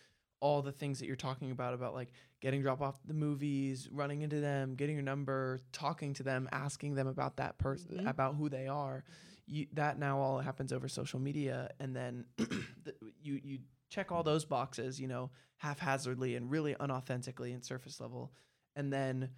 all 0.41 0.61
the 0.61 0.71
things 0.71 0.99
that 0.99 1.05
you're 1.05 1.15
talking 1.15 1.51
about, 1.51 1.73
about 1.73 1.93
like 1.93 2.11
getting 2.39 2.61
drop 2.61 2.81
off 2.81 2.99
the 3.05 3.13
movies, 3.13 3.89
running 3.91 4.21
into 4.21 4.39
them, 4.39 4.75
getting 4.75 4.95
your 4.95 5.03
number, 5.03 5.59
talking 5.71 6.13
to 6.13 6.23
them, 6.23 6.47
asking 6.51 6.95
them 6.95 7.07
about 7.07 7.37
that 7.37 7.57
person, 7.57 7.97
Mhm. 7.99 8.09
about 8.09 8.35
who 8.35 8.49
they 8.49 8.67
are. 8.67 9.03
You, 9.45 9.67
that 9.73 9.97
now 9.99 10.19
all 10.19 10.39
happens 10.39 10.71
over 10.71 10.87
social 10.87 11.19
media, 11.19 11.71
and 11.79 11.95
then 11.95 12.25
the, 12.37 12.95
you 13.21 13.39
you 13.43 13.59
check 13.89 14.11
all 14.11 14.21
those 14.23 14.45
boxes, 14.45 14.99
you 15.01 15.07
know, 15.07 15.31
haphazardly 15.57 16.35
and 16.35 16.49
really 16.49 16.75
unauthentically 16.75 17.53
and 17.53 17.65
surface 17.65 17.99
level, 17.99 18.31
and 18.75 18.93
then 18.93 19.29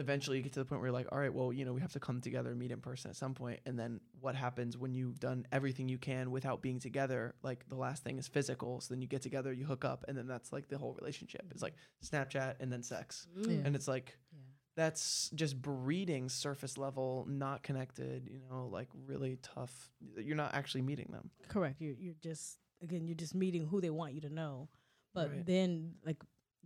eventually 0.00 0.38
you 0.38 0.42
get 0.42 0.52
to 0.54 0.58
the 0.58 0.64
point 0.64 0.80
where 0.80 0.88
you're 0.88 0.94
like, 0.98 1.06
all 1.12 1.18
right, 1.18 1.32
well, 1.32 1.52
you 1.52 1.64
know, 1.64 1.72
we 1.72 1.80
have 1.80 1.92
to 1.92 2.00
come 2.00 2.20
together 2.20 2.50
and 2.50 2.58
meet 2.58 2.72
in 2.72 2.80
person 2.80 3.10
at 3.10 3.16
some 3.16 3.34
point. 3.34 3.60
And 3.66 3.78
then 3.78 4.00
what 4.20 4.34
happens 4.34 4.76
when 4.76 4.94
you've 4.94 5.20
done 5.20 5.46
everything 5.52 5.88
you 5.88 5.98
can 5.98 6.30
without 6.32 6.62
being 6.62 6.80
together? 6.80 7.34
Like 7.42 7.68
the 7.68 7.76
last 7.76 8.02
thing 8.02 8.18
is 8.18 8.26
physical. 8.26 8.80
So 8.80 8.92
then 8.94 9.02
you 9.02 9.06
get 9.08 9.22
together, 9.22 9.52
you 9.52 9.64
hook 9.66 9.84
up, 9.84 10.04
and 10.08 10.16
then 10.18 10.26
that's 10.26 10.52
like 10.52 10.68
the 10.68 10.78
whole 10.78 10.94
relationship. 10.98 11.44
It's 11.52 11.62
like 11.62 11.74
Snapchat 12.04 12.54
and 12.60 12.72
then 12.72 12.82
sex. 12.82 13.28
Mm. 13.38 13.66
And 13.66 13.76
it's 13.76 13.86
like, 13.86 14.16
Yeah. 14.32 14.38
that's 14.76 15.30
just 15.34 15.60
breeding 15.60 16.28
surface 16.28 16.78
level, 16.78 17.26
not 17.28 17.62
connected, 17.62 18.28
you 18.30 18.40
know, 18.50 18.68
like 18.72 18.88
really 19.06 19.38
tough. 19.42 19.90
You're 20.16 20.36
not 20.36 20.54
actually 20.54 20.82
meeting 20.82 21.08
them. 21.12 21.30
Correct. 21.48 21.80
You're 21.80 21.94
you're 21.98 22.14
just 22.22 22.58
again 22.82 23.06
you're 23.06 23.16
just 23.16 23.34
meeting 23.34 23.66
who 23.66 23.80
they 23.80 23.90
want 23.90 24.14
you 24.14 24.20
to 24.22 24.30
know. 24.30 24.68
But 25.12 25.28
Right. 25.30 25.44
then 25.46 25.94
like 26.06 26.22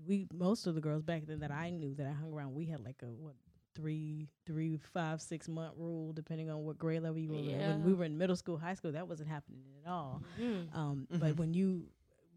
we 0.07 0.27
most 0.33 0.67
of 0.67 0.75
the 0.75 0.81
girls 0.81 1.03
back 1.03 1.27
then 1.27 1.41
that 1.41 1.51
I 1.51 1.71
knew 1.71 1.95
that 1.95 2.07
I 2.07 2.13
hung 2.13 2.33
around, 2.33 2.55
we 2.55 2.67
had 2.67 2.81
like 2.85 3.03
a 3.03 3.07
what 3.07 3.35
three 3.75 4.29
three 4.47 4.79
five 4.93 5.21
six 5.21 5.49
month 5.49 5.75
rule 5.77 6.13
depending 6.13 6.49
on 6.49 6.65
what 6.65 6.79
grade 6.79 7.03
level 7.03 7.19
you 7.19 7.31
were 7.31 7.39
in. 7.39 7.59
When 7.59 7.85
we 7.85 7.93
were 7.95 8.05
in 8.05 8.17
middle 8.19 8.37
school, 8.37 8.57
high 8.57 8.75
school, 8.75 8.93
that 8.93 9.09
wasn't 9.09 9.29
happening 9.29 9.63
at 9.85 9.91
all. 9.91 10.23
Mm. 10.41 10.75
Um, 10.75 11.07
Mhm. 11.11 11.21
but 11.21 11.37
when 11.37 11.55
you 11.55 11.89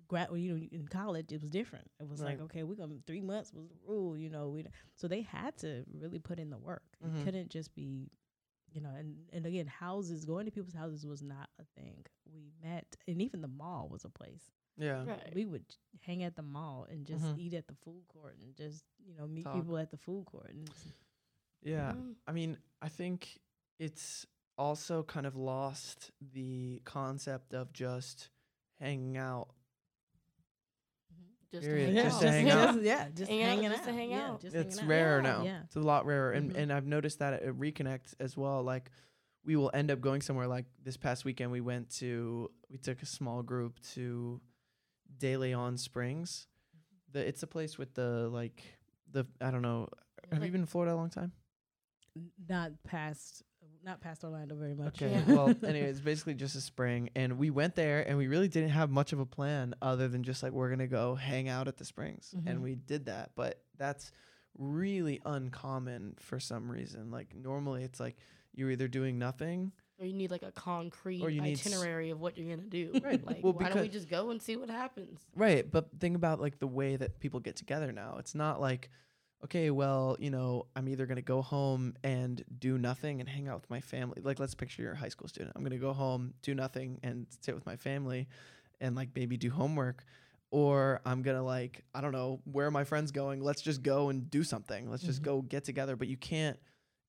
grad, 0.08 0.30
you 0.34 0.54
know, 0.56 0.68
in 0.72 0.88
college, 0.88 1.32
it 1.32 1.42
was 1.42 1.50
different. 1.50 1.90
It 2.00 2.08
was 2.08 2.22
like, 2.22 2.40
okay, 2.42 2.64
we're 2.64 2.76
gonna 2.76 2.96
three 3.06 3.22
months 3.22 3.54
was 3.54 3.68
the 3.68 3.76
rule, 3.88 4.18
you 4.18 4.30
know. 4.30 4.50
We 4.50 4.66
so 4.96 5.08
they 5.08 5.22
had 5.22 5.58
to 5.58 5.84
really 5.94 6.20
put 6.20 6.40
in 6.40 6.50
the 6.50 6.58
work. 6.58 6.84
Mhm. 7.06 7.20
It 7.22 7.24
couldn't 7.26 7.50
just 7.50 7.76
be, 7.76 8.10
you 8.72 8.82
know. 8.82 8.90
And 8.92 9.18
and 9.34 9.46
again, 9.46 9.68
houses 9.68 10.26
going 10.26 10.46
to 10.46 10.52
people's 10.52 10.74
houses 10.76 11.06
was 11.06 11.22
not 11.22 11.50
a 11.60 11.66
thing. 11.80 12.06
We 12.26 12.52
met, 12.64 12.96
and 13.08 13.22
even 13.22 13.42
the 13.42 13.48
mall 13.48 13.90
was 13.90 14.06
a 14.06 14.10
place. 14.10 14.50
Yeah. 14.78 15.04
Right. 15.06 15.34
We 15.34 15.46
would 15.46 15.66
hang 16.02 16.24
at 16.24 16.36
the 16.36 16.44
mall 16.44 16.86
and 16.90 17.06
just 17.06 17.24
Mhm. 17.26 17.40
eat 17.40 17.54
at 17.56 17.68
the 17.68 17.74
food 17.76 18.04
court 18.08 18.38
and 18.42 18.56
just 18.56 18.84
you 19.06 19.16
know 19.16 19.28
meet 19.28 19.44
Talk. 19.44 19.56
people 19.56 19.78
at 19.78 19.90
the 19.92 19.98
food 19.98 20.26
court. 20.26 20.50
And 20.52 20.64
it's- 20.70 20.94
Yeah. 21.64 21.94
Mm. 21.94 22.16
I 22.28 22.32
mean, 22.32 22.58
I 22.82 22.90
think 22.90 23.40
it's 23.80 24.26
also 24.58 25.04
kind 25.04 25.26
of 25.26 25.36
lost 25.36 26.12
the 26.22 26.82
concept 26.86 27.54
of 27.54 27.74
just 27.74 28.30
hanging 28.80 29.18
out. 29.18 29.50
Just 31.50 31.64
Period. 31.66 31.88
to 31.88 31.94
hang 31.94 32.04
Just 32.04 32.16
out. 32.18 32.22
to 32.22 32.32
hang 32.32 32.50
out. 32.52 32.74
Just, 32.74 32.82
yeah, 32.84 33.10
just 33.10 33.32
Hang 33.32 33.42
out, 33.44 33.48
hanging 33.48 33.70
just 33.70 33.82
out. 33.82 33.86
to 33.86 33.94
hang 33.94 34.10
yeah, 34.12 34.28
out. 34.32 34.42
just 34.42 34.56
It's 34.56 34.76
hanging 34.80 34.84
out. 34.84 34.90
rarer 34.90 35.18
Yeah, 35.18 35.22
now. 35.32 35.44
Yeah. 35.44 35.62
It's 35.64 35.76
a 35.76 35.80
lot 35.80 36.06
rarer. 36.06 36.32
And 36.34 36.52
Mhm. 36.54 36.58
and 36.58 36.74
I've 36.74 36.86
noticed 36.86 37.20
that 37.20 37.34
at 37.34 37.54
Reconnect 37.56 38.14
as 38.20 38.36
well. 38.36 38.64
Like 38.64 38.92
we 39.46 39.56
will 39.56 39.72
end 39.74 39.90
up 39.92 40.02
going 40.02 40.22
somewhere 40.22 40.48
like 40.48 40.66
this 40.84 40.98
past 40.98 41.24
weekend 41.24 41.52
we 41.52 41.62
went 41.62 41.90
to 41.98 42.52
we 42.70 42.78
took 42.78 43.02
a 43.02 43.06
small 43.06 43.44
group 43.44 43.80
to 43.94 44.42
De 45.18 45.38
Leon 45.38 45.78
Springs. 45.78 46.48
The 47.12 47.26
it's 47.28 47.44
a 47.44 47.48
place 47.48 47.78
with 47.78 47.94
the 47.94 48.30
like 48.30 48.64
the 49.12 49.26
I 49.42 49.52
don't 49.52 49.62
know. 49.62 49.88
Have 50.32 50.44
you 50.44 50.52
been 50.52 50.62
in 50.62 50.68
Florida 50.68 50.94
a 50.94 50.98
long 50.98 51.10
time? 51.10 51.32
Not 52.50 52.72
past 52.84 53.44
not 53.84 54.02
past 54.02 54.24
Orlando 54.24 54.56
very 54.56 54.74
much. 54.74 55.02
Okay. 55.02 55.12
Yeah. 55.28 55.34
well, 55.36 55.48
anyway, 55.64 55.88
it's 55.88 56.00
basically 56.02 56.34
just 56.34 56.56
a 56.56 56.62
spring, 56.62 57.10
and 57.16 57.38
we 57.38 57.50
went 57.50 57.76
there, 57.76 58.02
and 58.08 58.18
we 58.18 58.28
really 58.28 58.48
didn't 58.50 58.70
have 58.72 58.90
much 58.90 59.14
of 59.14 59.20
a 59.20 59.26
plan 59.26 59.74
other 59.82 60.08
than 60.10 60.24
just 60.24 60.44
like 60.44 60.52
we're 60.52 60.70
gonna 60.70 60.88
go 60.88 61.16
hang 61.16 61.48
out 61.48 61.68
at 61.68 61.78
the 61.78 61.86
springs, 61.86 62.34
and 62.46 62.60
Mhm. 62.60 62.62
we 62.64 62.76
did 62.76 63.06
that. 63.06 63.32
But 63.36 63.64
that's 63.78 64.12
really 64.58 65.22
uncommon 65.26 66.16
for 66.20 66.40
some 66.40 66.70
reason. 66.70 67.12
Like 67.12 67.34
normally, 67.36 67.84
it's 67.84 68.00
like 68.00 68.18
you're 68.54 68.72
either 68.72 68.88
doing 68.88 69.18
nothing. 69.20 69.72
Or 70.00 70.06
you 70.06 70.14
need 70.14 70.30
like 70.32 70.44
a 70.44 70.52
concrete 70.52 71.24
need 71.26 71.54
s- 71.54 71.66
itinerary 71.66 72.12
of 72.12 72.20
what 72.20 72.38
you're 72.38 72.56
gonna 72.56 72.68
do. 72.68 73.00
Right. 73.04 73.26
Like, 73.26 73.44
Well, 73.44 73.54
why 73.54 73.70
don't 73.70 73.82
we 73.82 73.90
just 73.90 74.08
go 74.10 74.30
and 74.30 74.42
see 74.42 74.56
what 74.56 74.70
happens? 74.70 75.22
Right, 75.36 75.70
but 75.70 75.90
think 76.00 76.16
about 76.16 76.40
like 76.40 76.60
the 76.60 76.68
way 76.68 76.96
that 76.98 77.20
people 77.20 77.40
get 77.40 77.56
together 77.56 77.92
now. 77.92 78.18
It's 78.20 78.36
not 78.36 78.62
like, 78.62 78.90
okay, 79.44 79.72
well, 79.72 80.16
you 80.20 80.30
know, 80.30 80.68
I'm 80.76 80.88
either 80.88 81.06
gonna 81.08 81.22
go 81.24 81.42
home 81.42 81.96
and 82.04 82.44
do 82.60 82.78
nothing 82.78 83.20
and 83.22 83.28
hang 83.30 83.48
out 83.48 83.62
with 83.62 83.70
my 83.72 83.82
family. 83.82 84.22
Like, 84.22 84.40
let's 84.40 84.54
picture 84.54 84.84
you're 84.84 84.92
a 84.94 84.98
high 84.98 85.10
school 85.10 85.28
student. 85.28 85.54
I'm 85.56 85.64
gonna 85.64 85.78
go 85.78 85.94
home, 85.94 86.34
do 86.44 86.54
nothing, 86.54 87.00
and 87.02 87.26
sit 87.42 87.56
with 87.56 87.66
my 87.66 87.76
family, 87.76 88.28
and 88.80 88.96
like 88.96 89.10
maybe 89.16 89.36
do 89.38 89.50
homework. 89.50 90.04
Or 90.52 91.02
I'm 91.06 91.24
gonna 91.24 91.44
like, 91.44 91.84
I 91.94 92.02
don't 92.02 92.14
know, 92.14 92.40
where 92.46 92.68
are 92.68 92.72
my 92.72 92.84
friends 92.86 93.12
going? 93.12 93.42
Let's 93.42 93.62
just 93.62 93.82
go 93.84 94.10
and 94.10 94.30
do 94.30 94.44
something. 94.44 94.90
Let's 94.90 95.04
just 95.04 95.22
Mhm. 95.22 95.26
go 95.26 95.42
get 95.42 95.64
together. 95.66 95.96
But 95.96 96.08
you 96.08 96.18
can't. 96.18 96.58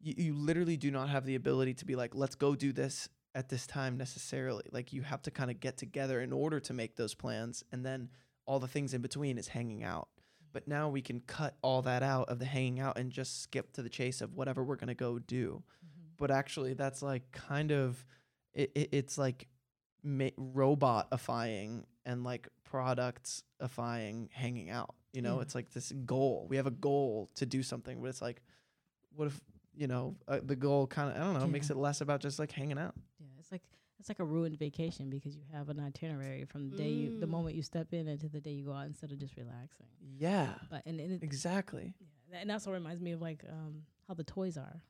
You, 0.00 0.14
you 0.16 0.34
literally 0.34 0.76
do 0.76 0.90
not 0.90 1.08
have 1.08 1.24
the 1.24 1.34
ability 1.34 1.74
to 1.74 1.84
be 1.84 1.96
like, 1.96 2.14
let's 2.14 2.34
go 2.34 2.54
do 2.54 2.72
this 2.72 3.08
at 3.34 3.48
this 3.48 3.66
time 3.66 3.96
necessarily. 3.96 4.64
Like 4.72 4.92
you 4.92 5.02
have 5.02 5.22
to 5.22 5.30
kind 5.30 5.50
of 5.50 5.60
get 5.60 5.76
together 5.76 6.20
in 6.20 6.32
order 6.32 6.60
to 6.60 6.72
make 6.72 6.96
those 6.96 7.14
plans, 7.14 7.64
and 7.72 7.84
then 7.84 8.08
all 8.46 8.58
the 8.58 8.68
things 8.68 8.94
in 8.94 9.02
between 9.02 9.38
is 9.38 9.48
hanging 9.48 9.84
out. 9.84 10.08
But 10.52 10.66
now 10.66 10.88
we 10.88 11.02
can 11.02 11.20
cut 11.20 11.56
all 11.62 11.82
that 11.82 12.02
out 12.02 12.28
of 12.30 12.38
the 12.38 12.46
hanging 12.46 12.80
out 12.80 12.96
and 12.98 13.10
just 13.12 13.42
skip 13.42 13.72
to 13.74 13.82
the 13.82 13.88
chase 13.90 14.20
of 14.22 14.34
whatever 14.34 14.64
we're 14.64 14.76
gonna 14.76 14.94
go 14.94 15.18
do. 15.18 15.62
Mhm. 15.84 16.16
But 16.16 16.30
actually, 16.30 16.72
that's 16.74 17.02
like 17.02 17.30
kind 17.32 17.70
of 17.70 18.04
it, 18.54 18.72
it 18.74 18.88
it's 18.92 19.18
like 19.18 19.46
ma- 20.02 20.30
robotifying 20.38 21.84
and 22.06 22.24
like 22.24 22.48
productifying 22.72 24.30
hanging 24.32 24.70
out. 24.70 24.94
You 25.12 25.22
know, 25.22 25.36
Yeah. 25.36 25.42
it's 25.42 25.54
like 25.54 25.70
this 25.70 25.92
goal. 25.92 26.46
We 26.48 26.56
have 26.56 26.66
a 26.66 26.70
goal 26.72 27.30
to 27.36 27.46
do 27.46 27.62
something, 27.62 28.00
but 28.00 28.08
it's 28.08 28.22
like, 28.22 28.42
what 29.14 29.26
if 29.26 29.40
you 29.78 29.86
know 29.86 30.16
uh, 30.26 30.40
the 30.42 30.56
goal 30.56 30.86
kind 30.86 31.08
of 31.10 31.16
I 31.16 31.20
don't 31.24 31.38
know 31.40 31.46
makes 31.46 31.70
it 31.70 31.76
less 31.76 32.00
about 32.00 32.20
just 32.20 32.38
like 32.38 32.50
hanging 32.52 32.78
out. 32.78 32.94
Yeah, 33.20 33.26
it's 33.38 33.52
like 33.52 33.62
it's 34.00 34.08
like 34.08 34.18
a 34.18 34.24
ruined 34.24 34.58
vacation 34.58 35.08
because 35.10 35.36
you 35.36 35.42
have 35.52 35.68
an 35.68 35.80
itinerary 35.80 36.44
from 36.44 36.70
the 36.70 36.76
day 36.76 36.90
you 36.90 37.12
the 37.18 37.26
Mm. 37.26 37.30
moment 37.30 37.54
you 37.56 37.62
step 37.62 37.92
in 37.92 38.08
until 38.08 38.28
the 38.28 38.40
day 38.40 38.50
you 38.52 38.64
go 38.64 38.72
out 38.72 38.86
instead 38.86 39.12
of 39.12 39.18
just 39.18 39.36
relaxing. 39.36 39.86
Yeah, 40.18 40.54
But 40.70 40.82
and, 40.86 41.00
and 41.00 41.12
it, 41.12 41.22
exactly. 41.22 41.94
yeah, 42.30 42.38
and 42.40 42.50
that 42.50 42.54
also 42.54 42.72
reminds 42.72 43.00
me 43.00 43.12
of 43.12 43.20
like 43.22 43.44
um 43.48 43.82
how 44.06 44.14
the 44.14 44.24
toys 44.24 44.56
are. 44.56 44.82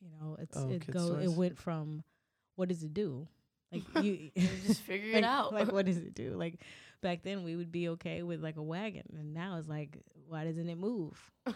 You 0.00 0.08
know, 0.10 0.36
it's 0.40 0.56
Oh, 0.56 0.70
it 0.70 0.80
kids' 0.82 0.94
go 0.94 1.16
it 1.18 1.28
went 1.32 1.58
from 1.58 2.02
what 2.56 2.68
does 2.68 2.82
it 2.82 2.94
do? 2.94 3.28
Like 3.72 3.82
you 3.94 4.30
just 4.64 4.82
figure 4.82 5.10
like, 5.14 5.22
it 5.22 5.24
out. 5.24 5.52
Like 5.52 5.72
what 5.72 5.86
does 5.86 5.96
it 5.98 6.14
do? 6.14 6.34
Like 6.36 6.60
back 7.00 7.22
then 7.22 7.44
we 7.44 7.56
would 7.56 7.72
be 7.72 7.88
okay 7.90 8.22
with 8.22 8.42
like 8.42 8.56
a 8.56 8.62
wagon 8.62 9.04
and 9.18 9.34
now 9.34 9.56
it's 9.58 9.68
like 9.68 9.98
why 10.28 10.44
doesn't 10.44 10.68
it 10.68 10.78
move? 10.78 11.18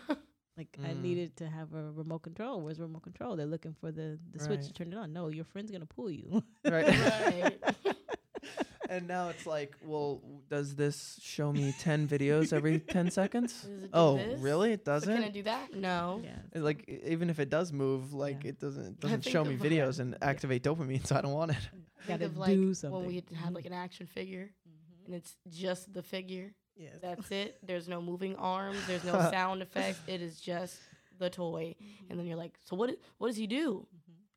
Like 0.57 0.77
I 0.85 0.89
Mm. 0.95 1.03
needed 1.03 1.37
to 1.37 1.49
have 1.49 1.73
a 1.75 1.91
remote 1.93 2.23
control. 2.23 2.61
Where's 2.61 2.79
remote 2.81 3.03
control? 3.03 3.37
They're 3.37 3.47
looking 3.47 3.75
for 3.81 3.91
the 3.93 4.19
the 4.33 4.39
switch 4.45 4.67
to 4.67 4.73
turn 4.73 4.93
it 4.93 4.97
on. 4.97 5.13
No, 5.13 5.29
your 5.29 5.45
friend's 5.45 5.71
gonna 5.71 5.87
pull 5.87 6.11
you. 6.11 6.43
Right. 6.65 6.87
Right. 7.25 7.59
and 8.91 9.07
now 9.07 9.29
it's 9.29 9.47
like, 9.47 9.77
well, 9.85 10.21
does 10.49 10.75
this 10.75 11.19
show 11.23 11.53
me 11.53 11.73
10 11.79 12.09
videos 12.09 12.53
every 12.53 12.81
10 12.81 13.11
seconds? 13.21 13.63
Does 13.63 13.71
it 13.71 13.83
do 13.83 13.89
Oh, 13.93 14.17
this? 14.17 14.41
really? 14.41 14.73
It 14.73 14.85
doesn't? 14.85 15.15
can 15.15 15.23
I 15.25 15.29
do 15.29 15.43
that? 15.45 15.73
No. 15.75 16.21
yeah. 16.25 16.37
It's 16.53 16.65
like 16.65 16.89
even 16.89 17.31
if 17.31 17.39
it 17.39 17.49
does 17.49 17.73
move, 17.73 18.13
like 18.13 18.43
Yeah. 18.45 18.51
it 18.51 18.59
doesn't 18.61 18.85
it 18.87 19.01
doesn't 19.01 19.25
show 19.25 19.45
me 19.45 19.57
videos 19.57 20.01
and 20.01 20.17
activate 20.21 20.63
dopamine, 20.65 21.07
so 21.07 21.17
I 21.17 21.21
don't 21.21 21.33
want 21.33 21.53
it. 21.53 21.59
Think 21.61 22.09
Gotta 22.09 22.25
of 22.27 22.37
like 22.37 22.51
do 22.55 22.67
when 22.67 22.75
something. 22.75 23.07
we 23.07 23.15
had 23.17 23.27
Mhm. 23.27 23.55
like 23.55 23.67
an 23.67 23.73
action 23.73 24.07
figure 24.07 24.51
Mhm. 24.69 25.07
and 25.07 25.15
it's 25.15 25.37
just 25.49 25.93
the 25.95 26.03
figure. 26.03 26.55
Yes. 26.77 26.93
That's 27.03 27.31
it. 27.31 27.59
There's 27.63 27.89
no 27.89 28.01
moving 28.01 28.37
arms. 28.37 28.79
There's 28.87 29.05
no 29.05 29.13
sound 29.31 29.63
effects. 29.63 30.01
It 30.07 30.23
is 30.23 30.41
just 30.41 30.79
the 31.19 31.31
toy. 31.31 31.75
Mm-hmm. 31.81 32.11
And 32.11 32.19
then 32.19 32.27
you're 32.27 32.37
like, 32.37 32.55
so 32.65 32.77
what? 32.77 32.97
What 33.19 33.29
does 33.29 33.37
he 33.37 33.47
do? 33.47 33.87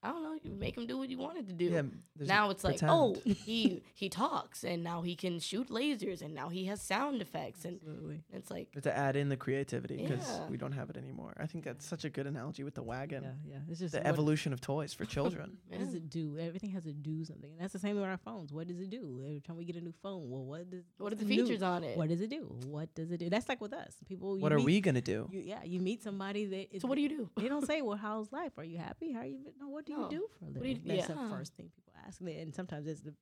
I 0.04 0.10
don't 0.12 0.24
know. 0.24 0.38
You 0.44 0.54
make 0.54 0.78
him 0.78 0.86
do 0.86 0.98
what 0.98 1.10
you 1.10 1.18
wanted 1.18 1.48
to 1.48 1.54
do. 1.54 1.66
Yeah, 1.66 1.82
now 2.20 2.50
it's 2.50 2.64
like, 2.64 2.80
oh, 2.84 3.16
he 3.24 3.82
he 3.96 4.10
talks, 4.10 4.64
and 4.64 4.84
now 4.84 5.02
he 5.02 5.16
can 5.16 5.40
shoot 5.40 5.70
lasers, 5.70 6.22
and 6.22 6.34
now 6.36 6.50
he 6.50 6.66
has 6.66 6.82
sound 6.82 7.22
effects, 7.22 7.64
and 7.66 7.80
Absolutely. 7.82 8.22
it's 8.34 8.52
like, 8.52 8.68
We 8.74 8.80
have 8.80 8.84
to 8.84 8.98
add 8.98 9.16
in 9.16 9.30
the 9.30 9.38
creativity 9.38 9.98
because 9.98 10.28
Yeah. 10.28 10.48
we 10.50 10.58
don't 10.58 10.74
have 10.74 10.90
it 10.90 10.98
anymore. 10.98 11.34
I 11.40 11.46
think 11.48 11.64
that's 11.64 11.86
such 11.86 12.04
a 12.06 12.10
good 12.10 12.28
analogy 12.28 12.64
with 12.64 12.76
the 12.76 12.84
wagon. 12.84 13.24
Yeah, 13.24 13.54
yeah. 13.54 13.60
It's 13.70 13.80
just 13.80 13.94
The 13.94 14.06
evolution 14.06 14.52
of 14.54 14.60
toys 14.62 14.94
for 14.94 15.06
children. 15.06 15.58
What 15.70 15.80
does 15.80 15.94
it 15.94 16.10
do? 16.10 16.38
Everything 16.38 16.72
has 16.72 16.84
to 16.84 16.94
do 16.94 17.24
something, 17.26 17.52
and 17.52 17.62
that's 17.62 17.74
the 17.74 17.80
same 17.80 17.96
with 17.96 18.04
our 18.06 18.18
phones. 18.18 18.52
What 18.52 18.68
does 18.68 18.80
it 18.80 18.90
do? 18.90 19.22
Every 19.26 19.40
time 19.42 19.56
we 19.58 19.66
get 19.66 19.78
a 19.78 19.82
new 19.82 19.94
phone, 20.04 20.30
well, 20.30 20.44
what 20.44 20.70
does 20.70 20.84
what 20.98 21.08
are 21.08 21.16
what's 21.16 21.20
the 21.20 21.26
new? 21.26 21.46
features 21.46 21.62
on 21.64 21.84
it? 21.84 21.98
What 21.98 22.10
does 22.10 22.22
it 22.22 22.30
do? 22.30 22.44
What 22.68 22.94
does 22.94 23.10
it 23.12 23.18
do? 23.20 23.30
That's 23.30 23.48
like 23.48 23.62
with 23.62 23.74
us. 23.74 23.94
People. 24.08 24.36
you 24.38 24.44
what 24.44 24.52
are 24.52 24.58
meet- 24.58 24.66
we 24.66 24.82
gonna 24.82 25.02
do? 25.02 25.30
You, 25.32 25.42
yeah, 25.42 25.64
you 25.64 25.80
meet 25.80 26.04
somebody 26.04 26.46
that. 26.48 26.82
so 26.82 26.88
what 26.90 26.96
do 26.96 27.02
you 27.02 27.10
do? 27.10 27.30
They 27.38 27.48
don't 27.48 27.66
say, 27.66 27.82
"Well, 27.82 27.98
how's 27.98 28.32
life? 28.32 28.54
Are 28.58 28.64
you 28.66 28.78
happy? 28.78 29.12
How 29.14 29.22
are 29.22 29.26
you?" 29.26 29.40
No, 29.60 29.70
what 29.70 29.86
do 29.86 29.93
you 29.94 30.02
No. 30.04 30.10
do 30.10 30.28
for 30.40 30.46
a 30.46 30.48
do 30.54 30.60
living? 30.60 30.82
you- 30.86 30.96
That's 30.96 31.08
the 31.08 31.14
yeah. 31.16 31.30
first 31.30 31.54
thing 31.56 31.70
people 31.76 31.94
ask, 32.08 32.20
and 32.22 32.30
and 32.30 32.54
sometimes 32.54 32.88
it's 32.88 33.02
the, 33.02 33.14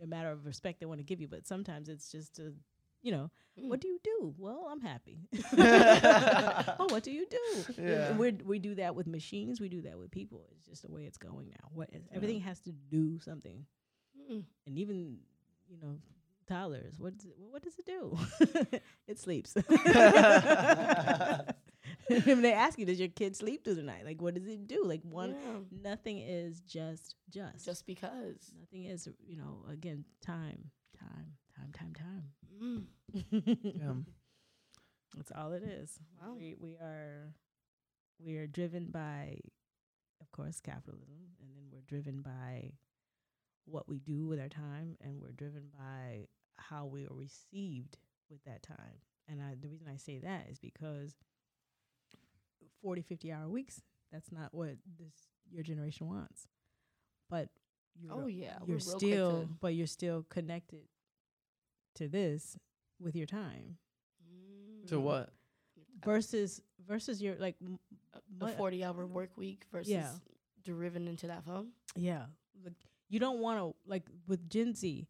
the 0.00 0.06
matter 0.06 0.30
of 0.30 0.46
respect 0.46 0.80
they 0.80 0.86
want 0.86 1.00
to 1.00 1.04
give 1.04 1.20
you, 1.20 1.28
but 1.28 1.46
sometimes 1.46 1.88
it's 1.88 2.10
just 2.12 2.34
to, 2.36 2.54
you 3.02 3.12
know, 3.12 3.30
Mm. 3.58 3.68
what 3.70 3.80
do 3.80 3.88
you 3.88 3.98
do? 4.04 4.34
Well, 4.36 4.68
I'm 4.70 4.80
happy. 4.82 5.18
oh, 6.80 6.86
what 6.90 7.02
do 7.02 7.10
you 7.10 7.26
do? 7.30 7.46
Yeah. 7.78 8.14
we 8.16 8.32
we 8.52 8.58
do 8.58 8.74
that 8.74 8.94
with 8.94 9.06
machines. 9.06 9.60
We 9.60 9.68
do 9.70 9.80
that 9.82 9.98
with 9.98 10.10
people. 10.10 10.46
It's 10.56 10.66
just 10.66 10.82
the 10.82 10.90
way 10.92 11.04
it's 11.06 11.16
going 11.18 11.48
now. 11.48 11.68
What 11.72 11.88
is, 11.92 12.02
everything 12.12 12.40
has 12.40 12.60
to 12.60 12.72
do 12.72 13.18
something, 13.20 13.64
Mm. 14.30 14.44
and 14.66 14.78
even 14.78 15.18
you 15.70 15.78
know. 15.82 15.96
Toddlers, 16.48 16.94
what 17.00 17.16
does 17.18 17.26
it, 17.26 17.34
what 17.50 17.60
does 17.64 17.76
it 17.76 17.86
do? 17.86 18.16
it 19.08 19.18
sleeps. 19.18 19.52
when 22.24 22.42
they 22.42 22.52
ask 22.52 22.78
you, 22.78 22.86
does 22.86 22.98
your 23.00 23.08
kid 23.08 23.36
sleep 23.36 23.64
through 23.64 23.74
the 23.76 23.82
night? 23.82 24.04
Like, 24.04 24.20
what 24.22 24.34
does 24.34 24.46
it 24.46 24.66
do? 24.66 24.84
Like, 24.84 25.02
one, 25.02 25.30
Yeah. 25.32 25.58
nothing 25.90 26.18
is 26.18 26.60
just 26.60 27.14
just. 27.30 27.64
just 27.64 27.86
because. 27.86 28.52
nothing 28.60 28.84
is, 28.84 29.08
you 29.26 29.36
know. 29.36 29.64
Again, 29.70 30.04
time, 30.24 30.70
time, 30.98 31.32
time, 31.56 31.72
time, 31.72 31.92
time. 31.94 32.30
Mm. 32.62 32.84
Yeah. 33.64 33.92
That's 35.16 35.32
all 35.32 35.52
it 35.52 35.62
is. 35.62 35.98
Wow. 36.20 36.34
We 36.38 36.56
we 36.60 36.74
are 36.76 37.32
we're 38.18 38.46
driven 38.46 38.90
by, 38.90 39.38
of 40.20 40.30
course, 40.32 40.60
capitalism, 40.60 41.16
and 41.40 41.50
then 41.54 41.64
we're 41.72 41.80
driven 41.86 42.22
by 42.22 42.72
what 43.64 43.88
we 43.88 43.98
do 43.98 44.26
with 44.26 44.38
our 44.40 44.48
time, 44.48 44.96
and 45.00 45.20
we're 45.20 45.32
driven 45.32 45.64
by 45.76 46.26
how 46.58 46.86
we 46.86 47.04
are 47.04 47.14
received 47.14 47.96
with 48.30 48.42
that 48.44 48.62
time. 48.62 49.00
And 49.28 49.42
I, 49.42 49.54
the 49.60 49.68
reason 49.68 49.88
I 49.92 49.96
say 49.96 50.18
that 50.18 50.46
is 50.50 50.58
because 50.58 51.16
40, 52.82 53.02
50 53.02 53.32
hour 53.32 53.48
weeks, 53.48 53.82
that's 54.12 54.30
not 54.32 54.52
what 54.54 54.76
this 54.98 55.14
your 55.50 55.62
generation 55.62 56.06
wants. 56.08 56.48
But 57.30 57.48
you're, 58.00 58.12
Oh 58.12 58.26
yeah, 58.26 58.58
we're 58.60 58.68
you're 58.74 58.80
still, 58.80 59.48
but 59.60 59.74
you're 59.74 59.86
still 59.86 60.24
connected 60.28 60.82
to 61.94 62.08
this 62.08 62.56
with 63.00 63.16
your 63.16 63.26
time 63.26 63.78
To 64.88 64.96
Mm. 64.96 65.02
what? 65.02 65.32
versus 66.04 66.60
versus 66.86 67.20
your 67.22 67.34
like 67.36 67.56
m- 67.60 67.78
a 68.12 68.44
mu- 68.44 68.52
forty 68.52 68.84
hour 68.84 69.06
work 69.06 69.30
week 69.36 69.64
versus 69.72 69.88
Yeah. 69.90 70.12
driven 70.62 71.08
into 71.08 71.26
that 71.28 71.44
phone. 71.44 71.72
yeah 71.96 72.26
like 72.64 72.74
you 73.08 73.18
don't 73.18 73.40
want 73.40 73.58
to 73.58 73.74
like 73.88 74.04
with 74.28 74.48
gen 74.48 74.74
z 74.74 75.08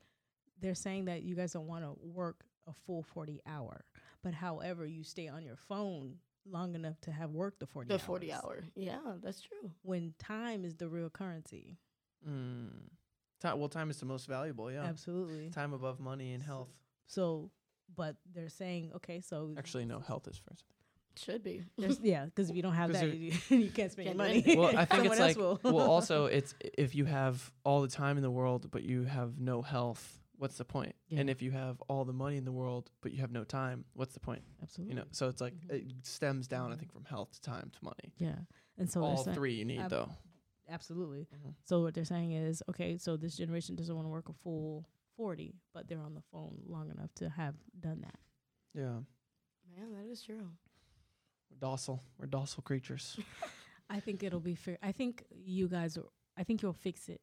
they're 0.60 0.74
saying 0.74 1.06
that 1.06 1.22
you 1.22 1.34
guys 1.34 1.52
don't 1.52 1.66
want 1.66 1.84
to 1.84 1.92
work 2.06 2.44
a 2.66 2.72
full 2.72 3.02
40 3.02 3.40
hour 3.46 3.84
but 4.22 4.32
however 4.34 4.86
you 4.86 5.02
stay 5.02 5.28
on 5.28 5.42
your 5.42 5.56
phone 5.56 6.18
long 6.50 6.74
enough 6.74 7.00
to 7.02 7.10
have 7.12 7.30
worked 7.30 7.60
the 7.60 7.66
40 7.66 7.88
The 7.88 7.98
forty 7.98 8.32
hour. 8.32 8.64
Yeah, 8.74 8.98
that's 9.22 9.40
true. 9.42 9.70
when 9.82 10.14
time 10.18 10.64
is 10.64 10.74
the 10.76 10.88
real 10.88 11.10
currency 11.10 11.78
Mm. 12.26 12.70
Time, 13.40 13.58
well, 13.60 13.68
time 13.68 13.90
is 13.90 13.98
the 14.00 14.06
most 14.06 14.26
valuable. 14.26 14.72
Yeah. 14.72 14.82
absolutely 14.84 15.50
Time 15.50 15.72
above 15.74 16.00
money 16.00 16.32
and 16.32 16.42
health. 16.42 16.68
so 17.06 17.50
but 17.94 18.16
they're 18.34 18.48
saying 18.48 18.90
okay 18.96 19.20
so 19.20 19.54
Actually, 19.56 19.84
no. 19.84 20.00
Health 20.00 20.26
is 20.26 20.38
first. 20.48 20.64
Should 21.16 21.42
be. 21.44 21.62
there's 21.78 22.00
yeah 22.00 22.24
because 22.24 22.50
if 22.50 22.56
you 22.56 22.62
don't 22.62 22.74
have 22.74 22.92
that 22.92 23.14
you, 23.14 23.32
you 23.48 23.70
can't 23.70 23.92
spend 23.92 24.06
Can't 24.08 24.18
money. 24.18 24.42
Well, 24.56 24.76
I 24.76 24.84
think 24.90 25.06
it's 25.06 25.18
like. 25.20 25.36
well, 25.38 25.80
also, 25.80 26.26
it's 26.26 26.54
if 26.76 26.94
you 26.94 27.04
have 27.04 27.52
all 27.64 27.80
the 27.82 27.88
time 27.88 28.16
in 28.16 28.22
the 28.22 28.30
world, 28.30 28.70
but 28.70 28.82
you 28.82 29.04
have 29.04 29.38
no 29.38 29.62
health. 29.62 30.20
What's 30.38 30.58
the 30.58 30.64
point? 30.64 30.94
And 31.10 31.30
if 31.30 31.40
you 31.40 31.50
have 31.52 31.80
all 31.88 32.04
the 32.04 32.12
money 32.12 32.36
in 32.36 32.44
the 32.44 32.52
world, 32.52 32.90
but 33.00 33.12
you 33.12 33.20
have 33.20 33.32
no 33.32 33.44
time, 33.44 33.84
what's 33.94 34.12
the 34.14 34.20
point? 34.20 34.42
absolutely 34.62 34.94
You 34.94 35.00
know. 35.00 35.06
So 35.12 35.28
it's 35.28 35.40
like 35.40 35.54
Mhm. 35.54 35.70
it 35.70 36.06
stems 36.06 36.46
down. 36.46 36.72
I 36.72 36.76
think 36.76 36.92
from 36.92 37.04
health 37.04 37.32
to 37.32 37.40
time 37.40 37.70
to 37.70 37.78
money. 37.84 38.12
yeah 38.18 38.38
and 38.78 38.90
so 38.90 39.00
they're 39.00 39.08
all 39.10 39.24
saying- 39.24 39.34
three 39.34 39.54
you 39.54 39.64
need 39.64 39.78
ab- 39.80 39.90
though. 39.90 40.10
absolutely 40.68 41.26
Mhm. 41.34 41.54
So 41.64 41.80
what 41.82 41.94
they're 41.94 42.04
saying 42.04 42.32
is, 42.32 42.62
okay, 42.68 42.98
so 42.98 43.16
this 43.16 43.36
generation 43.36 43.76
doesn't 43.76 43.94
want 43.94 44.04
to 44.04 44.10
work 44.10 44.28
a 44.28 44.32
full 44.34 44.86
40, 45.16 45.54
but 45.72 45.88
they're 45.88 46.00
on 46.02 46.12
the 46.14 46.20
phone 46.20 46.60
long 46.66 46.90
enough 46.90 47.14
to 47.14 47.30
have 47.30 47.54
done 47.80 48.02
that. 48.02 48.18
Yeah. 48.74 49.00
Man, 49.74 49.92
that 49.92 50.04
is 50.06 50.22
true. 50.22 50.50
We're 51.50 51.56
docile. 51.58 52.02
We're 52.18 52.26
docile 52.26 52.62
creatures. 52.62 53.18
I 53.88 54.00
think 54.00 54.22
it'll 54.22 54.40
be 54.40 54.54
fair. 54.56 54.76
I 54.82 54.92
think 54.92 55.24
you 55.30 55.68
guys, 55.68 55.96
are, 55.96 56.04
I 56.36 56.44
think 56.44 56.60
you'll 56.60 56.74
fix 56.74 57.08
it. 57.08 57.22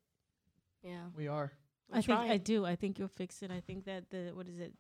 Yeah. 0.82 1.10
we 1.16 1.28
are. 1.28 1.52
We're 1.94 2.00
I 2.00 2.02
think 2.02 2.20
I 2.32 2.38
do. 2.38 2.66
I 2.66 2.76
think 2.76 3.00
you'll 3.00 3.08
fix 3.08 3.42
it. 3.44 3.52
I 3.52 3.60
think 3.62 3.86
that 3.86 4.10
the 4.10 4.32
what 4.34 4.48
is 4.48 4.60
it? 4.60 4.74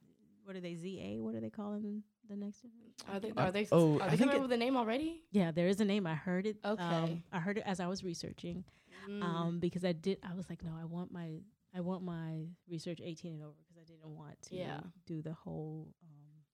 What 0.44 0.56
are 0.56 0.60
they? 0.62 0.76
ZA? 0.76 1.22
What 1.24 1.36
are 1.36 1.40
they 1.40 1.50
calling 1.50 2.04
the 2.30 2.36
next 2.36 2.62
generation? 2.62 2.94
Are 3.12 3.20
they? 3.20 3.32
Are 3.42 3.52
they? 3.52 3.68
oh, 3.72 4.00
are 4.00 4.04
I 4.04 4.10
they 4.10 4.18
think 4.18 4.32
coming 4.32 4.36
up 4.38 4.42
with 4.42 4.52
a 4.52 4.58
name 4.58 4.76
already? 4.76 5.24
Yeah, 5.32 5.52
there 5.52 5.68
is 5.68 5.80
a 5.80 5.86
name. 5.86 6.06
I 6.08 6.16
heard 6.16 6.46
it. 6.46 6.58
Okay. 6.66 6.84
Um, 6.84 7.24
I 7.32 7.40
heard 7.40 7.58
it 7.58 7.64
as 7.66 7.80
I 7.80 7.88
was 7.88 8.04
researching. 8.04 8.64
Mm. 9.10 9.24
Um, 9.24 9.60
because 9.60 9.84
I 9.86 9.92
did. 9.94 10.18
I 10.30 10.34
was 10.34 10.50
like, 10.50 10.64
no, 10.64 10.72
I 10.80 10.86
want 10.86 11.12
my 11.12 11.40
I 11.76 11.82
want 11.82 12.04
my 12.04 12.46
research 12.70 13.00
18 13.04 13.34
and 13.34 13.42
over 13.44 13.54
because 13.68 13.90
I 13.90 13.96
didn't 13.96 14.16
want 14.16 14.42
to 14.50 14.56
Yeah. 14.56 14.80
do 15.06 15.22
the 15.22 15.34
whole. 15.34 15.88
Um, 16.04 16.10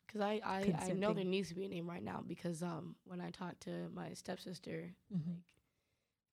Because 0.07 0.21
I, 0.21 0.39
I, 0.43 0.73
I 0.81 0.93
know 0.93 1.07
thing. 1.07 1.15
there 1.17 1.25
needs 1.25 1.49
to 1.49 1.55
be 1.55 1.65
a 1.65 1.69
name 1.69 1.87
right 1.89 2.03
now 2.03 2.23
because 2.25 2.63
um 2.63 2.95
when 3.05 3.19
I 3.21 3.29
talked 3.31 3.61
to 3.63 3.89
my 3.93 4.13
stepsister, 4.13 4.93
Mhm. 5.13 5.35
like 5.35 5.58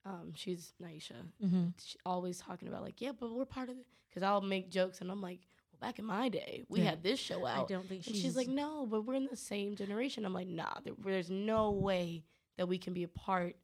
um 0.06 0.32
she's 0.34 0.72
Naisha, 0.82 1.12
mm-hmm. 1.44 1.66
she 1.84 1.98
always 2.06 2.38
talking 2.38 2.68
about 2.68 2.82
like 2.82 3.00
yeah, 3.00 3.12
but 3.18 3.30
we're 3.32 3.44
part 3.44 3.68
of 3.68 3.76
it. 3.76 3.86
Because 4.08 4.22
I'll 4.22 4.40
make 4.40 4.70
jokes 4.70 5.00
and 5.02 5.10
I'm 5.10 5.20
like, 5.20 5.40
well, 5.72 5.86
back 5.86 5.98
in 5.98 6.04
my 6.06 6.28
day, 6.30 6.64
we 6.70 6.80
Yeah. 6.80 6.90
had 6.90 7.02
this 7.02 7.18
show 7.20 7.44
out. 7.44 7.64
I 7.70 7.72
don't 7.74 7.86
think 7.86 8.06
and 8.06 8.14
she's, 8.14 8.22
she's 8.22 8.36
like, 8.36 8.48
no, 8.48 8.86
but 8.86 9.02
we're 9.04 9.14
in 9.14 9.26
the 9.30 9.36
same 9.36 9.76
generation. 9.76 10.24
I'm 10.24 10.32
like, 10.32 10.48
nah, 10.48 10.72
there, 10.84 10.94
there's 11.04 11.28
no 11.28 11.72
way 11.72 12.24
that 12.56 12.66
we 12.66 12.78
can 12.78 12.94
be 12.94 13.02
a 13.02 13.08
part 13.08 13.56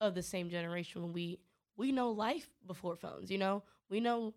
of 0.00 0.14
the 0.16 0.22
same 0.22 0.50
generation 0.50 1.02
when 1.02 1.12
we 1.12 1.38
we 1.76 1.92
know 1.92 2.10
life 2.10 2.48
before 2.66 2.96
phones. 2.96 3.30
You 3.30 3.38
know, 3.38 3.62
we 3.88 4.00
know 4.00 4.34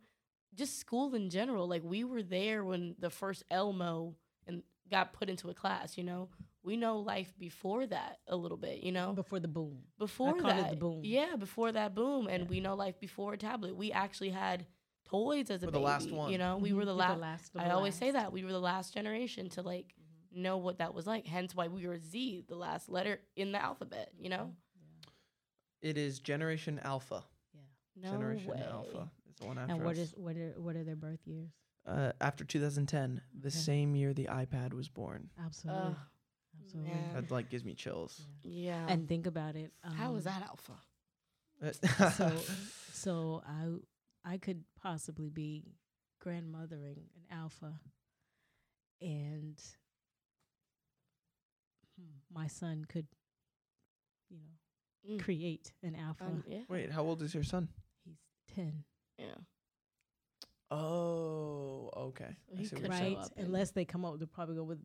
just 0.53 0.79
school 0.79 1.15
in 1.15 1.29
general. 1.29 1.67
Like 1.67 1.81
we 1.83 2.03
were 2.03 2.21
there 2.21 2.63
when 2.63 2.95
the 2.99 3.09
first 3.09 3.43
Elmo 3.49 4.15
and 4.45 4.61
got 4.91 5.13
put 5.13 5.29
into 5.29 5.49
a 5.49 5.53
class. 5.53 5.97
You 5.97 6.03
know, 6.03 6.29
we 6.63 6.77
know 6.77 6.99
life 6.99 7.33
before 7.37 7.85
that 7.87 8.19
a 8.27 8.35
little 8.35 8.57
bit. 8.57 8.79
You 8.83 8.91
know, 8.91 9.13
before 9.13 9.39
the 9.39 9.47
boom. 9.47 9.83
before 9.97 10.33
call 10.39 10.51
it 10.51 10.55
that 10.55 10.69
the 10.71 10.75
boom. 10.77 11.01
Yeah, 11.03 11.35
before 11.37 11.71
that 11.71 11.93
boom, 11.95 12.27
and 12.27 12.43
Yeah. 12.43 12.49
we 12.49 12.59
know 12.61 12.75
life 12.75 12.99
before 12.99 13.33
a 13.33 13.37
tablet. 13.37 13.75
We 13.75 13.91
actually 13.91 14.29
had 14.31 14.65
toys 15.05 15.49
as 15.49 15.61
a 15.63 15.65
We're 15.67 15.71
the 15.71 15.77
baby. 15.79 15.83
last 15.85 16.11
one. 16.11 16.31
You 16.31 16.37
know, 16.37 16.57
we 16.57 16.69
Mhm. 16.71 16.75
were 16.75 16.85
the 16.85 16.91
You're 16.91 16.99
last. 16.99 17.19
last. 17.19 17.51
I 17.55 17.67
the 17.67 17.75
always 17.75 17.95
say 17.95 18.11
that 18.11 18.31
we 18.31 18.43
were 18.45 18.51
the 18.53 18.59
last 18.61 18.93
generation 18.93 19.49
to 19.49 19.61
like 19.61 19.93
Mhm. 19.95 20.37
know 20.41 20.57
what 20.57 20.77
that 20.79 20.93
was 20.93 21.05
like. 21.05 21.27
Hence 21.27 21.53
why 21.53 21.67
we 21.67 21.85
were 21.85 21.99
Z, 21.99 22.45
the 22.47 22.55
last 22.55 22.87
letter 22.89 23.19
in 23.35 23.51
the 23.51 23.61
alphabet. 23.61 24.13
You 24.17 24.29
know, 24.29 24.55
It 25.81 25.97
is 25.97 26.19
Generation 26.19 26.79
Alpha. 26.79 27.25
Yeah. 27.53 27.59
no 27.95 28.11
Generation 28.11 28.49
way. 28.51 28.63
Alpha 28.63 29.11
is 29.29 29.35
the 29.35 29.45
one 29.47 29.57
after 29.57 29.73
And 29.73 29.83
what 29.83 29.97
us. 29.97 29.99
is 30.13 30.15
what 30.15 30.37
are 30.37 30.53
what 30.61 30.75
are 30.77 30.83
their 30.85 30.95
birth 30.95 31.27
years? 31.27 31.51
uh, 31.85 32.13
after 32.21 32.45
2010, 32.45 33.21
the 33.37 33.49
Okay. 33.49 33.57
same 33.57 33.93
year 33.93 34.13
the 34.13 34.27
iPad 34.27 34.73
was 34.73 34.87
born. 34.87 35.29
Absolutely. 35.37 35.81
Ugh, 35.91 35.97
Absolutely. 36.65 36.91
man. 36.91 37.13
That 37.13 37.31
like 37.31 37.49
gives 37.49 37.63
me 37.65 37.73
chills. 37.73 38.21
yeah. 38.43 38.85
And 38.87 39.07
think 39.07 39.25
about 39.27 39.55
it. 39.55 39.71
Um, 39.83 39.93
how 39.93 40.15
is 40.15 40.23
that 40.25 40.41
alpha? 40.43 40.73
So 42.17 42.37
so 42.93 43.43
I 43.47 44.33
I 44.33 44.37
could 44.37 44.63
possibly 44.81 45.29
be 45.29 45.63
grandmothering 46.23 46.97
an 47.15 47.25
alpha 47.37 47.79
and 49.01 49.57
my 52.33 52.47
son 52.47 52.85
could 52.87 53.07
you 54.29 54.37
know 54.37 54.47
Mm. 55.05 55.19
create 55.21 55.73
an 55.83 55.95
alpha. 55.95 56.23
Um, 56.23 56.45
yeah. 56.47 56.59
Wait, 56.69 56.89
how 56.89 57.03
old 57.03 57.21
is 57.23 57.33
your 57.33 57.43
son? 57.43 57.67
He's 58.05 58.15
10. 58.55 58.85
Yeah. 59.17 59.25
Oh, 60.71 61.89
okay. 61.93 62.37
So 62.47 62.55
I 62.55 62.57
he 62.57 62.65
see 62.65 62.75
could 62.77 62.85
you're 62.85 62.93
show. 62.93 63.03
Right? 63.03 63.17
up 63.17 63.31
Unless 63.35 63.71
they 63.71 63.83
come 63.83 64.05
up 64.05 64.17
they'll 64.17 64.27
probably 64.27 64.55
go 64.55 64.63
with 64.63 64.79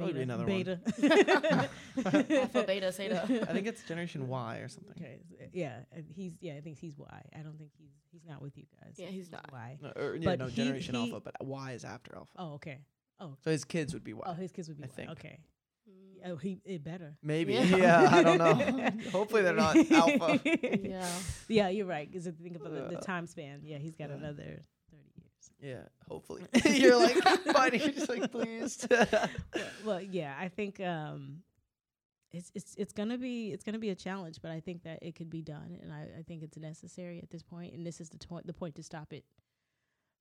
Probably 0.00 0.24
beta. 0.24 0.32
another 0.32 0.46
one. 0.46 0.62
beta. 0.62 1.68
Alpha, 2.42 2.64
beta, 2.66 2.92
zeta. 2.92 3.22
I 3.48 3.52
think 3.52 3.66
it's 3.66 3.82
Generation 3.84 4.28
Y 4.28 4.56
or 4.58 4.68
something. 4.68 4.94
Okay. 4.98 5.18
Yeah, 5.52 5.76
and 5.92 6.04
he's 6.14 6.32
yeah, 6.40 6.54
I 6.54 6.60
think 6.60 6.78
he's 6.78 6.96
Y. 6.98 7.22
I 7.34 7.38
don't 7.40 7.58
think 7.58 7.70
he's 7.78 7.90
he's 8.10 8.22
not 8.28 8.42
with 8.42 8.56
you 8.56 8.64
guys. 8.82 8.94
Yeah, 8.96 9.06
he's 9.08 9.30
not. 9.30 9.50
Y. 9.52 9.78
No, 9.82 9.92
or, 9.96 10.16
yeah, 10.16 10.34
no, 10.36 10.46
he- 10.46 10.54
Generation 10.56 10.94
he- 10.94 11.00
Alpha, 11.12 11.20
but 11.20 11.34
Y 11.44 11.72
is 11.72 11.84
after 11.84 12.14
Alpha. 12.16 12.32
Oh, 12.38 12.52
okay. 12.54 12.78
Oh, 13.20 13.36
So 13.44 13.50
his 13.50 13.64
kids 13.64 13.92
would 13.94 14.04
be 14.04 14.14
Y. 14.14 14.22
oh, 14.26 14.32
his 14.32 14.50
kids 14.52 14.68
would 14.68 14.78
be 14.78 14.84
I 14.84 14.86
Y. 14.86 14.92
think. 14.94 15.10
Okay. 15.10 15.38
Mm. 15.88 16.30
Oh, 16.32 16.36
he 16.36 16.60
it 16.64 16.82
better. 16.84 17.16
Maybe. 17.22 17.54
Yeah. 17.54 17.62
Yeah. 17.76 18.08
I 18.12 18.22
don't 18.22 18.38
know. 18.38 18.90
Hopefully 19.12 19.42
they're 19.42 19.54
not 19.54 19.76
Alpha. 19.90 20.40
yeah. 20.82 21.06
Yeah, 21.48 21.68
you're 21.68 21.86
right. 21.86 22.10
Because 22.10 22.26
think 22.42 22.56
about 22.56 22.72
the, 22.74 22.80
the 22.94 22.98
Uh, 22.98 23.02
time 23.02 23.26
span, 23.26 23.60
yeah, 23.64 23.78
he's 23.78 23.96
got 23.96 24.08
yeah. 24.10 24.16
another 24.16 24.36
thirty 24.38 24.48
years. 24.50 24.66
Yeah, 25.60 25.82
hopefully. 26.08 26.42
you're 26.64 26.96
like 26.96 27.16
fighting. 27.52 27.80
You're 27.84 27.92
just 27.92 28.08
like, 28.08 28.30
please. 28.30 28.86
well, 28.90 29.28
well, 29.84 30.00
yeah, 30.02 30.34
I 30.38 30.48
think 30.48 30.80
um, 30.80 31.42
it's 32.32 32.50
it's 32.54 32.74
it's 32.76 32.92
gonna 32.92 33.18
be 33.18 33.50
it's 33.52 33.64
gonna 33.64 33.78
be 33.78 33.90
a 33.90 33.94
challenge, 33.94 34.38
but 34.42 34.50
I 34.50 34.60
think 34.60 34.82
that 34.84 34.98
it 35.02 35.14
could 35.14 35.30
be 35.30 35.42
done, 35.42 35.78
and 35.82 35.92
I, 35.92 36.08
I 36.18 36.22
think 36.22 36.42
it's 36.42 36.56
necessary 36.56 37.20
at 37.22 37.30
this 37.30 37.42
point, 37.42 37.74
and 37.74 37.86
this 37.86 38.00
is 38.00 38.08
the 38.08 38.18
to- 38.18 38.42
the 38.44 38.52
point 38.52 38.74
to 38.76 38.82
stop 38.82 39.12
it. 39.12 39.24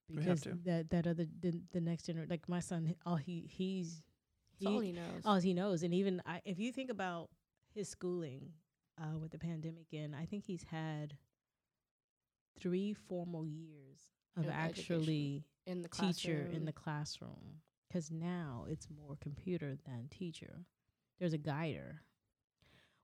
We 0.10 0.16
have 0.24 0.26
Because 0.26 0.42
to. 0.42 0.58
that 0.66 0.90
that 0.90 1.08
other 1.08 1.26
the, 1.42 1.62
the 1.72 1.82
next 1.82 2.06
generation, 2.06 2.30
like 2.30 2.48
my 2.50 2.60
son, 2.60 2.96
all 3.06 3.16
he 3.16 3.46
he's 3.50 4.02
That's 4.60 4.74
all 4.74 4.80
he, 4.80 4.88
he 4.88 4.94
knows. 4.94 5.22
all 5.26 5.40
he 5.40 5.54
knows, 5.54 5.84
and 5.84 5.94
even 5.94 6.22
I, 6.26 6.42
if 6.46 6.60
you 6.60 6.72
think 6.72 6.90
about 6.90 7.30
his 7.74 7.88
schooling 7.90 8.54
uh, 9.00 9.18
with 9.18 9.32
the 9.32 9.40
pandemic, 9.40 9.88
and 9.94 10.16
I 10.16 10.26
think 10.26 10.46
he's 10.46 10.64
had 10.64 11.16
three 12.60 12.94
formal 12.94 13.46
years 13.46 14.00
of 14.46 14.52
education 14.52 14.96
actually 14.96 15.44
in 15.66 15.82
the 15.82 15.90
teacher 15.90 16.48
in 16.52 16.66
the 16.66 16.72
classroom 16.72 17.62
because 17.88 18.12
now 18.12 18.66
it's 18.68 18.88
more 18.90 19.18
computer 19.20 19.76
than 19.86 20.08
teacher. 20.10 20.66
There's 21.20 21.34
a 21.34 21.38
guider, 21.38 22.02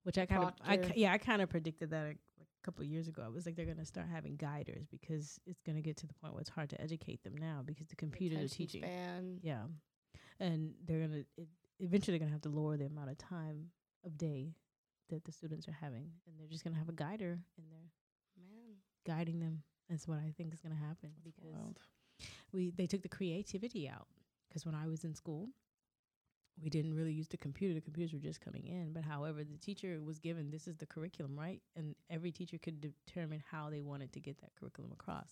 which 0.03 0.17
I 0.17 0.25
kind 0.25 0.43
of, 0.43 0.53
I 0.65 0.79
yeah, 0.95 1.11
I 1.11 1.17
kind 1.17 1.41
of 1.41 1.49
predicted 1.49 1.89
that 1.91 2.05
a, 2.05 2.15
couple 2.63 2.83
of 2.83 2.89
years 2.89 3.07
ago. 3.07 3.21
I 3.23 3.29
was 3.29 3.45
like, 3.45 3.55
they're 3.55 3.65
gonna 3.65 3.85
start 3.85 4.07
having 4.11 4.37
guiders 4.37 4.87
because 4.89 5.39
it's 5.45 5.61
gonna 5.61 5.81
get 5.81 5.97
to 5.97 6.07
the 6.07 6.15
point 6.15 6.33
where 6.33 6.41
it's 6.41 6.49
hard 6.49 6.69
to 6.71 6.81
educate 6.81 7.23
them 7.23 7.35
now 7.37 7.61
because 7.63 7.87
the 7.87 7.95
are 8.03 8.07
Attention 8.07 8.49
teaching. 8.49 8.81
Span. 8.81 9.39
Yeah, 9.43 9.65
and 10.39 10.73
they're 10.83 11.01
gonna 11.01 11.23
it, 11.37 11.47
eventually 11.79 12.17
they're 12.17 12.25
gonna 12.25 12.33
have 12.33 12.41
to 12.41 12.49
lower 12.49 12.75
the 12.75 12.85
amount 12.85 13.11
of 13.11 13.19
time 13.19 13.67
of 14.03 14.17
day 14.17 14.55
that 15.09 15.23
the 15.25 15.31
students 15.31 15.67
are 15.67 15.77
having, 15.79 16.09
and 16.25 16.39
they're 16.39 16.47
just 16.47 16.63
gonna 16.63 16.77
have 16.77 16.89
a 16.89 16.93
guider 16.93 17.37
in 17.57 17.65
there 17.69 17.91
Man. 18.37 18.77
guiding 19.05 19.39
them. 19.39 19.61
That's 19.89 20.07
what 20.07 20.17
I 20.17 20.31
think 20.35 20.53
is 20.53 20.59
gonna 20.61 20.75
happen 20.75 21.11
because 21.23 21.53
Wild. 21.53 21.79
we 22.51 22.71
they 22.71 22.87
took 22.87 23.01
the 23.01 23.09
creativity 23.09 23.87
out 23.87 24.07
because 24.47 24.65
when 24.65 24.75
I 24.75 24.87
was 24.87 25.03
in 25.03 25.13
school, 25.13 25.49
we 26.61 26.69
didn't 26.69 26.93
really 26.93 27.11
use 27.11 27.27
the 27.27 27.37
computer. 27.37 27.73
The 27.73 27.81
computers 27.81 28.13
were 28.13 28.19
just 28.19 28.41
coming 28.41 28.65
in. 28.65 28.93
But 28.93 29.03
however, 29.03 29.43
the 29.43 29.57
teacher 29.57 29.99
was 30.03 30.19
given 30.19 30.49
this 30.49 30.67
is 30.67 30.77
the 30.77 30.85
curriculum, 30.85 31.37
right? 31.37 31.61
And 31.75 31.95
every 32.09 32.31
teacher 32.31 32.57
could 32.57 32.79
determine 32.81 33.43
how 33.51 33.69
they 33.69 33.81
wanted 33.81 34.13
to 34.13 34.19
get 34.19 34.39
that 34.41 34.55
curriculum 34.57 34.91
across. 34.93 35.29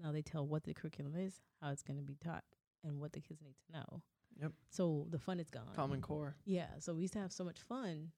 Now 0.00 0.12
they 0.12 0.22
tell 0.22 0.46
what 0.46 0.64
the 0.64 0.74
curriculum 0.74 1.14
is, 1.16 1.40
how 1.62 1.70
it's 1.70 1.82
going 1.82 1.98
to 1.98 2.04
be 2.04 2.16
taught, 2.16 2.44
and 2.84 3.00
what 3.00 3.12
the 3.12 3.20
kids 3.20 3.40
need 3.42 3.54
to 3.66 3.78
know. 3.78 4.02
Yep. 4.40 4.52
So 4.70 5.06
the 5.10 5.18
fun 5.18 5.40
is 5.40 5.50
gone. 5.50 5.74
Common 5.74 6.00
Core. 6.00 6.36
Yeah. 6.44 6.68
So 6.78 6.94
we 6.94 7.02
used 7.02 7.14
to 7.14 7.20
have 7.20 7.32
so 7.32 7.44
much 7.44 7.60
fun. 7.60 8.12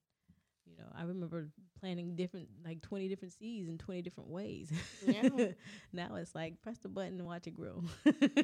You 0.71 0.77
know, 0.83 0.89
I 0.97 1.03
remember 1.03 1.49
planning 1.79 2.15
different, 2.15 2.47
like 2.63 2.81
20 2.81 3.07
different 3.09 3.33
seeds 3.33 3.67
in 3.67 3.77
20 3.77 4.01
different 4.01 4.29
ways. 4.29 4.71
Yeah. 5.05 5.27
now 5.93 6.15
it's 6.15 6.33
like 6.33 6.61
press 6.61 6.77
the 6.79 6.89
button 6.89 7.17
and 7.19 7.25
watch 7.25 7.47
it 7.47 7.55
grow. 7.55 7.83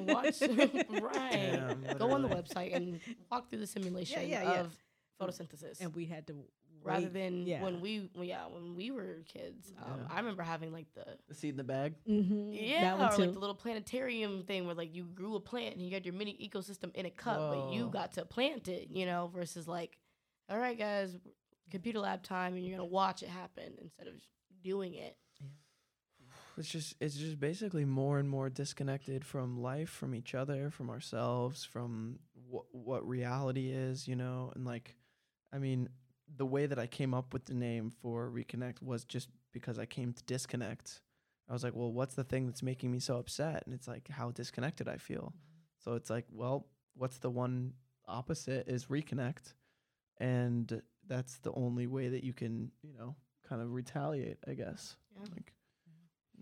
Watch 0.02 0.41
right. 0.41 1.32
Damn, 1.32 1.98
Go 1.98 2.12
on 2.12 2.22
the 2.24 2.30
website 2.30 2.76
and 2.76 2.99
walk 3.32 3.49
through 3.49 3.60
the 3.60 3.68
simulation 3.68 4.28
yeah, 4.28 4.44
yeah. 4.44 4.60
of 4.62 4.76
photosynthesis. 5.22 5.80
and 5.82 5.95
we 5.95 6.06
had 6.06 6.28
to 6.28 6.36
rather 6.84 7.04
wait. 7.06 7.14
than 7.14 7.48
yeah. 7.48 7.62
when 7.62 7.82
we 7.82 8.10
well, 8.14 8.24
yeah 8.24 8.45
when 8.45 8.76
we 8.76 8.91
were 8.91 9.24
kids 9.28 9.74
um, 9.84 9.94
Yeah. 9.99 10.14
i 10.14 10.20
remember 10.20 10.44
having 10.44 10.72
like 10.72 10.86
the 10.94 11.06
The 11.28 11.34
seed 11.34 11.49
in 11.52 11.58
the 11.58 11.64
bag. 11.64 11.95
Mm-hmm. 12.08 12.52
yeah 12.54 12.82
that 12.82 12.98
one 12.99 13.12
or 13.12 13.16
too. 13.16 13.22
like 13.24 13.34
the 13.34 13.40
little 13.40 13.56
planetarium 13.56 14.44
thing 14.44 14.68
where 14.68 14.76
like 14.76 14.94
you 14.95 15.04
grew 15.06 15.36
a 15.36 15.40
plant 15.40 15.76
and 15.76 15.84
you 15.84 15.91
had 15.94 16.06
your 16.06 16.14
mini 16.14 16.38
ecosystem 16.40 16.94
in 16.95 17.08
a 17.08 17.10
cup 17.10 17.52
but 17.52 17.74
you 17.74 17.90
got 17.90 18.14
to 18.14 18.26
plant 18.26 18.68
it 18.68 18.90
you 18.91 19.06
know 19.08 19.30
versus 19.34 19.68
like 19.68 19.98
all 20.49 20.58
right 20.60 20.78
guys 20.78 21.18
computer 21.69 21.99
lab 21.99 22.23
time 22.23 22.56
and 22.56 22.65
you're 22.65 22.77
gonna 22.77 22.88
watch 22.88 23.23
it 23.23 23.30
happen 23.30 23.73
instead 23.81 24.07
of 24.07 24.14
doing 24.64 24.94
it 24.95 25.18
It's 26.57 26.69
just 26.69 26.95
it's 26.99 27.15
just 27.15 27.39
basically 27.39 27.85
more 27.85 28.18
and 28.18 28.27
more 28.27 28.49
disconnected 28.49 29.23
from 29.23 29.61
life, 29.61 29.89
from 29.89 30.15
each 30.15 30.34
other, 30.34 30.72
from 30.72 30.89
ourselves, 30.89 31.64
from 31.64 32.19
what 32.49 32.65
what 32.72 33.07
reality 33.07 33.69
is, 33.69 34.07
you 34.07 34.15
know, 34.15 34.52
and 34.56 34.65
like 34.65 34.95
I 35.53 35.60
mean, 35.60 35.89
the 36.35 36.45
way 36.45 36.65
that 36.65 36.80
I 36.80 36.88
came 36.88 37.14
up 37.14 37.31
with 37.34 37.45
the 37.45 37.53
name 37.53 37.91
for 38.02 38.30
Reconnect 38.30 38.81
was 38.81 39.06
just 39.06 39.30
because 39.53 39.77
I 39.80 39.85
came 39.85 40.14
to 40.14 40.23
disconnect. 40.23 41.02
I 41.49 41.53
was 41.53 41.64
like, 41.64 41.76
well, 41.76 41.91
what's 41.91 42.15
the 42.15 42.23
thing 42.23 42.48
that's 42.48 42.64
making 42.64 42.91
me 42.91 42.99
so 42.99 43.18
upset? 43.18 43.64
And 43.65 43.73
it's 43.73 43.88
like 43.88 44.10
how 44.10 44.31
disconnected 44.31 44.88
I 44.89 44.98
feel. 44.98 45.34
Mm-hmm. 45.34 45.61
So 45.84 45.94
it's 45.94 46.10
like, 46.10 46.26
well, 46.31 46.68
what's 46.95 47.19
the 47.19 47.30
one 47.30 47.73
opposite 48.07 48.68
is 48.68 48.85
reconnect. 48.85 49.53
And 50.19 50.81
that's 51.07 51.39
the 51.39 51.51
only 51.53 51.88
way 51.88 52.09
that 52.09 52.23
you 52.23 52.34
can, 52.34 52.71
you 52.81 52.93
know, 52.97 53.15
kind 53.47 53.61
of 53.61 53.73
retaliate, 53.73 54.38
I 54.47 54.53
guess. 54.53 54.95
Yeah. 55.13 55.21
Like 55.21 55.53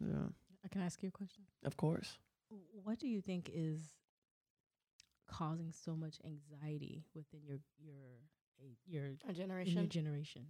mm-hmm. 0.01 0.09
yeah. 0.09 0.25
Uh, 0.25 0.29
I 0.63 0.67
can 0.67 0.81
ask 0.81 1.01
you 1.03 1.09
a 1.09 1.11
question. 1.11 1.43
Of 1.63 1.77
course. 1.77 2.17
What 2.83 2.99
do 2.99 3.07
you 3.07 3.21
think 3.21 3.51
is 3.53 3.79
causing 5.27 5.71
so 5.71 5.95
much 5.95 6.17
anxiety 6.25 7.05
within 7.15 7.41
your 7.45 7.57
your 7.79 8.71
your 8.87 9.03
our 9.03 9.09
in 9.09 9.17
your 9.27 9.33
generation 9.33 9.89
generation? 9.89 10.45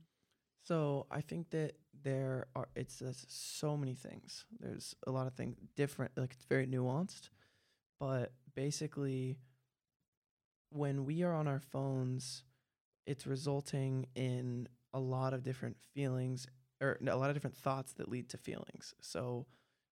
So 0.63 1.05
I 1.11 1.21
think 1.21 1.51
that 1.51 1.73
there 2.03 2.47
are 2.55 2.67
it's 2.75 2.99
just 2.99 3.59
so 3.59 3.77
many 3.77 3.93
things. 3.93 4.45
There's 4.59 4.95
a 5.05 5.11
lot 5.11 5.27
of 5.27 5.33
things 5.33 5.57
different 5.75 6.11
like 6.17 6.31
it's 6.33 6.45
very 6.45 6.67
nuanced. 6.67 7.29
But 7.99 8.33
basically 8.55 9.37
when 10.69 11.05
we 11.05 11.23
are 11.23 11.33
on 11.33 11.47
our 11.47 11.59
phones, 11.59 12.43
it's 13.05 13.27
resulting 13.27 14.07
in 14.15 14.67
a 14.93 14.99
lot 14.99 15.33
of 15.33 15.43
different 15.43 15.77
feelings 15.93 16.47
or 16.81 16.97
a 17.07 17.15
lot 17.15 17.29
of 17.29 17.35
different 17.35 17.55
thoughts 17.55 17.93
that 17.93 18.09
lead 18.09 18.29
to 18.29 18.37
feelings. 18.37 18.93
So 19.01 19.45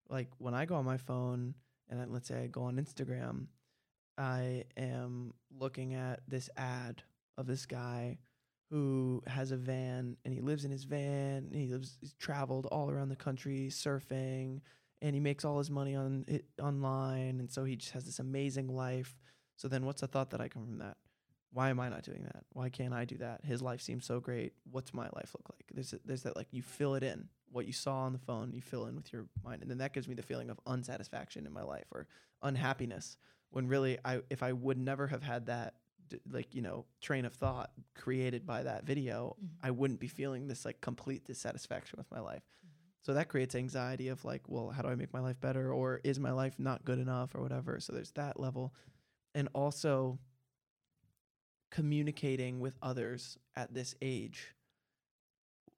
like 0.08 0.28
when 0.38 0.54
I 0.54 0.64
go 0.64 0.74
on 0.76 0.84
my 0.84 0.96
phone 0.96 1.54
and 1.88 2.00
I, 2.00 2.04
let's 2.06 2.28
say 2.28 2.42
I 2.42 2.46
go 2.46 2.62
on 2.62 2.76
Instagram, 2.76 3.46
I 4.16 4.64
am 4.76 5.32
looking 5.58 5.94
at 5.94 6.20
this 6.28 6.48
ad 6.56 7.02
of 7.36 7.46
this 7.46 7.66
guy 7.66 8.18
who 8.70 9.22
has 9.26 9.50
a 9.50 9.56
van 9.56 10.16
and 10.24 10.32
he 10.32 10.40
lives 10.40 10.64
in 10.64 10.70
his 10.70 10.84
van 10.84 11.48
and 11.50 11.54
he 11.54 11.66
lives 11.66 11.96
he's 12.00 12.14
traveled 12.14 12.66
all 12.66 12.90
around 12.90 13.08
the 13.08 13.16
country 13.16 13.68
surfing 13.70 14.60
and 15.02 15.14
he 15.14 15.20
makes 15.20 15.44
all 15.44 15.58
his 15.58 15.70
money 15.70 15.94
on 15.94 16.24
it 16.28 16.44
online 16.62 17.40
and 17.40 17.50
so 17.50 17.64
he 17.64 17.76
just 17.76 17.92
has 17.92 18.04
this 18.04 18.18
amazing 18.18 18.68
life 18.68 19.16
so 19.56 19.68
then 19.68 19.84
what's 19.84 20.00
the 20.00 20.06
thought 20.06 20.30
that 20.30 20.40
i 20.40 20.48
come 20.48 20.64
from 20.64 20.78
that 20.78 20.96
why 21.54 21.70
am 21.70 21.80
i 21.80 21.88
not 21.88 22.02
doing 22.02 22.24
that? 22.24 22.44
Why 22.52 22.68
can't 22.68 22.92
i 22.92 23.04
do 23.04 23.16
that? 23.18 23.44
His 23.44 23.62
life 23.62 23.80
seems 23.80 24.04
so 24.04 24.20
great. 24.20 24.52
What's 24.70 24.92
my 24.92 25.08
life 25.14 25.34
look 25.38 25.48
like? 25.50 25.64
There's 25.72 25.92
a, 25.94 26.00
there's 26.04 26.24
that 26.24 26.36
like 26.36 26.48
you 26.50 26.62
fill 26.62 26.94
it 26.96 27.02
in. 27.02 27.28
What 27.50 27.66
you 27.66 27.72
saw 27.72 27.98
on 28.00 28.12
the 28.12 28.18
phone 28.18 28.52
you 28.52 28.60
fill 28.60 28.86
in 28.86 28.96
with 28.96 29.12
your 29.12 29.26
mind. 29.44 29.62
And 29.62 29.70
then 29.70 29.78
that 29.78 29.92
gives 29.92 30.08
me 30.08 30.14
the 30.14 30.22
feeling 30.22 30.50
of 30.50 30.58
unsatisfaction 30.66 31.46
in 31.46 31.52
my 31.52 31.62
life 31.62 31.86
or 31.92 32.08
unhappiness 32.42 33.16
when 33.50 33.68
really 33.68 33.98
i 34.04 34.20
if 34.28 34.42
i 34.42 34.52
would 34.52 34.76
never 34.76 35.06
have 35.06 35.22
had 35.22 35.46
that 35.46 35.74
like 36.30 36.54
you 36.54 36.60
know 36.60 36.84
train 37.00 37.24
of 37.24 37.32
thought 37.32 37.70
created 37.94 38.44
by 38.44 38.62
that 38.62 38.84
video 38.84 39.34
Mhm. 39.42 39.48
i 39.62 39.70
wouldn't 39.70 40.00
be 40.00 40.08
feeling 40.08 40.46
this 40.48 40.64
like 40.66 40.80
complete 40.80 41.24
dissatisfaction 41.24 41.96
with 41.96 42.10
my 42.10 42.20
life. 42.20 42.42
So 43.02 43.14
that 43.14 43.28
creates 43.28 43.54
anxiety 43.54 44.08
of 44.08 44.24
like 44.24 44.42
well 44.48 44.70
how 44.70 44.82
do 44.82 44.88
i 44.88 44.94
make 44.94 45.12
my 45.12 45.20
life 45.20 45.40
better? 45.40 45.72
Or 45.72 46.00
is 46.04 46.18
my 46.18 46.32
life 46.32 46.58
not 46.58 46.84
good 46.84 46.98
enough 46.98 47.34
or 47.34 47.40
whatever? 47.40 47.78
So 47.80 47.92
there's 47.92 48.10
that 48.12 48.38
level. 48.40 48.74
And 49.34 49.48
also 49.54 50.18
communicating 51.74 52.60
with 52.60 52.76
others 52.80 53.36
at 53.56 53.74
this 53.74 53.96
age. 54.00 54.54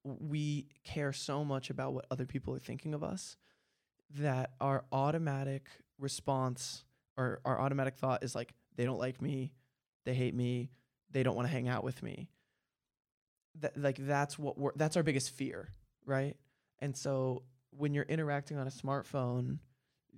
We 0.05 0.69
care 0.85 1.13
so 1.13 1.43
much 1.43 1.71
about 1.71 1.95
what 1.95 2.07
other 2.11 2.27
people 2.27 2.55
are 2.55 2.59
thinking 2.59 2.93
of 2.93 3.03
us 3.03 3.37
that 4.19 4.51
our 4.61 4.85
automatic 4.93 5.69
response 5.99 6.85
or 7.17 7.41
our 7.47 7.59
automatic 7.59 7.97
thought 7.97 8.23
is 8.23 8.35
like 8.35 8.53
they 8.77 8.85
don't 8.85 8.99
like 8.99 9.23
me. 9.23 9.53
They 10.05 10.15
hate 10.15 10.35
me. 10.35 10.71
They 11.11 11.23
don't 11.23 11.35
want 11.35 11.49
to 11.49 11.53
hang 11.53 11.67
out 11.67 11.83
with 11.83 12.03
me. 12.03 12.29
That 13.61 13.77
like 13.77 13.97
that's 13.99 14.39
what 14.39 14.59
we're 14.59 14.73
that's 14.77 14.99
our 14.99 15.03
biggest 15.03 15.31
fear 15.31 15.71
right? 16.05 16.37
And 16.79 16.97
so 16.97 17.43
when 17.71 17.95
you're 17.95 18.05
interacting 18.05 18.59
on 18.59 18.67
a 18.67 18.71
smartphone 18.71 19.59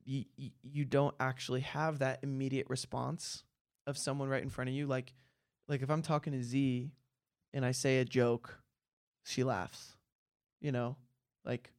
you, 0.04 0.24
you 0.62 0.84
don't 0.84 1.14
actually 1.20 1.60
have 1.60 1.98
that 1.98 2.20
immediate 2.22 2.66
response 2.70 3.44
of 3.86 3.98
someone 3.98 4.28
right 4.28 4.42
in 4.42 4.48
front 4.48 4.70
of 4.70 4.74
you 4.74 4.86
like 4.86 5.12
like 5.68 5.82
if 5.82 5.90
i'm 5.90 6.02
talking 6.02 6.32
to 6.32 6.42
z 6.42 6.90
and 7.52 7.64
i 7.64 7.70
say 7.72 7.98
a 7.98 8.04
joke 8.04 8.58
she 9.24 9.44
laughs 9.44 9.98
you 10.60 10.72
know? 10.72 10.96
Like 11.44 11.72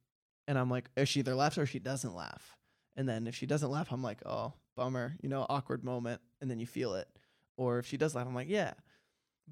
and 0.48 0.58
i'm 0.58 0.70
like 0.70 0.90
she 1.04 1.20
either 1.20 1.34
laughs 1.34 1.58
or 1.58 1.66
she 1.66 1.78
doesn't 1.78 2.14
laugh. 2.14 2.56
And 2.96 3.08
then 3.08 3.26
if 3.26 3.34
she 3.36 3.46
doesn't 3.46 3.70
laugh 3.70 3.92
i'm 3.92 4.02
like 4.02 4.20
oh 4.26 4.52
bummer 4.76 5.16
you 5.22 5.28
know 5.28 5.46
awkward 5.48 5.84
moment 5.84 6.20
and 6.40 6.50
then 6.50 6.58
you 6.58 6.66
feel 6.66 6.94
it. 6.94 7.08
Or 7.56 7.78
if 7.78 7.86
she 7.86 7.96
does 7.96 8.14
laugh 8.14 8.26
i'm 8.26 8.34
like 8.34 8.48
yeah. 8.48 8.72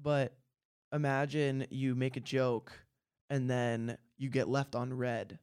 But 0.01 0.35
imagine 0.93 1.67
you 1.69 1.95
make 1.95 2.17
a 2.17 2.21
joke 2.21 2.71
and 3.29 3.49
then 3.49 3.97
you 4.17 4.29
get 4.29 4.49
left 4.49 4.75
on 4.75 4.93
read 4.93 5.39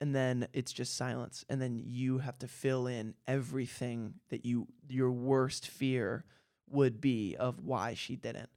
and 0.00 0.14
then 0.14 0.48
it's 0.52 0.72
just 0.72 0.96
silence 0.96 1.44
and 1.48 1.60
then 1.60 1.82
you 1.84 2.18
have 2.18 2.38
to 2.38 2.48
fill 2.48 2.86
in 2.86 3.14
everything 3.28 4.14
that 4.30 4.44
you 4.44 4.66
your 4.88 5.12
worst 5.12 5.68
fear 5.68 6.24
would 6.70 7.00
be 7.00 7.36
of 7.38 7.60
why 7.64 7.94
she 7.94 8.16
didn't 8.16 8.50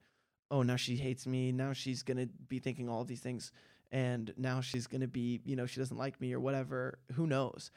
oh 0.52 0.61
now 0.61 0.76
she 0.76 0.95
hates 0.95 1.26
me 1.26 1.52
now 1.52 1.73
she's 1.73 2.03
going 2.03 2.18
to 2.18 2.27
be 2.48 2.60
thinking 2.60 2.90
all 2.90 3.03
these 3.03 3.19
things 3.19 3.52
and 3.91 4.34
now 4.38 4.61
she's 4.61 4.88
going 4.88 5.02
to 5.02 5.07
be 5.07 5.41
you 5.45 5.56
know 5.56 5.65
she 5.65 5.80
doesn't 5.80 5.98
like 5.98 6.19
me 6.22 6.34
or 6.34 6.40
whatever 6.40 6.99
who 7.14 7.27
knows 7.27 7.72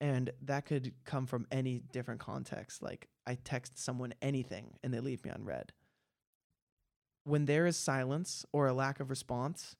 and 0.00 0.30
that 0.42 0.66
could 0.66 0.92
come 1.04 1.26
from 1.26 1.46
any 1.50 1.80
different 1.92 2.20
context 2.20 2.82
like 2.82 3.08
i 3.26 3.36
text 3.44 3.78
someone 3.78 4.12
anything 4.22 4.74
and 4.82 4.92
they 4.92 5.00
leave 5.00 5.24
me 5.24 5.30
on 5.30 5.44
read 5.44 5.72
when 7.24 7.46
there 7.46 7.66
is 7.66 7.76
silence 7.76 8.44
or 8.52 8.66
a 8.66 8.74
lack 8.74 9.00
of 9.00 9.10
response 9.10 9.76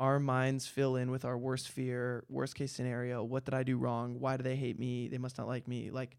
our 0.00 0.20
minds 0.20 0.66
fill 0.66 0.96
in 0.96 1.10
with 1.10 1.24
our 1.24 1.36
worst 1.36 1.70
fear, 1.70 2.24
worst 2.28 2.54
case 2.54 2.72
scenario. 2.72 3.24
What 3.24 3.44
did 3.44 3.54
I 3.54 3.64
do 3.64 3.76
wrong? 3.76 4.20
Why 4.20 4.36
do 4.36 4.44
they 4.44 4.54
hate 4.56 4.78
me? 4.78 5.08
They 5.08 5.18
must 5.18 5.38
not 5.38 5.48
like 5.48 5.66
me. 5.66 5.90
Like, 5.90 6.16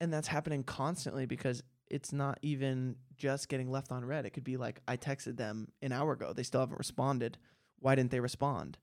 and 0.00 0.12
that's 0.12 0.28
happening 0.28 0.62
constantly 0.62 1.24
because 1.24 1.62
it's 1.88 2.12
not 2.12 2.38
even 2.42 2.96
just 3.16 3.48
getting 3.48 3.70
left 3.70 3.92
on 3.92 4.04
read. 4.04 4.26
It 4.26 4.30
could 4.30 4.44
be 4.44 4.56
like, 4.56 4.80
I 4.86 4.96
texted 4.96 5.36
them 5.36 5.68
an 5.82 5.92
hour 5.92 6.12
ago. 6.12 6.32
They 6.32 6.42
still 6.42 6.60
haven't 6.60 6.78
responded. 6.78 7.38
Why 7.78 7.94
didn't 7.94 8.10
they 8.10 8.20
respond? 8.20 8.78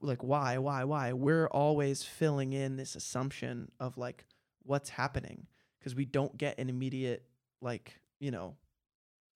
Like, 0.00 0.22
why, 0.22 0.58
why, 0.58 0.84
why? 0.84 1.12
We're 1.12 1.48
always 1.48 2.02
filling 2.02 2.52
in 2.52 2.76
this 2.76 2.96
assumption 2.96 3.70
of 3.80 3.96
like 3.96 4.24
what's 4.62 4.90
happening 4.90 5.46
because 5.78 5.94
we 5.94 6.04
don't 6.04 6.36
get 6.36 6.58
an 6.58 6.68
immediate, 6.68 7.24
like, 7.60 8.00
you 8.18 8.30
know, 8.30 8.56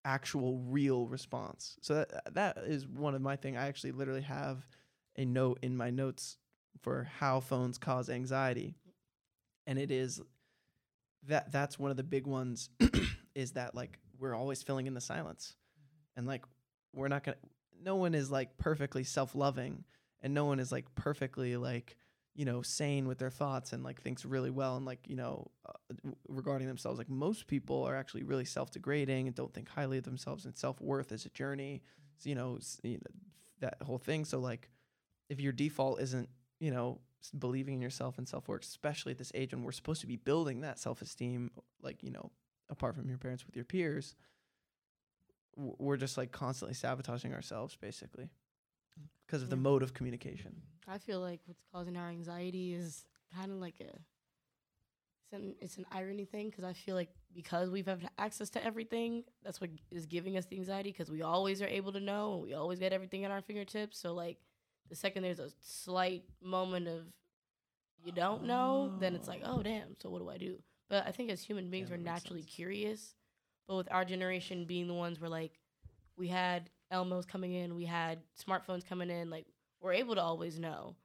actual 0.05 0.59
real 0.59 1.07
response. 1.07 1.77
So 1.81 1.95
that 1.95 2.35
that 2.35 2.59
is 2.67 2.87
one 2.87 3.15
of 3.15 3.23
my 3.23 3.37
thing. 3.37 3.57
I 3.57 3.69
actually 3.69 3.93
literally 3.93 4.23
have 4.23 4.67
a 5.17 5.25
note 5.25 5.59
in 5.63 5.77
my 5.77 5.91
notes 5.91 6.37
for 6.83 7.09
how 7.19 7.41
phones 7.41 7.79
cause 7.79 8.11
anxiety. 8.11 8.75
And 9.67 9.79
it 9.79 9.91
is 9.91 10.21
that 11.29 11.53
that's 11.53 11.79
one 11.79 11.91
of 11.91 11.97
the 11.97 12.03
big 12.03 12.27
ones 12.27 12.71
is 13.35 13.53
that 13.53 13.75
like 13.75 13.99
we're 14.19 14.35
always 14.35 14.63
filling 14.63 14.87
in 14.87 14.95
the 14.95 15.01
silence. 15.01 15.55
And 16.17 16.27
like 16.27 16.45
we're 16.95 17.09
not 17.09 17.25
to 17.25 17.37
no 17.83 17.97
one 17.97 18.15
is 18.15 18.31
like 18.31 18.57
perfectly 18.59 19.05
self-loving 19.05 19.85
and 20.23 20.33
no 20.35 20.45
one 20.45 20.61
is 20.61 20.73
like 20.73 20.95
perfectly 20.95 21.57
like 21.57 21.97
you 22.37 22.45
know, 22.45 22.63
sane 22.63 23.07
with 23.07 23.19
their 23.19 23.31
thoughts 23.31 23.73
and 23.73 23.85
like 23.85 24.03
thinks 24.03 24.25
really 24.25 24.51
well 24.51 24.77
and 24.77 24.85
like, 24.85 24.99
you 25.07 25.15
know, 25.15 25.49
uh, 25.69 25.73
w- 25.99 26.17
regarding 26.29 26.67
themselves. 26.67 26.99
Like 26.99 27.09
most 27.09 27.47
people 27.47 27.85
are 27.85 27.95
actually 27.95 28.25
really 28.25 28.45
self-degrading 28.45 29.29
and 29.29 29.37
don't 29.37 29.55
think 29.55 29.69
highly 29.69 29.99
of 29.99 30.05
themselves 30.05 30.45
and 30.45 30.57
self-worth 30.57 31.13
is 31.13 31.27
a 31.27 31.29
journey. 31.31 31.81
So, 32.19 32.29
you 32.29 32.35
know, 32.35 32.57
s- 32.57 32.81
you 32.83 32.95
know, 32.95 33.15
that 33.61 33.77
whole 33.83 33.99
thing. 33.99 34.25
So 34.25 34.41
like 34.41 34.69
if 35.29 35.41
your 35.41 35.53
default 35.53 36.01
isn't, 36.01 36.29
you 36.61 36.71
know, 36.71 37.01
believing 37.39 37.75
in 37.75 37.83
yourself 37.83 38.19
and 38.19 38.29
self 38.29 38.49
work, 38.49 38.63
especially 38.63 39.13
at 39.13 39.19
this 39.19 39.33
age 39.35 39.53
when 39.53 39.63
we're 39.63 39.73
supposed 39.73 40.01
to 40.03 40.07
be 40.07 40.17
building 40.17 40.61
that 40.61 40.79
self-esteem, 40.79 41.51
like, 41.83 42.03
you 42.03 42.11
know, 42.11 42.31
apart 42.71 42.95
from 42.95 43.09
your 43.09 43.19
parents 43.19 43.47
with 43.47 43.57
your 43.57 43.65
peers, 43.65 44.15
we're 45.57 45.97
just 45.97 46.17
like 46.19 46.33
constantly 46.33 46.75
sabotaging 46.75 47.33
ourselves 47.33 47.77
basically 47.77 48.29
because 49.27 49.43
of 49.43 49.51
the 49.51 49.57
mode 49.57 49.83
of 49.83 49.95
communication. 49.95 50.63
I 50.89 50.99
feel 50.99 51.21
like 51.21 51.41
what's 51.47 51.63
causing 51.73 51.97
our 51.97 52.09
anxiety 52.09 52.75
is 52.75 53.05
kind 53.35 53.51
of 53.51 53.59
like 53.59 53.77
a 53.81 53.85
it's 53.85 55.33
an 55.33 55.55
it's 55.61 55.77
an 55.79 55.87
irony 55.93 56.25
thing 56.25 56.51
because 56.51 56.65
I 56.65 56.73
feel 56.73 56.95
like 56.95 57.11
because 57.35 57.71
we've 57.71 57.87
had 57.87 58.09
access 58.19 58.51
to 58.51 58.65
everything, 58.65 59.25
that's 59.43 59.61
what 59.61 59.71
is 59.91 60.07
giving 60.07 60.37
us 60.37 60.47
the 60.47 60.57
anxiety 60.57 60.91
because 60.91 61.11
we 61.11 61.23
always 61.23 61.63
are 61.63 61.67
able 61.67 61.93
to 61.93 62.01
know 62.01 62.35
and 62.35 62.43
we 62.43 62.55
always 62.55 62.79
get 62.79 62.93
everything 62.93 63.25
at 63.25 63.31
our 63.31 63.41
fingertips. 63.41 63.99
So 63.99 64.13
like 64.15 64.39
the 64.89 64.97
second 64.97 65.23
there's 65.23 65.39
a 65.39 65.51
slight 65.63 66.25
moment 66.43 66.89
of 66.89 67.05
you 68.05 68.13
don't 68.13 68.45
know, 68.45 68.93
then 69.01 69.15
it's 69.15 69.29
like 69.29 69.43
oh 69.45 69.63
damn, 69.63 69.95
so 70.01 70.11
what 70.11 70.19
do 70.21 70.29
I 70.29 70.39
do? 70.39 70.59
But 70.91 71.07
I 71.07 71.13
think 71.13 71.31
as 71.31 71.43
human 71.43 71.71
beings, 71.71 71.89
Yeah, 71.91 71.97
we're 71.97 72.03
naturally 72.03 72.43
sense. 72.43 72.53
curious. 72.55 73.15
But 73.67 73.77
with 73.77 73.89
our 73.91 74.05
generation 74.05 74.67
being 74.67 74.87
the 74.87 74.95
ones 74.95 75.21
where 75.21 75.31
like 75.31 75.59
we 76.17 76.29
had 76.29 76.69
Elmos 76.93 77.27
coming 77.27 77.55
in, 77.55 77.75
we 77.75 77.87
had 77.87 78.19
smartphones 78.47 78.87
coming 78.87 79.09
in, 79.11 79.31
like 79.31 79.47
we're 79.81 79.95
able 79.95 80.15
to 80.15 80.21
always 80.23 80.59
know. 80.59 80.97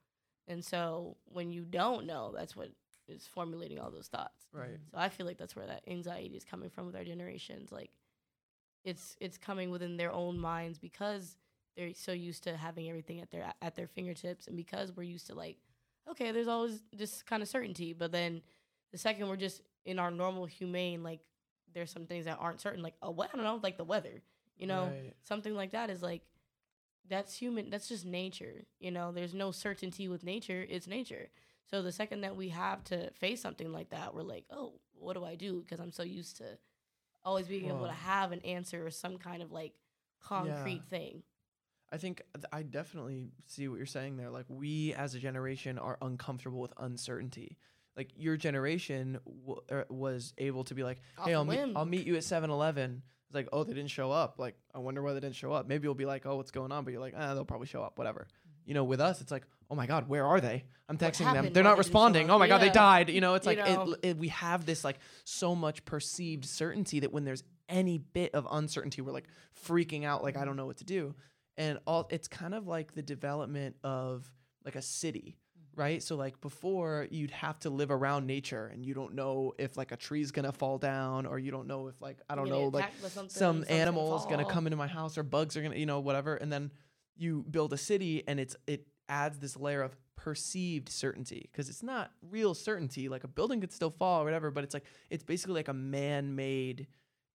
And 0.48 0.64
so 0.64 1.16
when 1.26 1.52
you 1.52 1.64
don't 1.64 2.06
know, 2.06 2.34
that's 2.36 2.56
what 2.56 2.70
is 3.08 3.26
formulating 3.28 3.80
all 3.80 3.90
those 3.92 4.08
thoughts. 4.08 4.48
Right. 4.52 4.78
So 4.92 4.98
I 4.98 5.10
feel 5.10 5.26
like 5.26 5.38
that's 5.38 5.56
where 5.56 5.66
that 5.68 5.84
anxiety 5.88 6.36
is 6.36 6.44
coming 6.44 6.70
from 6.70 6.86
with 6.86 6.96
our 6.96 7.04
generations. 7.06 7.72
Like 7.72 7.92
it's 8.84 9.16
it's 9.22 9.38
coming 9.38 9.70
within 9.72 9.96
their 9.98 10.12
own 10.12 10.38
minds 10.38 10.78
because 10.80 11.38
they're 11.76 11.94
so 11.94 12.12
used 12.12 12.44
to 12.44 12.58
having 12.58 12.90
everything 12.90 13.22
at 13.22 13.32
their 13.32 13.54
at 13.62 13.76
their 13.76 13.88
fingertips. 13.88 14.48
And 14.48 14.56
because 14.58 14.92
we're 14.96 15.04
used 15.04 15.28
to 15.28 15.36
like 15.36 15.58
okay, 16.10 16.32
there's 16.32 16.48
always 16.48 16.82
this 16.92 17.22
kind 17.22 17.44
of 17.44 17.48
certainty, 17.50 17.94
but 17.94 18.12
then 18.12 18.42
the 18.92 18.98
second 18.98 19.28
we're 19.30 19.36
just 19.36 19.62
in 19.86 20.00
our 20.00 20.12
normal 20.12 20.46
humane 20.46 21.04
like 21.04 21.20
there's 21.74 21.92
some 21.92 22.06
things 22.08 22.26
that 22.26 22.38
aren't 22.40 22.60
certain 22.62 22.82
like 22.82 22.96
oh 23.02 23.12
what? 23.12 23.30
I 23.34 23.36
don't 23.38 23.46
know 23.46 23.60
like 23.62 23.78
the 23.78 23.84
weather, 23.84 24.22
you 24.58 24.68
know, 24.68 24.86
Right. 24.86 25.14
something 25.24 25.54
like 25.56 25.72
that 25.72 25.90
is 25.90 26.02
like 26.02 26.24
that's 27.08 27.36
human 27.36 27.70
that's 27.70 27.88
just 27.88 28.06
nature 28.06 28.64
you 28.80 28.92
know? 28.92 29.12
There's 29.12 29.34
no 29.34 29.52
certainty 29.52 30.08
with 30.08 30.24
nature 30.24 30.66
it's 30.70 30.88
nature. 30.88 31.30
So 31.70 31.82
the 31.84 31.92
second 31.92 32.22
that 32.22 32.36
we 32.36 32.50
have 32.50 32.84
to 32.86 33.12
face 33.12 33.42
something 33.42 33.72
like 33.72 33.90
that 33.90 34.14
we're 34.14 34.24
like 34.24 34.46
oh 34.52 34.74
what 34.94 35.14
do 35.14 35.24
i 35.24 35.36
do? 35.36 35.62
Because 35.62 35.80
i'm 35.80 35.92
so 35.92 36.04
used 36.04 36.38
to 36.38 36.58
always 37.24 37.48
being 37.48 37.68
able 37.68 37.86
to 37.86 37.92
have 37.94 38.32
an 38.32 38.40
answer 38.42 38.86
or 38.86 38.92
some 38.92 39.18
kind 39.18 39.42
of 39.42 39.52
like 39.52 39.74
concrete 40.22 40.84
thing 40.90 41.24
I 41.92 41.98
think 41.98 42.22
th- 42.36 42.46
I 42.52 42.64
definitely 42.64 43.30
see 43.48 43.68
what 43.68 43.78
you're 43.78 43.86
saying 43.86 44.18
there. 44.18 44.30
Like 44.30 44.46
we 44.48 44.94
as 44.94 45.16
a 45.16 45.20
generation 45.20 45.78
are 45.78 45.98
uncomfortable 46.02 46.60
with 46.60 46.74
uncertainty. 46.78 47.58
Like 47.98 48.12
your 48.16 48.38
generation 48.38 49.20
w- 49.26 49.62
er, 49.72 49.86
was 49.90 50.34
able 50.38 50.64
to 50.66 50.76
be 50.76 50.84
like, 50.84 51.02
"Hey, 51.24 51.34
I'll 51.34 51.46
meet. 51.46 51.60
I'll 51.76 51.86
meet 51.86 52.06
you 52.06 52.16
at 52.16 52.22
7-Eleven." 52.22 53.02
It's 53.28 53.36
like, 53.36 53.50
"Oh, 53.52 53.64
they 53.64 53.74
didn't 53.74 53.90
show 53.90 54.12
up." 54.12 54.36
Like, 54.38 54.56
I 54.74 54.80
wonder 54.80 55.02
why 55.02 55.14
they 55.14 55.20
didn't 55.20 55.36
show 55.36 55.52
up. 55.52 55.68
Maybe 55.68 55.86
you'll 55.86 55.96
be 55.96 56.06
like, 56.06 56.26
"Oh, 56.26 56.38
what's 56.38 56.52
going 56.52 56.72
on?" 56.72 56.84
But 56.84 56.92
you're 56.92 57.02
like, 57.02 57.16
"Ah, 57.18 57.34
they'll 57.34 57.46
probably 57.46 57.68
show 57.68 57.82
up. 57.82 57.98
Whatever." 57.98 58.28
You 58.66 58.76
know, 58.76 58.84
with 58.84 59.02
us, 59.02 59.20
it's 59.20 59.32
like, 59.32 59.44
"Oh 59.70 59.76
my 59.76 59.88
God, 59.88 60.08
where 60.08 60.26
are 60.26 60.40
they?" 60.40 60.66
I'm 60.88 60.98
texting 60.98 61.32
them. 61.34 61.52
They're 61.52 61.64
not 61.64 61.76
they 61.76 61.80
responding. 61.80 62.30
Oh 62.30 62.40
my 62.40 62.48
God, 62.48 62.62
they 62.62 62.70
died. 62.70 63.10
You 63.10 63.22
know, 63.22 63.34
it's 63.34 63.46
You 63.46 63.56
like 63.56 63.66
know. 63.66 63.96
It, 64.04 64.10
it, 64.10 64.18
we 64.18 64.30
have 64.30 64.66
this 64.66 64.84
like 64.84 65.00
so 65.24 65.56
much 65.56 65.84
perceived 65.86 66.46
certainty 66.46 67.02
that 67.02 67.12
when 67.12 67.26
there's 67.26 67.44
any 67.68 67.98
bit 67.98 68.34
of 68.34 68.48
uncertainty, 68.50 69.02
we're 69.02 69.12
like 69.12 69.28
freaking 69.68 70.06
out. 70.06 70.24
Like 70.24 70.38
I 70.38 70.46
don't 70.46 70.56
know 70.56 70.68
what 70.68 70.78
to 70.78 70.86
do 70.86 71.16
and 71.60 71.78
all 71.86 72.08
it's 72.10 72.28
kind 72.28 72.56
of 72.56 72.68
like 72.68 72.96
the 72.96 73.04
development 73.04 73.76
of 73.84 74.32
like 74.66 74.76
a 74.76 74.82
city 74.82 75.36
mm-hmm. 75.58 75.82
right? 75.82 76.02
So 76.02 76.16
like 76.16 76.42
before 76.42 77.08
you'd 77.12 77.32
have 77.32 77.60
to 77.60 77.70
live 77.70 77.92
around 77.92 78.26
nature 78.26 78.68
and 78.74 78.84
you 78.84 78.96
don't 78.96 79.14
know 79.14 79.54
if 79.60 79.78
like 79.78 79.92
a 79.92 79.98
tree's 79.98 80.32
gonna 80.32 80.54
fall 80.54 80.80
down 80.80 81.28
or 81.28 81.38
you 81.38 81.52
don't 81.52 81.68
know 81.68 81.88
if 81.88 82.02
like 82.02 82.18
i 82.30 82.36
don't 82.36 82.50
know 82.50 82.70
like 82.70 82.92
something, 83.10 83.30
some 83.30 83.66
animal 83.70 84.18
is 84.18 84.26
gonna 84.26 84.46
come 84.46 84.66
into 84.66 84.78
my 84.78 84.88
house 84.88 85.18
or 85.18 85.24
bugs 85.24 85.56
are 85.56 85.62
gonna 85.62 85.76
you 85.76 85.86
know 85.86 86.00
whatever. 86.00 86.36
And 86.36 86.52
then 86.52 86.72
you 87.18 87.46
build 87.52 87.74
a 87.74 87.78
city 87.78 88.24
and 88.28 88.40
it's 88.40 88.56
it 88.66 88.88
adds 89.10 89.38
this 89.40 89.58
layer 89.58 89.82
of 89.82 89.96
perceived 90.16 90.90
certainty 90.90 91.50
because 91.52 91.70
it's 91.70 91.84
not 91.84 92.12
real 92.30 92.54
certainty. 92.54 93.10
Like 93.10 93.24
a 93.24 93.28
building 93.28 93.60
could 93.62 93.74
still 93.74 93.92
fall 93.92 94.22
or 94.22 94.26
whatever 94.26 94.50
but 94.50 94.64
it's 94.64 94.74
like 94.74 94.86
it's 95.10 95.24
basically 95.24 95.56
like 95.56 95.68
a 95.68 95.74
man-made 95.74 96.88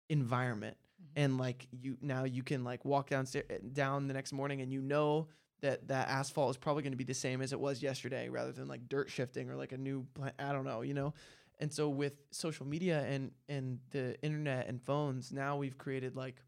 environment 0.09 0.76
and 1.16 1.38
like 1.38 1.66
you 1.70 1.96
now 2.00 2.24
you 2.24 2.42
can 2.42 2.64
like 2.64 2.84
walk 2.84 3.08
downstairs 3.10 3.44
eh, 3.50 3.58
down 3.72 4.06
the 4.08 4.14
next 4.14 4.32
morning 4.32 4.60
and 4.62 4.72
you 4.72 4.80
know 4.80 5.28
that 5.60 5.86
that 5.88 6.08
asphalt 6.08 6.50
is 6.50 6.56
probably 6.56 6.82
going 6.82 6.92
to 6.92 6.96
be 6.96 7.04
the 7.04 7.14
same 7.14 7.40
as 7.40 7.52
it 7.52 7.60
was 7.60 7.82
yesterday 7.82 8.28
rather 8.28 8.52
than 8.52 8.66
like 8.68 8.88
dirt 8.88 9.08
shifting 9.10 9.48
or 9.50 9.56
like 9.56 9.72
a 9.72 9.78
new 9.78 10.04
pla- 10.14 10.30
i 10.38 10.52
don't 10.52 10.64
know 10.64 10.82
you 10.82 10.92
know 10.94 11.14
and 11.60 11.72
so 11.72 11.88
with 11.88 12.14
social 12.32 12.66
media 12.66 13.00
and 13.08 13.30
and 13.48 13.78
the 13.90 14.20
internet 14.22 14.66
and 14.68 14.82
phones 14.82 15.32
now 15.32 15.56
we've 15.56 15.78
created 15.78 16.16
like 16.16 16.42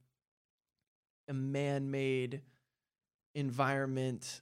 a 1.29 1.33
man-made 1.35 2.41
environment 3.35 4.41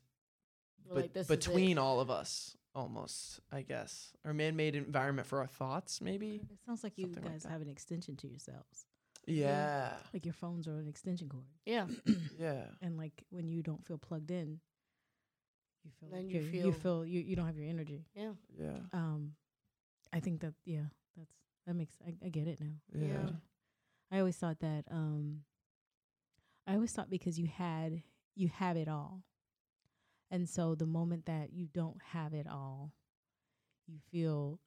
like, 0.91 1.13
between 1.29 1.79
all 1.79 2.01
of 2.01 2.11
us 2.11 2.57
almost 2.75 3.41
i 3.53 3.63
guess 3.63 4.13
or 4.25 4.33
man-made 4.35 4.75
environment 4.75 5.27
for 5.27 5.39
our 5.41 5.47
thoughts 5.47 6.01
maybe 6.01 6.41
It 6.51 6.59
sounds 6.67 6.83
like 6.85 6.99
you 6.99 7.05
Something 7.05 7.23
like 7.25 7.33
guys 7.33 7.43
that. 7.45 7.51
have 7.53 7.61
an 7.63 7.69
extension 7.69 8.17
to 8.17 8.29
yourselves. 8.29 8.87
Yeah 9.27 9.97
Like 10.13 10.25
your 10.27 10.35
phones 10.35 10.67
are 10.69 10.79
an 10.79 10.89
extension 10.89 11.29
cord. 11.29 11.45
yeah 11.67 11.87
yeah 12.39 12.65
and 12.83 12.97
like 12.97 13.25
when 13.31 13.49
you 13.49 13.63
don't 13.63 13.85
feel 13.85 13.99
plugged 13.99 14.31
in, 14.31 14.61
you 15.85 15.91
feel 16.01 16.11
Then 16.11 16.23
like 16.25 16.31
you 16.31 16.41
you're- 16.41 16.51
feel- 16.51 16.67
you 16.67 16.73
feel 16.73 17.07
you, 17.07 17.21
you 17.21 17.37
don't 17.37 17.47
have 17.47 17.57
your 17.57 17.69
energy. 17.69 18.05
yeah 18.15 18.33
yeah 18.59 18.79
Um, 18.93 19.35
I 20.13 20.21
think 20.21 20.41
that 20.41 20.55
yeah, 20.65 20.87
that's 21.17 21.35
that 21.67 21.75
makes 21.75 21.95
I, 22.07 22.15
I 22.25 22.29
get 22.29 22.47
it 22.47 22.61
now. 22.61 22.77
yeah, 22.95 23.07
Yeah. 23.07 23.31
I 24.13 24.19
always 24.21 24.37
thought 24.37 24.61
that 24.61 24.85
um, 24.91 25.43
I 26.67 26.75
always 26.75 26.93
thought 26.93 27.11
because 27.11 27.39
you 27.39 27.47
had 27.47 28.03
you 28.37 28.49
have 28.49 28.77
it 28.77 28.89
all, 28.89 29.23
and 30.31 30.49
so 30.49 30.75
the 30.75 30.87
moment 30.87 31.27
that 31.27 31.53
you 31.53 31.67
don't 31.67 32.01
have 32.13 32.33
it 32.35 32.47
all, 32.49 32.93
you 33.87 33.99
feel 34.11 34.61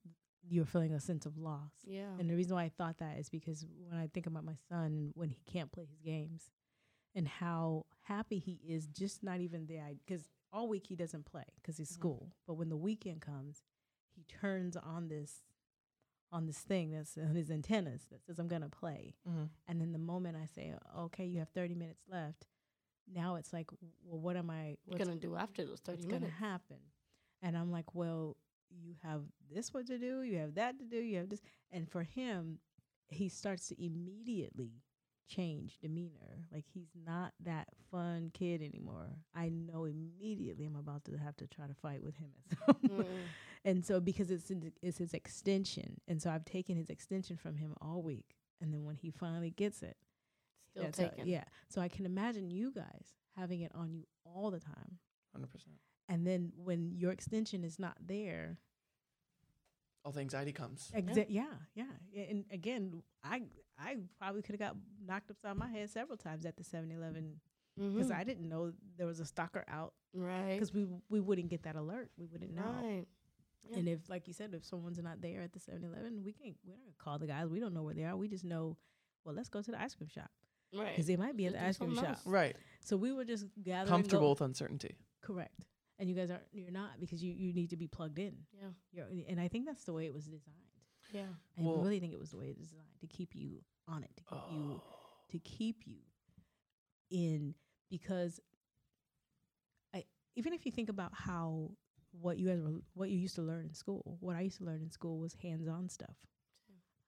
you're 0.47 0.65
feeling 0.65 0.93
a 0.93 0.99
sense 0.99 1.25
of 1.25 1.37
loss. 1.37 1.71
yeah 1.85 2.17
And 2.19 2.29
the 2.29 2.35
reason 2.35 2.55
why 2.55 2.63
I 2.63 2.69
thought 2.69 2.97
that 2.99 3.17
is 3.17 3.29
because 3.29 3.65
when 3.89 3.99
I 3.99 4.07
think 4.07 4.27
about 4.27 4.43
my 4.43 4.55
son 4.69 4.85
and 4.85 5.11
when 5.15 5.29
he 5.29 5.41
can't 5.45 5.71
play 5.71 5.85
his 5.85 5.99
games 5.99 6.49
and 7.15 7.27
how 7.27 7.85
happy 8.03 8.39
he 8.39 8.59
is, 8.67 8.87
just 8.87 9.23
not 9.23 9.39
even 9.41 9.65
the 9.67 9.79
because 10.05 10.23
all 10.53 10.67
week 10.69 10.87
he 10.87 10.95
doesn't 10.95 11.25
play 11.25 11.43
because 11.55 11.77
he's 11.77 11.89
Mhm. 11.91 11.93
school. 11.93 12.31
But 12.45 12.55
when 12.55 12.69
the 12.69 12.77
weekend 12.77 13.21
comes, 13.21 13.63
he 14.15 14.23
turns 14.23 14.75
on 14.77 15.07
this 15.09 15.43
on 16.31 16.45
this 16.45 16.59
thing 16.59 16.91
that's 16.91 17.17
on 17.17 17.35
his 17.35 17.49
antennas 17.49 18.05
that 18.11 18.21
says 18.25 18.37
I'm 18.39 18.47
gonna 18.49 18.69
play. 18.69 19.15
hmm 19.25 19.45
And 19.67 19.79
then 19.81 19.91
the 19.93 19.99
moment 19.99 20.35
I 20.37 20.45
say, 20.45 20.73
okay, 20.97 21.25
you 21.25 21.39
have 21.39 21.49
30 21.49 21.73
minutes 21.73 22.03
left, 22.07 22.47
now 23.07 23.35
it's 23.35 23.53
like, 23.53 23.69
well, 24.03 24.19
what 24.19 24.35
am 24.35 24.49
I 24.49 24.77
what 24.85 24.99
what's 24.99 25.05
gonna 25.05 25.19
do 25.19 25.35
after 25.37 25.63
those 25.65 25.79
30 25.79 25.97
what's 26.03 26.05
minutes 26.11 26.35
gonna 26.39 26.51
happen? 26.51 26.77
And 27.41 27.57
I'm 27.57 27.71
like, 27.71 27.93
well, 27.95 28.35
you 28.69 28.95
have 29.03 29.21
this 29.53 29.73
what 29.73 29.87
to 29.87 29.97
do, 29.97 30.21
you 30.23 30.37
have 30.37 30.55
that 30.55 30.77
to 30.79 30.85
do, 30.85 30.97
you 30.97 31.17
have 31.17 31.29
this, 31.29 31.41
and 31.71 31.89
for 31.89 32.03
him, 32.03 32.59
he 33.09 33.29
starts 33.29 33.67
to 33.69 33.83
immediately 33.83 34.71
change 35.27 35.77
demeanor. 35.81 36.45
Like 36.53 36.65
he's 36.73 36.89
not 37.05 37.33
that 37.43 37.67
fun 37.91 38.31
kid 38.33 38.61
anymore. 38.61 39.09
I 39.35 39.49
know 39.49 39.85
immediately 39.85 40.65
I'm 40.65 40.75
about 40.75 41.03
to 41.05 41.17
have 41.17 41.35
to 41.37 41.47
try 41.47 41.67
to 41.67 41.73
fight 41.73 42.01
with 42.03 42.15
him 42.17 42.29
at 42.51 42.57
some 42.65 42.89
Mm-mm. 42.89 43.05
and 43.65 43.85
so 43.85 43.99
because 43.99 44.31
it's 44.31 44.49
in, 44.51 44.71
it's 44.81 44.97
his 44.97 45.13
extension, 45.13 45.99
and 46.07 46.21
so 46.21 46.29
I've 46.29 46.45
taken 46.45 46.77
his 46.77 46.89
extension 46.89 47.35
from 47.37 47.55
him 47.57 47.73
all 47.81 48.01
week, 48.01 48.35
and 48.61 48.73
then 48.73 48.83
when 48.85 48.95
he 48.95 49.11
finally 49.11 49.49
gets 49.51 49.81
it, 49.83 49.97
still 50.71 50.83
that's 50.83 50.99
how- 50.99 51.23
yeah. 51.25 51.43
So 51.69 51.81
I 51.81 51.87
can 51.89 52.05
imagine 52.05 52.49
you 52.49 52.71
guys 52.71 53.15
having 53.35 53.61
it 53.61 53.71
on 53.75 53.93
you 53.93 54.05
all 54.23 54.49
the 54.51 54.59
time, 54.59 54.97
100% 55.37 55.45
and 56.09 56.25
then 56.25 56.51
when 56.55 56.91
your 56.95 57.11
extension 57.11 57.63
is 57.63 57.77
not 57.79 57.97
there, 58.05 58.57
all 60.05 60.11
the 60.11 60.21
anxiety 60.21 60.51
comes 60.53 60.91
exa- 60.95 61.25
yeah, 61.29 61.45
yeah, 61.75 61.83
yeah. 62.11 62.23
And 62.29 62.45
again, 62.51 63.01
I 63.23 63.43
I 63.77 63.97
probably 64.17 64.41
could 64.41 64.53
have 64.53 64.59
got 64.59 64.75
knocked 65.05 65.29
upside 65.29 65.55
my 65.57 65.67
head 65.69 65.89
several 65.89 66.17
times 66.17 66.45
at 66.45 66.55
the 66.57 66.63
7-Eleven 66.63 67.39
because 67.77 68.07
Mhm. 68.07 68.15
I 68.15 68.23
didn't 68.23 68.47
know 68.49 68.73
there 68.97 69.05
was 69.05 69.19
a 69.19 69.25
stalker 69.25 69.63
out 69.67 69.93
right 70.13 70.53
because 70.53 70.73
we 70.73 70.87
we 71.09 71.19
wouldn't 71.19 71.49
get 71.49 71.63
that 71.63 71.75
alert, 71.75 72.09
we 72.17 72.25
wouldn't 72.25 72.53
know. 72.53 72.63
right 72.81 73.07
Yeah. 73.69 73.77
And 73.79 73.89
if, 73.89 74.09
like 74.09 74.27
you 74.27 74.33
said, 74.33 74.53
if 74.53 74.63
someone's 74.63 74.97
not 74.99 75.19
there 75.19 75.41
at 75.41 75.51
the 75.51 75.59
7-Eleven, 75.59 76.23
we 76.23 76.31
can't. 76.31 76.55
We're 76.63 76.73
not 76.75 76.79
gonna 76.83 76.95
call 76.97 77.19
the 77.19 77.27
guys. 77.27 77.49
We 77.49 77.59
don't 77.59 77.73
know 77.73 77.83
where 77.83 77.93
they 77.95 78.05
are. 78.05 78.15
We 78.15 78.29
just 78.29 78.45
know. 78.45 78.77
Well, 79.25 79.35
let's 79.35 79.49
go 79.49 79.61
to 79.61 79.71
the 79.71 79.81
ice 79.81 79.93
cream 79.93 80.07
shop 80.07 80.31
right 80.73 80.91
because 80.95 81.07
they 81.07 81.17
might 81.17 81.35
be 81.35 81.47
at 81.47 81.53
the 81.53 81.63
ice 81.65 81.77
cream 81.77 81.93
shop. 81.95 82.05
else. 82.05 82.25
right 82.25 82.55
So 82.79 82.95
we 82.95 83.11
were 83.11 83.25
just 83.25 83.45
gathering. 83.61 83.89
comfortable 83.89 84.29
with 84.29 84.41
uncertainty 84.41 84.95
correct. 85.21 85.65
And 85.99 86.09
you 86.09 86.15
guys 86.15 86.29
aren't. 86.29 86.43
You're 86.51 86.71
not 86.71 86.99
because 86.99 87.23
you 87.23 87.33
you 87.33 87.53
need 87.53 87.69
to 87.71 87.77
be 87.77 87.87
plugged 87.87 88.19
in. 88.19 88.35
Yeah. 88.53 88.69
You're, 88.91 89.07
and 89.29 89.39
I 89.39 89.47
think 89.47 89.65
that's 89.65 89.83
the 89.83 89.93
way 89.93 90.05
it 90.05 90.13
was 90.13 90.25
designed. 90.25 90.43
Yeah. 91.13 91.27
I 91.57 91.61
Well- 91.61 91.81
really 91.81 91.99
think 91.99 92.13
it 92.13 92.19
was 92.19 92.31
the 92.31 92.37
way 92.37 92.49
it 92.49 92.57
was 92.57 92.69
designed 92.69 92.99
to 93.01 93.07
keep 93.07 93.35
you 93.35 93.63
on 93.87 94.03
it, 94.03 94.11
to 94.17 94.23
keep 94.23 94.51
you 94.51 94.81
Oh. 94.81 94.83
to 95.29 95.39
keep 95.39 95.87
you 95.87 95.99
in 97.09 97.55
because 97.89 98.39
I 99.93 100.03
even 100.35 100.53
if 100.53 100.65
you 100.65 100.71
think 100.71 100.89
about 100.89 101.13
how 101.13 101.71
what 102.11 102.37
you 102.37 102.47
guys 102.47 102.61
were 102.61 102.81
what 102.93 103.09
you 103.09 103.17
used 103.17 103.35
to 103.35 103.41
learn 103.41 103.65
in 103.65 103.73
school, 103.73 104.17
what 104.19 104.35
I 104.35 104.41
used 104.41 104.57
to 104.57 104.63
learn 104.65 104.81
in 104.81 104.89
school 104.91 105.19
was 105.19 105.33
hands 105.35 105.67
on 105.67 105.89
stuff. 105.89 106.15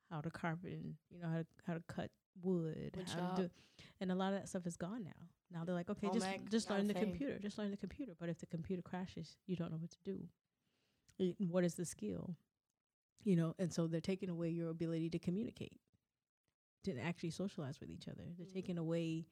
How 0.09 0.21
to 0.21 0.31
carpet 0.31 0.73
and 0.73 0.95
you 1.11 1.19
know 1.19 1.27
how 1.27 1.37
to 1.39 1.45
how 1.67 1.73
to 1.75 1.83
cut 1.87 2.09
wood, 2.41 2.93
Wood 2.95 3.07
how 3.09 3.31
to 3.35 3.43
do 3.43 3.49
and 3.99 4.11
a 4.11 4.15
lot 4.15 4.33
of 4.33 4.39
that 4.39 4.47
stuff 4.49 4.65
is 4.65 4.77
gone 4.77 5.03
now. 5.03 5.27
Now 5.51 5.63
they're 5.65 5.75
like, 5.75 5.89
okay, 5.89 6.09
just 6.13 6.27
ec, 6.27 6.49
just 6.49 6.69
learn 6.69 6.87
the 6.87 6.93
thing. 6.93 7.03
computer, 7.03 7.39
just 7.39 7.57
learn 7.57 7.71
the 7.71 7.77
computer. 7.77 8.13
But 8.19 8.29
if 8.29 8.37
the 8.39 8.45
computer 8.45 8.81
crashes, 8.81 9.37
you 9.47 9.55
don't 9.55 9.71
know 9.71 9.77
what 9.77 9.91
to 9.91 9.97
do. 10.05 10.27
Y- 11.19 11.35
What 11.47 11.63
is 11.63 11.73
the 11.73 11.85
skill? 11.85 12.35
You 13.23 13.35
know, 13.35 13.55
and 13.59 13.73
so 13.73 13.87
they're 13.87 13.99
taking 13.99 14.29
away 14.29 14.49
your 14.49 14.69
ability 14.69 15.09
to 15.09 15.19
communicate, 15.19 15.79
to 16.85 16.97
actually 16.99 17.31
socialize 17.31 17.79
with 17.79 17.89
each 17.89 18.07
other. 18.07 18.23
They're 18.37 18.45
Mhm. 18.45 18.53
taking 18.53 18.77
away, 18.77 19.25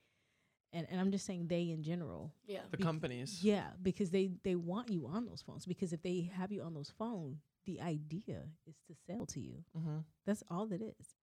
and, 0.74 0.86
and 0.90 1.00
I'm 1.00 1.12
just 1.12 1.26
saying 1.26 1.48
they 1.48 1.70
in 1.70 1.84
general. 1.84 2.34
Yeah. 2.48 2.64
The 2.72 2.78
Bec- 2.78 2.86
companies. 2.86 3.44
Yeah, 3.44 3.72
because 3.82 4.10
they 4.10 4.28
they 4.44 4.56
want 4.56 4.90
you 4.90 5.06
on 5.08 5.26
those 5.26 5.42
phones. 5.42 5.66
Because 5.66 5.94
if 5.94 6.02
they 6.02 6.22
have 6.34 6.52
you 6.52 6.64
on 6.64 6.74
those 6.74 6.90
phones, 6.90 7.40
the 7.66 7.80
idea 7.80 8.50
is 8.66 8.76
to 8.88 8.96
sell 9.06 9.26
to 9.28 9.40
you. 9.40 9.64
Mm-hmm. 9.78 10.00
That's 10.26 10.44
all 10.50 10.72
it 10.74 10.82
is. 10.82 11.16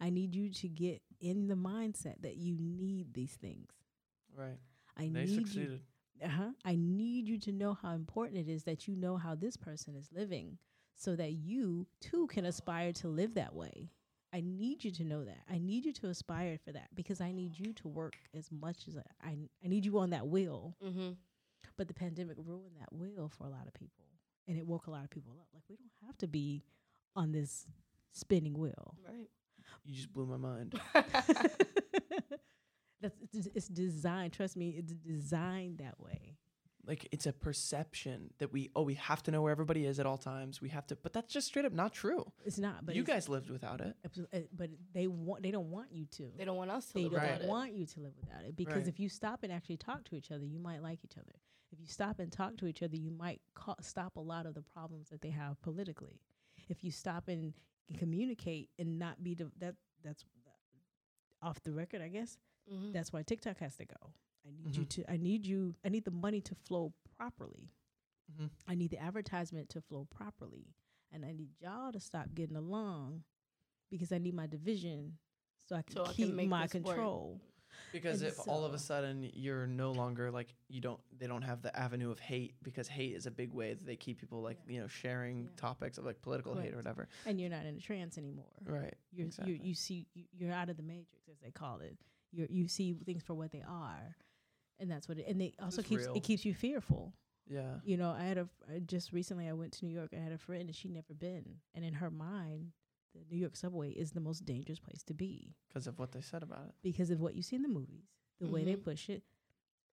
I 0.00 0.10
need 0.10 0.34
you 0.34 0.50
to 0.50 0.68
get 0.68 1.02
in 1.20 1.46
the 1.48 1.54
mindset 1.54 2.22
that 2.22 2.36
you 2.36 2.56
need 2.58 3.14
these 3.14 3.36
things. 3.36 3.70
Right. 4.38 4.58
I 4.96 5.02
They 5.02 5.08
need 5.08 5.28
you 5.28 5.34
succeeded. 5.36 5.80
uh-huh. 6.24 6.50
I 6.64 6.76
need 6.76 7.28
you 7.28 7.38
to 7.40 7.52
know 7.52 7.74
how 7.74 7.92
important 7.94 8.38
it 8.38 8.50
is 8.50 8.64
that 8.64 8.86
you 8.86 8.96
know 8.96 9.16
how 9.16 9.34
this 9.34 9.56
person 9.56 9.94
is 9.96 10.10
living 10.12 10.58
so 10.94 11.16
that 11.16 11.32
you 11.32 11.86
too 12.00 12.26
can 12.28 12.44
aspire 12.44 12.92
to 12.94 13.08
live 13.08 13.34
that 13.34 13.54
way. 13.54 13.90
I 14.32 14.42
need 14.42 14.84
you 14.84 14.90
to 14.92 15.04
know 15.04 15.24
that. 15.24 15.38
I 15.50 15.58
need 15.58 15.86
you 15.86 15.92
to 15.94 16.08
aspire 16.08 16.58
for 16.62 16.72
that 16.72 16.88
because 16.94 17.20
I 17.20 17.32
need 17.32 17.58
you 17.58 17.72
to 17.74 17.88
work 17.88 18.16
as 18.36 18.50
much 18.52 18.86
as 18.88 18.96
I 18.96 19.02
I, 19.26 19.36
I 19.64 19.68
need 19.68 19.84
you 19.84 19.98
on 19.98 20.10
that 20.10 20.26
wheel. 20.26 20.76
Mm-hmm. 20.84 21.10
But 21.76 21.88
the 21.88 21.94
pandemic 21.94 22.36
ruined 22.38 22.76
that 22.78 22.92
wheel 22.92 23.30
for 23.36 23.46
a 23.46 23.50
lot 23.50 23.66
of 23.66 23.74
people 23.74 24.04
and 24.46 24.58
it 24.58 24.66
woke 24.66 24.86
a 24.86 24.90
lot 24.90 25.04
of 25.04 25.10
people 25.10 25.32
up. 25.38 25.46
Like 25.54 25.62
we 25.68 25.76
don't 25.76 26.06
have 26.06 26.18
to 26.18 26.26
be 26.26 26.62
on 27.16 27.32
this 27.32 27.66
spinning 28.12 28.58
wheel. 28.58 28.94
Right. 29.06 29.28
You 29.84 29.94
just 29.94 30.12
blew 30.12 30.26
my 30.26 30.36
mind. 30.36 30.78
That's 33.00 33.16
it's, 33.32 33.48
it's 33.54 33.68
designed. 33.68 34.32
Trust 34.32 34.56
me, 34.56 34.70
it's 34.70 34.92
designed 34.94 35.78
that 35.78 36.00
way. 36.00 36.36
like 36.86 37.06
it's 37.12 37.26
a 37.26 37.32
perception 37.32 38.30
that 38.38 38.52
we 38.52 38.70
oh 38.74 38.82
we 38.82 38.94
have 38.94 39.22
to 39.24 39.30
know 39.30 39.42
where 39.42 39.52
everybody 39.52 39.84
is 39.84 40.00
at 40.00 40.06
all 40.06 40.18
times. 40.18 40.60
We 40.60 40.70
have 40.70 40.86
to, 40.88 40.96
but 40.96 41.12
that's 41.12 41.32
just 41.32 41.46
straight 41.46 41.64
up 41.64 41.72
not 41.72 41.92
true. 41.92 42.24
It's 42.44 42.58
not. 42.58 42.84
But 42.86 42.94
you 42.96 43.04
guys 43.04 43.28
lived 43.28 43.50
without 43.50 43.80
it. 43.80 43.94
uh, 44.32 44.38
but 44.56 44.70
they 44.94 45.06
want. 45.06 45.42
They 45.42 45.50
don't 45.50 45.70
want 45.70 45.92
you 45.92 46.06
to. 46.12 46.24
they 46.36 46.44
don't 46.44 46.56
want 46.56 46.70
us 46.70 46.86
to 46.86 46.94
They 46.94 47.02
live 47.04 47.12
don't 47.12 47.22
without 47.22 47.40
it. 47.42 47.48
want 47.48 47.72
you 47.74 47.86
to 47.86 48.00
live 48.00 48.12
without 48.20 48.44
it 48.44 48.56
because 48.56 48.76
Right. 48.76 48.88
if 48.88 48.98
you 48.98 49.08
stop 49.08 49.42
and 49.42 49.52
actually 49.52 49.76
talk 49.76 50.04
to 50.08 50.16
each 50.16 50.30
other, 50.32 50.44
you 50.44 50.58
might 50.58 50.82
like 50.82 51.00
each 51.04 51.16
other. 51.18 51.34
If 51.70 51.78
you 51.80 51.86
stop 51.86 52.18
and 52.18 52.32
talk 52.32 52.56
to 52.56 52.66
each 52.66 52.82
other, 52.82 52.96
you 52.96 53.10
might 53.10 53.42
ca- 53.54 53.74
stop 53.82 54.16
a 54.16 54.20
lot 54.20 54.46
of 54.46 54.54
the 54.54 54.62
problems 54.62 55.10
that 55.10 55.20
they 55.20 55.30
have 55.30 55.60
politically. 55.60 56.18
If 56.70 56.82
you 56.82 56.90
stop 56.90 57.28
and 57.28 57.52
communicate 57.98 58.70
and 58.78 58.98
not 58.98 59.22
be 59.22 59.34
div- 59.34 59.52
that 59.58 59.74
that's 60.02 60.24
off 61.42 61.62
the 61.62 61.72
record, 61.72 62.00
I 62.02 62.08
guess. 62.08 62.36
Mhm. 62.70 62.92
That's 62.92 63.12
why 63.12 63.22
TikTok 63.22 63.58
has 63.58 63.76
to 63.76 63.84
go. 63.86 64.12
I 64.46 64.50
need 64.50 64.76
you 64.76 64.84
Mhm. 64.84 64.88
to. 64.90 65.10
I 65.12 65.16
need 65.16 65.46
you. 65.46 65.74
I 65.84 65.88
need 65.88 66.04
the 66.04 66.10
money 66.10 66.40
to 66.42 66.54
flow 66.54 66.92
properly. 67.16 67.70
Mm-hmm. 68.32 68.46
I 68.66 68.74
need 68.74 68.90
the 68.90 68.98
advertisement 68.98 69.68
to 69.70 69.80
flow 69.80 70.04
properly. 70.06 70.74
And 71.10 71.24
I 71.24 71.32
need 71.32 71.50
y'all 71.60 71.92
to 71.92 72.00
stop 72.00 72.34
getting 72.34 72.56
along 72.56 73.24
because 73.90 74.12
I 74.12 74.18
need 74.18 74.34
my 74.34 74.46
division 74.46 75.18
so 75.66 75.76
I 75.76 75.82
can 75.82 75.96
So 75.96 76.02
I 76.02 76.12
can 76.12 76.14
keep 76.14 76.34
my 76.48 76.66
this 76.66 76.74
work. 76.74 76.84
control. 76.84 77.40
Because 77.92 78.22
And 78.22 78.30
if 78.32 78.48
all 78.48 78.64
of 78.64 78.74
a 78.74 78.78
sudden 78.78 79.30
you're 79.34 79.66
no 79.66 79.92
longer 79.92 80.30
like 80.30 80.54
you 80.68 80.80
don't 80.80 81.00
they 81.18 81.26
don't 81.26 81.42
have 81.42 81.62
the 81.62 81.74
avenue 81.78 82.10
of 82.10 82.18
hate 82.18 82.54
because 82.62 82.88
hate 82.88 83.14
is 83.14 83.26
a 83.26 83.30
big 83.30 83.52
way 83.52 83.74
that 83.74 83.84
they 83.84 83.96
keep 83.96 84.18
people 84.18 84.40
like 84.42 84.58
Yeah. 84.66 84.72
you 84.74 84.80
know 84.80 84.88
sharing 84.88 85.44
Yeah. 85.44 85.50
topics 85.56 85.96
of 85.98 86.04
like 86.04 86.20
political 86.22 86.54
hate 86.54 86.72
or 86.72 86.76
whatever. 86.76 87.08
And 87.26 87.40
you're 87.40 87.50
not 87.50 87.64
in 87.66 87.76
a 87.76 87.80
trance 87.80 88.16
anymore. 88.18 88.52
Right. 88.64 88.94
You're, 89.12 89.26
exactly. 89.26 89.54
you 89.56 89.60
you 89.62 89.74
see 89.74 90.06
you- 90.14 90.26
you're 90.32 90.52
out 90.52 90.68
of 90.70 90.76
the 90.76 90.82
matrix 90.82 91.28
as 91.28 91.38
they 91.40 91.50
call 91.50 91.80
it. 91.80 91.96
You 92.32 92.46
you 92.50 92.68
see 92.68 92.92
things 92.94 93.22
for 93.22 93.34
what 93.34 93.50
they 93.52 93.62
are. 93.66 94.16
And 94.80 94.90
that's 94.90 95.08
what 95.08 95.18
it 95.18 95.26
and 95.26 95.40
it 95.42 95.54
also 95.60 95.80
is 95.82 95.86
keeps 95.88 96.04
real. 96.04 96.14
it 96.14 96.22
keeps 96.22 96.44
you 96.44 96.54
fearful. 96.54 97.14
Yeah. 97.48 97.76
You 97.84 97.96
know, 97.96 98.10
I 98.10 98.24
had 98.24 98.38
a 98.38 98.42
f- 98.42 98.62
I 98.74 98.78
just 98.80 99.12
recently 99.12 99.48
I 99.48 99.52
went 99.54 99.72
to 99.74 99.84
New 99.86 99.92
York. 99.94 100.10
And 100.12 100.20
I 100.20 100.24
had 100.24 100.32
a 100.32 100.38
friend 100.38 100.62
and 100.68 100.74
she'd 100.76 100.92
never 100.92 101.14
been. 101.14 101.56
And 101.74 101.84
in 101.84 101.94
her 101.94 102.10
mind, 102.10 102.72
the 103.14 103.20
New 103.30 103.38
York 103.38 103.56
subway 103.56 103.90
is 103.90 104.12
the 104.12 104.20
most 104.20 104.44
dangerous 104.44 104.78
place 104.78 105.02
to 105.04 105.14
be. 105.14 105.54
Because 105.68 105.86
of 105.86 105.98
what 105.98 106.12
they 106.12 106.20
said 106.20 106.42
about 106.42 106.66
it. 106.68 106.74
because 106.82 107.10
of 107.10 107.20
what 107.20 107.34
you 107.34 107.42
see 107.42 107.56
in 107.56 107.62
the 107.62 107.68
movies, 107.68 108.04
the 108.40 108.48
way 108.48 108.64
they 108.64 108.74
Mhm. 108.76 108.84
push 108.84 109.08
it. 109.08 109.22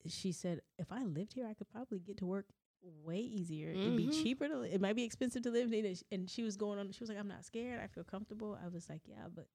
She 0.07 0.32
said, 0.34 0.62
if 0.78 0.91
I 0.91 1.03
lived 1.03 1.34
here, 1.34 1.48
I 1.48 1.53
could 1.56 1.70
probably 1.70 1.99
get 1.99 2.18
to 2.18 2.26
work 2.28 2.45
way 2.84 3.20
easier. 3.20 3.70
It'd 3.70 3.95
be 3.98 4.06
Mhm. 4.07 4.22
cheaper 4.24 4.48
to. 4.48 4.57
li- 4.60 4.70
It 4.70 4.82
might 4.82 4.95
be 4.95 5.03
expensive 5.03 5.41
to 5.44 5.49
live. 5.49 5.74
in." 5.74 5.95
sh- 5.95 6.03
And 6.12 6.30
she 6.30 6.44
was 6.44 6.56
going 6.57 6.78
on. 6.78 6.91
She 6.91 6.99
was 6.99 7.10
like, 7.10 7.18
I'm 7.18 7.28
not 7.28 7.44
scared. 7.45 7.80
I 7.80 7.88
feel 7.88 8.03
comfortable. 8.03 8.60
I 8.64 8.68
was 8.68 8.88
like, 8.90 9.07
yeah, 9.07 9.28
but 9.34 9.48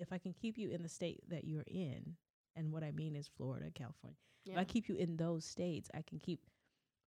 if 0.00 0.12
I 0.12 0.18
can 0.18 0.32
keep 0.32 0.58
you 0.58 0.70
in 0.70 0.82
the 0.82 0.88
state 0.88 1.22
that 1.28 1.44
you're 1.44 1.64
in, 1.66 2.16
and 2.56 2.72
what 2.72 2.82
I 2.82 2.90
mean 2.92 3.16
is 3.16 3.28
Florida, 3.36 3.70
California. 3.74 4.16
If 4.44 4.58
I 4.58 4.64
keep 4.64 4.88
you 4.88 4.96
in 4.96 5.16
those 5.16 5.44
states, 5.44 5.90
I 5.94 6.02
can 6.02 6.18
keep. 6.18 6.40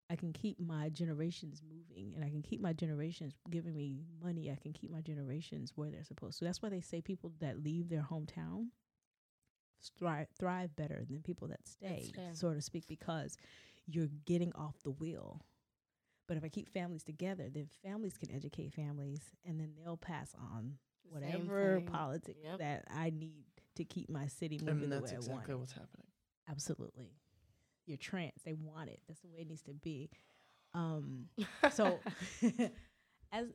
I 0.10 0.16
can 0.16 0.34
keep 0.34 0.60
my 0.60 0.90
generations 0.90 1.62
moving, 1.68 2.14
and 2.14 2.24
I 2.24 2.30
can 2.30 2.42
keep 2.42 2.62
my 2.62 2.74
generations 2.74 3.34
giving 3.50 3.74
me 3.76 4.04
money. 4.22 4.52
I 4.52 4.58
can 4.62 4.74
keep 4.74 4.92
my 4.92 5.02
generations 5.02 5.72
where 5.76 5.90
they're 5.90 6.04
supposed 6.04 6.38
to. 6.40 6.46
That's 6.46 6.62
why 6.62 6.70
they 6.70 6.82
say 6.82 7.02
people 7.02 7.32
that 7.40 7.64
leave 7.64 7.90
their 7.90 8.06
hometown 8.10 8.68
thrive 9.98 10.28
thrive 10.38 10.76
better 10.76 11.04
than 11.10 11.22
people 11.22 11.48
that 11.48 11.68
stay, 11.68 12.12
so 12.34 12.54
to 12.54 12.62
speak, 12.62 12.86
because 12.88 13.38
you're 13.88 14.10
getting 14.26 14.52
off 14.54 14.76
the 14.84 14.92
wheel. 14.92 15.42
But 16.28 16.38
if 16.38 16.44
I 16.44 16.50
keep 16.50 16.70
families 16.70 17.04
together, 17.04 17.50
then 17.50 17.68
families 17.84 18.18
can 18.18 18.32
educate 18.32 18.74
families, 18.74 19.22
and 19.46 19.60
then 19.60 19.74
they'll 19.84 19.98
pass 19.98 20.34
on 20.38 20.76
whatever 21.14 21.82
politics 21.86 22.40
Yep. 22.44 22.60
that 22.60 22.86
I 22.90 23.10
need 23.12 23.44
to 23.76 23.84
keep 23.86 24.10
my 24.10 24.28
city 24.28 24.60
moving 24.62 24.84
And 24.84 24.92
the 24.92 25.00
that's 25.02 25.12
way 25.12 25.18
I 25.18 25.20
want. 25.20 25.26
exactly 25.26 25.54
it. 25.54 25.58
what's 25.58 25.72
happening. 25.74 26.08
Absolutely, 26.50 27.12
you're 27.86 27.98
trans. 27.98 28.34
They 28.44 28.54
want 28.54 28.90
it. 28.90 29.00
That's 29.08 29.22
the 29.22 29.28
way 29.30 29.40
it 29.42 29.48
needs 29.48 29.62
to 29.64 29.74
be. 29.74 30.10
Um, 30.74 31.28
so 31.72 32.00
as 33.32 33.48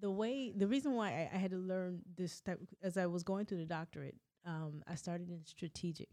the 0.00 0.10
way 0.10 0.52
the 0.54 0.66
reason 0.66 0.92
why 0.94 1.08
I, 1.08 1.30
I 1.34 1.38
had 1.38 1.50
to 1.52 1.56
learn 1.58 2.02
this 2.16 2.40
type 2.40 2.60
as 2.82 2.96
I 2.96 3.06
was 3.06 3.22
going 3.22 3.46
through 3.46 3.58
the 3.58 3.64
doctorate, 3.66 4.16
um, 4.44 4.82
I 4.86 4.94
started 4.94 5.30
in 5.30 5.44
strategic 5.44 6.08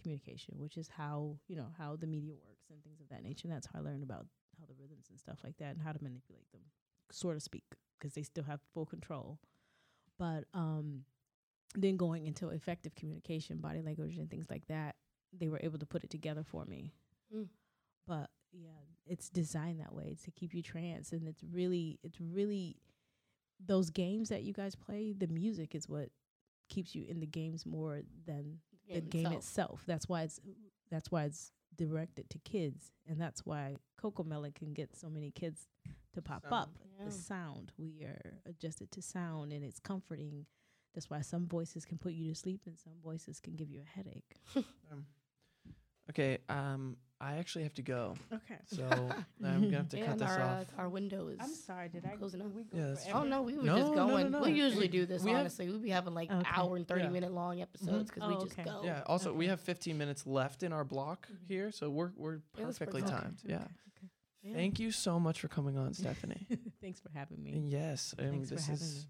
communication, 0.00 0.54
which 0.58 0.76
is 0.76 0.88
how 0.88 1.36
you 1.48 1.56
know 1.56 1.68
how 1.78 1.96
the 1.96 2.06
media 2.06 2.34
works 2.34 2.66
and 2.70 2.82
things 2.82 3.00
of 3.00 3.08
that 3.10 3.22
nature. 3.22 3.46
And 3.48 3.54
that's 3.54 3.66
how 3.66 3.78
I 3.78 3.82
learned 3.82 4.02
about 4.02 4.26
how 4.58 4.66
the 4.66 4.74
rhythms 4.80 5.06
and 5.10 5.18
stuff 5.18 5.38
like 5.44 5.56
that 5.58 5.74
and 5.74 5.80
how 5.80 5.92
to 5.92 6.02
manipulate 6.02 6.50
them, 6.52 6.62
so 7.12 7.30
of 7.30 7.42
speak, 7.42 7.64
because 7.98 8.14
they 8.14 8.22
still 8.22 8.44
have 8.44 8.60
full 8.74 8.86
control. 8.86 9.38
But 10.18 10.44
um, 10.54 11.04
then 11.74 11.96
going 11.96 12.26
into 12.26 12.48
effective 12.48 12.94
communication, 12.94 13.58
body 13.58 13.82
language, 13.82 14.18
and 14.18 14.30
things 14.30 14.46
like 14.50 14.66
that, 14.68 14.96
they 15.38 15.48
were 15.48 15.60
able 15.62 15.78
to 15.78 15.86
put 15.86 16.04
it 16.04 16.10
together 16.10 16.44
for 16.44 16.64
me. 16.64 16.92
Mm. 17.34 17.46
But 18.06 18.30
yeah, 18.52 18.70
it's 19.06 19.28
designed 19.28 19.80
that 19.80 19.94
way 19.94 20.16
to 20.24 20.30
keep 20.30 20.54
you 20.54 20.62
trance, 20.62 21.12
and 21.12 21.26
it's 21.26 21.42
really, 21.52 21.98
it's 22.02 22.20
really 22.20 22.76
those 23.64 23.90
games 23.90 24.28
that 24.30 24.42
you 24.42 24.52
guys 24.52 24.74
play. 24.74 25.14
The 25.16 25.26
music 25.26 25.74
is 25.74 25.88
what 25.88 26.10
keeps 26.68 26.94
you 26.94 27.04
in 27.08 27.20
the 27.20 27.26
games 27.26 27.66
more 27.66 28.02
than 28.26 28.58
the 28.92 29.00
game 29.00 29.26
itself. 29.26 29.36
itself. 29.36 29.82
That's 29.86 30.08
why 30.08 30.22
it's 30.22 30.40
that's 30.90 31.10
why 31.10 31.24
it's 31.24 31.52
directed 31.76 32.28
to 32.30 32.38
kids, 32.40 32.90
and 33.08 33.20
that's 33.20 33.44
why 33.46 33.76
CoComelon 34.02 34.54
can 34.54 34.72
get 34.72 34.96
so 34.96 35.08
many 35.08 35.30
kids 35.30 35.66
to 36.14 36.22
pop 36.22 36.44
up. 36.50 36.70
Yeah. 36.98 37.06
The 37.06 37.12
sound 37.12 37.72
we 37.78 38.02
are 38.04 38.34
adjusted 38.46 38.90
to 38.92 39.02
sound, 39.02 39.52
and 39.52 39.64
it's 39.64 39.78
comforting. 39.78 40.46
That's 40.94 41.08
why 41.08 41.20
some 41.20 41.46
voices 41.46 41.84
can 41.84 41.98
put 41.98 42.12
you 42.12 42.28
to 42.28 42.34
sleep, 42.34 42.62
and 42.66 42.78
some 42.78 42.94
voices 43.02 43.40
can 43.40 43.54
give 43.54 43.70
you 43.70 43.80
a 43.80 43.96
headache. 43.98 44.36
Um, 44.92 45.06
okay. 46.10 46.38
Um, 46.48 46.96
I 47.22 47.36
actually 47.36 47.64
have 47.64 47.74
to 47.74 47.82
go, 47.82 48.14
Okay. 48.32 48.56
so 48.66 48.82
I'm 49.44 49.64
gonna 49.64 49.76
have 49.76 49.88
to 49.90 49.98
Yeah, 49.98 50.04
cut 50.06 50.12
and 50.12 50.20
this 50.20 50.28
our, 50.30 50.40
off. 50.40 50.66
uh, 50.76 50.80
our 50.80 50.88
window 50.88 51.28
is. 51.28 51.38
I'm 51.38 51.52
sorry. 51.54 51.90
Did 51.90 52.06
I 52.06 52.16
Closing 52.16 52.40
up. 52.40 52.46
We 52.54 52.62
go 52.64 52.68
Yeah, 52.78 52.86
that's? 52.88 53.06
Oh 53.12 53.24
no, 53.24 53.42
we 53.42 53.56
were 53.56 53.62
No, 53.62 53.76
just 53.78 53.90
no, 53.92 54.06
no, 54.06 54.08
going. 54.08 54.30
no. 54.30 54.40
We 54.42 54.52
usually 54.52 54.86
We- 54.86 54.88
do 54.88 55.04
this. 55.06 55.22
we 55.22 55.34
honestly, 55.34 55.68
We'd 55.68 55.82
be 55.82 55.90
having 55.90 56.14
like 56.14 56.30
Okay. 56.30 56.48
hour 56.50 56.76
and 56.76 56.88
thirty 56.88 57.02
Yeah. 57.04 57.10
minute 57.10 57.32
long 57.32 57.60
episodes 57.60 58.10
because 58.10 58.22
Oh, 58.24 58.28
we 58.38 58.44
just 58.44 58.58
okay. 58.58 58.64
go. 58.64 58.80
Yeah. 58.84 59.02
Also, 59.06 59.34
we 59.34 59.48
have 59.48 59.60
15 59.60 59.98
minutes 59.98 60.26
left 60.26 60.62
in 60.62 60.72
our 60.72 60.84
block 60.84 61.28
Mhm. 61.30 61.46
here, 61.46 61.70
so 61.72 61.90
we're 61.90 62.12
we're 62.16 62.40
perfectly 62.54 63.02
timed. 63.02 63.40
Okay, 63.44 63.52
Yeah. 63.52 63.64
okay, 63.64 64.08
Yeah. 64.42 64.54
Thank 64.54 64.80
you 64.80 64.90
so 64.90 65.20
much 65.20 65.40
for 65.40 65.48
coming 65.48 65.76
on, 65.76 65.92
Stephanie. 66.24 66.46
Thanks 66.80 67.00
for 67.00 67.10
having 67.10 67.42
me. 67.42 67.52
and 67.52 67.68
yes, 67.70 68.14
um, 68.18 68.30
Thanks 68.30 68.48
this 68.48 68.64
for 68.66 68.72
having 68.72 68.86
is 68.86 68.94
me. 68.94 68.96
This 68.96 68.96
was 68.96 69.06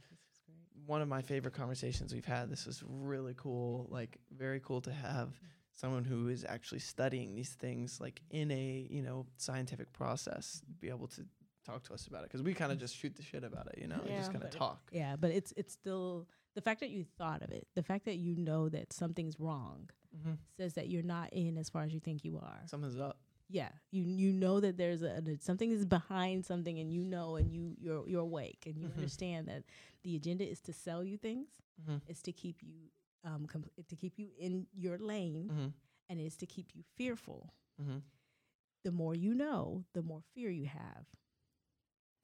great. 0.75 0.87
one 0.89 1.01
of 1.03 1.07
my 1.07 1.23
favorite 1.23 1.55
conversations 1.55 2.13
we've 2.13 2.25
had. 2.25 2.51
This 2.51 2.67
was 2.67 2.83
really 2.85 3.35
cool. 3.37 3.87
Like 3.89 4.19
very 4.33 4.59
cool 4.59 4.81
to 4.81 4.93
have 4.93 5.39
someone 5.75 6.05
who 6.05 6.29
is 6.29 6.45
actually 6.49 6.81
studying 6.81 7.35
these 7.35 7.51
things 7.51 8.01
like 8.01 8.21
in 8.31 8.51
a 8.51 8.87
you 8.91 9.03
know 9.03 9.27
scientific 9.37 9.93
process 9.93 10.63
be 10.81 10.89
able 10.89 11.07
to 11.09 11.25
talk 11.65 11.83
to 11.85 11.93
us 11.95 12.07
about 12.07 12.23
it 12.23 12.29
because 12.29 12.43
we 12.43 12.55
kind 12.55 12.73
of 12.73 12.79
just 12.79 12.97
shoot 12.97 13.15
the 13.17 13.23
shit 13.23 13.45
about 13.45 13.67
it 13.69 13.79
you 13.81 13.87
know 13.87 14.01
we 14.05 14.11
just 14.11 14.29
Yeah. 14.31 14.33
kind 14.33 14.37
of 14.37 14.41
But 14.51 14.55
it- 14.55 14.59
talk 14.59 14.81
Yeah, 14.93 15.17
but 15.17 15.31
it's 15.31 15.53
it's 15.57 15.73
still 15.73 16.27
the 16.55 16.61
fact 16.61 16.81
that 16.81 16.91
you 16.91 17.05
thought 17.05 17.43
of 17.43 17.51
it, 17.53 17.69
the 17.75 17.83
fact 17.83 18.05
that 18.07 18.17
you 18.17 18.35
know 18.35 18.69
that 18.71 18.93
something's 18.93 19.39
wrong, 19.39 19.89
mm-hmm. 20.17 20.33
says 20.57 20.75
that 20.75 20.89
you're 20.89 21.05
not 21.05 21.33
in 21.33 21.57
as 21.57 21.71
far 21.71 21.83
as 21.85 21.95
you 21.95 22.01
think 22.01 22.25
you 22.25 22.39
are. 22.39 22.61
something's 22.67 22.99
up 22.99 23.19
yeah, 23.53 23.71
you 23.91 24.03
you 24.05 24.33
know 24.33 24.61
that 24.61 24.77
there's 24.77 25.03
a 25.03 25.21
that 25.23 25.43
something 25.43 25.73
is 25.73 25.85
behind 25.85 26.47
something, 26.47 26.79
and 26.79 26.93
you 26.93 27.03
know, 27.05 27.35
and 27.35 27.53
you 27.53 27.75
you're 27.81 28.09
you're 28.09 28.21
awake, 28.21 28.63
and 28.67 28.79
you 28.81 28.87
Mhm. 28.87 28.95
understand 28.97 29.49
that 29.49 29.65
the 30.05 30.15
agenda 30.15 30.45
is 30.49 30.61
to 30.61 30.73
sell 30.73 31.03
you 31.03 31.17
things, 31.19 31.49
mm-hmm. 31.83 31.97
it's 32.07 32.23
to 32.23 32.33
keep 32.33 32.63
you 32.63 32.77
um 33.25 33.47
com- 33.47 33.65
to 33.89 33.97
keep 33.97 34.19
you 34.19 34.29
in 34.39 34.67
your 34.75 34.99
lane, 34.99 35.49
Mm-hmm. 35.51 35.69
and 36.09 36.21
it's 36.21 36.37
to 36.39 36.47
keep 36.47 36.69
you 36.75 36.83
fearful. 36.97 37.53
Mm-hmm. 37.81 37.99
The 38.85 38.93
more 38.93 39.15
you 39.15 39.35
know, 39.35 39.85
the 39.95 40.03
more 40.03 40.23
fear 40.35 40.51
you 40.51 40.67
have. 40.67 41.05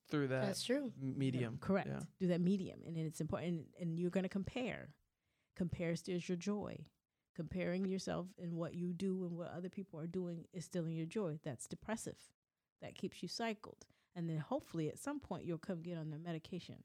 through 0.08 0.28
that 0.28 0.46
That's 0.46 0.62
true. 0.64 0.92
m- 1.02 1.18
medium 1.18 1.58
Correct. 1.60 1.88
yeah. 1.88 2.00
Do 2.20 2.26
that 2.28 2.40
medium, 2.40 2.80
and 2.86 2.96
then 2.96 3.04
it's 3.06 3.20
important. 3.20 3.50
And 3.52 3.64
and 3.80 3.98
you're 3.98 4.10
going 4.10 4.24
to 4.24 4.28
compare. 4.40 4.94
Compare 5.56 5.96
steals 5.96 6.28
your 6.28 6.36
joy. 6.38 6.86
Comparing 7.34 7.84
yourself 7.86 8.26
and 8.38 8.54
what 8.54 8.72
you 8.74 8.92
do 8.94 9.24
and 9.26 9.36
what 9.36 9.50
other 9.52 9.68
people 9.68 10.00
are 10.00 10.06
doing 10.06 10.46
is 10.54 10.64
stealing 10.64 10.94
your 10.94 11.06
joy. 11.06 11.38
That's 11.44 11.66
depressive. 11.66 12.16
That 12.80 12.94
keeps 12.94 13.22
you 13.22 13.28
cycled. 13.28 13.84
And 14.14 14.28
then 14.30 14.38
hopefully 14.38 14.88
at 14.88 14.98
some 14.98 15.20
point 15.20 15.44
you'll 15.44 15.58
come 15.58 15.82
get 15.82 15.98
on 15.98 16.10
the 16.10 16.18
medication. 16.18 16.76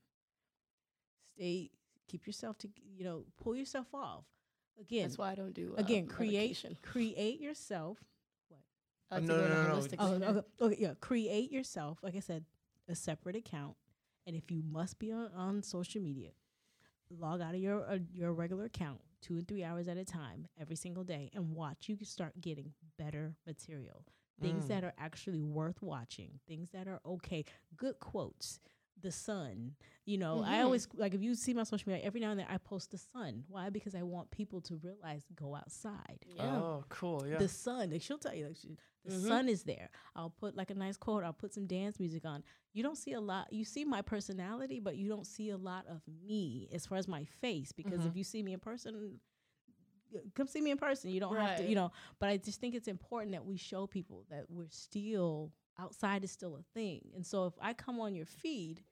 Stay. 1.36 1.72
Keep 2.12 2.28
yourself 2.28 2.58
to 2.60 2.70
you 2.98 3.06
know 3.06 3.24
pull 3.42 3.56
yourself 3.56 3.88
off. 3.94 4.26
Again, 4.80 5.04
That's 5.04 5.18
why 5.18 5.32
I 5.32 5.36
don't 5.36 5.54
do 5.54 5.74
uh, 5.78 5.82
again 5.82 6.08
create 6.08 6.34
medication. 6.34 6.78
create 6.82 7.40
yourself. 7.40 7.98
what 8.50 8.60
like 9.12 9.24
No, 9.24 9.38
to 9.38 9.44
no, 9.44 9.48
no, 9.48 9.68
no. 9.68 9.76
holistic 9.78 9.96
Oh, 10.00 10.14
okay, 10.16 10.42
okay, 10.62 10.76
yeah. 10.80 10.94
Create 11.00 11.52
yourself, 11.52 12.00
like 12.04 12.16
I 12.16 12.20
said, 12.20 12.44
a 12.90 12.96
separate 12.96 13.36
account, 13.38 13.76
and 14.28 14.36
if 14.36 14.52
you 14.52 14.62
must 14.70 15.00
be 15.00 15.12
on, 15.14 15.30
on 15.36 15.64
social 15.64 16.02
media, 16.02 16.32
log 17.10 17.42
out 17.42 17.54
of 17.56 17.62
your 17.62 17.86
uh, 17.90 18.00
your 18.14 18.34
regular 18.34 18.66
account 18.66 19.00
two 19.22 19.36
and 19.36 19.48
three 19.48 19.64
hours 19.64 19.88
at 19.88 19.98
a 19.98 20.04
time 20.06 20.48
every 20.60 20.76
single 20.76 21.04
day, 21.04 21.30
and 21.34 21.54
watch 21.54 21.88
you 21.88 21.98
start 22.04 22.42
getting 22.42 22.74
better 22.98 23.36
material, 23.48 24.04
things 24.42 24.66
Mm. 24.66 24.68
that 24.70 24.84
are 24.84 24.94
actually 24.98 25.42
worth 25.42 25.82
watching, 25.82 26.40
things 26.48 26.72
that 26.72 26.88
are 26.88 27.00
okay, 27.06 27.46
good 27.78 28.00
quotes. 28.00 28.60
The 29.02 29.12
sun, 29.12 29.76
you 30.06 30.18
know, 30.18 30.44
I 30.46 30.58
Mhm. 30.60 30.64
always 30.66 30.88
like 30.94 31.14
if 31.14 31.22
you 31.22 31.34
see 31.36 31.54
my 31.54 31.64
social 31.64 31.90
media 31.92 32.06
every 32.06 32.20
now 32.22 32.32
and 32.32 32.40
then 32.40 32.48
I 32.50 32.58
post 32.58 32.92
the 32.92 32.98
sun. 32.98 33.44
Why? 33.48 33.70
Because 33.70 33.96
I 33.96 34.04
want 34.04 34.30
people 34.32 34.62
to 34.62 34.76
realize 34.78 35.26
go 35.36 35.56
outside 35.56 36.26
Yeah. 36.36 36.58
oh 36.60 36.84
cool 36.90 37.26
yeah 37.28 37.38
the 37.40 37.48
sun. 37.48 37.90
Like 37.92 38.02
she'll 38.02 38.20
tell 38.20 38.36
you, 38.36 38.46
like 38.48 38.58
she, 38.58 38.78
the 39.04 39.12
Mhm. 39.12 39.28
sun 39.28 39.50
is 39.50 39.64
there. 39.64 39.90
I'll 40.16 40.30
put 40.30 40.56
like 40.56 40.70
a 40.70 40.76
nice 40.76 40.98
quote. 40.98 41.24
I'll 41.24 41.34
put 41.34 41.54
some 41.54 41.66
dance 41.66 42.00
music 42.00 42.26
on. 42.26 42.44
You 42.74 42.84
don't 42.84 42.98
see 42.98 43.14
a 43.14 43.22
lot. 43.22 43.52
You 43.52 43.64
see 43.66 43.86
my 43.86 44.02
personality, 44.02 44.80
but 44.80 44.96
you 44.98 45.10
don't 45.10 45.26
see 45.26 45.50
a 45.50 45.58
lot 45.58 45.88
of 45.88 46.02
me 46.08 46.70
as 46.72 46.86
far 46.86 46.98
as 47.00 47.08
my 47.08 47.24
face. 47.26 47.72
Because 47.72 48.02
Mhm. 48.02 48.08
if 48.10 48.16
you 48.16 48.24
see 48.24 48.44
me 48.44 48.54
in 48.54 48.60
person, 48.60 49.20
come 50.36 50.48
see 50.48 50.62
me 50.62 50.72
in 50.72 50.78
person. 50.78 51.10
You 51.10 51.20
don't 51.20 51.36
have 51.36 51.58
to, 51.58 51.64
you 51.70 51.76
know. 51.76 51.92
But 52.20 52.30
I 52.30 52.38
just 52.38 52.60
think 52.60 52.76
it's 52.76 52.88
important 52.88 53.32
that 53.32 53.46
we 53.46 53.58
show 53.58 53.88
people 53.88 54.26
that 54.30 54.50
we're 54.50 54.70
still 54.70 55.52
outside 55.80 56.24
is 56.24 56.32
still 56.32 56.58
a 56.58 56.64
thing. 56.74 57.02
And 57.16 57.26
so 57.26 57.46
if 57.46 57.54
I 57.62 57.74
come 57.74 58.00
on 58.00 58.14
your 58.14 58.26
feed. 58.28 58.84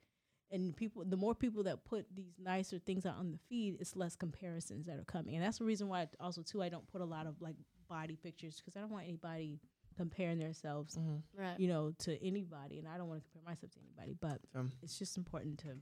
And 0.52 0.74
people, 0.76 1.04
the 1.04 1.16
more 1.16 1.34
people 1.34 1.62
that 1.64 1.84
put 1.84 2.06
these 2.14 2.34
nicer 2.42 2.78
things 2.78 3.06
out 3.06 3.16
on 3.18 3.30
the 3.30 3.38
feed, 3.48 3.76
it's 3.80 3.94
less 3.94 4.16
comparisons 4.16 4.86
that 4.86 4.98
are 4.98 5.04
coming, 5.04 5.36
and 5.36 5.44
that's 5.44 5.58
the 5.58 5.64
reason 5.64 5.88
why 5.88 6.08
also 6.18 6.42
too 6.42 6.60
I 6.62 6.68
don't 6.68 6.86
put 6.88 7.00
a 7.00 7.04
lot 7.04 7.26
of 7.26 7.40
like 7.40 7.54
body 7.88 8.16
pictures 8.16 8.56
because 8.56 8.76
I 8.76 8.80
don't 8.80 8.90
want 8.90 9.04
anybody 9.06 9.60
comparing 9.96 10.38
themselves, 10.38 10.96
mm-hmm. 10.96 11.16
Right. 11.40 11.58
you 11.60 11.68
know, 11.68 11.92
to 12.00 12.24
anybody, 12.24 12.78
and 12.78 12.88
I 12.88 12.96
don't 12.98 13.08
want 13.08 13.22
to 13.22 13.30
compare 13.30 13.48
myself 13.48 13.72
to 13.72 13.78
anybody. 13.80 14.16
But 14.20 14.40
um, 14.58 14.72
it's 14.82 14.98
just 14.98 15.16
important 15.16 15.58
to 15.60 15.76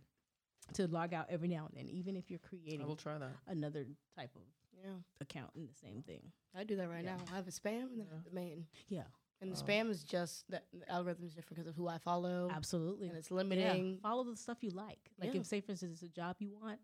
to 0.75 0.87
log 0.87 1.15
out 1.15 1.27
every 1.31 1.49
now 1.49 1.67
and 1.67 1.79
then, 1.79 1.89
even 1.89 2.15
if 2.15 2.31
you're 2.31 2.41
i 2.45 2.49
creating 2.49 2.87
will 2.87 2.95
try 2.97 3.17
that 3.17 3.31
another 3.47 3.87
type 4.19 4.31
of 4.37 4.43
Yeah. 4.85 4.91
account 5.21 5.51
in 5.57 5.65
the 5.67 5.73
same 5.73 6.03
thing. 6.03 6.31
I 6.55 6.65
do 6.65 6.77
that 6.77 6.89
right 6.91 7.05
Yeah. 7.05 7.17
now. 7.17 7.25
I 7.33 7.37
have 7.37 7.49
a 7.49 7.51
spam 7.51 7.85
and 7.93 8.01
then 8.01 8.07
Yeah. 8.13 8.19
the 8.25 8.35
main. 8.35 8.67
Yeah, 8.89 9.05
And 9.41 9.53
the 9.53 9.57
Wow. 9.57 9.67
spam 9.67 9.91
is 9.91 10.03
just 10.03 10.49
that 10.51 10.67
the 10.73 10.89
algorithm 10.91 11.25
is 11.27 11.35
different 11.35 11.57
because 11.59 11.69
of 11.69 11.77
who 11.77 11.87
I 11.87 11.99
follow. 11.99 12.51
absolutely. 12.51 13.09
And 13.09 13.17
it's 13.17 13.31
Yeah. 13.31 13.37
limiting. 13.37 13.99
Follow 14.01 14.25
the 14.25 14.37
stuff 14.37 14.63
you 14.63 14.71
like. 14.71 15.13
Like 15.19 15.33
Yeah. 15.35 15.41
if, 15.41 15.47
say, 15.47 15.61
for 15.61 15.73
instance, 15.73 15.93
it's 15.95 16.03
a 16.03 16.09
job 16.09 16.37
you 16.41 16.51
want, 16.51 16.81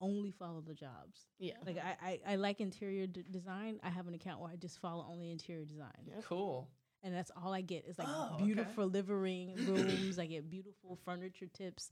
only 0.00 0.30
follow 0.30 0.60
the 0.60 0.74
jobs. 0.74 1.26
Yeah. 1.38 1.56
Like 1.64 1.78
I, 1.78 1.96
I, 2.02 2.20
I 2.32 2.36
like 2.36 2.60
interior 2.60 3.06
d- 3.06 3.24
design. 3.30 3.80
I 3.82 3.88
have 3.88 4.06
an 4.06 4.14
account 4.14 4.40
where 4.42 4.50
I 4.50 4.56
just 4.56 4.78
follow 4.80 5.06
only 5.08 5.30
interior 5.30 5.64
design. 5.64 5.92
Yep. 6.06 6.24
cool 6.24 6.68
and 7.02 7.14
that's 7.14 7.30
all 7.36 7.52
I 7.52 7.60
get 7.60 7.84
is 7.86 7.98
like 7.98 8.08
Oh, 8.10 8.30
okay. 8.34 8.44
beautiful 8.44 8.86
living 8.86 9.54
rooms. 9.66 10.18
I 10.18 10.26
get 10.26 10.48
beautiful 10.50 10.96
furniture 11.04 11.46
tips, 11.46 11.90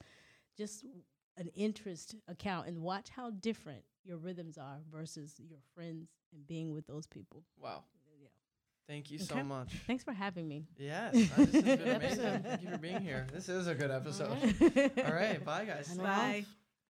just 0.56 0.84
an 1.36 1.48
interest 1.54 2.14
account, 2.28 2.66
and 2.66 2.80
watch 2.82 3.08
how 3.10 3.30
different 3.30 3.84
your 4.04 4.16
rhythms 4.18 4.56
are 4.58 4.80
versus 4.90 5.38
your 5.38 5.60
friends 5.74 6.10
and 6.32 6.46
being 6.46 6.72
with 6.72 6.86
those 6.86 7.06
people. 7.06 7.44
wow 7.56 7.84
Yeah. 8.01 8.01
Thank 8.92 9.10
you 9.10 9.18
so 9.18 9.34
Okay. 9.34 9.42
much 9.42 9.70
Thanks 9.86 10.04
for 10.04 10.12
having 10.12 10.46
me. 10.52 10.58
yes 10.78 11.14
uh, 11.14 11.18
this 11.44 11.52
has 11.52 11.62
been 11.80 11.96
amazing 12.00 12.42
thank 12.42 12.62
you 12.62 12.68
for 12.70 12.78
being 12.78 13.00
here 13.00 13.26
this 13.32 13.48
is 13.48 13.66
a 13.66 13.74
good 13.74 13.90
episode 13.90 14.30
Alright. 14.30 14.92
all 15.06 15.14
right 15.22 15.40
bye 15.44 15.64
guys 15.64 15.88
I. 15.98 16.02
Bye. 16.02 16.44